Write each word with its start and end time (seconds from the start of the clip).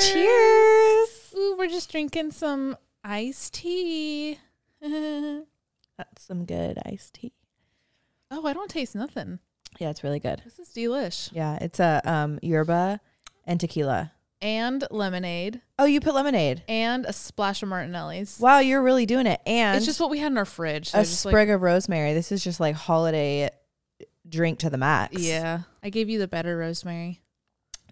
Cheers. 0.00 1.34
Ooh, 1.36 1.56
we're 1.58 1.68
just 1.68 1.90
drinking 1.90 2.32
some 2.32 2.76
iced 3.04 3.54
tea. 3.54 4.38
That's 4.80 5.44
some 6.18 6.44
good 6.44 6.78
iced 6.86 7.14
tea. 7.14 7.32
Oh, 8.30 8.46
I 8.46 8.52
don't 8.52 8.70
taste 8.70 8.94
nothing. 8.94 9.38
Yeah, 9.78 9.90
it's 9.90 10.02
really 10.04 10.20
good. 10.20 10.42
This 10.44 10.58
is 10.58 10.68
delish. 10.68 11.30
Yeah, 11.32 11.58
it's 11.60 11.80
a 11.80 12.00
um 12.04 12.38
yerba 12.42 13.00
and 13.44 13.58
tequila. 13.60 14.12
And 14.42 14.84
lemonade 14.90 15.60
Oh, 15.78 15.84
you 15.84 16.00
put 16.00 16.14
lemonade. 16.14 16.62
and 16.66 17.04
a 17.04 17.12
splash 17.12 17.62
of 17.62 17.68
Martinelli's. 17.68 18.38
Wow, 18.40 18.60
you're 18.60 18.82
really 18.82 19.04
doing 19.04 19.26
it. 19.26 19.40
And 19.46 19.76
It's 19.76 19.84
just 19.86 20.00
what 20.00 20.08
we 20.10 20.18
had 20.18 20.32
in 20.32 20.38
our 20.38 20.46
fridge. 20.46 20.90
So 20.90 21.00
a 21.00 21.04
sprig 21.04 21.50
of 21.50 21.60
rosemary. 21.60 22.14
This 22.14 22.32
is 22.32 22.42
just 22.42 22.58
like 22.60 22.74
holiday 22.74 23.50
drink 24.28 24.60
to 24.60 24.70
the 24.70 24.78
max. 24.78 25.20
yeah. 25.20 25.60
I 25.82 25.90
gave 25.90 26.08
you 26.08 26.18
the 26.18 26.28
better 26.28 26.56
rosemary. 26.56 27.20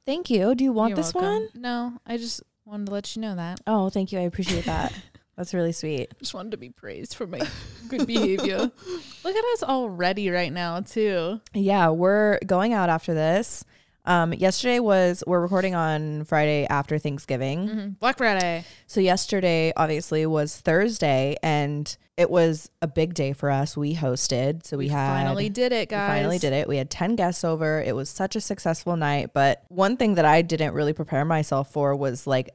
Thank 0.09 0.30
you. 0.30 0.54
Do 0.54 0.64
you 0.64 0.72
want 0.72 0.88
You're 0.88 0.96
this 0.96 1.12
welcome. 1.12 1.30
one? 1.30 1.48
No, 1.54 1.98
I 2.06 2.16
just 2.16 2.43
wanted 2.64 2.86
to 2.86 2.93
let 2.93 3.14
you 3.14 3.21
know 3.21 3.36
that. 3.36 3.61
Oh, 3.66 3.90
thank 3.90 4.11
you. 4.11 4.18
I 4.18 4.22
appreciate 4.22 4.64
that. 4.64 4.90
That's 5.36 5.53
really 5.53 5.72
sweet. 5.72 6.14
Just 6.18 6.32
wanted 6.32 6.53
to 6.53 6.57
be 6.57 6.71
praised 6.71 7.14
for 7.14 7.26
my 7.26 7.46
good 7.89 8.07
behavior. 8.07 8.57
Look 9.25 9.36
at 9.36 9.44
us 9.52 9.63
all 9.63 9.90
ready 9.90 10.30
right 10.30 10.50
now, 10.50 10.80
too. 10.80 11.43
Yeah, 11.52 11.90
we're 11.90 12.39
going 12.46 12.72
out 12.72 12.89
after 12.89 13.13
this. 13.13 13.66
Um, 14.08 14.32
yesterday 14.32 14.80
was 14.80 15.22
we're 15.26 15.39
recording 15.40 15.75
on 15.75 16.25
Friday 16.25 16.66
after 16.66 16.99
Thanksgiving. 16.99 17.68
Mhm. 17.68 17.99
Black 18.00 18.16
Friday. 18.16 18.64
So 18.86 19.00
yesterday 19.00 19.71
obviously 19.76 20.25
was 20.25 20.57
Thursday 20.57 21.36
and 21.43 21.94
it 22.16 22.30
was 22.30 22.71
a 22.80 22.86
big 22.89 23.13
day 23.13 23.35
for 23.35 23.50
us. 23.50 23.76
We 23.76 23.94
hosted. 23.94 24.64
So 24.64 24.79
we, 24.79 24.89
had 24.89 25.13
finally 25.14 25.50
did 25.50 25.72
it, 25.72 25.90
we 25.90 25.96
guys. 25.96 26.08
finally 26.08 26.39
did 26.39 26.54
it. 26.54 26.66
We 26.66 26.79
had 26.79 26.89
10 26.90 27.16
guests 27.16 27.44
over. 27.44 27.82
It 27.82 27.94
was 27.94 28.08
such 28.08 28.35
a 28.35 28.40
successful 28.40 28.96
night, 28.96 29.35
but 29.35 29.63
one 29.68 29.99
thing 29.99 30.14
that 30.14 30.25
I 30.25 30.40
didn't 30.40 30.72
really 30.72 30.94
prepare 30.94 31.27
myself 31.27 31.71
for 31.71 31.94
was 31.94 32.27
like 32.27 32.48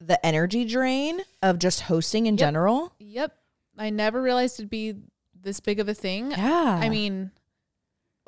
the 0.00 0.24
energy 0.24 0.64
drain 0.64 1.22
of 1.42 1.58
just 1.58 1.80
hosting 1.82 2.26
in 2.26 2.34
Yep. 2.34 2.38
general. 2.38 2.92
Yep. 3.00 3.36
I 3.76 3.90
never 3.90 4.22
realized 4.22 4.60
it'd 4.60 4.70
be 4.70 4.94
this 5.34 5.58
big 5.58 5.80
of 5.80 5.88
a 5.88 5.94
thing. 5.94 6.30
Yeah. 6.30 6.78
I 6.80 6.88
mean, 6.88 7.32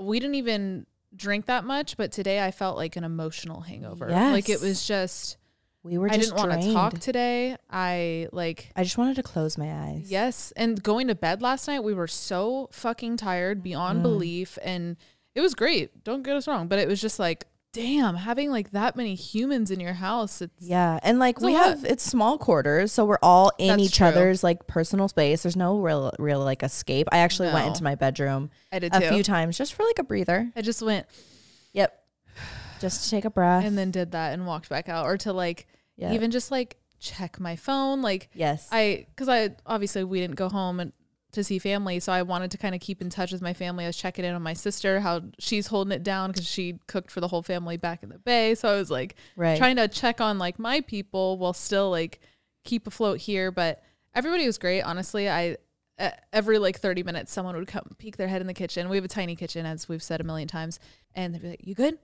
we 0.00 0.18
didn't 0.18 0.34
even 0.34 0.86
drink 1.16 1.46
that 1.46 1.64
much, 1.64 1.96
but 1.96 2.12
today 2.12 2.44
I 2.44 2.50
felt 2.50 2.76
like 2.76 2.96
an 2.96 3.04
emotional 3.04 3.60
hangover. 3.62 4.08
Like 4.08 4.48
it 4.48 4.60
was 4.60 4.86
just 4.86 5.36
we 5.82 5.98
were 5.98 6.08
I 6.10 6.16
didn't 6.16 6.36
want 6.36 6.60
to 6.62 6.72
talk 6.72 6.98
today. 6.98 7.56
I 7.70 8.28
like 8.32 8.70
I 8.74 8.82
just 8.84 8.96
wanted 8.98 9.16
to 9.16 9.22
close 9.22 9.58
my 9.58 9.70
eyes. 9.72 10.10
yes, 10.10 10.52
and 10.56 10.82
going 10.82 11.08
to 11.08 11.14
bed 11.14 11.42
last 11.42 11.68
night, 11.68 11.84
we 11.84 11.94
were 11.94 12.08
so 12.08 12.68
fucking 12.72 13.16
tired 13.18 13.62
beyond 13.62 14.00
Mm. 14.00 14.02
belief 14.02 14.58
and 14.62 14.96
it 15.34 15.40
was 15.40 15.54
great. 15.54 16.04
Don't 16.04 16.22
get 16.22 16.36
us 16.36 16.46
wrong, 16.48 16.68
but 16.68 16.78
it 16.78 16.88
was 16.88 17.00
just 17.00 17.18
like 17.18 17.46
damn, 17.74 18.14
having 18.14 18.50
like 18.50 18.70
that 18.70 18.96
many 18.96 19.14
humans 19.14 19.70
in 19.70 19.80
your 19.80 19.92
house, 19.92 20.40
it's 20.40 20.54
Yeah, 20.66 20.98
and 21.02 21.18
like 21.18 21.36
It's 21.36 21.42
a 21.42 21.46
we 21.46 21.52
lot. 21.54 21.64
have 21.66 21.84
it's 21.84 22.02
small 22.02 22.38
quarters, 22.38 22.92
so 22.92 23.04
we're 23.04 23.18
all 23.22 23.52
in 23.58 23.68
That's 23.68 23.82
each 23.82 23.96
true. 23.96 24.06
other's 24.06 24.42
like 24.42 24.66
personal 24.66 25.08
space. 25.08 25.42
There's 25.42 25.56
no 25.56 25.78
real 25.78 26.12
real 26.18 26.40
like 26.40 26.62
escape. 26.62 27.08
I 27.12 27.18
actually 27.18 27.52
went 27.52 27.66
into 27.66 27.82
my 27.84 27.96
bedroom 27.96 28.50
I 28.72 28.78
did 28.78 28.94
a 28.94 29.00
too. 29.00 29.08
few 29.08 29.22
times 29.22 29.58
just 29.58 29.74
for 29.74 29.82
like 29.82 29.98
a 29.98 30.04
breather. 30.04 30.50
I 30.56 30.62
just 30.62 30.80
went 30.80 31.06
Yep. 31.74 32.00
Just 32.80 33.04
to 33.04 33.10
take 33.10 33.24
a 33.24 33.30
breath. 33.30 33.64
and 33.64 33.76
then 33.76 33.90
did 33.90 34.12
that 34.12 34.32
and 34.32 34.46
walked 34.46 34.68
back 34.70 34.88
out 34.88 35.04
or 35.06 35.18
to 35.18 35.32
like 35.32 35.66
yeah. 35.96 36.12
even 36.14 36.30
just 36.30 36.50
like 36.50 36.76
check 37.00 37.38
my 37.38 37.56
phone 37.56 38.00
like 38.00 38.30
yes. 38.34 38.68
I 38.72 39.06
because 39.10 39.28
I 39.28 39.50
obviously 39.66 40.04
we 40.04 40.20
didn't 40.20 40.36
go 40.36 40.48
home 40.48 40.80
and 40.80 40.92
to 41.34 41.44
see 41.44 41.58
family, 41.58 42.00
so 42.00 42.12
I 42.12 42.22
wanted 42.22 42.50
to 42.52 42.58
kind 42.58 42.74
of 42.74 42.80
keep 42.80 43.00
in 43.02 43.10
touch 43.10 43.30
with 43.32 43.42
my 43.42 43.52
family. 43.54 43.84
I 43.84 43.88
was 43.88 43.96
checking 43.96 44.24
in 44.24 44.34
on 44.34 44.42
my 44.42 44.54
sister, 44.54 45.00
how 45.00 45.20
she's 45.38 45.68
holding 45.68 45.92
it 45.92 46.02
down 46.02 46.30
because 46.32 46.46
she 46.48 46.78
cooked 46.86 47.10
for 47.10 47.20
the 47.20 47.28
whole 47.28 47.42
family 47.42 47.76
back 47.76 48.02
in 48.02 48.08
the 48.08 48.18
bay. 48.18 48.54
So 48.54 48.68
I 48.68 48.76
was 48.76 48.90
like 48.90 49.14
right. 49.36 49.58
trying 49.58 49.76
to 49.76 49.86
check 49.88 50.20
on 50.20 50.38
like 50.38 50.58
my 50.58 50.80
people 50.80 51.38
while 51.38 51.52
still 51.52 51.90
like 51.90 52.20
keep 52.64 52.86
afloat 52.86 53.18
here. 53.20 53.50
But 53.50 53.82
everybody 54.14 54.46
was 54.46 54.58
great, 54.58 54.82
honestly. 54.82 55.28
I 55.28 55.56
every 56.32 56.58
like 56.58 56.76
30 56.80 57.04
minutes 57.04 57.32
someone 57.32 57.54
would 57.54 57.68
come 57.68 57.84
peek 57.98 58.16
their 58.16 58.26
head 58.26 58.40
in 58.40 58.48
the 58.48 58.52
kitchen 58.52 58.88
we 58.88 58.96
have 58.96 59.04
a 59.04 59.08
tiny 59.08 59.36
kitchen 59.36 59.64
as 59.64 59.88
we've 59.88 60.02
said 60.02 60.20
a 60.20 60.24
million 60.24 60.48
times 60.48 60.80
and 61.14 61.32
they'd 61.32 61.40
be 61.40 61.48
like 61.50 61.60
you 61.64 61.72
good 61.72 61.96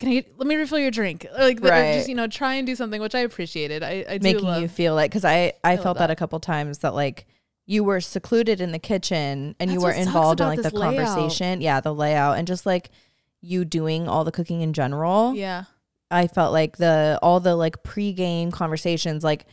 can 0.00 0.08
i 0.08 0.14
get 0.14 0.36
let 0.36 0.48
me 0.48 0.56
refill 0.56 0.80
your 0.80 0.90
drink 0.90 1.24
like 1.38 1.60
Right. 1.62 1.94
just 1.94 2.08
you 2.08 2.16
know 2.16 2.26
try 2.26 2.54
and 2.54 2.66
do 2.66 2.74
something 2.74 3.00
which 3.00 3.14
i 3.14 3.20
appreciated 3.20 3.84
i, 3.84 4.04
I 4.08 4.18
do 4.18 4.24
making 4.24 4.44
love 4.46 4.62
you 4.62 4.66
feel 4.66 4.96
like 4.96 5.12
because 5.12 5.24
I 5.24 5.52
I 5.62 5.76
love 5.76 5.84
felt 5.84 5.98
that. 5.98 6.08
that. 6.08 6.12
a 6.12 6.16
couple 6.16 6.40
times 6.40 6.78
that 6.78 6.92
like 6.92 7.28
you 7.66 7.82
were 7.84 8.00
secluded 8.00 8.60
in 8.60 8.70
the 8.72 8.78
kitchen 8.78 9.54
and 9.58 9.72
you 9.72 9.80
were 9.80 9.90
involved 9.90 10.40
in 10.40 10.46
like 10.46 10.62
the 10.62 10.70
layout. 10.74 10.94
conversation. 11.06 11.60
Yeah, 11.60 11.80
the 11.80 11.92
layout 11.92 12.38
and 12.38 12.46
just 12.46 12.64
like 12.64 12.90
you 13.40 13.64
doing 13.64 14.08
all 14.08 14.24
the 14.24 14.32
cooking 14.32 14.60
in 14.62 14.72
general. 14.72 15.34
yeah 15.34 15.64
I 16.10 16.28
felt 16.28 16.52
like 16.52 16.76
the 16.76 17.18
all 17.22 17.40
the 17.40 17.56
like 17.56 17.82
pre-game 17.82 18.50
conversations 18.52 19.24
like 19.24 19.46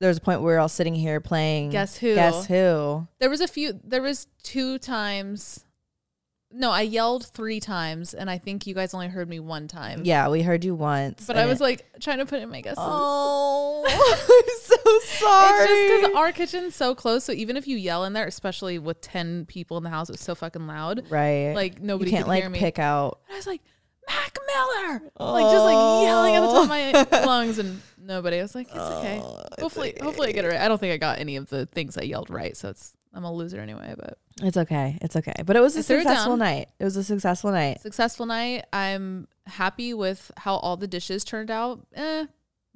there 0.00 0.08
was 0.08 0.18
a 0.18 0.20
point 0.20 0.40
where 0.40 0.48
we 0.48 0.52
were 0.54 0.58
all 0.58 0.68
sitting 0.68 0.94
here 0.94 1.20
playing 1.20 1.70
guess 1.70 1.96
who 1.96 2.14
Guess 2.16 2.46
who? 2.46 3.06
there 3.20 3.30
was 3.30 3.40
a 3.40 3.46
few 3.48 3.80
there 3.84 4.02
was 4.02 4.26
two 4.42 4.78
times 4.78 5.63
no 6.54 6.70
i 6.70 6.80
yelled 6.82 7.26
three 7.26 7.58
times 7.60 8.14
and 8.14 8.30
i 8.30 8.38
think 8.38 8.66
you 8.66 8.74
guys 8.74 8.94
only 8.94 9.08
heard 9.08 9.28
me 9.28 9.40
one 9.40 9.66
time 9.68 10.02
Yeah, 10.04 10.28
we 10.28 10.42
heard 10.42 10.64
you 10.64 10.74
once. 10.74 11.26
but 11.26 11.36
i 11.36 11.46
was 11.46 11.60
it- 11.60 11.64
like 11.64 12.00
trying 12.00 12.18
to 12.18 12.26
put 12.26 12.40
in 12.40 12.48
my 12.48 12.60
guesses 12.60 12.78
Oh, 12.78 13.84
I'm 13.86 14.44
so 14.62 15.16
sorry. 15.18 15.64
It's 15.64 15.70
just 15.90 16.02
because 16.02 16.16
our 16.16 16.32
kitchen's 16.32 16.74
so 16.74 16.94
close. 16.94 17.24
So 17.24 17.32
even 17.32 17.56
if 17.56 17.66
you 17.66 17.76
yell 17.76 18.04
in 18.04 18.12
there, 18.12 18.26
especially 18.26 18.78
with 18.78 19.00
ten 19.00 19.44
people 19.46 19.76
in 19.76 19.82
the 19.84 19.90
house, 19.90 20.10
it's 20.10 20.22
so 20.24 20.34
fucking 20.34 20.66
loud. 20.66 21.04
right. 21.10 21.52
Like 21.54 21.78
you 21.78 21.84
nobody 21.86 22.10
can't 22.10 22.24
could 22.26 22.34
hear 22.34 22.42
like 22.44 22.52
me. 22.52 22.58
pick 22.58 22.78
out. 22.78 23.20
And 23.28 23.34
I 23.34 23.38
was 23.38 23.46
like, 23.46 23.60
Mac 24.08 24.36
Miller, 24.46 24.92
like 25.18 25.44
just 25.52 25.64
like 25.64 25.76
oh. 25.76 26.02
yelling 26.04 26.34
at 26.34 26.40
the 26.40 26.46
top 26.46 26.62
of 26.64 26.68
my 27.20 27.20
lungs, 27.26 27.58
and 27.58 27.80
nobody. 27.98 28.38
I 28.38 28.42
was 28.42 28.54
like, 28.54 28.66
it's 28.68 28.76
okay. 28.76 29.20
Oh, 29.22 29.42
it's 29.52 29.62
Hopefully, 29.62 29.94
hopefully 30.00 30.28
I 30.28 30.32
get 30.32 30.44
it 30.44 30.48
right. 30.48 30.60
I 30.60 30.68
don't 30.68 30.78
think 30.78 30.92
I 30.92 30.96
got 30.98 31.18
any 31.18 31.36
of 31.36 31.48
the 31.48 31.66
things 31.66 31.96
I 31.96 32.02
yelled 32.02 32.30
right, 32.30 32.56
so 32.56 32.68
it's 32.70 32.96
I'm 33.14 33.24
a 33.24 33.32
loser 33.32 33.60
anyway. 33.60 33.94
But 33.96 34.18
It's 34.42 34.56
okay. 34.56 34.98
It's 35.00 35.16
okay. 35.16 35.34
But 35.46 35.56
it 35.56 35.60
was 35.60 35.76
a 35.76 35.80
I 35.80 35.82
threw 35.82 35.96
it 35.98 36.02
successful 36.02 36.36
night. 36.36 36.68
It 36.78 36.84
was 36.84 36.96
a 36.96 37.04
successful 37.04 37.52
night. 37.52 37.80
successful 37.80 38.26
night. 38.26 38.64
I'm 38.72 39.28
happy 39.46 39.94
with 39.94 40.30
how 40.36 40.56
all 40.56 40.76
the 40.76 40.88
dishes 40.88 41.24
turned 41.24 41.50
out. 41.50 41.86
Eh. 41.94 42.26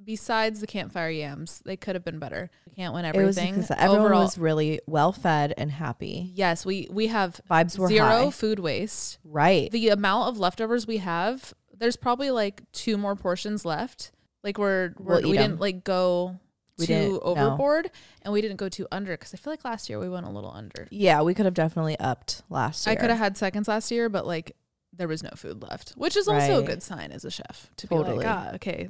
Besides 0.03 0.61
the 0.61 0.69
campfire 0.69 1.11
yams, 1.11 1.61
they 1.65 1.77
could 1.77 1.97
have 1.97 2.05
been 2.05 2.21
better. 2.21 2.51
We 2.71 2.77
can't 2.77 2.95
win 2.95 3.05
was 3.05 3.17
everything. 3.17 3.55
success. 3.57 3.77
everyone 3.81 4.05
Overall, 4.07 4.23
was 4.23 4.39
really 4.39 4.81
well 4.87 5.11
fed 5.11 5.55
and 5.59 5.73
happy. 5.73 6.31
yes, 6.37 6.65
we 6.65 6.87
we 6.89 7.09
have 7.09 7.41
Vibes 7.51 7.77
were 7.77 7.89
zero 7.89 8.07
high. 8.27 8.31
food 8.31 8.61
waste. 8.61 9.19
Right. 9.25 9.69
the 9.73 9.89
amount 9.89 10.29
of 10.29 10.39
leftovers 10.39 10.87
we 10.87 10.99
have, 10.99 11.53
there's 11.77 11.97
probably 11.97 12.31
like 12.31 12.63
two 12.71 12.97
more 12.97 13.17
portions 13.17 13.65
left. 13.65 14.13
Like 14.45 14.57
we're, 14.57 14.93
we're 15.01 15.17
We'll 15.17 15.27
eat 15.27 15.31
we 15.31 15.39
'em. 15.39 15.43
didn't 15.51 15.61
like 15.61 15.83
go 15.83 16.39
We 16.79 16.87
too 16.87 16.93
didn't, 16.95 17.13
no. 17.15 17.21
overboard, 17.21 17.91
and 18.23 18.33
we 18.33 18.41
didn't 18.41 18.57
go 18.57 18.69
too 18.69 18.87
under 18.93 19.13
because 19.13 19.35
I 19.35 19.37
feel 19.37 19.53
like 19.53 19.65
last 19.65 19.89
year 19.89 19.99
we 19.99 20.09
went 20.09 20.27
a 20.27 20.31
little 20.31 20.53
under. 20.53 20.87
Yeah, 20.91 21.23
we 21.23 21.35
could 21.35 21.45
have 21.45 21.55
definitely 21.55 21.99
upped 21.99 22.43
last 22.51 22.87
year. 22.87 22.93
I 22.93 22.97
could 22.97 23.11
have 23.11 23.19
had 23.19 23.37
seconds 23.37 23.69
last 23.69 23.91
year, 23.91 24.09
but 24.09 24.27
like 24.27 24.57
there 24.93 25.09
was 25.09 25.23
no 25.23 25.31
food 25.37 25.63
left, 25.63 25.91
which 25.93 26.17
is 26.17 26.29
also 26.29 26.61
a 26.61 26.63
good 26.63 26.83
sign 26.83 27.13
as 27.13 27.25
a 27.25 27.31
chef 27.31 27.71
to 27.77 27.87
Totally. 27.87 28.11
be 28.11 28.17
like, 28.19 28.27
ah, 28.27 28.51
okay, 28.55 28.89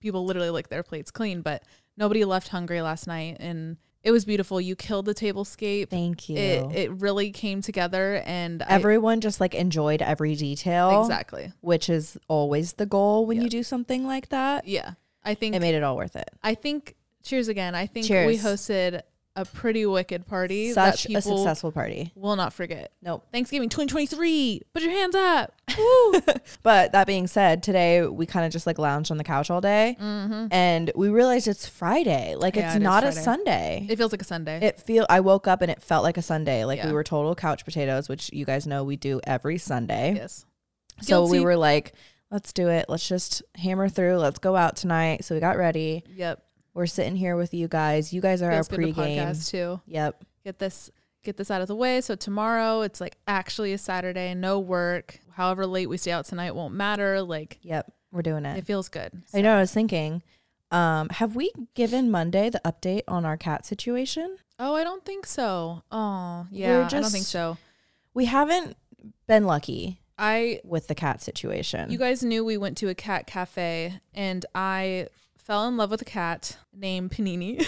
people 0.00 0.24
literally 0.24 0.50
lick 0.50 0.68
their 0.68 0.82
plates 0.82 1.10
clean, 1.10 1.40
but 1.42 1.62
nobody 1.96 2.24
left 2.24 2.48
hungry 2.48 2.80
last 2.82 3.06
night, 3.06 3.36
and 3.40 3.76
it 4.02 4.10
was 4.12 4.24
beautiful. 4.24 4.60
You 4.60 4.76
killed 4.76 5.06
the 5.06 5.14
tablescape. 5.14 5.88
Thank 5.90 6.28
you. 6.28 6.36
It 6.36 6.72
it 6.76 6.90
really 6.92 7.30
came 7.32 7.60
together, 7.62 8.22
and 8.24 8.62
I, 8.62 8.66
Everyone 8.74 9.20
just 9.20 9.40
like 9.40 9.54
enjoyed 9.54 10.00
every 10.02 10.34
detail, 10.36 11.00
exactly, 11.02 11.52
which 11.60 11.88
is 11.88 12.16
always 12.28 12.74
the 12.74 12.86
goal 12.86 13.26
when 13.26 13.38
Yeah. 13.38 13.44
you 13.44 13.48
do 13.50 13.62
something 13.62 14.06
like 14.06 14.28
that. 14.30 14.66
yeah. 14.68 14.92
I 15.24 15.34
think 15.34 15.56
It 15.56 15.60
made 15.60 15.74
it 15.74 15.82
all 15.82 15.96
worth 15.96 16.14
it. 16.14 16.30
I 16.44 16.54
think 16.54 16.94
cheers 17.26 17.48
again. 17.48 17.74
I 17.74 17.86
think 17.86 18.08
we 18.08 18.38
hosted 18.38 19.02
a 19.36 19.44
pretty 19.44 19.84
wicked 19.84 20.26
party 20.26 20.72
Such 20.72 21.06
a 21.06 21.20
successful 21.20 21.70
party. 21.70 22.10
will 22.14 22.36
not 22.36 22.54
forget. 22.54 22.92
Nope. 23.02 23.26
Thanksgiving 23.30 23.68
2023. 23.68 24.62
Put 24.72 24.82
your 24.82 24.92
hands 24.92 25.14
up. 25.14 25.52
Woo. 25.78 26.14
But 26.62 26.92
that 26.92 27.06
being 27.06 27.26
said, 27.26 27.62
today 27.62 28.06
we 28.06 28.24
kind 28.24 28.46
of 28.46 28.52
just 28.52 28.66
like 28.66 28.78
lounged 28.78 29.10
on 29.10 29.18
the 29.18 29.24
couch 29.24 29.50
all 29.50 29.60
day, 29.60 29.96
mm-hmm. 30.00 30.46
and 30.50 30.90
we 30.96 31.10
realized 31.10 31.48
it's 31.48 31.68
Friday. 31.68 32.34
Like 32.34 32.56
Yeah, 32.56 32.68
it's 32.68 32.76
it 32.76 32.82
not 32.82 33.04
a 33.04 33.12
Sunday. 33.12 33.86
It 33.90 33.96
feels 33.96 34.10
like 34.10 34.22
a 34.22 34.26
Sunday. 34.26 34.58
It 34.62 34.80
feel 34.80 35.04
I 35.10 35.20
woke 35.20 35.46
up 35.46 35.60
and 35.60 35.70
it 35.70 35.82
felt 35.82 36.02
like 36.02 36.16
a 36.16 36.22
Sunday. 36.22 36.64
Like 36.64 36.82
we 36.82 36.92
were 36.92 37.04
total 37.04 37.34
couch 37.34 37.64
potatoes, 37.64 38.08
which 38.08 38.32
you 38.32 38.46
guys 38.46 38.66
know 38.66 38.84
we 38.84 38.96
do 38.96 39.20
every 39.24 39.58
Sunday. 39.58 40.14
yes. 40.16 40.46
So 41.02 41.26
we 41.26 41.40
were 41.40 41.56
like, 41.56 41.92
let's 42.30 42.54
do 42.54 42.68
it. 42.68 42.86
Let's 42.88 43.06
just 43.06 43.42
hammer 43.54 43.90
through. 43.90 44.16
Let's 44.16 44.38
go 44.38 44.56
out 44.56 44.76
tonight. 44.76 45.24
So 45.24 45.34
we 45.34 45.42
got 45.42 45.58
ready. 45.58 46.04
Yep. 46.14 46.42
We're 46.76 46.84
sitting 46.84 47.16
here 47.16 47.36
with 47.36 47.54
you 47.54 47.68
guys. 47.68 48.12
You 48.12 48.20
guys 48.20 48.42
are 48.42 48.50
Feels 48.52 48.70
our 48.70 48.78
pregame. 48.78 48.94
podcast 48.94 49.50
too. 49.50 49.80
Yep. 49.86 50.22
Get 50.44 50.58
this 50.58 50.90
get 51.24 51.38
this 51.38 51.50
out 51.50 51.62
of 51.62 51.68
the 51.68 51.74
way. 51.74 52.02
So 52.02 52.14
tomorrow 52.14 52.82
it's 52.82 53.00
like 53.00 53.16
actually 53.26 53.72
a 53.72 53.78
Saturday, 53.78 54.34
no 54.34 54.60
work. 54.60 55.18
However 55.32 55.66
late 55.66 55.88
we 55.88 55.96
stay 55.96 56.12
out 56.12 56.26
tonight 56.26 56.54
won't 56.54 56.74
matter. 56.74 57.22
Like 57.22 57.58
Yep. 57.62 57.90
We're 58.12 58.20
doing 58.20 58.44
it. 58.44 58.58
it 58.58 58.66
feels 58.66 58.90
good. 58.90 59.22
I 59.32 59.40
know. 59.40 59.56
I 59.56 59.60
was 59.60 59.72
thinking, 59.72 60.22
um, 60.70 61.08
have 61.08 61.34
we 61.34 61.50
given 61.74 62.10
Monday 62.10 62.50
the 62.50 62.60
update 62.62 63.02
on 63.08 63.24
our 63.24 63.38
cat 63.38 63.64
situation? 63.64 64.36
Oh, 64.58 64.74
I 64.74 64.84
don't 64.84 65.04
think 65.04 65.24
so. 65.26 65.82
Oh, 65.90 66.46
yeah. 66.50 66.84
I 66.84 66.88
don't 66.88 67.04
think 67.10 67.24
so. 67.24 67.56
We 68.12 68.26
haven't 68.26 68.76
been 69.26 69.44
lucky 69.44 70.00
I 70.18 70.60
with 70.62 70.88
the 70.88 70.94
cat 70.94 71.22
situation. 71.22 71.90
You 71.90 71.98
guys 71.98 72.22
knew 72.22 72.44
we 72.44 72.58
went 72.58 72.76
to 72.78 72.88
a 72.88 72.94
cat 72.94 73.26
cafe 73.26 73.98
and 74.14 74.44
I 74.54 75.08
fell 75.46 75.68
in 75.68 75.76
love 75.76 75.90
with 75.90 76.02
a 76.02 76.06
cat 76.06 76.56
named 76.74 77.10
Panini. 77.12 77.64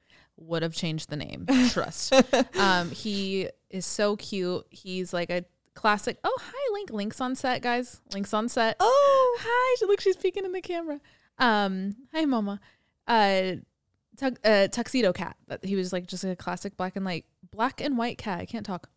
Would 0.38 0.62
have 0.62 0.74
changed 0.74 1.08
the 1.08 1.16
name. 1.16 1.46
Trust. 1.70 2.12
um, 2.58 2.90
he 2.90 3.48
is 3.70 3.86
so 3.86 4.16
cute. 4.16 4.66
He's 4.68 5.14
like 5.14 5.30
a 5.30 5.44
classic. 5.74 6.18
Oh, 6.24 6.36
hi, 6.40 6.72
Link. 6.74 6.90
Link's 6.92 7.20
on 7.22 7.34
set, 7.34 7.62
guys. 7.62 8.00
Link's 8.12 8.34
on 8.34 8.50
set. 8.50 8.76
Oh, 8.78 9.38
Hi. 9.40 9.76
She- 9.78 9.86
Look, 9.86 10.00
she's 10.02 10.16
peeking 10.16 10.44
in 10.44 10.52
the 10.52 10.60
camera. 10.60 11.00
Um, 11.38 11.96
hi, 12.12 12.26
Mama. 12.26 12.60
Uh, 13.08 13.56
tux- 14.18 14.36
uh, 14.44 14.68
tuxedo 14.68 15.12
cat. 15.14 15.36
That 15.48 15.64
he 15.64 15.74
was 15.74 15.90
like 15.92 16.06
just 16.06 16.22
a 16.24 16.36
classic 16.36 16.76
black 16.76 16.96
and 16.96 17.04
like 17.04 17.24
black 17.50 17.80
and 17.80 17.96
white 17.96 18.18
cat. 18.18 18.38
I 18.40 18.44
can't 18.46 18.66
talk. 18.66 18.90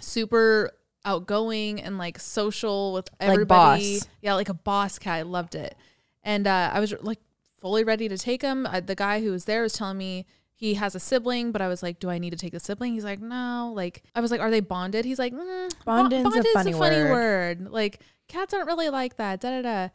Super 0.00 0.72
outgoing 1.04 1.80
and 1.80 1.98
like 1.98 2.18
social 2.18 2.92
with 2.94 3.08
Like 3.20 3.30
everybody. 3.30 3.98
boss. 3.98 4.08
Yeah, 4.22 4.34
like 4.34 4.48
a 4.48 4.54
boss 4.54 4.98
cat. 4.98 5.18
I 5.18 5.22
loved 5.22 5.54
it. 5.54 5.76
And 6.24 6.46
uh, 6.48 6.70
I 6.72 6.80
was 6.80 6.92
like 7.00 7.20
fully 7.58 7.84
ready 7.84 8.08
to 8.08 8.18
take 8.18 8.42
him. 8.42 8.66
I, 8.66 8.80
the 8.80 8.94
guy 8.94 9.20
who 9.20 9.30
was 9.30 9.44
there 9.44 9.62
was 9.62 9.72
telling 9.72 9.98
me 9.98 10.26
he 10.54 10.74
has 10.74 10.94
a 10.94 11.00
sibling, 11.00 11.52
but 11.52 11.60
I 11.60 11.68
was 11.68 11.82
like, 11.82 12.00
do 12.00 12.10
I 12.10 12.18
need 12.18 12.30
to 12.30 12.36
take 12.36 12.52
the 12.52 12.60
sibling? 12.60 12.94
He's 12.94 13.04
like, 13.04 13.20
no. 13.20 13.72
Like 13.74 14.02
I 14.14 14.20
was 14.20 14.30
like, 14.30 14.40
are 14.40 14.50
they 14.50 14.60
bonded? 14.60 15.04
He's 15.04 15.18
like, 15.18 15.32
mm, 15.32 15.70
bo- 15.84 16.08
Bonded's 16.08 16.36
a 16.36 16.42
funny 16.52 16.74
word. 16.74 17.10
word. 17.10 17.70
Like 17.70 18.00
cats 18.28 18.54
aren't 18.54 18.66
really 18.66 18.88
like 18.88 19.16
that. 19.16 19.40
Da 19.40 19.50
da 19.50 19.62
da. 19.62 19.88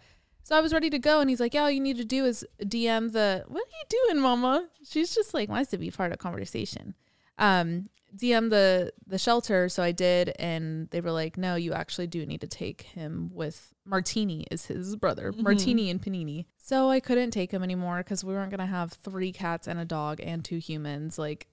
So 0.45 0.57
I 0.57 0.61
was 0.61 0.73
ready 0.73 0.89
to 0.89 0.99
go, 0.99 1.21
and 1.21 1.29
he's 1.29 1.39
like, 1.39 1.53
"Yeah, 1.53 1.61
all 1.61 1.71
you 1.71 1.79
need 1.79 1.95
to 1.97 2.03
do 2.05 2.25
is 2.25 2.45
DM 2.61 3.13
the. 3.13 3.45
What 3.47 3.61
are 3.61 3.77
you 3.79 4.07
doing, 4.07 4.21
Mama?" 4.21 4.67
She's 4.85 5.15
just 5.15 5.33
like 5.33 5.47
wants 5.47 5.71
to 5.71 5.77
be 5.77 5.89
part 5.89 6.11
of 6.11 6.19
conversation. 6.19 6.95
Um, 7.37 7.85
DM 8.15 8.49
the 8.49 8.93
the 9.07 9.17
shelter, 9.17 9.69
so 9.69 9.81
I 9.81 9.91
did, 9.91 10.33
and 10.39 10.89
they 10.91 11.01
were 11.01 11.11
like, 11.11 11.37
"No, 11.37 11.55
you 11.55 11.73
actually 11.73 12.07
do 12.07 12.25
need 12.25 12.41
to 12.41 12.47
take 12.47 12.83
him 12.83 13.29
with 13.33 13.73
Martini 13.85 14.45
is 14.51 14.67
his 14.67 14.95
brother, 14.95 15.33
Martini 15.37 15.89
and 15.89 16.01
Panini." 16.01 16.45
So 16.57 16.89
I 16.89 16.99
couldn't 16.99 17.31
take 17.31 17.51
him 17.51 17.63
anymore 17.63 17.97
because 17.97 18.23
we 18.23 18.33
weren't 18.33 18.51
gonna 18.51 18.65
have 18.67 18.93
three 18.93 19.31
cats 19.31 19.67
and 19.67 19.79
a 19.79 19.85
dog 19.85 20.19
and 20.23 20.45
two 20.45 20.57
humans, 20.57 21.17
like 21.17 21.47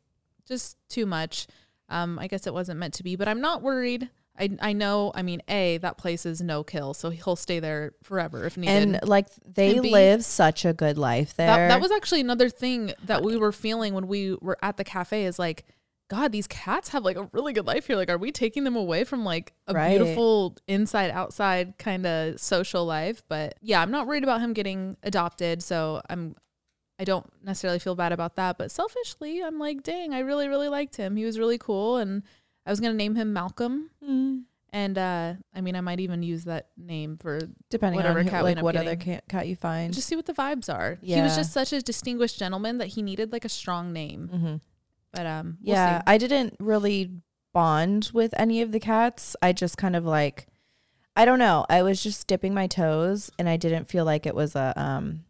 just 0.47 0.77
too 0.89 1.07
much. 1.07 1.47
Um, 1.89 2.19
I 2.19 2.27
guess 2.29 2.47
it 2.47 2.55
wasn't 2.55 2.79
meant 2.79 2.95
to 2.95 3.03
be, 3.03 3.17
but 3.17 3.27
I'm 3.27 3.41
not 3.41 3.63
worried. 3.63 4.11
I, 4.39 4.49
I 4.61 4.73
know. 4.73 5.13
I 5.15 5.23
mean, 5.23 5.43
a 5.49 5.79
that 5.79 5.99
place 5.99 6.25
is 6.25 6.41
no 6.41 6.63
kill, 6.63 6.95
so 6.95 7.11
he'll 7.11 7.37
stay 7.37 7.59
there 7.59 7.93
forever 8.03 8.45
if 8.47 8.57
needed. 8.57 8.73
and 8.73 9.09
like 9.09 9.27
they 9.45 9.73
And 9.75 9.83
B- 9.83 9.91
live 9.91 10.25
such 10.25 10.65
a 10.65 10.73
good 10.73 10.97
life 10.99 11.35
there. 11.35 11.47
that, 11.49 11.69
that 11.69 11.81
was 11.81 11.91
actually 11.91 12.21
another 12.21 12.49
thing 12.49 12.93
that 13.05 13.23
we 13.23 13.37
were 13.37 13.53
feeling 13.53 13.93
when 13.93 14.07
we 14.07 14.37
were 14.41 14.57
at 14.63 14.77
the 14.77 14.85
cafe 14.85 15.25
is 15.25 15.39
like, 15.39 15.65
God, 16.11 16.33
these 16.33 16.49
cats 16.49 16.89
have 16.89 17.05
like 17.05 17.17
a 17.17 17.29
really 17.33 17.53
good 17.53 17.67
life 17.67 17.87
here. 17.87 17.95
Like, 17.95 18.11
are 18.11 18.19
we 18.19 18.33
taking 18.33 18.65
them 18.65 18.75
away 18.75 19.05
from 19.05 19.25
like 19.25 19.55
a 19.69 19.73
Right. 19.73 19.91
beautiful 19.97 20.57
inside 20.67 21.11
outside 21.13 21.79
kind 21.79 22.05
of 22.05 22.41
social 22.41 22.85
life? 22.85 23.23
But 23.29 23.55
yeah, 23.63 23.81
I'm 23.81 23.93
not 23.93 24.07
worried 24.09 24.25
about 24.25 24.41
him 24.41 24.53
getting 24.53 24.97
adopted. 25.05 25.63
So 25.63 26.03
I'm, 26.11 26.35
I 26.99 27.05
don't 27.05 27.31
necessarily 27.45 27.79
feel 27.79 27.95
bad 27.95 28.11
about 28.13 28.35
that. 28.37 28.59
But 28.59 28.73
selfishly, 28.73 29.41
I'm 29.41 29.59
like, 29.61 29.85
dang, 29.85 30.13
I 30.13 30.19
really, 30.19 30.49
really 30.49 30.69
liked 30.69 30.97
him. 30.97 31.15
He 31.15 31.25
was 31.25 31.39
really 31.39 31.59
cool. 31.59 31.97
And 31.99 32.25
I 32.67 32.71
was 32.71 32.81
going 32.81 32.93
to 32.93 32.97
name 32.99 33.15
him 33.15 33.33
Malcolm. 33.33 33.91
Mm. 34.07 34.43
And 34.73 34.99
uh, 34.99 35.35
I 35.55 35.61
mean, 35.61 35.77
I 35.77 35.81
might 35.81 36.01
even 36.01 36.23
use 36.23 36.45
that 36.45 36.69
name 36.77 37.19
for 37.19 37.41
depending 37.71 37.97
whatever 37.97 38.19
on 38.21 38.25
who, 38.25 38.31
cat 38.31 38.45
like 38.45 38.63
what 38.63 38.77
other 38.77 38.97
cat, 38.97 39.25
cat 39.29 39.49
you 39.49 39.57
find. 39.57 39.93
just 39.93 40.07
see 40.07 40.15
what 40.17 40.27
the 40.27 40.33
vibes 40.33 40.73
are. 40.73 40.99
He 41.03 41.21
was 41.21 41.35
just 41.37 41.53
such 41.53 41.73
a 41.73 41.81
distinguished 41.83 42.39
gentleman 42.39 42.79
that 42.79 42.89
he 42.89 43.03
needed 43.03 43.33
like 43.33 43.45
a 43.45 43.49
strong 43.49 43.93
name. 43.93 44.29
hmm 44.29 44.57
But 45.13 45.27
um, 45.27 45.59
we'll 45.63 45.75
yeah, 45.75 45.99
see. 45.99 46.05
I 46.07 46.19
didn't 46.19 46.57
really 46.61 47.11
bond 47.53 48.11
with 48.15 48.33
any 48.39 48.63
of 48.63 48.73
the 48.73 48.81
cats. 48.81 49.35
I 49.43 49.53
just 49.53 49.77
kind 49.77 49.97
of 49.97 50.05
like, 50.05 50.47
I 51.17 51.25
don't 51.25 51.39
know. 51.41 51.67
I 51.69 51.83
was 51.83 52.03
just 52.03 52.27
dipping 52.29 52.55
my 52.55 52.67
toes, 52.69 53.31
and 53.39 53.49
I 53.49 53.57
didn't 53.57 53.87
feel 53.89 54.05
like 54.05 54.25
it 54.27 54.35
was 54.35 54.55
a 54.55 54.73
um, 54.77 55.25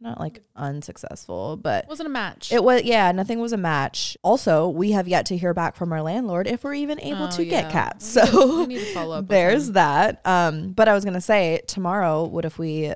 not 0.00 0.20
like 0.20 0.42
unsuccessful, 0.54 1.56
but 1.56 1.84
It 1.84 1.88
wasn't 1.88 2.06
a 2.08 2.10
match. 2.12 2.52
it 2.52 2.62
was 2.62 2.82
yeah, 2.84 3.10
nothing 3.12 3.40
was 3.40 3.52
a 3.52 3.56
match. 3.56 4.16
Also, 4.22 4.68
we 4.68 4.92
have 4.92 5.08
yet 5.08 5.26
to 5.26 5.36
hear 5.36 5.54
back 5.54 5.74
from 5.74 5.90
our 5.92 6.02
landlord 6.02 6.46
if 6.46 6.62
we're 6.64 6.74
even 6.74 7.00
able 7.00 7.24
Oh, 7.24 7.30
to 7.30 7.44
yeah. 7.44 7.62
get 7.62 7.72
cats. 7.72 8.14
We 8.14 8.20
need 8.22 8.28
to- 8.28 8.32
So 8.36 8.58
we 8.60 8.66
need 8.66 8.78
to 8.80 8.94
follow 8.94 9.18
up 9.18 9.28
there's 9.28 9.72
that. 9.72 10.20
Um, 10.26 10.72
but 10.72 10.86
I 10.88 10.94
was 10.94 11.04
gonna 11.04 11.20
say 11.20 11.62
tomorrow, 11.66 12.24
what 12.24 12.44
if 12.44 12.58
we 12.58 12.92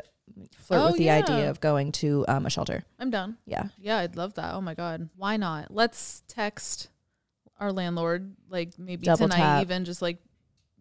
flirt 0.52 0.80
Oh, 0.80 0.86
with 0.88 0.96
the 0.96 1.04
yeah. 1.04 1.16
idea 1.18 1.50
of 1.50 1.60
going 1.60 1.92
to 1.92 2.24
um, 2.28 2.46
a 2.46 2.50
shelter? 2.50 2.84
I'm 2.98 3.10
done. 3.10 3.36
Yeah. 3.46 3.64
Yeah, 3.78 3.98
I'd 3.98 4.16
love 4.16 4.34
that. 4.34 4.54
Oh 4.54 4.60
my 4.60 4.74
god, 4.74 5.08
why 5.16 5.36
not? 5.36 5.70
Let's 5.72 6.22
text 6.28 6.88
our 7.58 7.72
landlord 7.72 8.34
like 8.48 8.78
maybe 8.78 9.04
Double 9.04 9.28
tonight, 9.28 9.36
tap. 9.38 9.62
even 9.62 9.84
just 9.84 10.00
like 10.02 10.18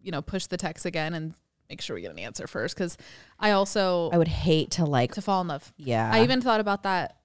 you 0.02 0.10
know 0.12 0.22
push 0.22 0.46
the 0.46 0.56
text 0.56 0.86
again 0.86 1.12
and 1.14 1.34
make 1.68 1.80
sure 1.80 1.94
we 1.94 2.02
get 2.02 2.10
an 2.10 2.18
answer 2.18 2.46
first. 2.46 2.74
Because 2.74 2.96
I 3.38 3.50
also 3.52 4.10
I 4.12 4.18
would 4.18 4.28
hate 4.28 4.72
to 4.72 4.84
like 4.84 5.14
to 5.14 5.22
fall 5.22 5.40
in 5.42 5.48
love. 5.48 5.72
yeah. 5.76 6.10
I 6.12 6.22
even 6.22 6.40
thought 6.40 6.60
about 6.60 6.84
that 6.84 7.16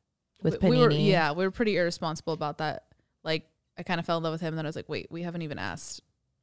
with 0.41 0.61
we, 0.61 0.71
we 0.71 0.77
were 0.79 0.91
yeah 0.91 1.31
we 1.31 1.43
were 1.45 1.51
pretty 1.51 1.77
irresponsible 1.77 2.33
about 2.33 2.57
that. 2.59 2.83
Like 3.23 3.47
I 3.77 3.83
kind 3.83 3.99
of 3.99 4.05
fell 4.05 4.17
in 4.17 4.23
love 4.23 4.33
with 4.33 4.41
him, 4.41 4.49
and 4.49 4.57
then 4.57 4.65
I 4.65 4.69
was 4.69 4.75
like, 4.75 4.87
wait, 4.89 5.07
we 5.09 5.21
haven't 5.23 5.41
even 5.41 5.57
asked 5.59 6.01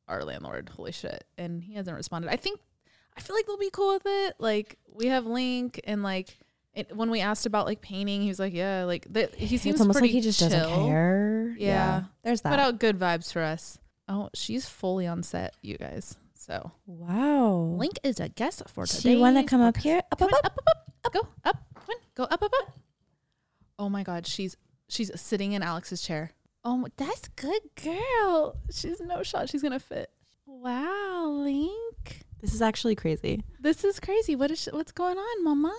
our 0.09 0.25
landlord. 0.25 0.69
Holy 0.77 0.93
shit, 0.93 1.25
and 1.39 1.62
he 1.62 1.75
hasn't 1.75 1.97
responded. 1.97 2.31
I 2.31 2.37
think 2.37 2.61
I 3.17 3.20
feel 3.20 3.37
like 3.37 3.47
they'll 3.47 3.56
be 3.59 3.70
cool 3.70 3.94
with 3.94 4.03
it. 4.06 4.35
Like 4.38 4.79
we 4.93 5.06
have 5.09 5.26
Link, 5.26 5.81
and 5.85 6.03
like 6.03 6.38
it, 6.75 6.97
when 6.97 7.11
we 7.11 7.20
asked 7.20 7.44
about 7.47 7.67
like 7.67 7.81
painting, 7.82 8.23
he 8.23 8.29
was 8.29 8.38
like, 8.38 8.55
yeah, 8.55 8.85
like 8.85 9.06
the, 9.12 9.29
he 9.37 9.59
seems 9.59 9.75
it's 9.75 9.81
almost 9.81 9.99
pretty 9.99 10.09
like 10.12 10.14
he 10.14 10.20
just 10.23 10.38
chill. 10.38 10.49
doesn't 10.49 10.87
care. 10.87 11.55
Yeah. 11.59 12.05
There's 12.25 12.41
that. 12.43 12.50
Put 12.50 12.59
out 12.59 12.79
good 12.79 12.99
vibes 12.99 13.32
for 13.32 13.43
us. 13.43 13.79
Oh, 14.09 14.31
she's 14.35 14.69
fully 14.69 15.06
on 15.06 15.23
set, 15.23 15.55
you 15.62 15.76
guys. 15.79 16.17
So 16.35 16.73
wow. 16.87 17.75
Link 17.79 17.99
is 18.03 18.19
a 18.19 18.29
guest 18.29 18.62
for 18.69 18.85
Do 18.87 18.93
today. 18.97 19.12
you 19.12 19.20
want 19.20 19.37
to 19.37 19.44
come 19.44 19.61
up 19.61 19.76
here? 19.76 20.03
Up, 20.11 20.19
Come 20.19 20.32
up, 20.32 20.44
up. 20.44 20.58
up, 20.58 20.58
up, 20.67 20.87
up, 21.05 21.12
go 21.12 21.20
up, 21.44 21.65
come 21.75 21.85
on, 21.91 21.97
go 22.15 22.23
up, 22.25 22.43
up, 22.43 22.53
up. 22.61 22.79
Oh 23.79 23.88
my 23.88 24.03
God, 24.03 24.26
she's 24.26 24.56
she's 24.88 25.11
sitting 25.20 25.53
in 25.53 25.62
Alex's 25.62 26.03
chair. 26.03 26.32
Oh, 26.65 26.87
that's 26.97 27.29
good, 27.37 27.61
girl. 27.82 28.56
She's 28.70 29.00
no 29.00 29.23
shot. 29.23 29.49
She's 29.50 29.62
gonna 29.62 29.79
fit. 29.81 30.11
Wow, 30.47 31.26
Link, 31.29 32.23
This 32.43 32.53
is 32.55 32.61
actually 32.61 32.97
crazy. 32.97 33.44
this 33.61 33.85
is 33.85 34.00
crazy. 34.00 34.35
What 34.35 34.50
is 34.50 34.59
she, 34.61 34.71
what's 34.71 34.91
going 34.93 35.17
on, 35.17 35.44
Mama? 35.44 35.75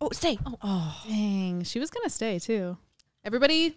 Oh, 0.00 0.10
stay. 0.12 0.38
Oh, 0.44 0.56
oh, 0.62 1.02
Dang, 1.08 1.64
she 1.64 1.80
was 1.80 1.90
gonna 1.90 2.10
stay 2.10 2.38
too. 2.38 2.76
Everybody, 3.24 3.76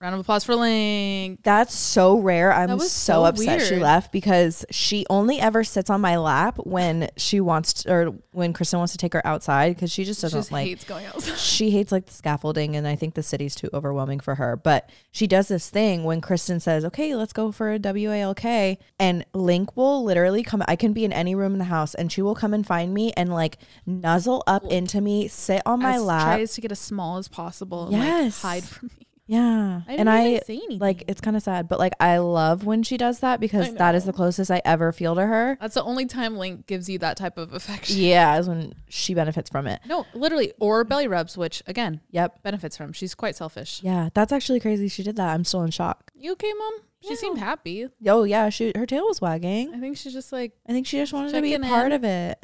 round 0.00 0.14
of 0.14 0.20
applause 0.20 0.44
for 0.44 0.54
Link. 0.54 1.40
That's 1.42 1.74
so 1.74 2.18
rare. 2.18 2.52
I'm 2.52 2.70
was 2.70 2.92
so, 2.92 3.14
so 3.14 3.24
upset 3.24 3.62
she 3.62 3.76
left 3.76 4.12
because 4.12 4.64
she 4.70 5.04
only 5.10 5.40
ever 5.40 5.64
sits 5.64 5.90
on 5.90 6.00
my 6.00 6.16
lap 6.16 6.56
when 6.58 7.10
she 7.16 7.40
wants 7.40 7.72
to, 7.82 7.92
or 7.92 8.14
when 8.30 8.52
Kristen 8.52 8.78
wants 8.78 8.92
to 8.92 8.98
take 8.98 9.12
her 9.12 9.26
outside 9.26 9.74
because 9.74 9.90
she 9.90 10.04
just 10.04 10.20
doesn't 10.22 10.38
just 10.38 10.52
like. 10.52 10.66
hates 10.66 10.84
going 10.84 11.06
outside. 11.06 11.36
she 11.38 11.70
hates 11.70 11.90
like 11.90 12.06
the 12.06 12.12
scaffolding 12.12 12.76
and 12.76 12.86
I 12.86 12.94
think 12.94 13.14
the 13.14 13.24
city's 13.24 13.56
too 13.56 13.68
overwhelming 13.74 14.20
for 14.20 14.36
her. 14.36 14.56
But 14.56 14.88
she 15.10 15.26
does 15.26 15.48
this 15.48 15.68
thing 15.68 16.04
when 16.04 16.20
Kristen 16.20 16.60
says, 16.60 16.84
Okay, 16.84 17.16
let's 17.16 17.32
go 17.32 17.50
for 17.50 17.72
a 17.72 17.78
WALK 17.80 18.78
and 19.00 19.26
Link 19.34 19.76
will 19.76 20.04
literally 20.04 20.44
come 20.44 20.62
I 20.68 20.76
can 20.76 20.92
be 20.92 21.04
in 21.04 21.12
any 21.12 21.34
room 21.34 21.54
in 21.54 21.58
the 21.58 21.64
house 21.64 21.94
and 21.96 22.12
she 22.12 22.22
will 22.22 22.36
come 22.36 22.54
and 22.54 22.64
find 22.64 22.94
me 22.94 23.12
and 23.16 23.32
like 23.32 23.58
nuzzle 23.84 24.44
up 24.46 24.64
into 24.66 25.00
me, 25.00 25.26
sit 25.26 25.60
on 25.66 25.80
my 25.80 25.94
As- 25.94 26.02
lap. 26.02 26.36
Tries 26.36 26.54
to 26.54 26.60
get 26.60 26.70
as 26.70 26.78
small 26.78 27.16
as 27.18 27.26
possible. 27.26 27.86
And 27.86 27.92
Yes. 27.94 28.44
like 28.44 28.62
hide 28.62 28.68
from 28.68 28.90
me. 28.96 29.06
Yeah. 29.28 29.82
I 29.86 29.90
didn't 29.92 30.00
and 30.00 30.10
I 30.10 30.38
say 30.40 30.54
anything. 30.56 30.78
like 30.80 31.04
it's 31.06 31.20
kind 31.20 31.36
of 31.36 31.42
sad, 31.44 31.68
but 31.68 31.78
like 31.78 31.92
I 32.00 32.18
love 32.18 32.64
when 32.64 32.82
she 32.82 32.96
does 32.96 33.20
that 33.20 33.38
because 33.38 33.72
that 33.74 33.94
is 33.94 34.04
the 34.06 34.12
closest 34.12 34.50
I 34.50 34.60
ever 34.64 34.90
feel 34.90 35.14
to 35.14 35.24
her. 35.24 35.56
That's 35.60 35.74
the 35.74 35.84
only 35.84 36.06
time 36.06 36.36
Link 36.36 36.66
gives 36.66 36.88
you 36.88 36.98
that 36.98 37.16
type 37.16 37.38
of 37.38 37.52
affection. 37.52 37.98
Yeah, 37.98 38.36
is 38.38 38.48
when 38.48 38.74
she 38.88 39.14
benefits 39.14 39.48
from 39.50 39.66
it. 39.68 39.80
No, 39.86 40.06
literally, 40.14 40.52
or 40.58 40.82
belly 40.82 41.06
rubs, 41.06 41.36
which 41.38 41.62
again 41.66 42.00
Yep. 42.10 42.42
benefits 42.42 42.76
from. 42.76 42.92
She's 42.92 43.14
quite 43.14 43.36
selfish. 43.36 43.80
Yeah, 43.82 44.08
that's 44.14 44.32
actually 44.32 44.60
crazy. 44.60 44.88
She 44.88 45.02
did 45.04 45.16
that. 45.16 45.34
I'm 45.34 45.44
still 45.44 45.62
in 45.62 45.70
shock. 45.70 46.10
You 46.14 46.32
okay, 46.32 46.52
mom? 46.58 46.72
She 47.06 47.14
seemed 47.14 47.38
happy. 47.38 47.86
Oh 48.08 48.24
yeah, 48.24 48.48
she 48.48 48.72
her 48.74 48.84
tail 48.86 49.06
was 49.06 49.20
wagging. 49.20 49.72
I 49.72 49.78
think 49.78 49.96
she's 49.96 50.12
just 50.12 50.32
like 50.32 50.52
I 50.68 50.72
think 50.72 50.86
she 50.86 50.96
just 50.98 51.12
wanted 51.12 51.32
to 51.32 51.40
be 51.42 51.54
a 51.54 51.60
part 51.60 51.86
in. 51.86 51.92
of 51.92 52.02
it. 52.02 52.42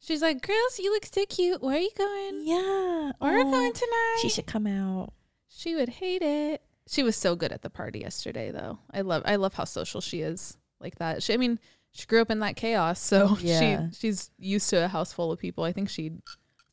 she's 0.00 0.20
like, 0.20 0.42
girls, 0.46 0.78
you 0.78 0.92
look 0.92 1.06
so 1.06 1.24
cute. 1.26 1.62
Where 1.62 1.76
are 1.76 1.78
you 1.78 1.90
going? 1.96 2.40
Yeah. 2.44 3.12
Where 3.18 3.38
are 3.38 3.46
Oh, 3.46 3.50
going 3.50 3.72
tonight? 3.72 4.18
She 4.20 4.28
should 4.28 4.46
come 4.46 4.66
out. 4.66 5.12
She 5.56 5.74
would 5.74 5.88
hate 5.88 6.22
it. 6.22 6.62
She 6.86 7.02
was 7.02 7.16
so 7.16 7.34
good 7.36 7.52
at 7.52 7.62
the 7.62 7.70
party 7.70 8.00
yesterday, 8.00 8.50
though. 8.50 8.78
I 8.92 9.00
love, 9.00 9.22
I 9.24 9.36
love 9.36 9.54
how 9.54 9.64
social 9.64 10.00
she 10.00 10.20
is 10.20 10.56
like 10.80 10.96
that. 10.96 11.22
She, 11.22 11.32
I 11.32 11.36
mean, 11.36 11.58
she 11.92 12.06
grew 12.06 12.20
up 12.20 12.30
in 12.30 12.40
that 12.40 12.56
chaos, 12.56 13.00
so 13.00 13.38
Yeah. 13.40 13.88
she 13.90 13.96
she's 13.98 14.30
used 14.38 14.68
to 14.70 14.84
a 14.84 14.88
house 14.88 15.12
full 15.12 15.32
of 15.32 15.38
people. 15.38 15.64
I 15.64 15.72
think 15.72 15.88
she 15.88 16.12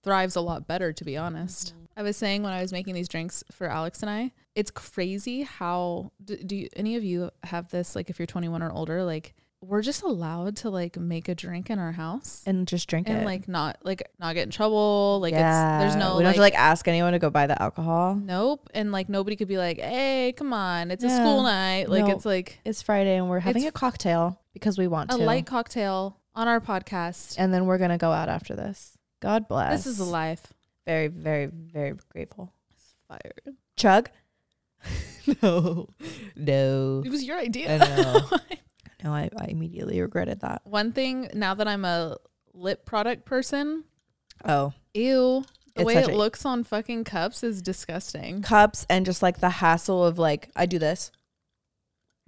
thrives 0.04 0.36
a 0.36 0.42
lot 0.42 0.68
better, 0.68 0.92
to 0.92 1.04
be 1.06 1.16
honest. 1.16 1.70
Mm-hmm. 1.74 1.78
I 1.98 2.04
was 2.04 2.18
saying 2.18 2.42
when 2.44 2.54
I 2.54 2.62
was 2.62 2.72
making 2.72 2.96
these 2.96 3.08
drinks 3.08 3.44
for 3.52 3.68
Alex 3.68 4.02
and 4.02 4.10
I, 4.10 4.32
it's 4.56 4.72
crazy 4.72 5.44
how 5.44 6.12
do, 6.24 6.38
do 6.38 6.56
you, 6.56 6.70
any 6.76 6.96
of 6.96 7.04
you 7.04 7.30
have 7.44 7.70
this? 7.70 7.96
Like, 7.96 8.10
if 8.10 8.18
you're 8.18 8.26
21 8.26 8.64
or 8.64 8.72
older, 8.72 9.04
like 9.04 9.34
we're 9.64 9.82
just 9.84 10.02
allowed 10.02 10.58
to 10.58 10.70
like 10.72 10.98
make 10.98 11.30
a 11.30 11.36
drink 11.36 11.70
in 11.70 11.78
our 11.78 11.92
house 11.92 12.42
And 12.48 12.68
just 12.68 12.90
drink 12.90 13.08
it. 13.08 13.12
and 13.12 13.22
it. 13.22 13.26
like 13.26 13.48
not 13.48 13.78
like 13.84 14.02
not 14.20 14.34
get 14.34 14.44
in 14.44 14.50
trouble. 14.50 15.20
Like 15.22 15.34
yeah. 15.34 15.78
it's 15.84 15.94
there's 15.94 15.96
no 16.04 16.18
we 16.18 16.24
don't 16.24 16.26
like, 16.26 16.26
have 16.26 16.36
to 16.36 16.42
like 16.42 16.56
ask 16.56 16.88
anyone 16.88 17.14
to 17.14 17.20
go 17.20 17.30
buy 17.30 17.46
the 17.48 17.62
alcohol. 17.62 18.16
Nope. 18.16 18.70
And 18.74 18.92
like 18.92 19.08
nobody 19.08 19.36
could 19.36 19.48
be 19.48 19.58
like, 19.58 19.80
hey, 19.80 20.34
come 20.36 20.52
on, 20.52 20.90
it's 20.92 21.04
a 21.04 21.10
school 21.10 21.44
night. 21.44 21.90
Like 21.90 22.06
No. 22.06 22.12
it's 22.12 22.26
like 22.26 22.60
It's 22.66 22.82
Friday 22.82 23.16
and 23.18 23.30
we're 23.30 23.40
having 23.40 23.68
a 23.68 23.72
cocktail 23.72 24.40
because 24.54 24.78
we 24.78 24.88
want 24.88 25.10
to. 25.12 25.16
a 25.18 25.20
to. 25.20 25.24
light 25.26 25.46
cocktail 25.46 26.18
on 26.34 26.48
our 26.48 26.60
podcast. 26.60 27.36
and 27.38 27.54
then 27.54 27.66
we're 27.66 27.78
gonna 27.78 27.98
go 28.00 28.12
out 28.12 28.30
after 28.30 28.56
this. 28.56 28.98
God 29.22 29.48
bless. 29.48 29.84
This 29.84 29.86
is 29.86 29.98
the 30.00 30.06
life. 30.06 30.52
Very, 30.88 31.08
very, 31.08 31.46
very 31.46 31.94
grateful. 32.12 32.52
Fire. 33.08 33.54
Chug? 33.78 34.10
no. 35.44 35.88
No. 36.36 37.04
It 37.06 37.10
was 37.12 37.24
your 37.24 37.38
I 37.38 37.42
idea. 37.42 37.78
no, 39.04 39.14
I, 39.14 39.30
I 39.38 39.46
immediately 39.46 40.00
regretted 40.02 40.42
that. 40.42 40.62
One 40.66 40.92
thing 40.92 41.30
now 41.34 41.54
that 41.54 41.68
I'm 41.68 41.86
a 41.86 42.18
lip 42.54 42.86
product 42.86 43.26
person, 43.26 43.84
Oh. 44.46 44.74
ew. 44.94 45.44
The 45.76 45.82
It's 45.84 45.86
way 45.88 45.96
it 45.96 46.10
a- 46.10 46.16
looks 46.16 46.46
on 46.46 46.64
fucking 46.66 47.06
cups 47.06 47.44
is 47.44 47.62
disgusting. 47.62 48.42
Cups 48.42 48.86
and 48.90 49.06
just 49.06 49.22
like 49.22 49.40
the 49.40 49.50
hassle 49.50 50.04
of 50.06 50.20
like, 50.20 50.50
I 50.56 50.66
do 50.66 50.78
this. 50.80 51.12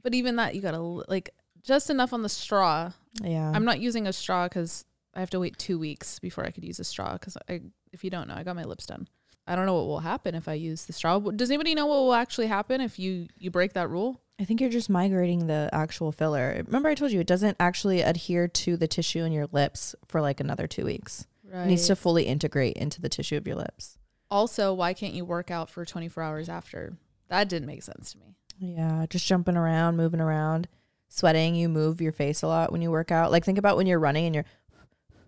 But 0.02 0.14
even 0.14 0.36
that, 0.38 0.56
you 0.56 0.62
gotta 0.62 0.80
like 0.80 1.32
just 1.62 1.90
enough 1.90 2.14
on 2.14 2.22
the 2.22 2.30
straw. 2.30 2.92
Yeah. 3.22 3.52
I'm 3.54 3.66
not 3.66 3.80
using 3.80 4.08
a 4.08 4.14
straw 4.14 4.46
because 4.48 4.86
I 5.14 5.20
have 5.20 5.30
to 5.32 5.40
wait 5.40 5.58
two 5.58 5.78
weeks 5.78 6.20
before 6.20 6.46
I 6.46 6.52
could 6.52 6.64
use 6.64 6.80
a 6.80 6.84
straw. 6.84 7.14
Because 7.14 7.38
I, 7.50 7.62
if 7.92 8.04
you 8.04 8.10
don't 8.10 8.28
know, 8.28 8.36
I 8.36 8.44
got 8.44 8.56
my 8.56 8.64
lips 8.64 8.86
done. 8.86 9.08
I 9.46 9.56
don't 9.58 9.66
know 9.66 9.76
what 9.76 9.88
will 9.88 10.00
happen 10.00 10.36
if 10.36 10.48
I 10.48 10.54
use 10.54 10.86
the 10.86 10.94
straw. 10.94 11.20
Does 11.20 11.52
anybody 11.52 11.76
know 11.76 11.86
what 11.86 11.98
will 12.00 12.14
actually 12.14 12.48
happen 12.48 12.80
if 12.80 12.98
you 12.98 13.28
you 13.38 13.52
break 13.52 13.74
that 13.74 13.90
rule? 13.90 14.22
I 14.40 14.46
think 14.46 14.60
you're 14.62 14.70
just 14.70 14.90
migrating 14.90 15.48
the 15.48 15.70
actual 15.72 16.12
filler. 16.12 16.62
Remember, 16.66 16.90
I 16.90 16.96
told 16.96 17.12
you 17.12 17.20
it 17.20 17.28
doesn't 17.28 17.56
actually 17.60 18.02
adhere 18.02 18.48
to 18.48 18.76
the 18.78 18.88
tissue 18.88 19.24
in 19.24 19.32
your 19.32 19.48
lips 19.52 19.96
for 20.08 20.22
like 20.22 20.40
another 20.40 20.66
two 20.68 20.86
weeks. 20.86 21.28
Right. 21.52 21.64
It 21.64 21.68
needs 21.68 21.88
to 21.88 21.96
fully 21.96 22.24
integrate 22.24 22.76
into 22.78 23.00
the 23.00 23.10
tissue 23.10 23.38
of 23.38 23.46
your 23.48 23.56
lips. 23.58 23.98
also, 24.32 24.74
why 24.74 24.94
can't 24.94 25.14
you 25.14 25.24
work 25.24 25.52
out 25.52 25.70
for 25.70 25.86
24 25.86 26.24
hours 26.24 26.50
after? 26.50 26.98
That 27.30 27.48
didn't 27.48 27.68
make 27.68 27.84
sense 27.84 28.14
to 28.14 28.18
me. 28.18 28.36
Yeah, 28.58 29.06
just 29.10 29.28
jumping 29.28 29.56
around, 29.58 29.98
moving 29.98 30.20
around, 30.20 30.68
sweating. 31.10 31.54
You 31.54 31.70
move 31.70 32.02
your 32.02 32.12
face 32.12 32.42
a 32.42 32.48
lot 32.48 32.72
when 32.72 32.82
you 32.82 32.90
work 32.90 33.12
out. 33.12 33.32
Like 33.32 33.46
think 33.46 33.60
about 33.60 33.78
when 33.78 33.86
you're 33.88 34.00
running 34.00 34.26
and 34.26 34.34
your 34.36 34.46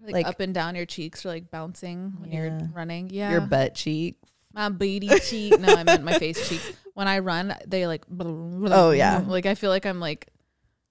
Like, 0.01 0.13
Like- 0.13 0.25
up 0.27 0.39
and 0.39 0.53
down 0.53 0.75
your 0.75 0.85
cheeks 0.87 1.25
are 1.25 1.29
like 1.29 1.51
bouncing 1.51 2.13
when 2.19 2.31
Yeah. 2.31 2.41
you're 2.59 2.69
running. 2.73 3.09
Yeah. 3.11 3.31
your 3.31 3.41
butt 3.41 3.75
cheek. 3.75 4.17
my 4.53 4.69
booty 4.69 5.09
cheek. 5.19 5.59
No, 5.59 5.73
I 5.75 5.83
meant 5.83 6.03
my 6.03 6.17
face 6.17 6.47
cheeks. 6.49 6.71
When 6.95 7.07
I 7.07 7.19
run, 7.19 7.55
they 7.67 7.85
like. 7.87 8.03
Oh, 8.19 8.91
yeah. 8.91 9.23
Like 9.25 9.45
I 9.45 9.53
feel 9.55 9.69
like 9.69 9.85
I'm 9.85 9.99
like 9.99 10.27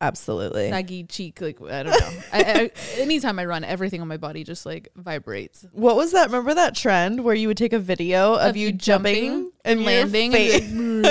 Absolutely. 0.00 0.68
saggy 0.70 1.04
cheek. 1.04 1.40
Like 1.40 1.61
I 1.62 1.82
don't 1.82 1.99
know. 1.99 2.11
I, 2.32 2.42
I, 2.42 2.70
anytime 3.00 3.38
I 3.38 3.46
run, 3.46 3.64
everything 3.64 4.00
on 4.02 4.08
my 4.08 4.16
body 4.18 4.44
just 4.44 4.66
like 4.66 4.88
vibrates. 4.96 5.64
What 5.73 5.96
was 5.96 6.12
that? 6.12 6.26
Remember 6.26 6.54
that 6.54 6.75
trend 6.76 7.25
where 7.25 7.34
you 7.34 7.49
would 7.49 7.56
take 7.56 7.73
a 7.73 7.78
video 7.78 8.34
of, 8.34 8.50
Of 8.50 8.56
you 8.56 8.73
jumping, 8.73 9.14
jumping 9.14 9.50
and 9.64 9.80
and 9.80 9.84
landing? 9.84 10.34
and 10.34 11.04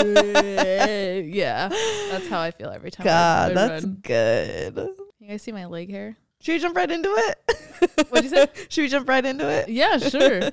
yeah, 1.33 1.69
that's 2.11 2.27
how 2.27 2.39
I 2.39 2.51
feel 2.51 2.69
every 2.69 2.91
time. 2.91 3.05
God, 3.05 3.51
I 3.51 3.53
that's 3.53 3.83
run. 3.85 3.97
good. 4.03 4.89
You 5.19 5.27
guys 5.27 5.41
see 5.41 5.51
my 5.51 5.65
leg 5.65 5.89
hair? 5.89 6.17
Should 6.41 6.53
we 6.53 6.59
jump 6.59 6.75
right 6.75 6.91
into 6.91 7.09
it? 7.09 8.07
What'd 8.09 8.25
you 8.25 8.29
say? 8.29 8.47
Should 8.69 8.81
we 8.81 8.87
jump 8.89 9.07
right 9.07 9.25
into 9.25 9.49
it? 9.49 9.69
Yeah, 9.69 9.97
sure. 9.97 10.49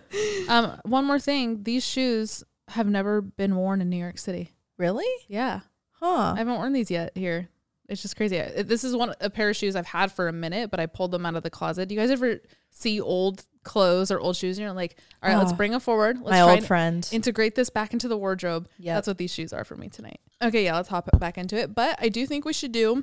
um, 0.49 0.80
one 0.85 1.04
more 1.04 1.18
thing. 1.18 1.64
These 1.64 1.85
shoes 1.85 2.44
have 2.71 2.87
never 2.89 3.21
been 3.21 3.57
worn 3.57 3.81
in 3.81 3.91
New 3.91 3.97
York 3.99 4.19
City. 4.19 4.53
Really? 4.79 5.07
Yeah, 5.29 5.61
Huh? 6.00 6.33
I 6.35 6.39
haven't 6.39 6.55
worn 6.55 6.73
these 6.73 6.91
yet 6.91 7.12
here. 7.17 7.49
It's 7.89 8.00
just 8.00 8.17
crazy. 8.17 8.41
This 8.62 8.85
is 8.85 8.95
one 8.97 9.15
a 9.21 9.29
pair 9.29 9.50
of 9.50 9.57
shoes 9.57 9.75
I've 9.77 9.85
had 9.87 10.12
for 10.12 10.29
a 10.29 10.33
minute, 10.33 10.71
but 10.71 10.79
I 10.81 10.87
pulled 10.87 11.11
them 11.11 11.27
out 11.27 11.35
of 11.35 11.43
the 11.43 11.50
closet. 11.50 11.89
Do 11.89 11.95
you 11.95 12.00
guys 12.00 12.11
ever 12.11 12.39
see 12.71 13.00
old 13.00 13.45
clothes 13.65 14.11
or 14.12 14.19
old 14.21 14.37
shoes 14.37 14.57
and 14.57 14.65
you're 14.65 14.73
like, 14.73 14.97
all 15.23 15.29
right, 15.29 15.37
let's 15.37 15.53
Oh, 15.53 15.57
bring 15.57 15.73
it 15.75 15.83
forward. 15.83 16.17
Let's 16.19 16.31
My 16.31 16.39
try 16.39 16.53
old 16.55 16.65
friend. 16.67 17.07
integrate 17.12 17.57
this 17.57 17.69
back 17.69 17.93
into 17.93 18.07
the 18.09 18.17
wardrobe. 18.17 18.69
Yeah. 18.79 18.95
That's 18.95 19.09
what 19.09 19.19
these 19.19 19.35
shoes 19.35 19.53
are 19.53 19.65
for 19.65 19.77
me 19.77 19.89
tonight. 19.89 20.21
Okay, 20.41 20.65
yeah, 20.65 20.77
let's 20.77 20.89
hop 20.89 21.11
back 21.19 21.37
into 21.37 21.57
it. 21.59 21.75
But 21.75 21.99
I 22.00 22.09
do 22.09 22.27
think 22.27 22.45
we 22.45 22.53
should 22.53 22.73
do 22.73 23.03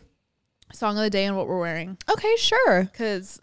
song 0.74 0.98
of 0.98 1.04
the 1.04 1.10
day 1.10 1.26
and 1.26 1.36
what 1.38 1.48
we're 1.48 1.60
wearing 1.60 1.98
Okay, 2.10 2.36
sure. 2.38 2.84
because 2.86 3.42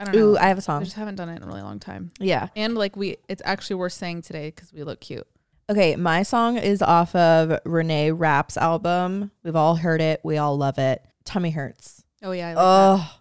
I 0.00 0.04
don't 0.04 0.14
know. 0.16 0.26
Ooh, 0.32 0.36
I 0.38 0.48
have 0.48 0.58
a 0.58 0.62
song. 0.62 0.80
I 0.82 0.84
just 0.84 0.96
haven't 0.96 1.14
done 1.14 1.28
it 1.28 1.36
in 1.36 1.42
a 1.44 1.46
really 1.46 1.62
long 1.62 1.78
time. 1.78 2.10
Yeah. 2.18 2.48
And 2.56 2.74
like 2.76 2.96
we, 2.96 3.16
it's 3.28 3.42
actually 3.44 3.76
worth 3.76 3.92
saying 3.92 4.22
today 4.22 4.50
because 4.50 4.72
we 4.72 4.82
look 4.82 5.00
cute. 5.00 5.26
Okay, 5.70 5.94
my 5.94 6.24
song 6.24 6.56
is 6.58 6.82
off 6.82 7.14
of 7.14 7.56
Renee 7.64 8.10
Rapp's 8.10 8.56
album. 8.56 9.30
We've 9.44 9.54
all 9.54 9.76
heard 9.76 10.00
it. 10.00 10.20
We 10.24 10.36
all 10.36 10.56
love 10.58 10.78
it. 10.78 11.00
Tummy 11.24 11.50
Hurts. 11.50 12.02
Oh 12.24 12.32
yeah, 12.32 12.48
I 12.48 12.54
like 12.54 12.56
that. 12.56 12.62
Oh, 13.06 13.18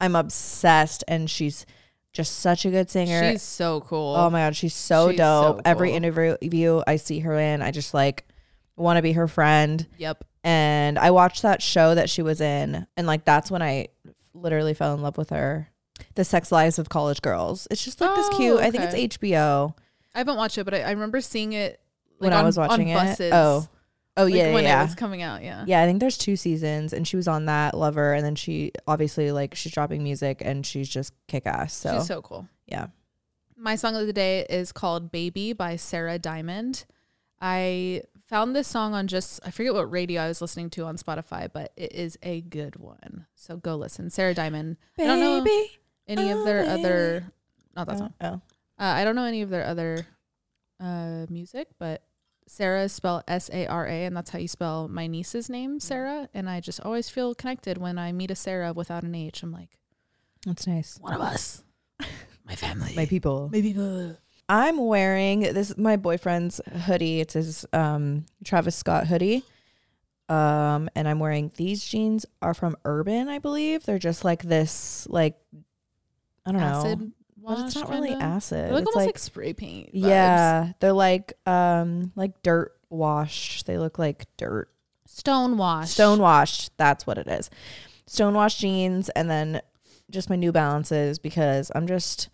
I'm 0.00 0.16
obsessed. 0.16 1.04
And 1.06 1.28
she's 1.28 1.66
just 2.14 2.38
such 2.38 2.64
a 2.64 2.70
good 2.70 2.88
singer. 2.88 3.32
She's 3.32 3.42
so 3.42 3.82
cool. 3.82 4.14
oh 4.16 4.30
my 4.30 4.40
God, 4.40 4.56
she's 4.56 4.74
so 4.74 5.10
She's 5.10 5.18
dope. 5.18 5.56
so 5.58 5.62
Every 5.66 5.88
cool. 5.88 5.96
interview 5.98 6.80
I 6.86 6.96
see 6.96 7.18
her 7.18 7.38
in, 7.38 7.60
I 7.60 7.70
just 7.72 7.92
like 7.92 8.26
want 8.74 8.96
to 8.96 9.02
be 9.02 9.12
her 9.12 9.28
friend. 9.28 9.86
Yep. 9.98 10.24
And 10.44 10.98
I 10.98 11.10
watched 11.10 11.42
that 11.42 11.60
show 11.60 11.94
that 11.94 12.08
she 12.08 12.22
was 12.22 12.40
in. 12.40 12.86
And 12.96 13.06
like, 13.06 13.26
that's 13.26 13.50
when 13.50 13.60
I 13.60 13.88
literally 14.32 14.72
fell 14.72 14.94
in 14.94 15.02
love 15.02 15.18
with 15.18 15.28
her. 15.28 15.68
The 16.14 16.24
Sex 16.24 16.50
Lives 16.50 16.78
of 16.78 16.88
College 16.88 17.20
Girls. 17.20 17.68
It's 17.70 17.84
just 17.84 18.00
like 18.00 18.16
this 18.16 18.28
Oh, 18.32 18.36
cute. 18.38 18.60
I 18.60 18.70
think 18.70 18.84
it's 18.84 18.94
oh, 18.94 19.18
HBO 19.18 19.74
I 20.14 20.18
haven't 20.18 20.36
watched 20.36 20.58
it, 20.58 20.64
but 20.64 20.74
I, 20.74 20.80
I 20.82 20.90
remember 20.90 21.20
seeing 21.20 21.52
it 21.52 21.80
like 22.18 22.30
when 22.30 22.32
I 22.32 22.42
was 22.42 22.58
watching 22.58 22.94
on 22.94 23.06
it. 23.06 23.10
buses. 23.10 23.32
Oh, 23.32 23.68
oh 24.16 24.24
like, 24.24 24.34
yeah, 24.34 24.52
when 24.52 24.64
yeah. 24.64 24.80
it 24.80 24.84
was 24.84 24.94
coming 24.94 25.22
out. 25.22 25.42
Yeah. 25.42 25.64
Yeah, 25.66 25.82
I 25.82 25.86
think 25.86 26.00
there's 26.00 26.18
two 26.18 26.36
seasons, 26.36 26.92
and 26.92 27.06
she 27.06 27.16
was 27.16 27.28
on 27.28 27.46
that 27.46 27.76
Lover, 27.76 28.12
and 28.12 28.24
then 28.24 28.34
she 28.34 28.72
obviously 28.86 29.32
like 29.32 29.54
she's 29.54 29.72
dropping 29.72 30.02
music, 30.02 30.42
and 30.44 30.64
she's 30.66 30.88
just 30.88 31.12
kick 31.28 31.46
ass. 31.46 31.74
So, 31.74 31.98
She's 31.98 32.06
so 32.06 32.20
cool. 32.22 32.46
yeah, 32.66 32.88
My 33.56 33.74
song 33.76 33.96
of 33.96 34.06
the 34.06 34.12
day 34.12 34.46
is 34.48 34.72
called 34.72 35.10
Baby 35.10 35.52
by 35.52 35.76
Sara 35.76 36.18
Diamond. 36.18 36.84
I 37.40 38.02
found 38.28 38.54
this 38.54 38.68
song 38.68 38.94
on 38.94 39.08
just, 39.08 39.40
I 39.44 39.50
forget 39.50 39.74
what 39.74 39.90
radio 39.90 40.22
I 40.22 40.28
was 40.28 40.40
listening 40.40 40.70
to 40.70 40.84
on 40.84 40.96
Spotify, 40.96 41.48
but 41.52 41.72
it 41.76 41.92
is 41.92 42.16
a 42.22 42.40
good 42.40 42.76
one. 42.76 43.26
So 43.34 43.56
go 43.56 43.74
listen. 43.76 44.10
Sara 44.10 44.32
Diamond. 44.32 44.76
I 44.98 45.04
don't 45.04 45.20
know 45.20 45.42
baby. 45.42 45.70
any 46.06 46.30
of 46.30 46.44
their 46.44 46.62
oh, 46.64 46.68
other, 46.68 47.24
not 47.74 47.88
that 47.88 47.96
Oh, 47.96 47.98
song. 47.98 48.14
oh. 48.20 48.40
Uh, 48.82 48.94
I 48.96 49.04
don't 49.04 49.14
know 49.14 49.24
any 49.24 49.42
of 49.42 49.50
their 49.50 49.64
other 49.64 50.04
uh, 50.80 51.26
music, 51.30 51.68
but 51.78 52.02
Sara 52.48 52.82
is 52.82 52.92
spelled 52.92 53.22
S 53.28 53.48
A 53.52 53.68
R 53.68 53.86
A, 53.86 54.06
and 54.06 54.16
that's 54.16 54.30
how 54.30 54.40
you 54.40 54.48
spell 54.48 54.88
my 54.88 55.06
niece's 55.06 55.48
name, 55.48 55.78
Sara. 55.78 56.28
And 56.34 56.50
I 56.50 56.58
just 56.58 56.80
always 56.80 57.08
feel 57.08 57.32
connected 57.32 57.78
when 57.78 57.96
I 57.96 58.10
meet 58.10 58.32
a 58.32 58.34
Sara 58.34 58.72
without 58.72 59.04
an 59.04 59.14
H. 59.14 59.44
I'm 59.44 59.52
like, 59.52 59.78
that's 60.44 60.66
nice. 60.66 60.98
one 61.00 61.14
of 61.14 61.20
us, 61.20 61.62
my 62.44 62.56
family, 62.56 62.92
My 62.96 63.06
people. 63.06 63.50
my 63.52 63.60
people. 63.60 64.16
I'm 64.48 64.78
wearing 64.84 65.40
this 65.40 65.70
is 65.70 65.78
my 65.78 65.96
boyfriend's 65.96 66.60
hoodie. 66.86 67.20
It's 67.20 67.34
his 67.34 67.64
um 67.72 68.26
Travis 68.44 68.74
Scott 68.74 69.06
hoodie. 69.06 69.44
Um, 70.28 70.88
and 70.96 71.06
I'm 71.06 71.20
wearing 71.20 71.52
these 71.56 71.84
jeans 71.84 72.26
are 72.40 72.54
from 72.54 72.76
Urban, 72.84 73.28
I 73.28 73.38
believe. 73.38 73.84
They're 73.84 74.00
just 74.00 74.24
like 74.24 74.42
this, 74.42 75.06
like 75.08 75.36
I 76.44 76.50
don't 76.50 76.60
know, 76.60 77.10
acid 77.50 77.56
but 77.56 77.66
it's 77.66 77.74
not 77.76 77.88
really 77.90 78.08
kinda. 78.10 78.24
acid. 78.24 78.64
They're 78.66 78.72
like 78.72 78.82
it's 78.82 78.88
almost 78.88 78.96
like 78.96 79.06
like, 79.06 79.18
spray 79.18 79.52
paint. 79.52 79.88
vibes. 79.88 80.04
Yeah, 80.08 80.72
they're 80.80 80.92
like 80.92 81.32
um 81.46 82.12
like 82.16 82.42
dirt 82.42 82.72
wash. 82.90 83.62
They 83.64 83.78
look 83.78 83.98
like 83.98 84.26
dirt. 84.36 84.68
stone 85.06 85.56
wash. 85.56 85.90
Stone 85.90 86.20
washed. 86.20 86.76
That's 86.76 87.06
what 87.06 87.18
it 87.18 87.26
is. 87.26 87.50
Stone 88.06 88.34
washed 88.34 88.60
jeans 88.60 89.08
and 89.10 89.30
then 89.30 89.60
just 90.10 90.28
my 90.30 90.36
New 90.36 90.52
Balances 90.52 91.18
because 91.18 91.72
I'm 91.74 91.86
just 91.86 92.28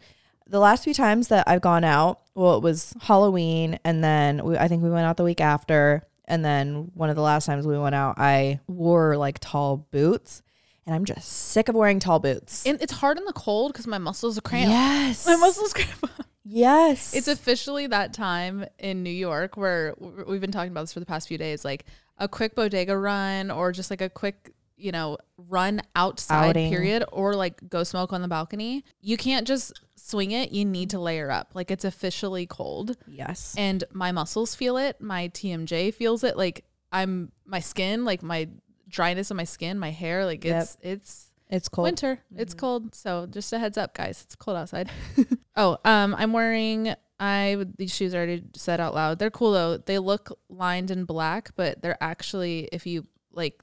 the 0.47 0.59
last 0.59 0.85
few 0.85 0.95
times 0.95 1.29
that 1.29 1.47
I've 1.47 1.61
gone 1.61 1.85
out. 1.85 2.21
Well, 2.35 2.57
it 2.57 2.63
was 2.63 2.95
Halloween 3.03 3.79
and 3.85 4.03
then 4.03 4.45
we, 4.45 4.57
I 4.57 4.69
think 4.69 4.83
we 4.83 4.91
went 4.91 5.07
out 5.07 5.17
the 5.17 5.25
week 5.25 5.41
after. 5.41 6.03
And 6.25 6.45
then 6.45 6.91
one 6.95 7.09
of 7.09 7.17
the 7.17 7.23
last 7.23 7.47
times 7.47 7.67
we 7.67 7.79
went 7.79 7.95
out, 7.95 8.19
I 8.19 8.61
wore 8.67 9.17
like 9.17 9.39
tall 9.41 9.87
boots, 9.91 10.43
and 10.89 10.95
I'm 10.95 11.05
just 11.05 11.29
sick 11.29 11.69
of 11.69 11.75
wearing 11.75 11.99
tall 11.99 12.19
boots. 12.19 12.65
And 12.65 12.81
it's 12.81 12.95
hard 12.95 13.19
in 13.19 13.27
the 13.27 13.35
cold 13.35 13.75
because 13.75 13.87
my 13.87 13.99
muscles 13.99 14.39
are 14.39 14.41
cramped. 14.41 14.71
Yes, 14.71 15.27
My 15.27 15.37
muscles 15.37 15.75
cramp. 15.75 16.11
Yes, 16.51 17.15
It's 17.15 17.29
officially 17.29 17.89
that 17.89 18.15
time 18.15 18.65
in 18.79 19.03
New 19.03 19.11
York 19.11 19.59
where 19.59 19.95
we've 19.99 20.41
been 20.41 20.51
talking 20.51 20.73
about 20.73 20.85
this 20.85 20.95
for 20.95 21.01
the 21.01 21.05
past 21.05 21.29
few 21.29 21.37
days, 21.37 21.63
like 21.63 21.85
a 22.17 22.27
quick 22.27 22.55
bodega 22.55 22.97
run 22.97 23.51
or 23.51 23.71
just 23.71 23.91
like 23.91 24.01
a 24.01 24.09
quick, 24.09 24.55
you 24.79 24.91
know, 24.91 25.19
run 25.37 25.83
outside 25.95 26.57
Outing. 26.57 26.71
period 26.71 27.05
or 27.13 27.35
like 27.35 27.69
go 27.69 27.85
smoke 27.85 28.15
on 28.15 28.23
the 28.23 28.29
balcony. 28.29 28.83
You 29.03 29.19
can't 29.19 29.47
just 29.47 29.79
swing 29.95 30.31
it. 30.31 30.51
You 30.51 30.65
need 30.65 30.89
to 30.91 30.99
layer 30.99 31.31
up. 31.31 31.51
Like 31.53 31.71
it's 31.71 31.85
officially 31.85 32.47
cold 32.47 32.97
yes. 33.07 33.55
and 33.59 33.85
my 33.93 34.11
muscles 34.11 34.55
feel 34.55 34.79
it. 34.79 35.03
My 35.03 35.29
TMJ 35.29 35.93
feels 35.93 36.25
it. 36.25 36.39
Like 36.39 36.65
I'm 36.91 37.31
my 37.45 37.61
skin, 37.61 38.07
like 38.07 38.23
my 38.23 38.49
dryness 38.89 39.31
on 39.31 39.37
my 39.37 39.45
skin, 39.45 39.79
my 39.79 39.91
hair, 39.91 40.25
like 40.25 40.45
Yep. 40.45 40.63
it's 40.63 40.77
it's 40.83 41.27
It's 41.51 41.69
cold. 41.69 41.85
winter. 41.85 42.21
It's 42.37 42.55
cold. 42.55 42.95
So 42.95 43.27
just 43.27 43.53
a 43.53 43.59
heads 43.59 43.79
up, 43.79 43.95
guys. 43.95 44.23
It's 44.25 44.35
cold 44.37 44.57
outside. 44.57 44.91
oh, 45.57 45.79
um, 45.85 46.15
I'm 46.19 46.33
wearing 46.33 46.95
I 47.21 47.65
these 47.77 47.93
shoes 47.95 48.15
I 48.15 48.19
already 48.19 48.45
said 48.55 48.81
out 48.81 48.95
loud. 48.95 49.19
They're 49.19 49.31
cool 49.31 49.53
though. 49.53 49.77
They 49.79 49.99
look 49.99 50.39
lined 50.49 50.91
in 50.91 51.05
black, 51.05 51.51
but 51.57 51.83
they're 51.83 52.03
actually 52.03 52.69
if 52.73 52.87
you 52.87 53.07
like 53.33 53.63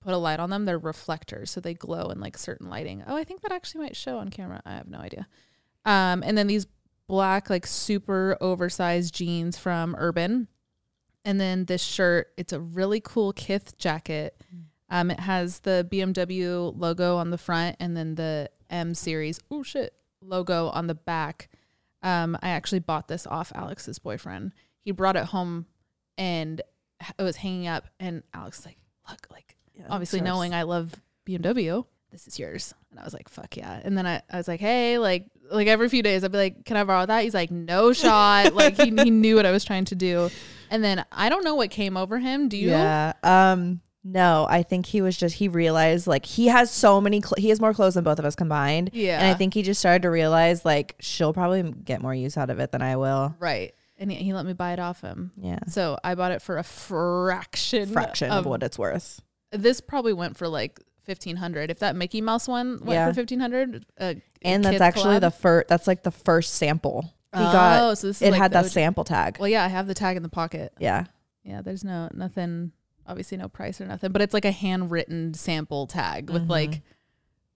put 0.00 0.12
a 0.14 0.18
light 0.18 0.40
on 0.40 0.50
them, 0.50 0.64
they're 0.64 0.78
reflectors, 0.78 1.50
so 1.50 1.60
they 1.60 1.74
glow 1.74 2.10
in 2.10 2.20
like 2.20 2.36
certain 2.36 2.68
lighting. 2.68 3.04
Oh, 3.06 3.16
I 3.16 3.24
think 3.24 3.40
that 3.42 3.52
actually 3.52 3.82
might 3.84 3.96
show 3.96 4.18
on 4.18 4.28
camera. 4.30 4.60
I 4.64 4.72
have 4.72 4.88
no 4.88 4.98
idea. 4.98 5.26
Um, 5.84 6.22
and 6.24 6.36
then 6.38 6.46
these 6.48 6.66
black 7.08 7.50
like 7.50 7.66
super 7.66 8.36
oversized 8.40 9.14
jeans 9.14 9.56
from 9.58 9.94
Urban. 9.98 10.48
And 11.24 11.40
then 11.40 11.66
this 11.66 11.82
shirt, 11.82 12.32
it's 12.36 12.52
a 12.52 12.60
really 12.60 13.00
cool 13.00 13.32
Kith 13.32 13.78
jacket. 13.78 14.40
Um, 14.90 15.10
it 15.10 15.20
has 15.20 15.60
the 15.60 15.86
BMW 15.90 16.72
logo 16.76 17.16
on 17.16 17.30
the 17.30 17.38
front 17.38 17.76
and 17.80 17.96
then 17.96 18.14
the 18.14 18.50
M 18.68 18.94
series, 18.94 19.40
oh 19.50 19.62
shit, 19.62 19.94
logo 20.20 20.68
on 20.68 20.86
the 20.86 20.94
back. 20.94 21.48
Um, 22.02 22.36
I 22.42 22.50
actually 22.50 22.80
bought 22.80 23.08
this 23.08 23.26
off 23.26 23.52
Alex's 23.54 23.98
boyfriend. 23.98 24.52
He 24.84 24.90
brought 24.90 25.16
it 25.16 25.24
home 25.24 25.66
and 26.18 26.60
it 27.18 27.22
was 27.22 27.36
hanging 27.36 27.68
up 27.68 27.86
and 28.00 28.22
Alex 28.34 28.58
was 28.58 28.66
like, 28.66 28.78
look, 29.08 29.26
like 29.30 29.56
obviously 29.88 30.20
knowing 30.20 30.52
I 30.54 30.64
love 30.64 30.94
BMW, 31.26 31.84
this 32.10 32.26
is 32.26 32.38
yours. 32.38 32.74
And 32.90 33.00
I 33.00 33.04
was 33.04 33.14
like, 33.14 33.28
fuck 33.28 33.56
yeah. 33.56 33.80
And 33.82 33.96
then 33.96 34.06
I, 34.06 34.20
I 34.30 34.36
was 34.36 34.48
like, 34.48 34.60
hey, 34.60 34.98
like 34.98 35.26
like 35.50 35.68
every 35.68 35.88
few 35.88 36.02
days 36.02 36.24
I'd 36.24 36.32
be 36.32 36.38
like, 36.38 36.64
can 36.64 36.76
I 36.76 36.84
borrow 36.84 37.06
that? 37.06 37.22
He's 37.24 37.34
like, 37.34 37.50
no 37.50 37.92
shot. 37.92 38.54
like 38.54 38.76
he, 38.76 38.90
he 38.90 39.10
knew 39.10 39.36
what 39.36 39.46
I 39.46 39.52
was 39.52 39.64
trying 39.64 39.86
to 39.86 39.94
do. 39.94 40.28
And 40.72 40.82
then 40.82 41.04
I 41.12 41.28
don't 41.28 41.44
know 41.44 41.54
what 41.54 41.70
came 41.70 41.96
over 41.96 42.18
him. 42.18 42.48
Do 42.48 42.56
you? 42.56 42.70
Yeah. 42.70 43.12
Um. 43.22 43.80
No, 44.04 44.48
I 44.50 44.64
think 44.64 44.86
he 44.86 45.00
was 45.00 45.16
just 45.16 45.36
he 45.36 45.46
realized 45.46 46.08
like 46.08 46.26
he 46.26 46.48
has 46.48 46.72
so 46.72 47.00
many 47.00 47.20
cl- 47.20 47.34
he 47.38 47.50
has 47.50 47.60
more 47.60 47.72
clothes 47.72 47.94
than 47.94 48.02
both 48.02 48.18
of 48.18 48.24
us 48.24 48.34
combined. 48.34 48.90
Yeah. 48.92 49.18
And 49.20 49.28
I 49.28 49.34
think 49.34 49.54
he 49.54 49.62
just 49.62 49.78
started 49.78 50.02
to 50.02 50.10
realize 50.10 50.64
like 50.64 50.96
she'll 50.98 51.32
probably 51.32 51.62
get 51.62 52.02
more 52.02 52.12
use 52.12 52.36
out 52.36 52.50
of 52.50 52.58
it 52.58 52.72
than 52.72 52.82
I 52.82 52.96
will. 52.96 53.36
Right. 53.38 53.74
And 53.98 54.10
he, 54.10 54.16
he 54.18 54.32
let 54.32 54.44
me 54.44 54.54
buy 54.54 54.72
it 54.72 54.80
off 54.80 55.02
him. 55.02 55.30
Yeah. 55.36 55.60
So 55.68 55.98
I 56.02 56.16
bought 56.16 56.32
it 56.32 56.42
for 56.42 56.58
a 56.58 56.64
fraction 56.64 57.90
Fraction 57.92 58.30
of 58.32 58.44
what 58.46 58.62
it's 58.64 58.78
worth. 58.78 59.20
this 59.52 59.80
probably 59.80 60.12
went 60.12 60.36
for 60.36 60.48
like 60.48 60.80
fifteen 61.04 61.36
hundred. 61.36 61.70
If 61.70 61.78
that 61.80 61.94
Mickey 61.94 62.20
Mouse 62.20 62.48
one 62.48 62.80
went 62.80 62.90
Yeah. 62.96 63.08
for 63.08 63.14
fifteen 63.14 63.38
hundred, 63.40 63.84
uh, 64.00 64.14
And 64.42 64.64
that's 64.64 64.80
actually 64.80 65.16
collab- 65.18 65.20
the 65.20 65.30
first 65.30 65.68
that's 65.68 65.86
like 65.86 66.02
the 66.02 66.10
first 66.10 66.54
sample. 66.54 67.14
He 67.34 67.38
oh, 67.40 67.52
got 67.52 67.98
so 67.98 68.08
this 68.08 68.16
is 68.20 68.22
it 68.28 68.30
like 68.32 68.40
had 68.40 68.52
that 68.52 68.66
OG 68.66 68.70
sample 68.70 69.04
tag. 69.04 69.38
Well, 69.38 69.48
yeah, 69.48 69.64
I 69.64 69.68
have 69.68 69.86
the 69.86 69.94
tag 69.94 70.16
in 70.16 70.22
the 70.22 70.28
pocket. 70.28 70.72
Yeah. 70.78 71.04
Yeah, 71.44 71.62
there's 71.62 71.82
no 71.82 72.08
nothing, 72.12 72.72
obviously 73.06 73.38
no 73.38 73.48
price 73.48 73.80
or 73.80 73.86
nothing, 73.86 74.12
but 74.12 74.20
it's 74.22 74.34
like 74.34 74.44
a 74.44 74.50
handwritten 74.52 75.32
sample 75.34 75.86
tag 75.86 76.28
with 76.30 76.44
Mhm. 76.46 76.50
like 76.50 76.82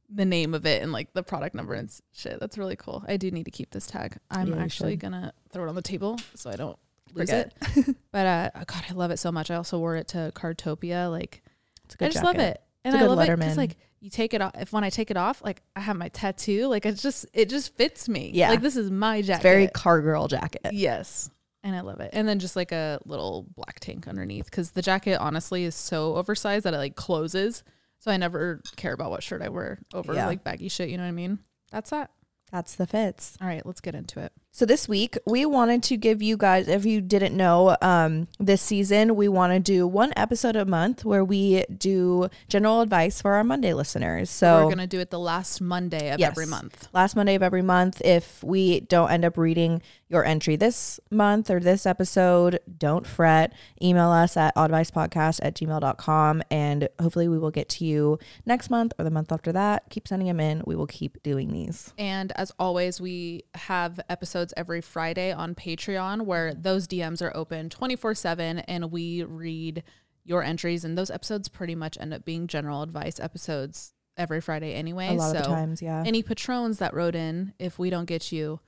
the 0.08 0.24
name 0.24 0.54
of 0.54 0.64
it 0.64 0.82
and 0.82 0.92
like 0.92 1.12
the 1.12 1.22
product 1.22 1.54
number 1.54 1.74
and 1.74 1.90
shit. 2.12 2.40
That's 2.40 2.56
really 2.56 2.76
cool. 2.76 3.04
I 3.06 3.16
do 3.16 3.30
need 3.30 3.44
to 3.44 3.50
keep 3.50 3.70
this 3.70 3.86
tag. 3.86 4.16
I'm 4.30 4.48
Yeah, 4.54 4.62
actually 4.62 4.96
gonna 4.96 5.32
throw 5.50 5.64
it 5.64 5.68
on 5.68 5.74
the 5.74 5.82
table 5.82 6.18
so 6.34 6.48
I 6.50 6.56
don't 6.56 6.78
lose 7.12 7.28
Forget. 7.28 7.52
it. 7.76 7.96
but 8.12 8.26
uh, 8.26 8.50
oh 8.54 8.62
God, 8.66 8.84
I 8.88 8.92
love 8.94 9.10
it 9.10 9.18
so 9.18 9.30
much. 9.30 9.50
I 9.50 9.56
also 9.56 9.78
wore 9.78 9.96
it 9.96 10.08
to 10.08 10.32
Cardtopia. 10.34 11.10
Like 11.10 11.42
It's 11.84 11.94
a 11.94 11.98
good 11.98 12.06
I 12.06 12.10
just 12.10 12.24
love 12.24 12.38
it, 12.38 12.62
and 12.84 12.96
I 12.96 13.04
love 13.04 13.18
it 13.28 13.38
because 13.38 13.56
like 13.58 13.76
you 14.06 14.10
take 14.10 14.34
it 14.34 14.40
off. 14.40 14.52
If 14.56 14.72
when 14.72 14.84
I 14.84 14.90
take 14.90 15.10
it 15.10 15.16
off, 15.16 15.42
like 15.42 15.62
I 15.74 15.80
have 15.80 15.96
my 15.96 16.08
tattoo, 16.10 16.68
like 16.68 16.86
it's 16.86 17.02
just 17.02 17.26
it 17.34 17.48
just 17.50 17.74
fits 17.76 18.08
me. 18.08 18.30
Yeah. 18.32 18.50
like 18.50 18.62
this 18.62 18.76
is 18.76 18.88
my 18.88 19.20
jacket. 19.20 19.38
It's 19.38 19.42
very 19.42 19.66
car 19.66 20.00
girl 20.00 20.28
jacket. 20.28 20.60
Yes. 20.72 21.28
And 21.64 21.74
I 21.74 21.80
love 21.80 21.98
it. 21.98 22.10
And 22.12 22.28
then 22.28 22.38
just 22.38 22.54
like 22.54 22.70
a 22.70 23.00
little 23.04 23.46
black 23.56 23.80
tank 23.80 24.06
underneath 24.06 24.44
because 24.44 24.70
the 24.70 24.82
jacket 24.82 25.16
honestly 25.18 25.64
is 25.64 25.74
so 25.74 26.14
oversized 26.14 26.64
that 26.64 26.72
it 26.74 26.76
like 26.78 26.94
closes. 26.94 27.64
So 27.98 28.12
I 28.12 28.16
never 28.16 28.62
care 28.76 28.92
about 28.92 29.10
what 29.10 29.24
shirt 29.24 29.42
I 29.42 29.48
wear 29.48 29.80
over 29.92 30.14
Yeah. 30.14 30.26
like 30.28 30.44
baggy 30.44 30.68
shit. 30.68 30.88
You 30.88 30.98
know 30.98 31.02
what 31.02 31.08
I 31.08 31.12
mean? 31.12 31.40
That's 31.72 31.90
that. 31.90 32.12
That's 32.52 32.76
the 32.76 32.86
fits. 32.86 33.36
All 33.40 33.48
right, 33.48 33.66
let's 33.66 33.80
get 33.80 33.96
into 33.96 34.20
it. 34.20 34.32
So 34.56 34.64
this 34.64 34.88
week 34.88 35.18
we 35.26 35.44
wanted 35.44 35.82
to 35.82 35.98
give 35.98 36.22
you 36.22 36.38
guys, 36.38 36.66
if 36.66 36.86
you 36.86 37.02
didn't 37.02 37.36
know, 37.36 37.76
um, 37.82 38.26
this 38.40 38.62
season 38.62 39.14
we 39.14 39.28
want 39.28 39.52
to 39.52 39.60
do 39.60 39.86
one 39.86 40.14
episode 40.16 40.56
a 40.56 40.64
month 40.64 41.04
where 41.04 41.22
we 41.22 41.66
do 41.76 42.30
general 42.48 42.80
advice 42.80 43.20
for 43.20 43.34
our 43.34 43.44
Monday 43.44 43.74
listeners. 43.74 44.30
So 44.30 44.64
We're 44.64 44.70
gonna 44.70 44.86
do 44.86 44.98
it 44.98 45.10
the 45.10 45.18
last 45.18 45.60
Monday 45.60 46.10
of 46.10 46.18
Yes. 46.18 46.30
every 46.30 46.46
month. 46.46 46.88
last 46.94 47.16
Monday 47.16 47.34
of 47.34 47.42
every 47.42 47.60
month. 47.60 48.00
If 48.02 48.42
we 48.42 48.80
don't 48.80 49.10
end 49.10 49.26
up 49.26 49.36
reading 49.36 49.82
your 50.08 50.24
entry 50.24 50.56
this 50.56 51.00
month 51.10 51.50
or 51.50 51.60
this 51.60 51.84
episode, 51.84 52.60
don't 52.78 53.06
fret. 53.06 53.52
Email 53.82 54.08
us 54.08 54.38
at 54.38 54.54
oddvicepodcast 54.54 55.40
at 55.42 55.54
gmail.com 55.54 56.42
and 56.50 56.88
hopefully 56.98 57.28
we 57.28 57.38
will 57.38 57.50
get 57.50 57.68
to 57.68 57.84
you 57.84 58.18
next 58.46 58.70
month 58.70 58.92
or 58.98 59.04
the 59.04 59.10
month 59.10 59.32
after 59.32 59.52
that. 59.52 59.82
Keep 59.90 60.08
sending 60.08 60.28
them 60.28 60.40
in. 60.40 60.62
We 60.64 60.76
will 60.76 60.86
keep 60.86 61.22
doing 61.22 61.52
these. 61.52 61.92
And 61.98 62.32
as 62.36 62.52
always, 62.58 63.02
we 63.02 63.42
have 63.54 64.00
episodes 64.08 64.45
every 64.56 64.80
Friday 64.80 65.32
on 65.32 65.54
Patreon 65.54 66.22
where 66.22 66.54
those 66.54 66.86
DMs 66.86 67.22
are 67.22 67.34
open 67.36 67.68
24 67.70 68.14
7 68.14 68.58
and 68.60 68.90
we 68.90 69.22
read 69.22 69.82
your 70.24 70.42
entries. 70.42 70.84
And 70.84 70.96
those 70.96 71.10
episodes 71.10 71.48
pretty 71.48 71.74
much 71.74 71.96
end 71.98 72.12
up 72.12 72.24
being 72.24 72.46
general 72.46 72.82
advice 72.82 73.20
episodes 73.20 73.94
every 74.16 74.40
Friday 74.40 74.74
anyway. 74.74 75.08
A 75.08 75.12
lot 75.14 75.32
so 75.32 75.38
of 75.38 75.46
times, 75.46 75.82
yeah. 75.82 76.02
any 76.06 76.22
patrons 76.22 76.78
that 76.78 76.94
wrote 76.94 77.14
in, 77.14 77.52
if 77.58 77.78
we 77.78 77.90
don't 77.90 78.06
get 78.06 78.32
you, 78.32 78.60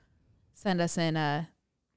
send 0.54 0.80
us 0.80 0.98
in 0.98 1.16
a 1.16 1.48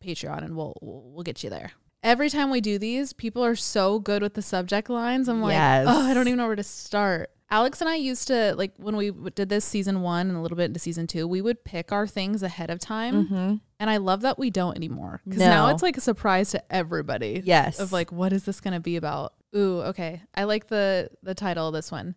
Patreon 0.03 0.43
and 0.43 0.55
we'll 0.55 0.75
we'll, 0.81 1.03
we'll 1.13 1.23
get 1.23 1.43
you 1.43 1.49
there. 1.49 1.71
Every 2.03 2.29
time 2.31 2.49
we 2.49 2.61
do 2.61 2.79
these, 2.79 3.13
people 3.13 3.45
are 3.45 3.55
so 3.55 3.99
good 3.99 4.23
with 4.23 4.33
the 4.33 4.41
subject 4.41 4.89
lines. 4.89 5.29
I'm 5.29 5.41
like, 5.41 5.53
Yes. 5.53 5.85
oh, 5.87 6.01
I 6.01 6.15
don't 6.15 6.27
even 6.27 6.37
know 6.39 6.47
where 6.47 6.55
to 6.55 6.63
start. 6.63 7.29
Alex 7.51 7.81
and 7.81 7.89
I 7.89 7.95
used 7.95 8.27
to 8.29 8.55
like 8.55 8.71
when 8.77 8.95
we 8.95 9.11
did 9.35 9.49
this 9.49 9.65
season 9.65 10.01
one 10.01 10.29
and 10.29 10.37
a 10.37 10.41
little 10.41 10.55
bit 10.55 10.65
into 10.65 10.79
season 10.79 11.05
two, 11.05 11.27
we 11.27 11.41
would 11.41 11.63
pick 11.65 11.91
our 11.91 12.07
things 12.07 12.41
ahead 12.41 12.69
of 12.69 12.79
time, 12.79 13.25
Mm-hmm. 13.25 13.55
and 13.79 13.89
I 13.89 13.97
love 13.97 14.21
that 14.21 14.39
we 14.39 14.49
don't 14.49 14.75
anymore 14.77 15.21
because 15.25 15.39
now 15.39 15.67
it's 15.67 15.83
like 15.83 15.97
a 15.97 16.01
surprise 16.01 16.51
to 16.51 16.63
everybody. 16.73 17.41
Yes. 17.43 17.79
Of 17.79 17.91
like, 17.91 18.11
what 18.11 18.31
is 18.31 18.45
this 18.45 18.61
going 18.61 18.73
to 18.73 18.79
be 18.79 18.95
about? 18.95 19.33
Ooh, 19.55 19.81
okay. 19.81 20.21
I 20.33 20.45
like 20.45 20.67
the 20.67 21.09
the 21.21 21.35
title 21.35 21.67
of 21.67 21.73
this 21.73 21.91
one, 21.91 22.15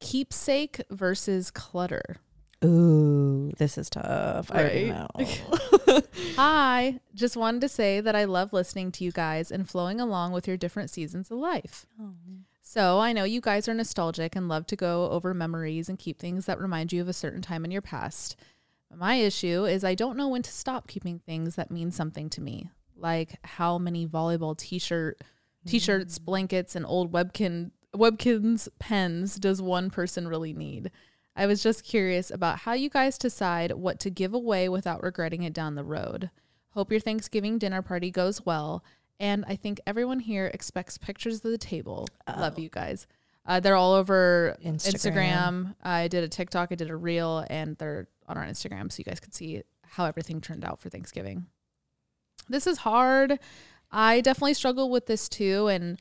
keepsake 0.00 0.80
versus 0.90 1.50
clutter. 1.50 2.16
Ooh, 2.64 3.50
this 3.58 3.76
is 3.76 3.90
tough. 3.90 4.48
Right? 4.50 4.86
know. 4.86 5.08
Hi, 6.36 7.00
just 7.14 7.36
wanted 7.36 7.60
to 7.62 7.68
say 7.68 8.00
that 8.00 8.14
I 8.14 8.24
love 8.24 8.52
listening 8.52 8.92
to 8.92 9.04
you 9.04 9.10
guys 9.10 9.50
and 9.50 9.68
flowing 9.68 10.00
along 10.00 10.30
with 10.32 10.46
your 10.46 10.56
different 10.56 10.88
seasons 10.90 11.30
of 11.32 11.38
life. 11.38 11.86
So 12.64 13.00
I 13.00 13.12
know 13.12 13.24
you 13.24 13.40
guys 13.40 13.68
are 13.68 13.74
nostalgic 13.74 14.36
and 14.36 14.48
love 14.48 14.66
to 14.68 14.76
go 14.76 15.10
over 15.10 15.34
memories 15.34 15.88
and 15.88 15.98
keep 15.98 16.18
things 16.18 16.46
that 16.46 16.60
remind 16.60 16.92
you 16.92 17.02
of 17.02 17.08
a 17.08 17.12
certain 17.12 17.42
time 17.42 17.64
in 17.64 17.72
your 17.72 17.82
past. 17.82 18.36
My 18.94 19.16
issue 19.16 19.64
is 19.64 19.84
I 19.84 19.96
don't 19.96 20.16
know 20.16 20.28
when 20.28 20.42
to 20.42 20.50
stop 20.50 20.86
keeping 20.86 21.18
things 21.18 21.56
that 21.56 21.72
mean 21.72 21.90
something 21.90 22.30
to 22.30 22.40
me, 22.40 22.70
like 22.96 23.36
how 23.42 23.78
many 23.78 24.06
volleyball 24.06 24.56
t-shirt, 24.56 25.20
t-shirts, 25.66 26.18
mm. 26.18 26.24
blankets, 26.24 26.76
and 26.76 26.86
old 26.86 27.12
Webkin 27.12 27.72
Webkinz 27.94 28.68
pens 28.78 29.36
does 29.36 29.60
one 29.60 29.90
person 29.90 30.28
really 30.28 30.52
need? 30.52 30.90
I 31.34 31.46
was 31.46 31.62
just 31.62 31.84
curious 31.84 32.30
about 32.30 32.60
how 32.60 32.74
you 32.74 32.88
guys 32.88 33.18
decide 33.18 33.72
what 33.72 33.98
to 34.00 34.10
give 34.10 34.34
away 34.34 34.68
without 34.68 35.02
regretting 35.02 35.42
it 35.42 35.52
down 35.52 35.74
the 35.74 35.84
road. 35.84 36.30
Hope 36.70 36.90
your 36.90 37.00
Thanksgiving 37.00 37.58
dinner 37.58 37.82
party 37.82 38.10
goes 38.10 38.46
well. 38.46 38.84
And 39.22 39.44
I 39.46 39.54
think 39.54 39.80
everyone 39.86 40.18
here 40.18 40.50
expects 40.52 40.98
pictures 40.98 41.36
of 41.36 41.52
the 41.52 41.56
table. 41.56 42.08
Love 42.28 42.58
you 42.58 42.68
guys. 42.68 43.06
Uh, 43.46 43.60
they're 43.60 43.76
all 43.76 43.92
over 43.92 44.56
Instagram. 44.64 44.94
Instagram. 44.94 45.74
I 45.80 46.08
did 46.08 46.24
a 46.24 46.28
TikTok, 46.28 46.72
I 46.72 46.74
did 46.74 46.90
a 46.90 46.96
reel, 46.96 47.46
and 47.48 47.76
they're 47.78 48.08
on 48.26 48.36
our 48.36 48.44
Instagram 48.44 48.90
so 48.90 48.98
you 48.98 49.04
guys 49.04 49.20
could 49.20 49.32
see 49.32 49.62
how 49.86 50.06
everything 50.06 50.40
turned 50.40 50.64
out 50.64 50.80
for 50.80 50.88
Thanksgiving. 50.88 51.46
This 52.48 52.66
is 52.66 52.78
hard. 52.78 53.38
I 53.92 54.22
definitely 54.22 54.54
struggle 54.54 54.90
with 54.90 55.06
this 55.06 55.28
too. 55.28 55.68
And 55.68 56.00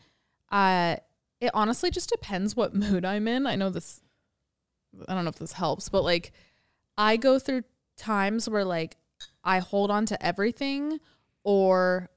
uh, 0.52 0.96
it 1.40 1.52
honestly 1.54 1.92
just 1.92 2.10
depends 2.10 2.56
what 2.56 2.74
mood 2.76 3.06
I'm 3.06 3.28
in. 3.28 3.46
I 3.46 3.56
know 3.56 3.70
this 3.70 4.02
I 5.08 5.14
don't 5.14 5.26
know 5.26 5.30
if 5.30 5.38
this 5.38 5.54
helps, 5.54 5.90
but 5.90 6.04
like 6.04 6.32
I 6.98 7.18
go 7.18 7.38
through 7.38 7.64
times 7.98 8.50
where 8.50 8.66
like 8.66 8.98
I 9.44 9.60
hold 9.60 9.92
on 9.92 10.08
to 10.08 10.26
everything 10.26 11.00
or 11.44 12.10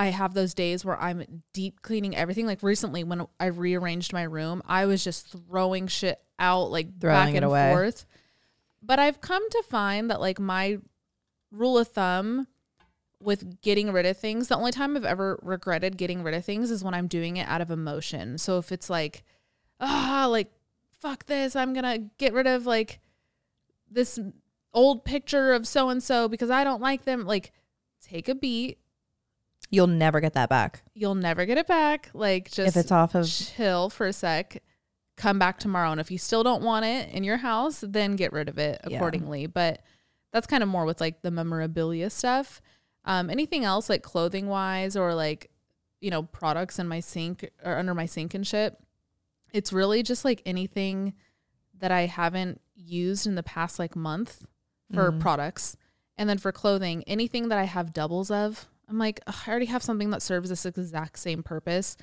I 0.00 0.06
have 0.06 0.32
those 0.32 0.54
days 0.54 0.82
where 0.82 0.98
I'm 0.98 1.42
deep 1.52 1.82
cleaning 1.82 2.16
everything. 2.16 2.46
Like 2.46 2.62
recently 2.62 3.04
when 3.04 3.26
I 3.38 3.46
rearranged 3.46 4.14
my 4.14 4.22
room, 4.22 4.62
I 4.66 4.86
was 4.86 5.04
just 5.04 5.28
throwing 5.28 5.88
shit 5.88 6.18
out 6.38 6.70
like 6.70 6.98
Throwing 6.98 7.14
back 7.14 7.34
it 7.34 7.36
and 7.36 7.44
away. 7.44 7.70
forth. 7.70 8.06
But 8.82 8.98
I've 8.98 9.20
come 9.20 9.48
to 9.50 9.62
find 9.68 10.10
that 10.10 10.18
like 10.18 10.40
my 10.40 10.78
rule 11.50 11.76
of 11.76 11.88
thumb 11.88 12.46
with 13.22 13.60
getting 13.60 13.92
rid 13.92 14.06
of 14.06 14.16
things, 14.16 14.48
the 14.48 14.56
only 14.56 14.72
time 14.72 14.96
I've 14.96 15.04
ever 15.04 15.38
regretted 15.42 15.98
getting 15.98 16.22
rid 16.22 16.32
of 16.32 16.46
things 16.46 16.70
is 16.70 16.82
when 16.82 16.94
I'm 16.94 17.06
doing 17.06 17.36
it 17.36 17.46
out 17.46 17.60
of 17.60 17.70
emotion. 17.70 18.38
So 18.38 18.56
if 18.56 18.72
it's 18.72 18.88
like, 18.88 19.22
ah, 19.80 20.26
like 20.30 20.50
fuck 20.98 21.26
this, 21.26 21.54
I'm 21.54 21.74
gonna 21.74 21.98
get 22.16 22.32
rid 22.32 22.46
of 22.46 22.64
like 22.64 23.00
this 23.90 24.18
old 24.72 25.04
picture 25.04 25.52
of 25.52 25.68
so 25.68 25.90
and 25.90 26.02
so 26.02 26.26
because 26.26 26.48
I 26.48 26.64
don't 26.64 26.80
like 26.80 27.04
them. 27.04 27.26
Like, 27.26 27.52
take 28.00 28.30
a 28.30 28.34
beat. 28.34 28.78
You'll 29.70 29.86
never 29.86 30.20
get 30.20 30.34
that 30.34 30.48
back 30.48 30.82
You'll 30.94 31.14
never 31.14 31.46
get 31.46 31.56
it 31.56 31.66
back. 31.66 32.10
Like, 32.12 32.50
just 32.50 32.76
if 32.76 32.80
it's 32.82 32.90
off 32.92 33.14
of. 33.14 33.28
chill 33.28 33.88
for 33.88 34.06
a 34.06 34.12
sec. 34.12 34.62
Come 35.16 35.38
back 35.38 35.58
tomorrow, 35.58 35.90
and 35.92 36.00
if 36.00 36.10
you 36.10 36.18
still 36.18 36.42
don't 36.42 36.62
want 36.62 36.84
it 36.86 37.10
in 37.10 37.24
your 37.24 37.36
house, 37.38 37.84
then 37.86 38.16
get 38.16 38.32
rid 38.32 38.48
of 38.48 38.58
it 38.58 38.80
Yeah. 38.88 38.96
accordingly. 38.96 39.46
But 39.46 39.82
that's 40.32 40.46
kind 40.46 40.62
of 40.62 40.68
more 40.68 40.84
with 40.84 41.00
like 41.00 41.22
the 41.22 41.30
memorabilia 41.30 42.10
stuff. 42.10 42.60
Um, 43.04 43.30
anything 43.30 43.64
else 43.64 43.88
like 43.88 44.02
clothing 44.02 44.46
wise 44.46 44.96
or 44.96 45.14
like 45.14 45.50
you 46.00 46.10
know 46.10 46.22
products 46.22 46.78
in 46.78 46.88
my 46.88 47.00
sink 47.00 47.48
or 47.64 47.76
under 47.76 47.94
my 47.94 48.06
sink 48.06 48.34
and 48.34 48.46
shit. 48.46 48.76
It's 49.52 49.72
really 49.72 50.02
just 50.02 50.24
like 50.24 50.40
anything 50.46 51.14
that 51.78 51.90
I 51.92 52.06
haven't 52.06 52.60
used 52.74 53.26
in 53.26 53.34
the 53.34 53.42
past 53.42 53.78
like 53.78 53.94
month 53.96 54.46
for 54.94 55.12
Mm. 55.12 55.20
products. 55.20 55.76
And 56.16 56.28
then 56.28 56.38
for 56.38 56.52
clothing, 56.52 57.02
anything 57.06 57.48
that 57.48 57.58
I 57.58 57.64
have 57.64 57.92
doubles 57.92 58.30
of, 58.30 58.68
I'm 58.90 58.98
like, 58.98 59.20
I 59.26 59.32
already 59.48 59.66
have 59.66 59.82
something 59.82 60.10
that 60.10 60.20
serves 60.20 60.48
this 60.48 60.66
exact 60.66 61.18
same 61.18 61.42
purpose. 61.42 61.96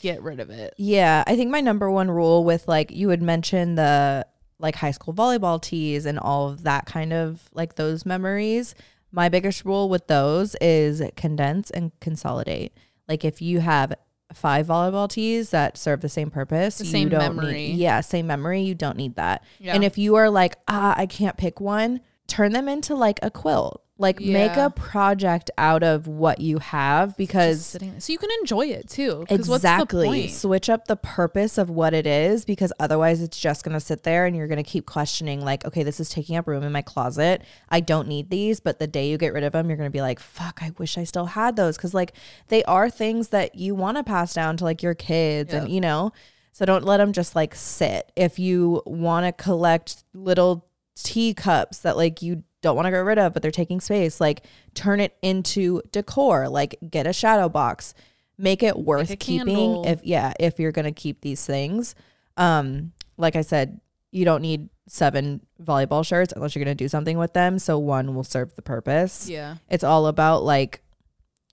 Get 0.00 0.22
rid 0.22 0.40
of 0.40 0.48
it. 0.50 0.72
Yeah, 0.78 1.22
I 1.26 1.36
think 1.36 1.50
my 1.50 1.60
number 1.60 1.90
one 1.90 2.10
rule 2.10 2.42
with 2.44 2.66
like 2.66 2.90
you 2.90 3.08
would 3.08 3.20
mention 3.22 3.74
the 3.74 4.26
like 4.58 4.76
high 4.76 4.92
school 4.92 5.12
volleyball 5.12 5.60
tees 5.60 6.06
and 6.06 6.18
all 6.18 6.48
of 6.48 6.62
that 6.62 6.86
kind 6.86 7.12
of 7.12 7.50
like 7.52 7.74
those 7.74 8.06
memories. 8.06 8.74
My 9.10 9.28
biggest 9.28 9.64
rule 9.66 9.90
with 9.90 10.06
those 10.06 10.56
is 10.60 11.02
condense 11.16 11.70
and 11.70 11.92
consolidate. 12.00 12.72
Like 13.08 13.24
if 13.24 13.42
you 13.42 13.60
have 13.60 13.92
five 14.32 14.68
volleyball 14.68 15.10
tees 15.10 15.50
that 15.50 15.76
serve 15.76 16.00
the 16.00 16.08
same 16.08 16.30
purpose, 16.30 16.78
The 16.78 16.84
you 16.84 16.90
same 16.90 17.08
don't 17.10 17.36
memory. 17.36 17.52
Need, 17.52 17.76
yeah, 17.76 18.00
same 18.00 18.26
memory. 18.26 18.62
You 18.62 18.74
don't 18.74 18.96
need 18.96 19.16
that. 19.16 19.44
Yeah. 19.58 19.74
And 19.74 19.84
if 19.84 19.98
you 19.98 20.14
are 20.14 20.30
like, 20.30 20.56
ah, 20.68 20.94
I 20.96 21.04
can't 21.04 21.36
pick 21.36 21.60
one, 21.60 22.00
turn 22.26 22.52
them 22.52 22.68
into 22.68 22.94
like 22.94 23.18
a 23.22 23.30
quilt. 23.30 23.81
Like 23.98 24.20
make 24.20 24.56
a 24.56 24.70
project 24.70 25.50
out 25.58 25.82
of 25.84 26.08
what 26.08 26.40
you 26.40 26.58
have 26.58 27.16
because 27.16 27.64
so 27.98 28.12
you 28.12 28.18
can 28.18 28.30
enjoy 28.40 28.66
it 28.66 28.88
too. 28.88 29.24
exactly 29.28 30.08
What's 30.08 30.18
the 30.18 30.22
point? 30.22 30.30
switch 30.32 30.68
up 30.70 30.86
the 30.88 30.96
purpose 30.96 31.56
of 31.58 31.70
what 31.70 31.94
it 31.94 32.06
is 32.06 32.44
because 32.44 32.72
otherwise 32.80 33.20
it's 33.20 33.38
just 33.38 33.64
going 33.64 33.74
to 33.74 33.80
sit 33.80 34.02
there 34.02 34.26
and 34.26 34.34
you're 34.34 34.48
going 34.48 34.62
to 34.62 34.68
keep 34.68 34.86
questioning 34.86 35.40
like 35.44 35.64
okay 35.66 35.82
this 35.84 36.00
is 36.00 36.08
taking 36.08 36.36
up 36.36 36.48
room 36.48 36.64
in 36.64 36.72
my 36.72 36.82
closet 36.82 37.42
i 37.68 37.78
don't 37.80 38.08
need 38.08 38.28
these 38.30 38.58
but 38.58 38.78
the 38.80 38.86
day 38.88 39.08
you 39.08 39.18
get 39.18 39.32
rid 39.34 39.44
of 39.44 39.52
them 39.52 39.68
you're 39.68 39.76
going 39.76 39.86
to 39.90 39.92
be 39.96 40.00
like 40.00 40.18
fuck 40.18 40.60
i 40.62 40.72
wish 40.78 40.98
i 40.98 41.04
still 41.04 41.26
had 41.26 41.54
those 41.54 41.76
because 41.76 41.94
like 41.94 42.12
they 42.48 42.64
are 42.64 42.90
things 42.90 43.28
that 43.28 43.54
you 43.54 43.74
want 43.74 43.96
to 43.98 44.02
pass 44.02 44.34
down 44.34 44.56
to 44.56 44.64
like 44.64 44.82
your 44.82 44.94
kids 44.94 45.52
Yep. 45.52 45.62
and 45.64 45.72
you 45.72 45.80
know 45.80 46.12
so 46.50 46.64
don't 46.64 46.84
let 46.84 46.96
them 46.96 47.12
just 47.12 47.36
like 47.36 47.54
sit 47.54 48.10
if 48.16 48.38
you 48.38 48.82
want 48.84 49.26
to 49.26 49.32
collect 49.44 50.02
little 50.12 50.66
teacups 50.96 51.80
that 51.80 51.96
like 51.96 52.22
you 52.22 52.42
don't 52.62 52.74
want 52.76 52.86
to 52.86 52.90
get 52.90 52.98
rid 52.98 53.18
of 53.18 53.32
but 53.34 53.42
they're 53.42 53.50
taking 53.50 53.80
space 53.80 54.20
like 54.20 54.44
turn 54.74 55.00
it 55.00 55.16
into 55.20 55.82
decor 55.92 56.48
like 56.48 56.78
get 56.88 57.06
a 57.06 57.12
shadow 57.12 57.48
box. 57.48 57.92
Make 58.38 58.62
it 58.62 58.76
worth 58.78 59.10
a 59.10 59.16
keeping 59.16 59.46
candle. 59.54 59.86
if 59.86 60.04
yeah 60.04 60.32
if 60.40 60.58
you're 60.58 60.72
gonna 60.72 60.92
keep 60.92 61.20
these 61.20 61.44
things. 61.44 61.94
Um 62.36 62.92
like 63.18 63.36
i 63.36 63.42
said 63.42 63.80
you 64.10 64.24
don't 64.24 64.40
need 64.42 64.68
seven 64.88 65.40
volleyball 65.62 66.04
shirts 66.04 66.32
unless 66.34 66.54
you're 66.54 66.64
gonna 66.64 66.74
do 66.74 66.88
something 66.88 67.18
with 67.18 67.32
them 67.34 67.58
so 67.58 67.78
one 67.78 68.14
will 68.14 68.24
serve 68.24 68.54
the 68.56 68.62
purpose. 68.62 69.28
Yeah, 69.28 69.56
it's 69.68 69.84
all 69.84 70.06
about 70.06 70.42
like 70.44 70.80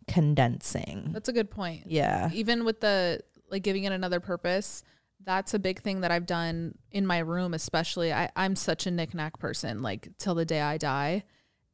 condensing. 0.07 1.09
That's 1.11 1.29
a 1.29 1.33
good 1.33 1.49
point. 1.49 1.83
yeah. 1.87 2.29
Even 2.33 2.65
with 2.65 2.81
the 2.81 3.21
like 3.49 3.63
giving 3.63 3.83
it 3.85 3.91
another 3.93 4.19
purpose, 4.19 4.83
that's 5.23 5.53
a 5.53 5.59
big 5.59 5.81
thing 5.81 6.01
that 6.01 6.11
I've 6.11 6.25
done 6.25 6.77
in 6.91 7.05
my 7.05 7.19
room, 7.19 7.53
especially. 7.53 8.13
I, 8.13 8.29
I'm 8.35 8.55
such 8.55 8.87
a 8.87 8.91
knickknack 8.91 9.39
person, 9.39 9.81
like 9.81 10.09
till 10.17 10.35
the 10.35 10.45
day 10.45 10.61
I 10.61 10.77
die. 10.77 11.23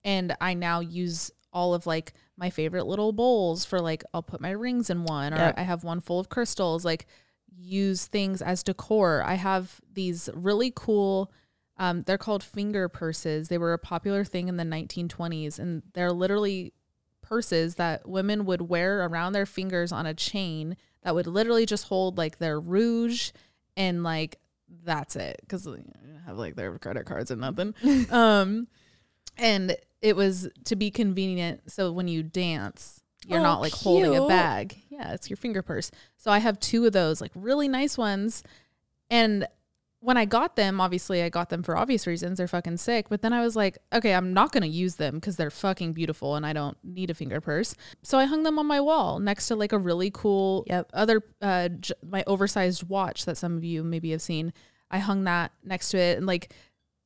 And 0.03 0.35
I 0.41 0.53
now 0.53 0.79
use 0.81 1.31
all 1.53 1.73
of 1.73 1.87
like 1.87 2.13
my 2.37 2.49
favorite 2.49 2.85
little 2.85 3.13
bowls 3.13 3.65
for 3.65 3.79
like 3.79 4.03
I'll 4.13 4.23
put 4.23 4.41
my 4.41 4.51
rings 4.51 4.89
in 4.89 5.03
one 5.03 5.33
or. 5.33 5.37
I 5.57 5.63
have 5.63 5.83
one 5.83 6.01
full 6.01 6.19
of 6.19 6.29
crystals, 6.29 6.83
like 6.83 7.07
use 7.55 8.07
things 8.07 8.41
as 8.41 8.63
decor. 8.63 9.23
I 9.25 9.35
have 9.35 9.79
these 9.93 10.29
really 10.33 10.71
cool 10.75 11.31
um, 11.77 12.01
they're 12.03 12.17
called 12.17 12.43
finger 12.43 12.87
purses. 12.87 13.49
They 13.49 13.57
were 13.57 13.73
a 13.73 13.79
popular 13.79 14.23
thing 14.23 14.47
in 14.47 14.57
the 14.57 14.63
1920s, 14.63 15.59
and 15.59 15.83
they're 15.93 16.13
literally 16.13 16.73
purses 17.21 17.75
that 17.75 18.07
women 18.07 18.45
would 18.45 18.61
wear 18.61 19.05
around 19.05 19.33
their 19.33 19.45
fingers 19.45 19.91
on 19.91 20.05
a 20.05 20.13
chain 20.13 20.77
that 21.05 21.13
would 21.13 21.27
literally 21.27 21.67
just 21.67 21.87
hold 21.87 22.17
like 22.17 22.39
their 22.39 22.59
rouge 22.59 23.31
and 23.77 24.03
like 24.03 24.39
that's 24.83 25.15
it 25.15 25.37
because 25.41 25.63
they 25.63 25.83
have 26.25 26.37
like 26.37 26.55
their 26.55 26.77
credit 26.79 27.05
cards 27.05 27.29
and 27.29 27.39
nothing. 27.39 27.75
um, 28.11 28.67
and 29.37 29.77
it 30.01 30.15
was 30.15 30.49
to 30.65 30.75
be 30.75 30.89
convenient 30.89 31.71
so 31.71 31.91
when 31.91 32.07
you 32.07 32.23
dance, 32.23 33.01
you're 33.27 33.39
Oh, 33.39 33.43
not 33.43 33.61
like 33.61 33.71
holding 33.71 34.15
a 34.15 34.27
bag. 34.27 34.81
Yeah, 34.89 35.13
it's 35.13 35.29
your 35.29 35.37
finger 35.37 35.61
purse. 35.61 35.91
So 36.17 36.31
I 36.31 36.39
have 36.39 36.59
two 36.59 36.85
of 36.85 36.93
those 36.93 37.21
like 37.21 37.31
really 37.35 37.67
nice 37.67 37.97
ones, 37.97 38.41
and 39.09 39.47
when 40.05 40.17
I 40.17 40.25
got 40.25 40.55
them, 40.55 40.79
obviously 40.79 41.23
I 41.23 41.29
got 41.29 41.49
them 41.49 41.63
for 41.63 41.75
obvious 41.75 42.05
reasons. 42.05 42.37
They're 42.37 42.47
fucking 42.47 42.77
sick. 42.77 43.09
But 43.09 43.21
then 43.23 43.33
I 43.33 43.41
was 43.41 43.55
like, 43.55 43.77
okay, 43.91 44.13
I'm 44.13 44.33
not 44.33 44.51
going 44.51 44.61
to 44.63 44.69
use 44.69 44.95
them 44.95 45.15
because 45.15 45.35
they're 45.35 45.49
fucking 45.49 45.93
beautiful 45.93 46.35
and 46.35 46.45
I 46.45 46.53
don't 46.53 46.77
need 46.83 47.09
a 47.09 47.13
finger 47.15 47.41
purse. 47.41 47.73
So 48.03 48.17
I 48.19 48.25
hung 48.25 48.43
them 48.43 48.59
on 48.59 48.67
my 48.67 48.79
wall 48.79 49.19
next 49.19 49.47
to 49.47 49.55
like 49.55 49.71
a 49.73 49.77
really 49.79 50.11
cool 50.13 50.63
Yep. 50.67 50.91
other, 50.93 51.21
uh, 51.41 51.69
j- 51.69 51.93
my 52.07 52.23
oversized 52.27 52.87
watch 52.87 53.25
that 53.25 53.37
some 53.37 53.57
of 53.57 53.63
you 53.63 53.83
maybe 53.83 54.11
have 54.11 54.21
seen. 54.21 54.53
I 54.91 54.99
hung 54.99 55.23
that 55.23 55.51
next 55.63 55.89
to 55.89 55.97
it 55.97 56.17
and 56.19 56.27
like, 56.27 56.53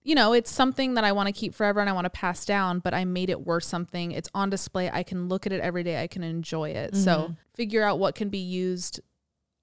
you 0.03 0.13
know, 0.15 0.33
it's 0.33 0.51
something 0.51 0.95
that 0.95 1.03
I 1.03 1.11
want 1.11 1.27
to 1.27 1.33
keep 1.33 1.53
forever 1.55 1.79
and 1.79 1.89
I 1.89 1.93
want 1.93 2.05
to 2.05 2.09
pass 2.09 2.45
down, 2.45 2.79
but 2.79 2.93
I 2.93 3.05
made 3.05 3.29
it 3.29 3.45
worth 3.45 3.63
something. 3.65 4.11
It's 4.11 4.29
on 4.33 4.49
display. 4.49 4.89
I 4.91 5.03
can 5.03 5.27
look 5.27 5.45
at 5.45 5.53
it 5.53 5.61
every 5.61 5.83
day. 5.83 6.01
I 6.01 6.07
can 6.07 6.23
enjoy 6.23 6.71
it. 6.71 6.95
So 6.95 7.29
Mhm. 7.29 7.37
figure 7.53 7.83
out 7.83 7.97
what 7.99 8.15
can 8.15 8.29
be 8.29 8.39
used 8.39 8.99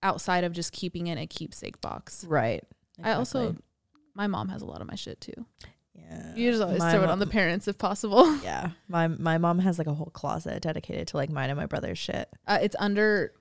outside 0.03 0.44
of 0.44 0.53
just 0.53 0.72
keeping 0.72 1.07
it 1.09 1.12
in 1.12 1.18
a 1.18 1.27
keepsake 1.27 1.81
box. 1.81 2.25
right 2.25 2.62
I 3.02 3.12
also, 3.12 3.56
my 4.14 4.26
mom 4.26 4.48
has 4.48 4.62
a 4.62 4.66
lot 4.66 4.80
of 4.80 4.87
my 4.88 4.94
shit 4.94 5.20
too. 5.20 5.46
yeah 5.94 6.35
You 6.35 6.50
just 6.50 6.62
always 6.62 6.78
My 6.78 6.92
throw 6.92 7.02
it 7.02 7.11
on 7.11 7.18
the 7.18 7.26
parents 7.26 7.68
if 7.68 7.78
possible. 7.78 8.35
yeah 8.42 8.70
my 8.88 9.09
my 9.09 9.38
mom 9.38 9.59
has 9.61 9.78
like 9.78 9.87
a 9.87 9.94
whole 9.94 10.11
closet 10.12 10.62
dedicated 10.62 11.09
to 11.09 11.16
like 11.16 11.30
mine 11.30 11.50
and 11.50 11.59
my 11.59 11.66
brother's 11.66 11.98
shit 11.98 12.28
Uh, 12.46 12.59
it's 12.61 12.76
under 12.78 13.32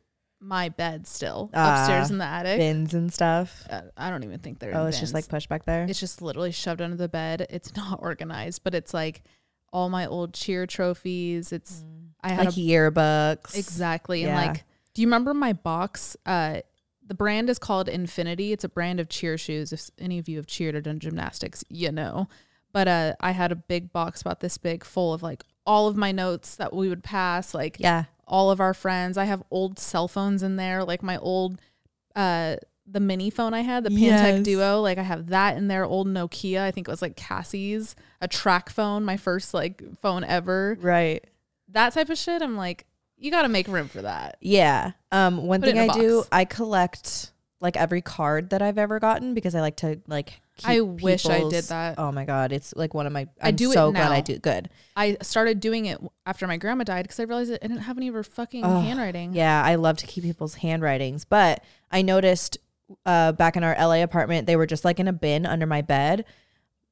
my 0.41 0.69
bed 0.69 1.07
still 1.07 1.49
Ah, 1.53 1.79
upstairs 1.81 2.11
in 2.11 2.17
the 2.17 2.25
attic. 2.25 2.57
bins 2.59 2.93
and 2.93 3.11
stuff 3.11 3.65
Uh, 3.69 3.81
I 3.97 4.09
don't 4.09 4.23
even 4.23 4.39
think 4.39 4.59
they're. 4.59 4.75
oh 4.75 4.85
it's 4.85 4.99
just 4.99 5.13
like 5.13 5.27
pushed 5.27 5.49
back 5.49 5.65
there 5.65 5.85
it's 5.89 5.99
just 5.99 6.21
literally 6.21 6.51
shoved 6.51 6.81
under 6.81 6.97
the 6.97 7.09
bed. 7.09 7.47
It's 7.49 7.75
not 7.81 7.99
organized, 8.01 8.63
but 8.63 8.75
it's 8.75 8.93
like 8.93 9.23
all 9.73 9.89
my 9.89 10.05
old 10.05 10.33
cheer 10.33 10.67
trophies. 10.67 11.51
It's 11.51 11.83
I 12.21 12.29
had 12.29 12.45
like 12.45 12.57
a 12.57 12.59
yearbooks 12.59 13.57
Exactly. 13.57 14.21
Yeah. 14.21 14.37
And 14.37 14.47
like, 14.53 14.63
do 14.93 15.01
you 15.01 15.07
remember 15.07 15.33
my 15.33 15.53
box? 15.53 16.15
Uh, 16.25 16.61
the 17.05 17.13
brand 17.13 17.49
is 17.49 17.59
called 17.59 17.87
Nfinity. 17.87 18.51
It's 18.51 18.63
a 18.63 18.69
brand 18.69 18.99
of 18.99 19.09
cheer 19.09 19.37
shoes. 19.37 19.71
If 19.71 19.89
any 19.99 20.17
of 20.17 20.27
you 20.27 20.37
have 20.37 20.47
cheered 20.47 20.75
or 20.75 20.81
done 20.81 20.99
gymnastics, 20.99 21.63
you 21.69 21.91
know. 21.91 22.27
But 22.73 22.87
uh, 22.87 23.13
I 23.21 23.31
had 23.31 23.51
a 23.51 23.55
big 23.55 23.93
box 23.93 24.21
about 24.21 24.39
this 24.39 24.57
big, 24.57 24.83
full 24.83 25.13
of 25.13 25.23
like 25.23 25.43
all 25.65 25.87
of 25.87 25.95
my 25.95 26.11
notes 26.11 26.55
that 26.55 26.73
we 26.73 26.89
would 26.89 27.03
pass, 27.03 27.53
like 27.53 27.77
yeah 27.79 28.05
all 28.27 28.49
of 28.49 28.59
our 28.59 28.73
friends. 28.73 29.17
I 29.17 29.25
have 29.25 29.43
old 29.51 29.77
cell 29.77 30.07
phones 30.07 30.41
in 30.41 30.55
there, 30.55 30.83
like 30.83 31.03
my 31.03 31.17
old, 31.17 31.61
uh, 32.15 32.55
the 32.87 32.99
mini 32.99 33.29
phone 33.29 33.53
I 33.53 33.61
had, 33.61 33.83
the 33.83 33.91
Pantech 33.91 33.99
Yes. 33.99 34.43
Duo. 34.43 34.81
Like 34.81 34.97
I 34.97 35.03
have 35.03 35.27
that 35.27 35.57
in 35.57 35.67
there. 35.67 35.85
Old 35.85 36.07
Nokia. 36.07 36.61
I 36.61 36.71
think 36.71 36.87
it 36.87 36.91
was 36.91 37.03
like 37.03 37.15
Cassie's, 37.15 37.95
a 38.21 38.27
track 38.27 38.69
phone, 38.69 39.03
my 39.05 39.15
first 39.15 39.53
like 39.53 39.83
phone 40.01 40.23
ever 40.23 40.77
right 40.81 41.23
that 41.69 41.93
type 41.93 42.09
of 42.09 42.17
shit, 42.17 42.41
I'm 42.41 42.55
like, 42.55 42.85
you 43.17 43.31
got 43.31 43.43
to 43.43 43.49
make 43.49 43.67
room 43.67 43.87
for 43.87 44.01
that. 44.01 44.37
Yeah. 44.41 44.91
Um 45.11 45.45
one 45.47 45.61
Put 45.61 45.69
it 45.69 45.73
thing 45.75 45.83
in 45.85 45.89
I 45.89 45.93
do, 45.93 46.17
box. 46.17 46.29
I 46.31 46.45
collect 46.45 47.31
like 47.61 47.77
every 47.77 48.01
card 48.01 48.49
that 48.51 48.61
I've 48.61 48.77
ever 48.77 48.99
gotten 48.99 49.33
because 49.33 49.55
I 49.55 49.61
like 49.61 49.77
to 49.77 49.99
like 50.07 50.39
keep 50.57 50.69
I 50.69 50.81
wish 50.81 51.25
I 51.25 51.39
did 51.39 51.45
people's- 51.45 51.67
that. 51.69 51.95
Oh 51.97 52.11
my 52.11 52.25
god, 52.25 52.51
it's 52.51 52.73
like 52.75 52.93
one 52.93 53.07
of 53.07 53.13
my 53.13 53.27
I 53.41 53.49
I'm 53.49 53.55
do 53.55 53.71
it 53.71 53.73
so 53.75 53.91
glad 53.91 54.11
I 54.11 54.17
now. 54.17 54.21
do 54.21 54.37
good. 54.39 54.69
I 54.95 55.17
started 55.21 55.59
doing 55.61 55.85
it 55.85 55.99
after 56.25 56.45
my 56.47 56.57
grandma 56.57 56.83
died 56.83 57.03
because 57.03 57.19
I 57.19 57.23
realized 57.23 57.51
that 57.51 57.63
I 57.63 57.67
didn't 57.67 57.83
have 57.83 57.97
any 57.97 58.07
of 58.09 58.13
her 58.13 58.23
fucking 58.23 58.63
Ugh, 58.63 58.83
handwriting. 58.83 59.33
Yeah, 59.33 59.63
I 59.63 59.75
love 59.75 59.97
to 59.97 60.07
keep 60.07 60.23
people's 60.23 60.55
handwritings, 60.55 61.25
but 61.25 61.63
I 61.91 62.01
noticed 62.01 62.57
uh 63.05 63.31
back 63.31 63.55
in 63.55 63.63
our 63.63 63.75
LA 63.79 64.03
apartment, 64.03 64.45
they 64.47 64.55
were 64.57 64.67
just 64.67 64.85
like 64.85 64.99
in 64.99 65.07
a 65.07 65.13
bin 65.13 65.45
under 65.45 65.65
my 65.65 65.81
bed 65.81 66.25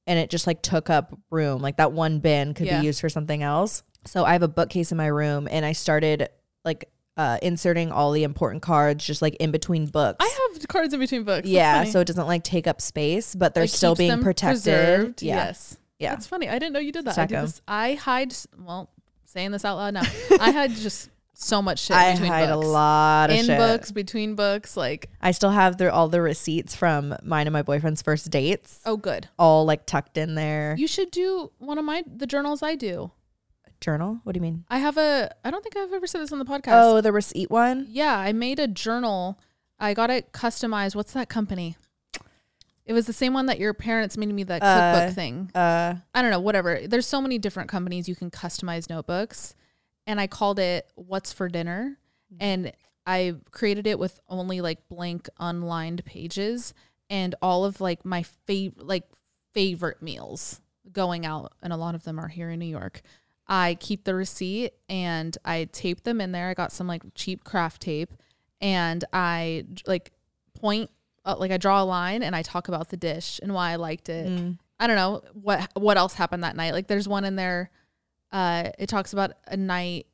and 0.08 0.18
it 0.18 0.30
just 0.30 0.48
like 0.48 0.62
took 0.62 0.90
up 0.90 1.16
room. 1.30 1.62
Like 1.62 1.78
that 1.78 1.92
one 1.92 2.20
bin 2.20 2.54
could 2.54 2.68
Yeah. 2.68 2.80
be 2.80 2.88
used 2.88 3.00
for 3.02 3.10
something 3.10 3.44
else. 3.44 3.84
So 4.06 4.26
I 4.26 4.34
have 4.34 4.44
a 4.44 4.48
bookcase 4.48 4.92
in 4.92 4.98
my 4.98 5.08
room 5.08 5.48
and 5.50 5.66
I 5.66 5.72
started 5.74 6.30
like 6.66 6.90
uh 7.16 7.38
inserting 7.44 7.92
all 7.92 8.12
the 8.12 8.24
important 8.24 8.62
cards 8.64 9.06
just 9.06 9.22
like 9.22 9.36
in 9.36 9.52
between 9.52 9.86
books. 9.88 10.18
I 10.20 10.50
have 10.54 10.68
cards 10.68 10.94
in 10.94 11.00
between 11.00 11.24
books. 11.24 11.48
Yeah, 11.48 11.84
so 11.86 12.00
it 12.00 12.06
doesn't 12.08 12.28
like 12.28 12.44
take 12.44 12.68
up 12.68 12.82
space, 12.82 13.36
but 13.36 13.54
they're 13.54 13.64
It 13.66 13.70
still 13.70 13.96
being 13.96 14.22
protected. 14.22 14.64
preserved. 14.64 15.22
Yeah. 15.22 15.36
Yes. 15.36 15.78
Yeah. 16.00 16.10
That's 16.12 16.28
funny. 16.28 16.50
I 16.50 16.54
didn't 16.60 16.74
know 16.74 16.80
you 16.80 16.92
did 16.92 17.06
that. 17.06 17.18
I, 17.18 17.26
do 17.28 17.36
this. 17.36 17.62
I 17.68 17.94
hide, 17.94 18.34
well, 18.60 18.90
saying 19.26 19.52
this 19.52 19.64
out 19.64 19.78
loud 19.78 19.94
now, 19.94 20.02
I 20.40 20.52
had 20.60 20.72
just 20.72 21.10
so 21.36 21.62
much 21.62 21.80
shit 21.80 21.96
I 21.96 22.12
between 22.14 22.30
hide 22.32 22.50
books. 22.50 22.66
a 22.66 22.70
lot 22.70 23.30
of 23.30 23.38
in 23.38 23.46
shit. 23.46 23.58
books, 23.58 23.92
between 23.92 24.36
books. 24.36 24.76
Like, 24.76 25.10
I 25.22 25.32
still 25.32 25.50
have 25.52 25.78
the, 25.78 25.94
all 25.94 26.10
the 26.10 26.22
receipts 26.22 26.76
from 26.76 27.16
mine 27.24 27.48
and 27.48 27.54
my 27.54 27.62
boyfriend's 27.62 28.02
first 28.02 28.30
dates, 28.32 28.82
oh, 28.86 28.98
good. 28.98 29.30
all 29.40 29.66
like 29.66 29.86
tucked 29.86 30.18
in 30.18 30.36
there. 30.36 30.76
You 30.78 30.88
should 30.88 31.10
do 31.12 31.52
one 31.60 31.78
of 31.78 31.86
my, 31.86 32.04
the 32.06 32.28
journals 32.28 32.62
I 32.64 32.76
do. 32.76 33.12
Journal? 33.84 34.22
What 34.24 34.32
do 34.34 34.38
you 34.38 34.42
mean? 34.42 34.64
I 34.70 34.80
have 34.80 34.98
a, 34.98 35.30
I 35.44 35.52
don't 35.52 35.62
think 35.62 35.76
I've 35.76 35.92
ever 35.92 36.08
said 36.08 36.22
this 36.22 36.32
on 36.32 36.40
the 36.40 36.46
podcast. 36.46 36.72
Oh, 36.82 37.02
the 37.02 37.12
receipt 37.12 37.52
one. 37.52 37.86
Yeah, 37.90 38.18
I 38.18 38.32
made 38.32 38.58
a 38.58 38.68
journal. 38.68 39.38
I 39.78 39.94
got 39.94 40.10
it 40.10 40.32
customized. 40.32 40.96
What's 40.96 41.12
that 41.14 41.28
company? 41.28 41.76
It 42.86 42.94
was 42.94 43.06
the 43.08 43.14
same 43.14 43.34
one 43.34 43.46
that 43.48 43.60
your 43.60 43.74
parents 43.74 44.18
made 44.18 44.30
me 44.30 44.44
that 44.44 44.62
cookbook 44.62 45.12
Uh, 45.12 45.14
thing. 45.14 45.52
Uh, 45.54 45.96
I 46.16 46.22
don't 46.22 46.32
know, 46.32 46.40
whatever. 46.40 46.82
There's 46.88 47.06
so 47.08 47.22
many 47.22 47.38
different 47.38 47.70
companies 47.70 48.08
you 48.08 48.16
can 48.16 48.32
customize 48.32 48.90
notebooks. 48.90 49.54
And 50.08 50.20
I 50.20 50.28
called 50.28 50.60
it 50.60 50.90
What's 50.96 51.34
for 51.34 51.50
Dinner. 51.50 51.98
And 52.40 52.72
I 53.06 53.36
created 53.52 53.86
it 53.86 54.00
with 54.00 54.20
only 54.30 54.62
like 54.62 54.88
blank 54.88 55.30
unlined 55.40 56.04
pages 56.06 56.74
and 57.10 57.36
all 57.42 57.64
of 57.66 57.80
like 57.82 58.06
my 58.06 58.24
favorite 58.24 58.86
like 58.88 59.04
favorite 59.54 60.02
meals 60.02 60.62
going 60.92 61.26
out 61.26 61.54
and 61.62 61.72
a 61.72 61.78
lot 61.78 61.96
of 61.96 62.04
them 62.06 62.18
are 62.20 62.28
here 62.30 62.50
in 62.50 62.60
New 62.60 62.66
York. 62.66 63.02
I 63.48 63.76
keep 63.80 64.04
the 64.06 64.16
receipt 64.16 64.74
and 64.90 65.38
I 65.44 65.66
tape 65.66 66.04
them 66.04 66.22
in 66.22 66.32
there. 66.32 66.50
I 66.50 66.54
got 66.54 66.72
some 66.72 66.88
like 66.88 67.04
cheap 67.16 67.44
craft 67.44 67.82
tape 67.82 68.14
and 68.62 69.04
I 69.12 69.66
like 69.86 70.12
point 70.54 70.90
uh, 71.26 71.36
like 71.38 71.52
I 71.52 71.58
draw 71.58 71.82
a 71.82 71.86
line 71.86 72.24
and 72.24 72.36
I 72.36 72.42
talk 72.42 72.68
about 72.68 72.90
the 72.90 72.98
dish 72.98 73.40
and 73.44 73.54
why 73.54 73.72
I 73.72 73.76
liked 73.76 74.10
it. 74.10 74.28
mm, 74.28 74.58
I 74.80 74.88
don't 74.88 74.96
know 74.96 75.22
what 75.34 75.70
what 75.76 75.98
else 75.98 76.14
happened 76.14 76.44
that 76.44 76.56
night. 76.56 76.74
Like 76.74 76.88
there's 76.88 77.08
one 77.08 77.26
in 77.26 77.36
there 77.36 77.70
uh, 78.32 78.72
it 78.80 78.88
talks 78.88 79.14
about 79.14 79.34
a 79.48 79.56
night 79.56 80.08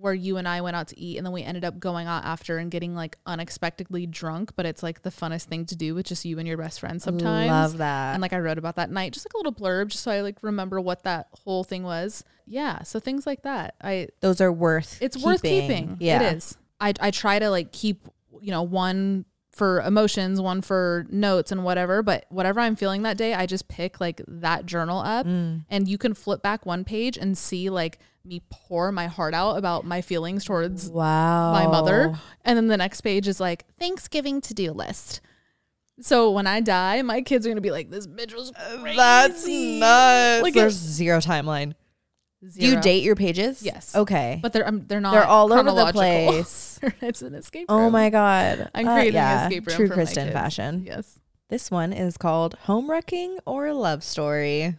where 0.00 0.14
you 0.14 0.36
and 0.38 0.48
I 0.48 0.60
went 0.62 0.76
out 0.76 0.88
to 0.88 0.98
eat 0.98 1.16
and 1.18 1.26
then 1.26 1.32
we 1.32 1.42
ended 1.42 1.64
up 1.64 1.78
going 1.78 2.06
out 2.06 2.24
after 2.24 2.58
and 2.58 2.70
getting 2.70 2.94
like 2.94 3.18
unexpectedly 3.26 4.06
drunk, 4.06 4.52
but 4.56 4.64
it's 4.66 4.82
like 4.82 5.02
the 5.02 5.10
funnest 5.10 5.44
thing 5.44 5.66
to 5.66 5.76
do 5.76 5.94
with 5.94 6.06
just 6.06 6.24
you 6.24 6.38
and 6.38 6.48
your 6.48 6.56
best 6.56 6.80
friend 6.80 7.00
sometimes. 7.02 7.50
I 7.50 7.62
love 7.62 7.78
that. 7.78 8.14
And 8.14 8.22
like 8.22 8.32
I 8.32 8.38
wrote 8.38 8.58
about 8.58 8.76
that 8.76 8.90
night, 8.90 9.12
just 9.12 9.26
like 9.26 9.34
a 9.34 9.36
little 9.36 9.52
blurb, 9.52 9.88
just 9.88 10.02
so 10.02 10.10
I 10.10 10.20
like 10.22 10.42
remember 10.42 10.80
what 10.80 11.02
that 11.04 11.28
whole 11.44 11.64
thing 11.64 11.82
was. 11.82 12.24
Yeah. 12.46 12.82
So 12.82 12.98
things 13.00 13.26
like 13.26 13.42
that. 13.42 13.74
I 13.82 14.08
Those 14.20 14.40
are 14.40 14.52
worth 14.52 14.98
it's 15.00 15.16
worth 15.22 15.42
keeping. 15.42 15.96
Yeah. 16.00 16.22
It 16.22 16.36
is. 16.36 16.56
I 16.80 16.94
I 17.00 17.10
try 17.10 17.38
to 17.38 17.50
like 17.50 17.72
keep, 17.72 18.08
you 18.40 18.50
know, 18.50 18.62
one 18.62 19.26
for 19.52 19.82
emotions, 19.82 20.40
one 20.40 20.62
for 20.62 21.06
notes 21.10 21.52
and 21.52 21.64
whatever, 21.64 22.02
but 22.02 22.24
whatever 22.30 22.60
I'm 22.60 22.76
feeling 22.76 23.02
that 23.02 23.18
day, 23.18 23.34
I 23.34 23.44
just 23.46 23.68
pick 23.68 24.00
like 24.00 24.22
that 24.26 24.64
journal 24.64 25.00
up 25.00 25.26
Mm. 25.26 25.64
and 25.68 25.86
you 25.88 25.98
can 25.98 26.14
flip 26.14 26.40
back 26.40 26.64
one 26.64 26.84
page 26.84 27.18
and 27.18 27.36
see 27.36 27.68
like 27.68 27.98
me 28.24 28.42
pour 28.50 28.92
my 28.92 29.06
heart 29.06 29.32
out 29.34 29.56
about 29.56 29.84
my 29.84 30.00
feelings 30.02 30.44
towards 30.44 30.88
Wow. 30.90 31.52
my 31.52 31.66
mother. 31.66 32.14
And 32.44 32.56
then 32.56 32.68
the 32.68 32.76
next 32.76 33.00
page 33.00 33.26
is 33.26 33.40
like 33.40 33.64
Thanksgiving 33.78 34.40
to-do 34.40 34.72
list. 34.72 35.20
So 36.02 36.30
when 36.30 36.46
I 36.46 36.60
die, 36.60 37.02
my 37.02 37.20
kids 37.22 37.46
are 37.46 37.50
gonna 37.50 37.60
be 37.60 37.70
like, 37.70 37.90
"This 37.90 38.06
bitch 38.06 38.34
was 38.34 38.52
crazy." 38.80 38.96
That's 38.96 39.46
nuts. 39.46 40.42
Like, 40.42 40.54
There's 40.54 40.74
zero 40.74 41.18
timeline. 41.18 41.74
Do 42.42 42.66
you 42.66 42.80
date 42.80 43.02
your 43.02 43.16
pages? 43.16 43.62
Yes. 43.62 43.94
Okay. 43.94 44.38
But 44.42 44.54
they're 44.54 44.66
um, 44.66 44.86
they're 44.86 45.00
not. 45.00 45.12
They're 45.12 45.24
all 45.24 45.52
over 45.52 45.70
the 45.70 45.92
place. 45.92 46.80
it's 47.02 47.20
an 47.20 47.34
escape 47.34 47.68
room. 47.70 47.78
Oh 47.80 47.90
my 47.90 48.08
god. 48.08 48.70
I'm 48.74 48.88
Uh, 48.88 48.94
creating 48.94 49.14
yeah, 49.14 49.40
an 49.46 49.52
escape 49.52 49.66
room 49.66 49.76
True 49.76 49.86
for 49.88 49.90
my 49.90 49.94
Kristen 49.96 50.32
fashion. 50.32 50.84
Yes. 50.86 51.18
This 51.50 51.70
one 51.70 51.92
is 51.92 52.16
called 52.16 52.54
Home 52.62 52.90
Wrecking 52.90 53.38
or 53.44 53.66
a 53.66 53.74
Love 53.74 54.02
Story. 54.02 54.76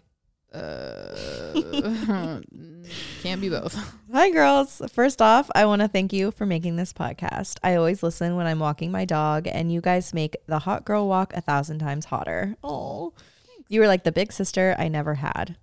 Uh, 0.53 1.15
can't 3.21 3.39
be 3.39 3.49
both. 3.49 3.73
Hi, 4.11 4.31
girls. 4.31 4.81
First 4.91 5.21
off, 5.21 5.49
I 5.55 5.65
want 5.65 5.81
to 5.81 5.87
thank 5.87 6.11
you 6.11 6.31
for 6.31 6.45
making 6.45 6.75
this 6.75 6.91
podcast. 6.91 7.57
I 7.63 7.75
always 7.75 8.03
listen 8.03 8.35
when 8.35 8.47
I'm 8.47 8.59
walking 8.59 8.91
my 8.91 9.05
dog, 9.05 9.47
and 9.47 9.71
you 9.71 9.79
guys 9.79 10.13
make 10.13 10.35
the 10.47 10.59
hot 10.59 10.83
girl 10.83 11.07
walk 11.07 11.33
a 11.33 11.41
thousand 11.41 11.79
times 11.79 12.05
hotter. 12.05 12.55
Oh, 12.63 13.13
you 13.69 13.79
were 13.79 13.87
like 13.87 14.03
the 14.03 14.11
big 14.11 14.33
sister 14.33 14.75
I 14.77 14.89
never 14.89 15.15
had. 15.15 15.55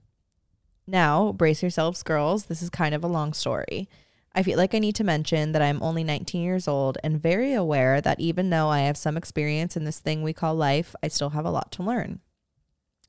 Now, 0.86 1.32
brace 1.32 1.62
yourselves, 1.62 2.02
girls. 2.02 2.46
This 2.46 2.62
is 2.62 2.70
kind 2.70 2.94
of 2.94 3.04
a 3.04 3.08
long 3.08 3.34
story. 3.34 3.90
I 4.34 4.42
feel 4.42 4.56
like 4.56 4.74
I 4.74 4.78
need 4.78 4.94
to 4.96 5.04
mention 5.04 5.52
that 5.52 5.60
I'm 5.60 5.82
only 5.82 6.04
19 6.04 6.42
years 6.42 6.66
old 6.66 6.96
and 7.04 7.20
very 7.20 7.52
aware 7.52 8.00
that 8.00 8.20
even 8.20 8.48
though 8.48 8.68
I 8.68 8.80
have 8.80 8.96
some 8.96 9.16
experience 9.16 9.76
in 9.76 9.84
this 9.84 9.98
thing 9.98 10.22
we 10.22 10.32
call 10.32 10.54
life, 10.54 10.94
I 11.02 11.08
still 11.08 11.30
have 11.30 11.44
a 11.44 11.50
lot 11.50 11.72
to 11.72 11.82
learn. 11.82 12.20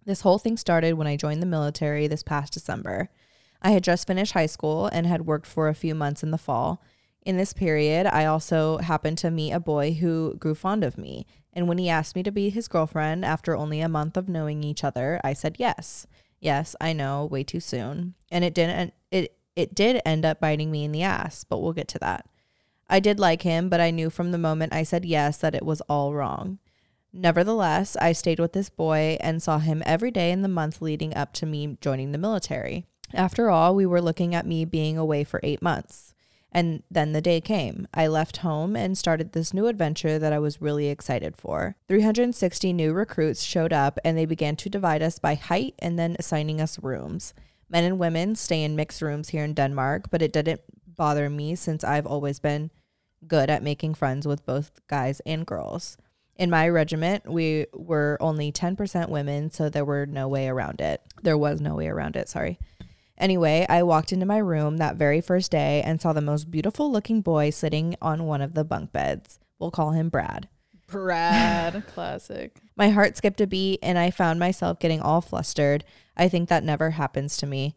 This 0.05 0.21
whole 0.21 0.38
thing 0.38 0.57
started 0.57 0.93
when 0.93 1.07
I 1.07 1.15
joined 1.15 1.41
the 1.41 1.47
military 1.47 2.07
this 2.07 2.23
past 2.23 2.53
December. 2.53 3.09
I 3.62 3.71
had 3.71 3.83
just 3.83 4.07
finished 4.07 4.33
high 4.33 4.45
school 4.45 4.88
and 4.88 5.05
had 5.05 5.25
worked 5.25 5.45
for 5.45 5.67
a 5.67 5.75
few 5.75 5.93
months 5.93 6.23
in 6.23 6.31
the 6.31 6.38
fall. 6.38 6.81
In 7.23 7.38
this 7.38 7.53
period, 7.53 8.07
I 8.07 8.25
also 8.25 8.77
happened 8.77 9.17
to 9.19 9.31
meet 9.31 9.51
a 9.51 9.59
boy 9.59 9.93
who 9.93 10.35
grew 10.39 10.55
fond 10.55 10.83
of 10.83 10.97
me. 10.97 11.25
And 11.51 11.67
when 11.67 11.77
he 11.77 11.89
asked 11.89 12.15
me 12.15 12.23
to 12.23 12.31
be 12.31 12.49
his 12.49 12.67
girlfriend 12.67 13.25
after 13.25 13.55
only 13.55 13.81
a 13.81 13.89
month 13.89 14.15
of 14.15 14.29
knowing 14.29 14.63
each 14.63 14.83
other, 14.83 15.19
I 15.23 15.33
said 15.33 15.57
yes. 15.59 16.07
Yes, 16.39 16.75
I 16.79 16.93
know, 16.93 17.25
way 17.25 17.43
too 17.43 17.59
soon. 17.59 18.15
And 18.31 18.45
it 18.45 18.53
didn't 18.53 18.93
it 19.12 19.35
it 19.55 19.75
did 19.75 20.01
end 20.05 20.23
up 20.23 20.39
biting 20.39 20.71
me 20.71 20.85
in 20.85 20.93
the 20.93 21.03
ass, 21.03 21.43
but 21.43 21.59
we'll 21.59 21.73
get 21.73 21.89
to 21.89 21.99
that. 21.99 22.25
I 22.89 22.99
did 23.01 23.19
like 23.19 23.41
him, 23.41 23.67
but 23.67 23.81
I 23.81 23.91
knew 23.91 24.09
from 24.09 24.31
the 24.31 24.38
moment 24.38 24.73
I 24.73 24.83
said 24.83 25.03
yes 25.03 25.38
that 25.38 25.53
it 25.53 25.65
was 25.65 25.81
all 25.81 26.13
wrong. 26.13 26.59
Nevertheless, 27.12 27.95
I 27.98 28.12
stayed 28.12 28.39
with 28.39 28.54
this 28.54 28.69
boy 28.69 29.17
and 29.19 29.41
saw 29.41 29.60
him 29.60 29.82
every 29.86 30.12
day 30.12 30.32
in 30.32 30.41
the 30.41 30.48
month 30.48 30.82
leading 30.82 31.15
up 31.15 31.34
to 31.34 31.45
me 31.45 31.78
joining 31.82 32.12
the 32.12 32.17
military. 32.17 32.86
After 33.13 33.50
all, 33.50 33.76
we 33.76 33.86
were 33.86 34.02
looking 34.02 34.36
at 34.36 34.45
me 34.45 34.65
being 34.65 34.98
away 34.98 35.24
for 35.24 35.39
eight 35.43 35.62
months. 35.62 36.13
And 36.52 36.84
then 36.89 37.13
the 37.13 37.22
day 37.22 37.41
came. 37.41 37.88
I 37.93 38.08
left 38.08 38.38
home 38.38 38.76
and 38.76 38.98
started 38.98 39.32
this 39.32 39.54
new 39.54 39.67
adventure 39.67 40.17
that 40.17 40.34
I 40.34 40.39
was 40.39 40.62
really 40.62 40.88
excited 40.88 41.38
for. 41.38 41.76
360 41.88 42.74
new 42.74 42.91
recruits 42.93 43.43
showed 43.43 43.74
up 43.74 44.00
and 44.04 44.17
they 44.17 44.26
began 44.26 44.56
to 44.58 44.69
divide 44.69 45.04
us 45.04 45.19
by 45.19 45.36
height 45.36 45.76
and 45.80 45.98
then 45.98 46.15
assigning 46.17 46.60
us 46.60 46.82
rooms. 46.82 47.34
Men 47.69 47.84
and 47.84 48.00
women 48.00 48.36
stay 48.36 48.63
in 48.63 48.76
mixed 48.76 49.02
rooms 49.02 49.30
here 49.30 49.43
in 49.43 49.54
Denmark, 49.54 50.10
but 50.10 50.24
it 50.24 50.34
didn't 50.34 50.62
bother 50.88 51.30
me 51.30 51.54
since 51.54 51.84
I've 51.84 52.08
always 52.08 52.39
been 52.39 52.72
good 53.28 53.50
at 53.50 53.62
making 53.62 53.93
friends 53.93 54.26
with 54.26 54.45
both 54.45 54.72
guys 54.88 55.22
and 55.26 55.45
girls. 55.45 55.98
In 56.39 56.49
my 56.49 56.69
regiment, 56.69 57.30
we 57.30 57.65
were 57.73 58.17
only 58.21 58.49
10% 58.49 59.10
women, 59.10 59.52
so 59.52 59.67
there 59.67 59.84
were 59.84 60.06
no 60.06 60.30
way 60.30 60.47
around 60.47 60.80
it. 60.80 61.02
There 61.21 61.38
was 61.38 61.60
no 61.60 61.75
way 61.75 61.89
around 61.89 62.15
it, 62.15 62.30
sorry. 62.30 62.58
Anyway, 63.17 63.65
I 63.67 63.84
walked 63.84 64.13
into 64.13 64.25
my 64.25 64.38
room 64.38 64.78
that 64.78 64.95
very 64.95 65.19
first 65.19 65.52
day 65.52 65.82
and 65.82 65.99
saw 65.99 66.13
the 66.13 66.21
most 66.21 66.49
beautiful 66.49 66.89
looking 66.89 67.19
boy 67.19 67.49
sitting 67.49 67.97
on 68.02 68.23
one 68.23 68.41
of 68.41 68.54
the 68.54 68.63
bunk 68.63 68.93
beds. 68.93 69.38
We'll 69.60 69.69
call 69.69 69.91
him 69.91 70.08
Brad. 70.08 70.47
Brad, 70.88 71.86
classic. 71.93 72.62
My 72.78 72.88
heart 72.88 73.17
skipped 73.17 73.41
a 73.41 73.45
beat 73.45 73.80
and 73.84 73.99
I 73.99 74.10
found 74.10 74.39
myself 74.39 74.80
getting 74.80 75.02
all 75.02 75.19
flustered. 75.19 75.84
I 76.15 76.30
think 76.30 76.47
that 76.47 76.63
never 76.63 76.91
happens 76.91 77.36
to 77.38 77.47
me. 77.47 77.75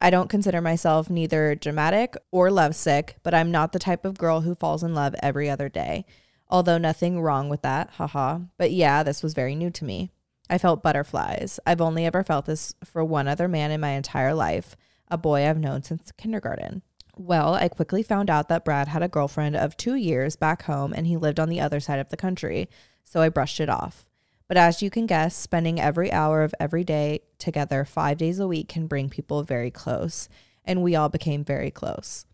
I 0.00 0.08
don't 0.08 0.30
consider 0.30 0.62
myself 0.62 1.10
neither 1.10 1.54
dramatic 1.54 2.16
or 2.30 2.50
lovesick, 2.50 3.16
but 3.22 3.34
I'm 3.34 3.50
not 3.50 3.72
the 3.72 3.78
type 3.78 4.06
of 4.06 4.16
girl 4.16 4.40
who 4.40 4.54
falls 4.54 4.82
in 4.82 4.94
love 4.94 5.14
every 5.22 5.50
other 5.50 5.68
day. 5.68 6.06
Although 6.50 6.78
nothing 6.78 7.20
wrong 7.20 7.48
with 7.48 7.62
that, 7.62 7.90
haha. 7.90 8.40
But 8.58 8.72
yeah, 8.72 9.02
this 9.02 9.22
was 9.22 9.34
very 9.34 9.54
new 9.54 9.70
to 9.70 9.84
me. 9.84 10.10
I 10.50 10.58
felt 10.58 10.82
butterflies. 10.82 11.60
I've 11.64 11.80
only 11.80 12.04
ever 12.04 12.24
felt 12.24 12.46
this 12.46 12.74
for 12.84 13.04
one 13.04 13.28
other 13.28 13.46
man 13.46 13.70
in 13.70 13.80
my 13.80 13.90
entire 13.90 14.34
life, 14.34 14.76
a 15.08 15.16
boy 15.16 15.48
I've 15.48 15.60
known 15.60 15.84
since 15.84 16.10
kindergarten. 16.12 16.82
Well, 17.16 17.54
I 17.54 17.68
quickly 17.68 18.02
found 18.02 18.30
out 18.30 18.48
that 18.48 18.64
Brad 18.64 18.88
had 18.88 19.02
a 19.02 19.08
girlfriend 19.08 19.54
of 19.54 19.76
two 19.76 19.94
years 19.94 20.34
back 20.34 20.62
home 20.62 20.92
and 20.92 21.06
he 21.06 21.16
lived 21.16 21.38
on 21.38 21.48
the 21.48 21.60
other 21.60 21.78
side 21.78 22.00
of 22.00 22.08
the 22.08 22.16
country, 22.16 22.68
so 23.04 23.20
I 23.20 23.28
brushed 23.28 23.60
it 23.60 23.68
off. 23.68 24.08
But 24.48 24.56
as 24.56 24.82
you 24.82 24.90
can 24.90 25.06
guess, 25.06 25.36
spending 25.36 25.80
every 25.80 26.10
hour 26.10 26.42
of 26.42 26.54
every 26.58 26.82
day 26.82 27.20
together 27.38 27.84
five 27.84 28.18
days 28.18 28.40
a 28.40 28.48
week 28.48 28.68
can 28.68 28.88
bring 28.88 29.08
people 29.08 29.44
very 29.44 29.70
close, 29.70 30.28
and 30.64 30.82
we 30.82 30.96
all 30.96 31.08
became 31.08 31.44
very 31.44 31.70
close. 31.70 32.24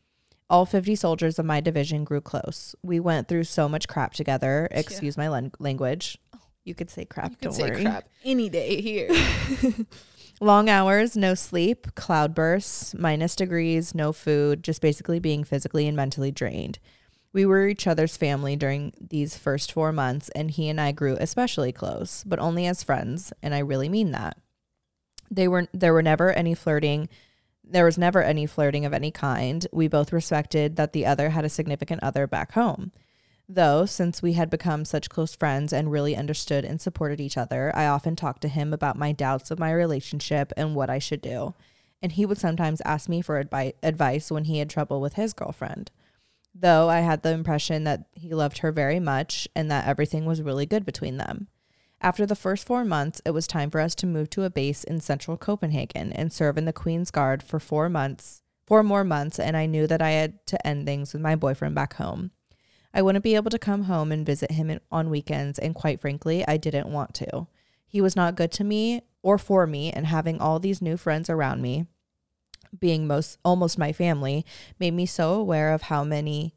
All 0.49 0.65
50 0.65 0.95
soldiers 0.95 1.39
of 1.39 1.45
my 1.47 1.61
division 1.61 2.05
grew 2.05 2.21
close. 2.21 2.75
We 2.83 3.01
went 3.01 3.27
through 3.29 3.45
so 3.45 3.69
much 3.69 3.89
crap 3.89 4.13
together. 4.15 4.69
Excuse 4.71 5.17
my 5.17 5.29
lan- 5.29 5.53
language. 5.59 6.19
You 6.65 6.75
could 6.75 6.91
say 6.91 7.05
crap, 7.05 7.33
You 7.33 7.37
don't 7.41 7.53
say 7.53 7.71
worry. 7.71 7.83
crap 7.83 8.09
any 8.25 8.49
day 8.49 8.81
here. 8.81 9.09
Long 10.41 10.69
hours, 10.69 11.17
no 11.17 11.35
sleep, 11.35 11.95
cloudbursts, 11.95 12.95
minus 12.99 13.35
degrees, 13.35 13.95
no 13.95 14.13
food, 14.13 14.63
just 14.63 14.83
basically 14.83 15.19
being 15.19 15.45
physically 15.45 15.87
and 15.89 15.97
mentally 15.97 16.31
drained. 16.31 16.79
We 17.33 17.47
were 17.47 17.67
each 17.69 17.87
other's 17.87 18.17
family 18.17 18.55
during 18.57 18.93
these 19.01 19.37
first 19.37 19.73
four 19.73 19.93
months, 19.93 20.29
and 20.31 20.51
he 20.51 20.69
and 20.69 20.81
I 20.81 20.93
grew 20.93 21.17
especially 21.21 21.73
close, 21.73 22.23
but 22.25 22.39
only 22.39 22.67
as 22.67 22.83
friends, 22.83 23.33
and 23.43 23.55
I 23.55 23.59
really 23.61 23.89
mean 23.89 24.11
that. 24.13 24.37
They 25.31 25.49
were 25.49 25.69
there 25.73 25.93
were 25.93 26.03
never 26.03 26.33
any 26.33 26.55
flirting. 26.55 27.09
There 27.67 27.85
was 27.85 27.99
never 27.99 28.23
any 28.23 28.47
flirting 28.47 28.85
of 28.85 28.93
any 28.93 29.11
kind. 29.11 29.67
We 29.73 29.89
both 29.89 30.13
respected 30.13 30.77
that 30.77 30.93
the 30.93 31.05
other 31.05 31.31
had 31.31 31.45
a 31.45 31.49
significant 31.49 32.03
other 32.03 32.27
back 32.27 32.53
home. 32.53 32.93
Though, 33.49 33.87
since 33.87 34.23
we 34.23 34.33
had 34.33 34.51
become 34.51 34.85
such 34.85 35.11
close 35.11 35.35
friends 35.35 35.73
and 35.73 35.91
really 35.91 36.17
understood 36.17 36.65
and 36.65 36.81
supported 36.81 37.21
each 37.21 37.37
other, 37.37 37.75
I 37.75 37.87
often 37.87 38.17
talked 38.17 38.43
to 38.43 38.49
him 38.49 38.73
about 38.73 38.99
my 38.99 39.13
doubts 39.13 39.51
of 39.51 39.59
my 39.59 39.73
relationship 39.73 40.53
and 40.57 40.75
what 40.75 40.91
I 40.91 40.99
should 40.99 41.21
do. 41.21 41.55
And 42.03 42.13
he 42.13 42.27
would 42.27 42.39
sometimes 42.39 42.81
ask 42.85 43.09
me 43.09 43.21
for 43.21 43.43
advi- 43.43 43.75
advice 43.83 44.31
when 44.31 44.45
he 44.45 44.59
had 44.59 44.71
trouble 44.71 45.01
with 45.01 45.15
his 45.15 45.33
girlfriend. 45.33 45.91
Though 46.55 46.89
I 46.89 47.01
had 47.01 47.23
the 47.23 47.33
impression 47.33 47.85
that 47.85 48.07
he 48.15 48.31
loved 48.35 48.59
her 48.59 48.73
very 48.73 49.01
much 49.01 49.49
and 49.55 49.71
that 49.71 49.87
everything 49.87 50.25
was 50.25 50.43
really 50.43 50.67
good 50.67 50.85
between 50.85 51.17
them. 51.17 51.49
After 52.01 52.27
the 52.27 52.37
first 52.37 52.67
four 52.67 52.85
months, 52.85 53.23
it 53.25 53.31
was 53.31 53.47
time 53.47 53.71
for 53.71 53.81
us 53.81 53.95
to 53.97 54.07
move 54.07 54.31
to 54.31 54.45
a 54.45 54.51
base 54.51 54.85
in 54.85 55.01
central 55.01 55.37
Copenhagen 55.37 56.13
and 56.13 56.33
serve 56.33 56.59
in 56.59 56.67
the 56.67 56.73
Queen's 56.73 57.11
Guard 57.11 57.43
for 57.43 57.59
four 57.59 57.89
months, 57.89 58.43
four 58.67 58.83
more 58.83 59.03
months, 59.03 59.39
and 59.39 59.57
I 59.57 59.67
knew 59.67 59.87
that 59.87 60.03
I 60.03 60.11
had 60.11 60.47
to 60.47 60.67
end 60.67 60.87
things 60.87 61.13
with 61.13 61.23
my 61.23 61.35
boyfriend 61.37 61.75
back 61.75 61.95
home. 61.95 62.33
I 62.93 63.03
wouldn't 63.03 63.25
be 63.25 63.35
able 63.35 63.51
to 63.51 63.59
come 63.59 63.85
home 63.85 64.13
and 64.13 64.27
visit 64.27 64.53
him 64.53 64.79
on 64.91 65.11
weekends, 65.11 65.59
and 65.59 65.75
quite 65.75 66.01
frankly, 66.01 66.47
I 66.47 66.57
didn't 66.57 66.93
want 66.93 67.15
to. 67.15 67.47
He 67.87 68.01
was 68.01 68.17
not 68.17 68.37
good 68.37 68.53
to 68.53 68.65
me 68.65 69.03
or 69.23 69.39
for 69.39 69.67
me, 69.67 69.91
and 69.91 70.07
having 70.07 70.41
all 70.41 70.59
these 70.59 70.83
new 70.83 70.97
friends 70.97 71.29
around 71.29 71.63
me, 71.63 71.87
being 72.79 73.07
most 73.07 73.39
almost 73.45 73.79
my 73.79 73.93
family, 73.93 74.45
made 74.79 74.95
me 74.95 75.07
so 75.07 75.35
aware 75.35 75.73
of 75.73 75.83
how 75.83 76.05
many 76.05 76.55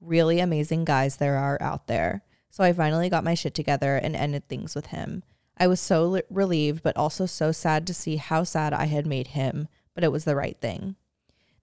really 0.00 0.40
amazing 0.40 0.84
guys 0.84 1.16
there 1.16 1.36
are 1.36 1.60
out 1.60 1.86
there. 1.86 2.22
So 2.50 2.64
I 2.64 2.72
finally 2.72 3.08
got 3.08 3.24
my 3.24 3.34
shit 3.34 3.54
together 3.54 3.96
and 3.96 4.14
ended 4.16 4.48
things 4.48 4.74
with 4.74 4.86
him. 4.86 5.22
I 5.56 5.66
was 5.66 5.80
so 5.80 6.04
li- 6.06 6.22
relieved, 6.30 6.82
but 6.82 6.96
also 6.96 7.26
so 7.26 7.52
sad 7.52 7.86
to 7.86 7.94
see 7.94 8.16
how 8.16 8.44
sad 8.44 8.72
I 8.72 8.86
had 8.86 9.06
made 9.06 9.28
him, 9.28 9.68
but 9.94 10.04
it 10.04 10.10
was 10.12 10.24
the 10.24 10.36
right 10.36 10.56
thing. 10.60 10.96